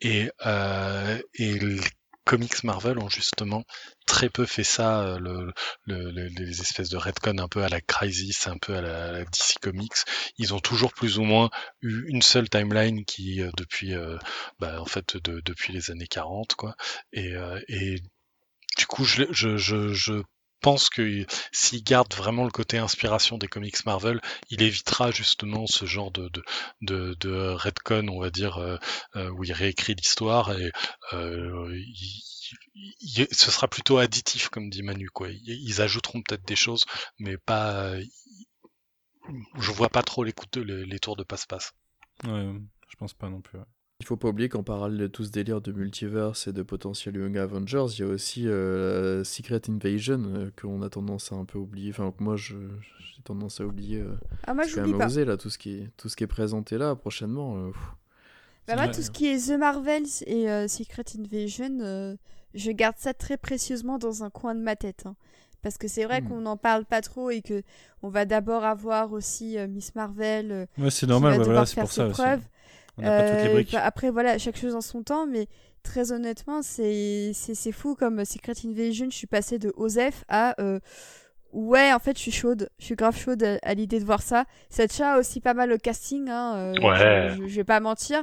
[0.03, 1.59] et euh, et
[2.25, 3.65] comics Marvel ont justement
[4.07, 5.53] très peu fait ça, euh, le,
[5.87, 9.05] le- le- les espèces de retcon un peu à la Crisis, un peu à la,
[9.09, 9.93] à la DC Comics.
[10.39, 11.51] Ils ont toujours plus ou moins
[11.83, 14.19] eu une seule timeline qui euh, depuis, euh,
[14.59, 16.77] bah, en fait, de- depuis les années 40, quoi.
[17.13, 18.01] Et, euh, et
[18.79, 20.23] du coup, je, je, je, je
[20.61, 25.87] pense que s'il garde vraiment le côté inspiration des comics Marvel, il évitera justement ce
[25.87, 26.31] genre de,
[27.55, 28.77] redcon, on va dire, euh,
[29.17, 30.71] euh, où il réécrit l'histoire et
[31.13, 31.83] euh,
[33.31, 35.09] ce sera plutôt additif, comme dit Manu.
[35.11, 35.29] Quoi.
[35.31, 36.85] Ils, ajouteront peut-être des choses,
[37.19, 37.95] mais pas.
[39.59, 41.73] Je vois pas trop les, coups les, tours de passe-passe.
[42.25, 42.53] Ouais,
[42.89, 43.59] je pense pas non plus.
[44.01, 47.17] Il faut pas oublier qu'en parallèle de tout ce délire de multiverse et de potentiel
[47.17, 51.45] Young Avengers, il y a aussi euh, Secret Invasion euh, qu'on a tendance à un
[51.45, 51.91] peu oublier.
[51.91, 54.01] Enfin, moi, je- j'ai tendance à oublier.
[54.01, 54.15] euh,
[54.47, 55.07] Ah, moi, même pas.
[55.07, 57.57] osé, là, tout ce, qui est, tout ce qui est présenté là prochainement.
[57.59, 57.70] euh.
[58.67, 62.17] Bah, moi, tout ce qui est The Marvels et euh, Secret Invasion, euh,
[62.55, 65.05] je garde ça très précieusement dans un coin de ma tête.
[65.07, 65.15] hein.
[65.62, 66.29] Parce que c'est vrai Hmm.
[66.29, 67.62] qu'on n'en parle pas trop et que
[68.03, 71.45] on va d'abord avoir aussi euh, Miss Marvel euh, Ouais, c'est qui normal, va ouais,
[71.45, 72.23] devoir voilà, c'est faire pour ses ça aussi.
[73.01, 73.12] Preuves.
[73.12, 73.73] On n'a pas toutes les Euh, briques.
[73.73, 75.47] bah, après, voilà, chaque chose en son temps, mais
[75.83, 77.33] très honnêtement, c'est
[77.73, 79.07] fou comme Secret Invasion.
[79.11, 80.55] Je suis passée de Osef à.
[80.61, 80.79] euh,
[81.53, 82.69] ouais, en fait, je suis chaude.
[82.79, 84.45] Je suis grave chaude à, à l'idée de voir ça.
[84.69, 87.29] Cette chat a aussi pas mal le casting, hein, euh, Ouais.
[87.31, 88.23] je, je- je vais pas mentir.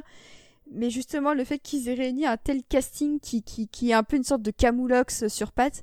[0.70, 4.02] Mais justement, le fait qu'ils aient réuni un tel casting qui, qui, qui est un
[4.02, 5.82] peu une sorte de camoulox sur pattes,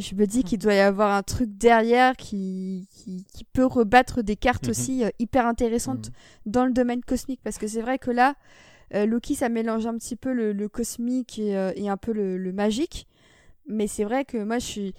[0.00, 4.22] je me dis qu'il doit y avoir un truc derrière qui, qui, qui peut rebattre
[4.22, 4.70] des cartes Mhm.
[4.70, 6.52] aussi euh, hyper intéressantes Mhm.
[6.52, 7.40] dans le domaine cosmique.
[7.44, 8.34] Parce que c'est vrai que là,
[8.94, 12.12] euh, Loki, ça mélange un petit peu le, le cosmique et, euh, et un peu
[12.12, 13.06] le, le magique.
[13.68, 14.94] Mais c'est vrai que moi, j'ai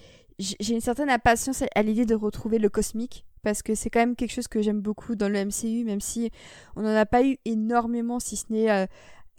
[0.73, 3.25] une certaine impatience à- à l'idée de retrouver le cosmique.
[3.43, 6.29] Parce que c'est quand même quelque chose que j'aime beaucoup dans le MCU, même si
[6.75, 8.87] on n'en a pas eu énormément, si ce n'est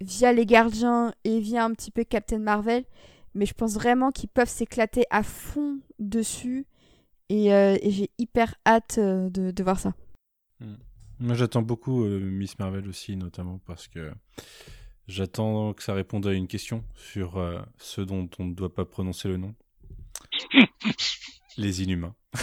[0.00, 2.82] via les gardiens et via un petit peu Captain Marvel.
[3.35, 6.67] Mais je pense vraiment qu'ils peuvent s'éclater à fond dessus.
[7.28, 9.94] Et, euh, et j'ai hyper hâte euh, de, de voir ça.
[11.19, 14.12] Moi, j'attends beaucoup euh, Miss Marvel aussi, notamment parce que
[15.07, 18.85] j'attends que ça réponde à une question sur euh, ceux dont on ne doit pas
[18.85, 19.55] prononcer le nom.
[21.58, 22.14] Les Inhumains.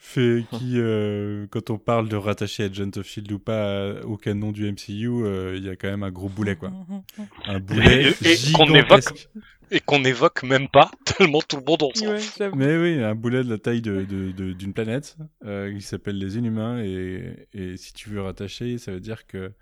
[0.00, 4.16] Fait qui, euh, quand on parle de rattacher Agent of Shield ou pas euh, au
[4.16, 6.72] canon du MCU, euh, il y a quand même un gros boulet, quoi.
[7.44, 9.28] Un boulet Et- et qu'on gigantesque.
[9.70, 12.50] Et qu'on évoque même pas, tellement tout le monde en Ouais.
[12.54, 16.16] Mais oui, un boulet de la taille de- de- de- d'une planète euh, qui s'appelle
[16.16, 16.82] les Inhumains.
[16.82, 19.52] Et, et si tu veux rattacher, ça veut dire que.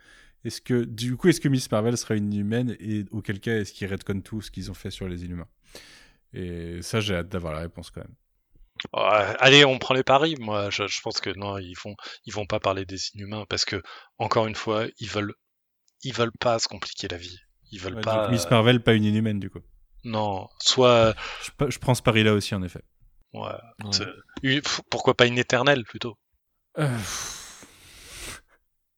[0.45, 3.73] Est-ce que du coup, est-ce que Miss Marvel sera une humaine et auquel cas est-ce
[3.73, 5.49] qu'ils retconnent tout ce qu'ils ont fait sur les Inhumains?
[6.37, 8.15] Et ça, j'ai hâte d'avoir la réponse quand même.
[8.93, 10.37] Allez, on prend les paris.
[10.39, 11.95] Moi, je, je pense que non, ils vont,
[12.27, 13.83] ils vont pas parler des inhumains parce que,
[14.19, 15.33] encore une fois, ils veulent,
[16.05, 17.39] ils veulent pas se compliquer la vie.
[17.73, 18.23] Ils veulent Ouais, pas.
[18.23, 19.61] donc Miss Marvel, pas une inhumaine du coup.
[20.05, 21.15] non, soit,
[21.69, 22.83] Je, prends ce pari-là aussi en effet.
[23.33, 23.51] ouais,
[23.85, 23.91] Ouais.
[23.93, 24.07] c'est-
[24.43, 26.17] une- pourquoi pas une éternelle plutôt?
[26.79, 26.97] Euh,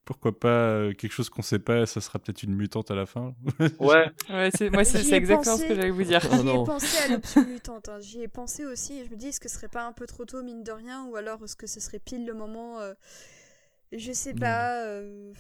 [0.09, 3.05] Pourquoi pas euh, quelque chose qu'on sait pas, ça sera peut-être une mutante à la
[3.05, 3.35] fin.
[3.79, 5.65] Ouais, Ouais, c'est, moi, c'est, exactement pensé.
[5.65, 6.21] ce que j'allais vous dire.
[6.25, 6.65] Oh J'y ai non.
[6.65, 7.99] pensé à l'option mutante, hein.
[8.01, 10.07] j'y ai pensé aussi et je me dis est-ce que ce serait pas un peu
[10.07, 12.95] trop tôt mine de rien ou alors est-ce que ce serait pile le moment euh,
[13.93, 14.41] Je sais Non.
[14.41, 14.83] pas.
[14.87, 15.31] euh,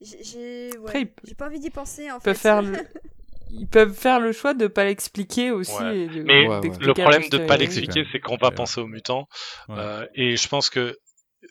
[0.00, 0.88] J'ai j'ai- ouais.
[0.88, 2.40] Après, ils j'ai pas envie d'y penser en Ils peuvent fait.
[2.40, 2.72] faire le...
[3.56, 5.80] Ils peuvent faire le choix de pas l'expliquer aussi.
[5.80, 5.98] Ouais.
[6.00, 6.60] et de- Mais Ouais, ouais.
[6.62, 7.46] d'expliquer le problème de posteriori.
[7.48, 8.54] pas l'expliquer, c'est qu'on va Ouais.
[8.56, 9.28] penser aux mutants.
[9.68, 9.76] Ouais.
[9.78, 10.98] Euh, et je pense que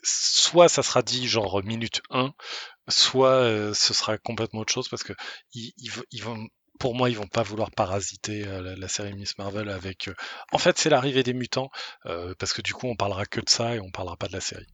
[0.02, 2.32] soit ça sera dit genre minute 1,
[2.88, 5.12] soit euh, ce sera complètement autre chose parce que
[5.54, 6.46] ils, ils v- ils vont,
[6.78, 10.08] pour moi, ils vont pas vouloir parasiter euh, la, la série Miss Marvel avec.
[10.08, 10.14] euh,
[10.52, 11.70] En fait, c'est l'arrivée des mutants
[12.06, 14.32] euh, parce que du coup, on parlera que de ça et on parlera pas de
[14.34, 14.66] la série.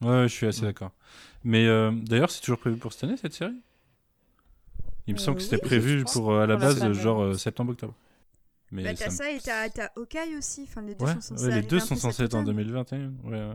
[0.00, 0.66] Ouais, je suis assez Ouais.
[0.68, 0.92] d'accord.
[1.44, 3.54] Mais euh, d'ailleurs, c'est toujours prévu pour cette année cette série?
[5.06, 7.94] Il me semble que c'était oui, prévu pour euh, à la base genre euh, septembre-octobre.
[8.74, 10.64] Mais Bah, ça t'as me- ça et t'as Hawkeye aussi.
[10.68, 12.54] Enfin, les deux Ouais, sont censés ouais, les deux sont censés être en automne.
[12.56, 13.12] 2021.
[13.24, 13.48] Ouais.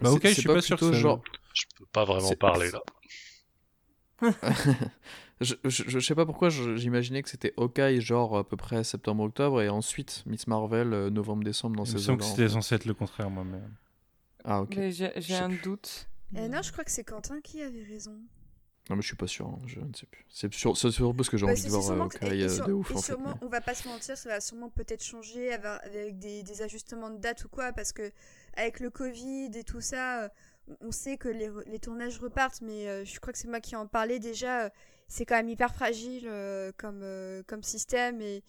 [0.00, 2.70] Bah, ok, C'est- je suis pas pas sûr que genre- Je peux pas vraiment parler
[2.70, 2.80] là.
[5.40, 9.62] je, je, je sais pas pourquoi j'imaginais que c'était Hawkeye genre à peu près septembre-octobre
[9.62, 12.48] et ensuite Miss Marvel euh, novembre-décembre dans Il me ces semble que eaux-là, en c'était
[12.48, 12.54] fait.
[12.54, 13.44] censé être le contraire, moi.
[13.44, 13.58] Mais...
[14.44, 14.78] Ah ok.
[14.90, 15.62] J'ai, un plus.
[15.62, 16.08] doute.
[16.36, 18.16] Euh, non, je crois que c'est Quentin qui avait raison.
[18.90, 20.26] Non mais je suis pas sûr, hein, je ne sais plus.
[20.28, 22.72] C'est sur, surtout parce que j'ai Bah, envie de voir euh, et euh, sur- de
[22.72, 23.12] ouf et en fait.
[23.12, 26.62] sûrement, mais- on va pas se mentir, ça va sûrement peut-être changer avec, des, des
[26.62, 28.10] ajustements de date ou quoi, parce que
[28.54, 30.28] avec le Covid et tout ça, euh,
[30.80, 33.86] on- sait que les, tournages repartent, mais euh, je crois que c'est moi qui en
[33.86, 34.70] parlais déjà.
[35.06, 36.28] c'est quand même hyper fragile
[36.76, 37.04] comme,
[37.46, 38.42] comme système et,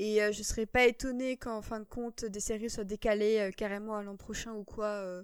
[0.00, 3.50] et euh, je serais pas étonnée qu'en fin de compte des séries soient décalées euh,
[3.50, 4.86] carrément à l'an prochain ou quoi.
[4.86, 5.22] euh.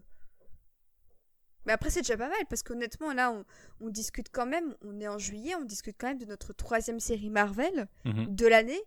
[1.67, 3.45] Mais après, c'est déjà pas mal parce qu'honnêtement, là, on,
[3.85, 7.01] on discute quand même, on est en juillet, on discute quand même de notre troisième
[7.01, 8.27] série Marvel Mhm.
[8.35, 8.81] de l'année.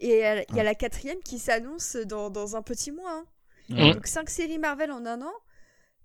[0.00, 3.22] Et il y a- y la quatrième qui s'annonce dans, dans un petit mois.
[3.70, 3.94] hein.
[3.94, 5.32] Donc cinq séries Marvel en un an,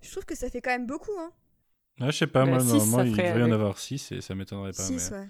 [0.01, 1.11] je trouve que ça fait quand même beaucoup.
[1.19, 1.31] Hein.
[1.99, 4.21] Ouais, je sais pas, Bah, moi, six, normalement, il devrait y en avoir 6 et
[4.21, 4.83] ça m'étonnerait pas.
[4.83, 5.17] Six, mais...
[5.17, 5.27] ouais.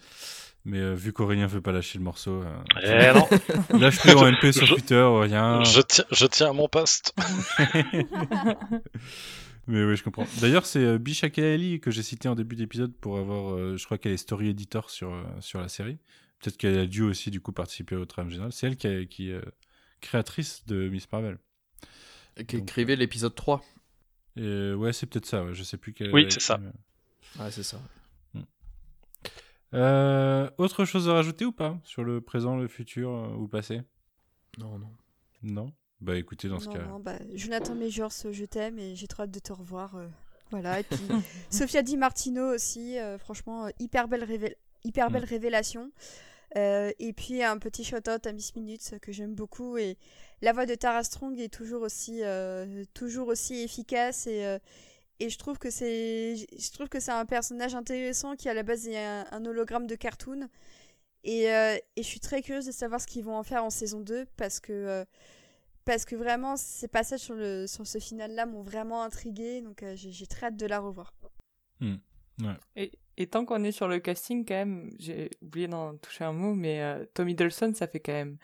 [0.66, 2.54] Mais euh, vu qu'Aurélien veut pas lâcher le morceau, euh,
[2.84, 3.28] Eh non,
[3.80, 5.64] lâche plus en MP sur Je- Twitter, rien.
[5.64, 7.16] je tiens, je tiens à mon poste.
[9.70, 10.26] Mais oui, je comprends.
[10.42, 13.86] D'ailleurs, c'est euh, Bisha Kaeli que j'ai cité en début d'épisode pour avoir, euh, je
[13.86, 16.00] crois qu'elle est story editor sur, euh, sur la série.
[16.40, 18.52] Peut-être qu'elle a dû aussi du coup participer au trame général.
[18.52, 19.42] C'est elle qui, est- qui est euh,
[20.02, 21.38] créatrice de Miss Marvel.
[22.48, 23.62] Qui écrivait l'épisode 3.
[24.38, 25.44] Et, euh, ouais, c'est peut-être ça.
[25.44, 25.54] Ouais.
[25.54, 26.12] Je sais plus quelle.
[26.14, 26.60] Oui, c'est ça.
[27.40, 27.80] Ouais, c'est ça.
[29.76, 33.48] Euh, autre chose à rajouter ou pas sur le présent, le futur euh, ou le
[33.50, 33.82] passé?
[34.58, 34.90] Non, non.
[35.44, 35.74] Non?
[36.02, 36.84] Bah écoutez, dans ce Non, cas.
[36.84, 39.96] non, bah, Jonathan Majors, je t'aime et j'ai trop hâte de te revoir.
[39.96, 40.08] euh,
[40.52, 40.98] voilà, et puis
[41.52, 45.30] Sofia Di Martino aussi, euh, franchement, euh, hyper belle, révé- hyper belle Mm.
[45.30, 45.92] révélation.
[46.58, 49.78] Euh, et puis un petit shout-out à Miss Minutes que j'aime beaucoup.
[49.78, 49.98] Et
[50.42, 54.26] la voix de Tara Strong est toujours aussi, euh, toujours aussi efficace.
[54.26, 54.58] Et, euh,
[55.20, 58.64] et je trouve que c'est je trouve que c'est un personnage intéressant qui à la
[58.64, 60.50] base est un, un hologramme de cartoon.
[61.26, 63.70] Et, euh, et je suis très curieuse de savoir ce qu'ils vont en faire en
[63.70, 65.06] saison 2 parce que, euh,
[65.90, 69.62] parce que vraiment ces passages sur, le, sur ce final-là m'ont vraiment intriguée.
[69.64, 71.16] Donc euh, j'ai très hâte de la revoir.
[72.76, 76.32] Et, et tant qu'on est sur le casting, quand même, j'ai oublié d'en toucher un
[76.32, 78.38] mot, mais euh, Tommy Hiddleston, ça fait quand même,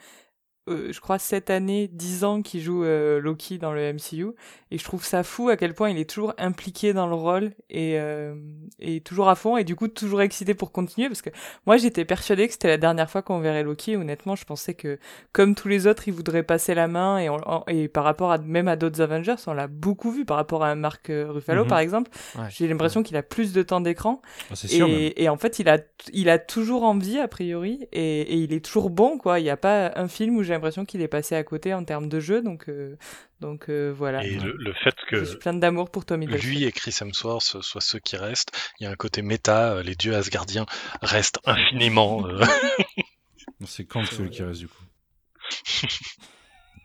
[0.68, 4.28] euh, je crois, 7 années, 10 ans qu'il joue euh, Loki dans le MCU.
[4.72, 7.52] Et je trouve ça fou à quel point il est toujours impliqué dans le rôle
[7.70, 8.36] et, euh,
[8.80, 11.30] et toujours à fond et du coup toujours excité pour continuer parce que
[11.66, 13.92] moi j'étais persuadée que c'était la dernière fois qu'on verrait Loki.
[13.92, 14.98] Et honnêtement, je pensais que
[15.34, 18.38] comme tous les autres, il voudrait passer la main et, on- et par rapport à
[18.40, 21.70] même à d'autres Avengers, on l'a beaucoup vu par rapport à Mark euh, Ruffalo Mhm.
[21.70, 22.12] par exemple.
[22.38, 22.46] Ouais.
[22.50, 24.22] J'ai l'impression qu'il a plus de temps d'écran
[24.54, 24.88] c'est sûr.
[24.88, 24.98] même.
[24.98, 25.78] et, et en fait, il a,
[26.12, 29.40] il a toujours envie, a priori, et, et il est toujours bon, quoi.
[29.40, 31.84] Il n'y a pas un film où j'ai l'impression qu'il est passé à côté en
[31.86, 32.98] termes de jeu, donc, euh,
[33.40, 34.26] donc euh, voilà.
[34.26, 36.48] Et le, le fait Je que suis plein d'amour pour Tommy Hiddleston.
[36.48, 39.84] lui et Chris Hemsworth soient ceux qui restent, il y a un côté méta, euh,
[39.84, 40.66] les dieux asgardiens
[41.02, 42.28] restent infiniment.
[42.28, 42.44] euh,
[43.66, 44.84] C'est Kang celui qui reste du coup.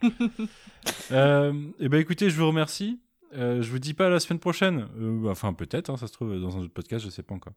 [1.11, 2.99] et ben écoutez, je vous remercie.
[3.33, 4.87] Euh, je vous dis pas la semaine prochaine.
[4.99, 7.53] Euh, enfin peut-être, hein, ça se trouve dans un autre podcast, je sais pas encore.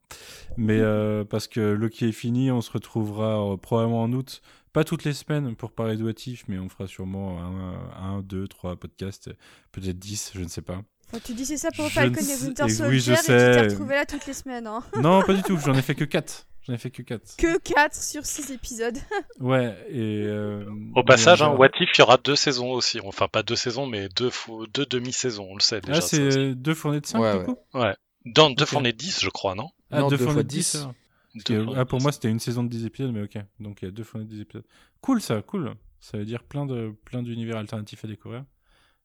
[0.57, 4.41] Mais euh, parce que Loki est fini, on se retrouvera euh, probablement en août.
[4.73, 8.23] Pas toutes les semaines pour parler de What If, mais on fera sûrement un, un,
[8.23, 9.31] deux, trois podcasts,
[9.73, 10.81] peut-être dix, je ne sais pas.
[11.09, 13.23] Enfin, tu disais ça pour Je Falcon et sais- Winter Soldier oui, je et tu
[13.23, 13.53] sais.
[13.53, 14.67] t'es retrouvé là toutes les semaines.
[14.67, 14.81] Hein.
[15.01, 15.57] Non, pas du tout.
[15.59, 16.47] J'en ai fait que quatre.
[16.67, 17.37] J'en ai fait que quatre.
[17.37, 18.97] Que 4 sur 6 épisodes.
[19.41, 19.77] Ouais.
[19.91, 23.01] Et euh, Au passage, mais, hein, euh, What If, il y aura deux saisons aussi.
[23.01, 25.99] Enfin, pas deux saisons, mais deux, fou- deux demi-saisons, on le sait déjà.
[25.99, 27.45] Ah, c'est euh, deux fournées de 5 Ouais, du ouais.
[27.45, 27.59] coup?
[27.75, 27.95] Ouais.
[28.25, 28.69] Dans deux Ok.
[28.71, 29.69] fournées de 10, je crois, non?
[29.91, 30.73] Ah, Non, deux, deux fournées fois de 10.
[30.73, 30.77] 10.
[30.77, 30.95] alors.
[31.35, 32.03] Parce Deux fournées ah, pour 10.
[32.05, 33.37] moi, c'était une saison de 10 épisodes, mais ok.
[33.61, 34.65] Donc il y a deux fournées de 10 épisodes.
[35.03, 35.75] Cool ça, cool.
[36.01, 38.45] Ça veut dire plein de plein d'univers alternatifs à découvrir.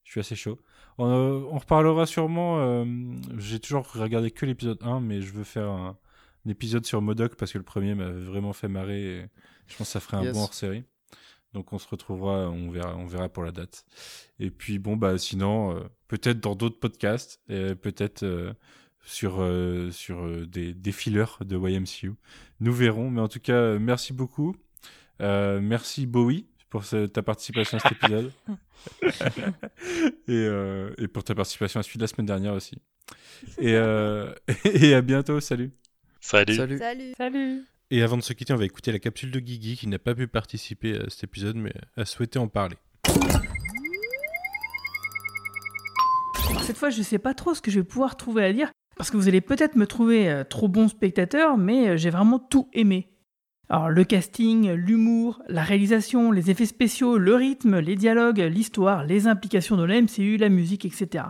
[0.05, 0.59] Je suis assez chaud.
[0.97, 2.59] On, euh, on reparlera sûrement.
[2.59, 2.85] euh,
[3.38, 5.97] J'ai toujours regardé que l'épisode 1, mais je veux faire un, un
[6.48, 9.01] épisode sur Modoc parce que le premier m'a vraiment fait marrer.
[9.19, 9.26] Et
[9.68, 10.34] je pense que ça ferait un Yes.
[10.34, 10.84] bon hors série.
[11.53, 13.84] Donc on se retrouvera, on verra, on verra pour la date.
[14.40, 18.53] Et puis bon bah sinon euh, peut-être dans d'autres podcasts, peut-être euh,
[19.03, 22.14] sur euh, sur des des fillers de YMCU.
[22.59, 23.09] Nous verrons.
[23.09, 24.56] Mais en tout cas merci beaucoup.
[25.19, 28.32] Merci Bowie pour ce- ta participation à cet épisode
[30.27, 30.48] et,
[31.03, 32.77] et pour ta participation à celui de la semaine dernière aussi.
[33.58, 33.72] Et,
[34.66, 35.72] et à bientôt, salut.
[36.19, 36.56] Salut.
[36.56, 36.77] Salut.
[36.77, 37.14] Salut.
[37.17, 39.99] Salut Et avant de se quitter, on va écouter la capsule de Guigui qui n'a
[39.99, 42.75] pas pu participer à cet épisode mais a souhaité en parler.
[46.61, 49.09] Cette fois, je sais pas trop ce que je vais pouvoir trouver à dire, parce
[49.09, 52.69] que vous allez peut-être me trouver euh, trop bon spectateur, mais euh, j'ai vraiment tout
[52.73, 53.09] aimé.
[53.69, 59.25] Alors, le casting, l'humour, la réalisation, les effets spéciaux, le rythme, les dialogues, l'histoire, les
[59.25, 61.25] implications de la MCU, la musique, etc.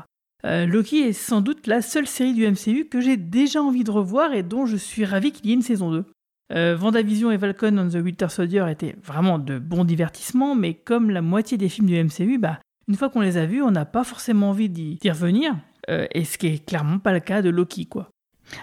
[0.45, 3.91] Euh, Loki est sans doute la seule série du MCU que j'ai déjà envie de
[3.91, 6.05] revoir et dont je suis ravi qu'il y ait une saison 2.
[6.51, 11.09] Euh, Vendavision et Falcon on the Winter Soldier étaient vraiment de bons divertissements, mais comme
[11.09, 13.85] la moitié des films du MCU, bah, une fois qu'on les a vus, on n'a
[13.85, 15.55] pas forcément envie d'y revenir,
[15.89, 18.09] euh, et ce qui est clairement pas le cas de Loki, quoi.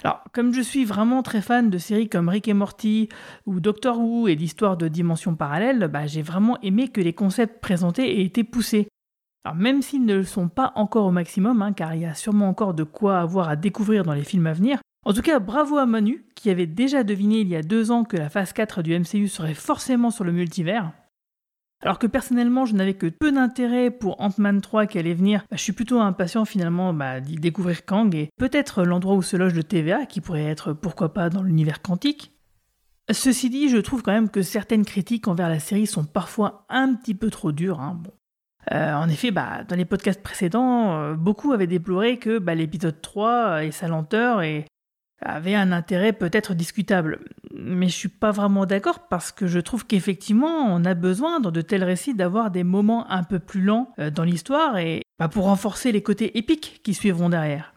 [0.02, 3.08] Alors, comme je suis vraiment très fan de séries comme Rick et Morty
[3.46, 7.60] ou Doctor Who et d'histoires de dimensions parallèles, bah, j'ai vraiment aimé que les concepts
[7.60, 8.88] présentés aient été poussés.
[9.54, 12.48] Même s'ils ne le sont pas encore au maximum, hein, car il y a sûrement
[12.48, 15.76] encore de quoi avoir à découvrir dans les films à venir, en tout cas, bravo
[15.78, 18.82] à Manu, qui avait déjà deviné il y a deux ans que la phase 4
[18.82, 20.90] du MCU serait forcément sur le multivers.
[21.80, 25.56] Alors que personnellement, je n'avais que peu d'intérêt pour Ant-Man 3 qui allait venir, bah,
[25.56, 29.54] je suis plutôt impatient finalement bah, d'y découvrir Kang et peut-être l'endroit où se loge
[29.54, 32.32] le TVA, qui pourrait être pourquoi pas dans l'univers quantique.
[33.12, 36.94] Ceci dit, je trouve quand même que certaines critiques envers la série sont parfois un
[36.94, 37.80] petit peu trop dures.
[37.80, 38.02] hein.
[38.72, 43.00] Euh, en effet, bah, dans les podcasts précédents, euh, beaucoup avaient déploré que bah, l'épisode
[43.00, 44.64] 3 et sa lenteur et
[45.24, 47.20] un intérêt peut-être discutable.
[47.54, 51.50] mais je suis pas vraiment d'accord parce que je trouve qu'effectivement, on a besoin dans
[51.50, 55.28] de tels récits d'avoir des moments un peu plus lents euh, dans l'histoire et bah,
[55.28, 57.72] pour renforcer les côtés épiques qui suivront derrière.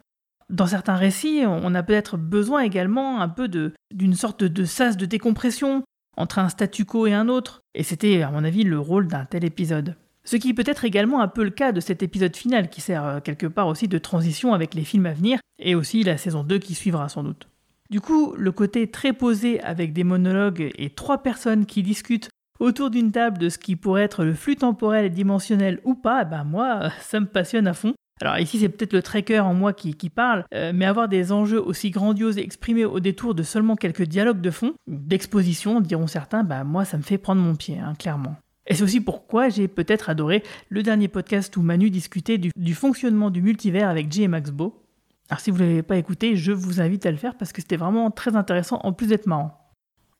[0.49, 5.05] Dans certains récits, on a peut-être besoin également un peu d'une sorte de sas de
[5.05, 5.83] décompression
[6.17, 9.25] entre un statu quo et un autre, et c'était à mon avis le rôle d'un
[9.25, 9.95] tel épisode.
[10.23, 13.06] Ce qui peut être également un peu le cas de cet épisode final qui sert
[13.06, 16.43] euh, quelque part aussi de transition avec les films à venir et aussi la saison
[16.43, 17.48] 2 qui suivra sans doute.
[17.89, 22.89] Du coup, le côté très posé avec des monologues et trois personnes qui discutent autour
[22.91, 26.43] d'une table de ce qui pourrait être le flux temporel et dimensionnel ou pas, ben
[26.43, 27.93] moi, ça me passionne à fond.
[28.22, 31.61] Alors ici, c'est peut-être le tracker en moi qui, parle, euh, mais avoir des enjeux
[31.61, 36.65] aussi grandioses exprimés au détour de seulement quelques dialogues de fond, d'exposition, diront certains, bah
[36.65, 38.35] moi, ça me fait prendre mon pied, hein, clairement.
[38.69, 43.31] Et c'est aussi pourquoi j'ai peut-être adoré le dernier podcast où Manu discutait du, fonctionnement
[43.31, 44.83] du multivers avec et Max Beau.
[45.30, 47.61] Alors si vous ne l'avez pas écouté, je vous invite à le faire parce que
[47.61, 49.56] c'était vraiment très intéressant en plus d'être marrant.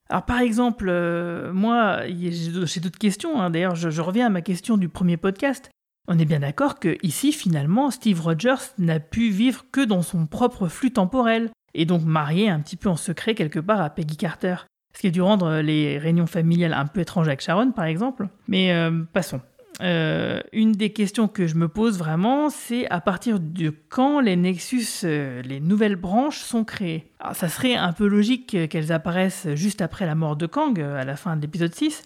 [0.10, 3.40] Alors par exemple, euh, moi, j'ai d'autres questions.
[3.40, 3.52] Hein.
[3.52, 5.70] D'ailleurs, je, reviens à ma question du premier podcast.
[6.08, 10.26] On est bien d'accord que ici, finalement, Steve Rogers n'a pu vivre que dans son
[10.26, 14.18] propre flux temporel, et donc marié un petit peu en secret quelque part à Peggy
[14.18, 14.56] Carter.
[15.00, 18.28] Ce qui a dû rendre les réunions familiales un peu étranges avec Sharon, par exemple.
[18.50, 19.40] Mais euh, passons.
[19.82, 24.36] Euh, une des questions que je me pose vraiment, c'est à partir de quand les
[24.36, 27.14] Nexus, euh, les nouvelles branches sont créées?
[27.22, 31.06] Alors, ça serait un peu logique qu'elles apparaissent juste après la mort de Kang, à
[31.06, 32.04] la fin de l'épisode 6.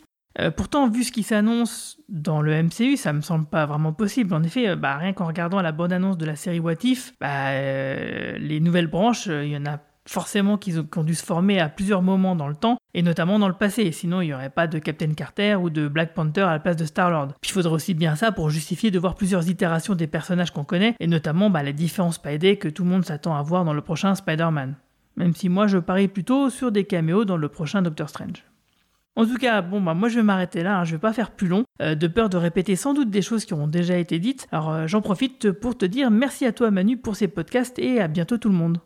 [0.55, 4.35] pourtant, vu ce qui s'annonce dans le MCU, ça me semble pas vraiment possible.
[4.35, 7.59] En effet, bah, rien qu'en regardant la bande-annonce de la série What If, bah,
[8.37, 12.01] les nouvelles branches, il y en a forcément qu'ils ont, dû se former à plusieurs
[12.01, 14.79] moments dans le temps, et notamment dans le passé, sinon il n'y aurait pas de
[14.79, 17.29] Captain Carter ou de Black Panther à la place de Star-Lord.
[17.41, 20.63] Puis il faudrait aussi bien ça pour justifier de voir plusieurs itérations des personnages qu'on
[20.63, 23.73] connaît, et notamment bah, les différents Spidey que tout le monde s'attend à voir dans
[23.73, 24.75] le prochain Spider-Man.
[25.15, 28.43] Même si moi je parie plutôt sur des caméos dans le prochain Doctor Strange.
[29.15, 31.31] En tout cas, bon bah moi je vais m'arrêter là, hein, je vais pas faire
[31.31, 34.17] plus long, euh, de peur de répéter sans doute des choses qui ont déjà été
[34.17, 34.47] dites.
[34.51, 38.01] Alors euh, j'en profite pour te dire merci à toi Manu pour ces podcasts et
[38.01, 38.79] à bientôt tout le monde.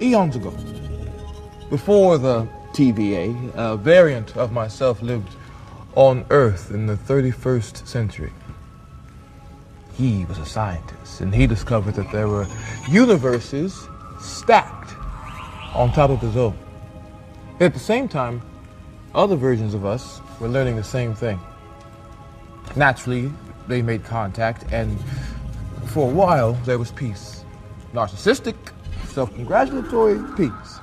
[0.00, 0.50] Eons ago.
[1.68, 5.34] Before the TVA, a variant of myself lived
[5.94, 8.32] on Earth in the 31st century.
[9.94, 12.46] He was a scientist, and he discovered that there were
[12.88, 13.88] universes
[14.20, 14.92] stacked
[15.74, 16.56] on top of his own.
[17.60, 18.40] At the same time,
[19.14, 21.38] other versions of us were learning the same thing.
[22.76, 23.30] Naturally,
[23.66, 24.98] they made contact, and
[25.86, 27.44] for a while, there was peace.
[27.92, 28.54] Narcissistic
[29.10, 30.80] self-congratulatory peace.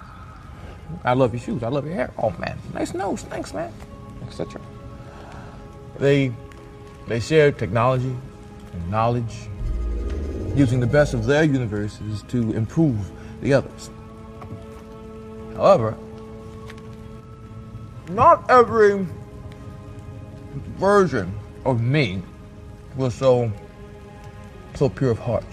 [1.04, 1.64] I love your shoes.
[1.64, 2.14] I love your hair.
[2.18, 3.24] Oh man, nice nose.
[3.24, 3.74] Thanks, man.
[4.26, 4.62] Etc.
[6.00, 6.32] They
[7.08, 8.16] they share technology
[8.74, 9.50] and knowledge,
[10.56, 13.90] using the best of their universes to improve the others.
[15.56, 15.98] However,
[18.10, 19.08] not every
[20.78, 21.34] version
[21.66, 22.22] of me
[22.96, 23.52] was so
[24.76, 25.46] so pure of heart.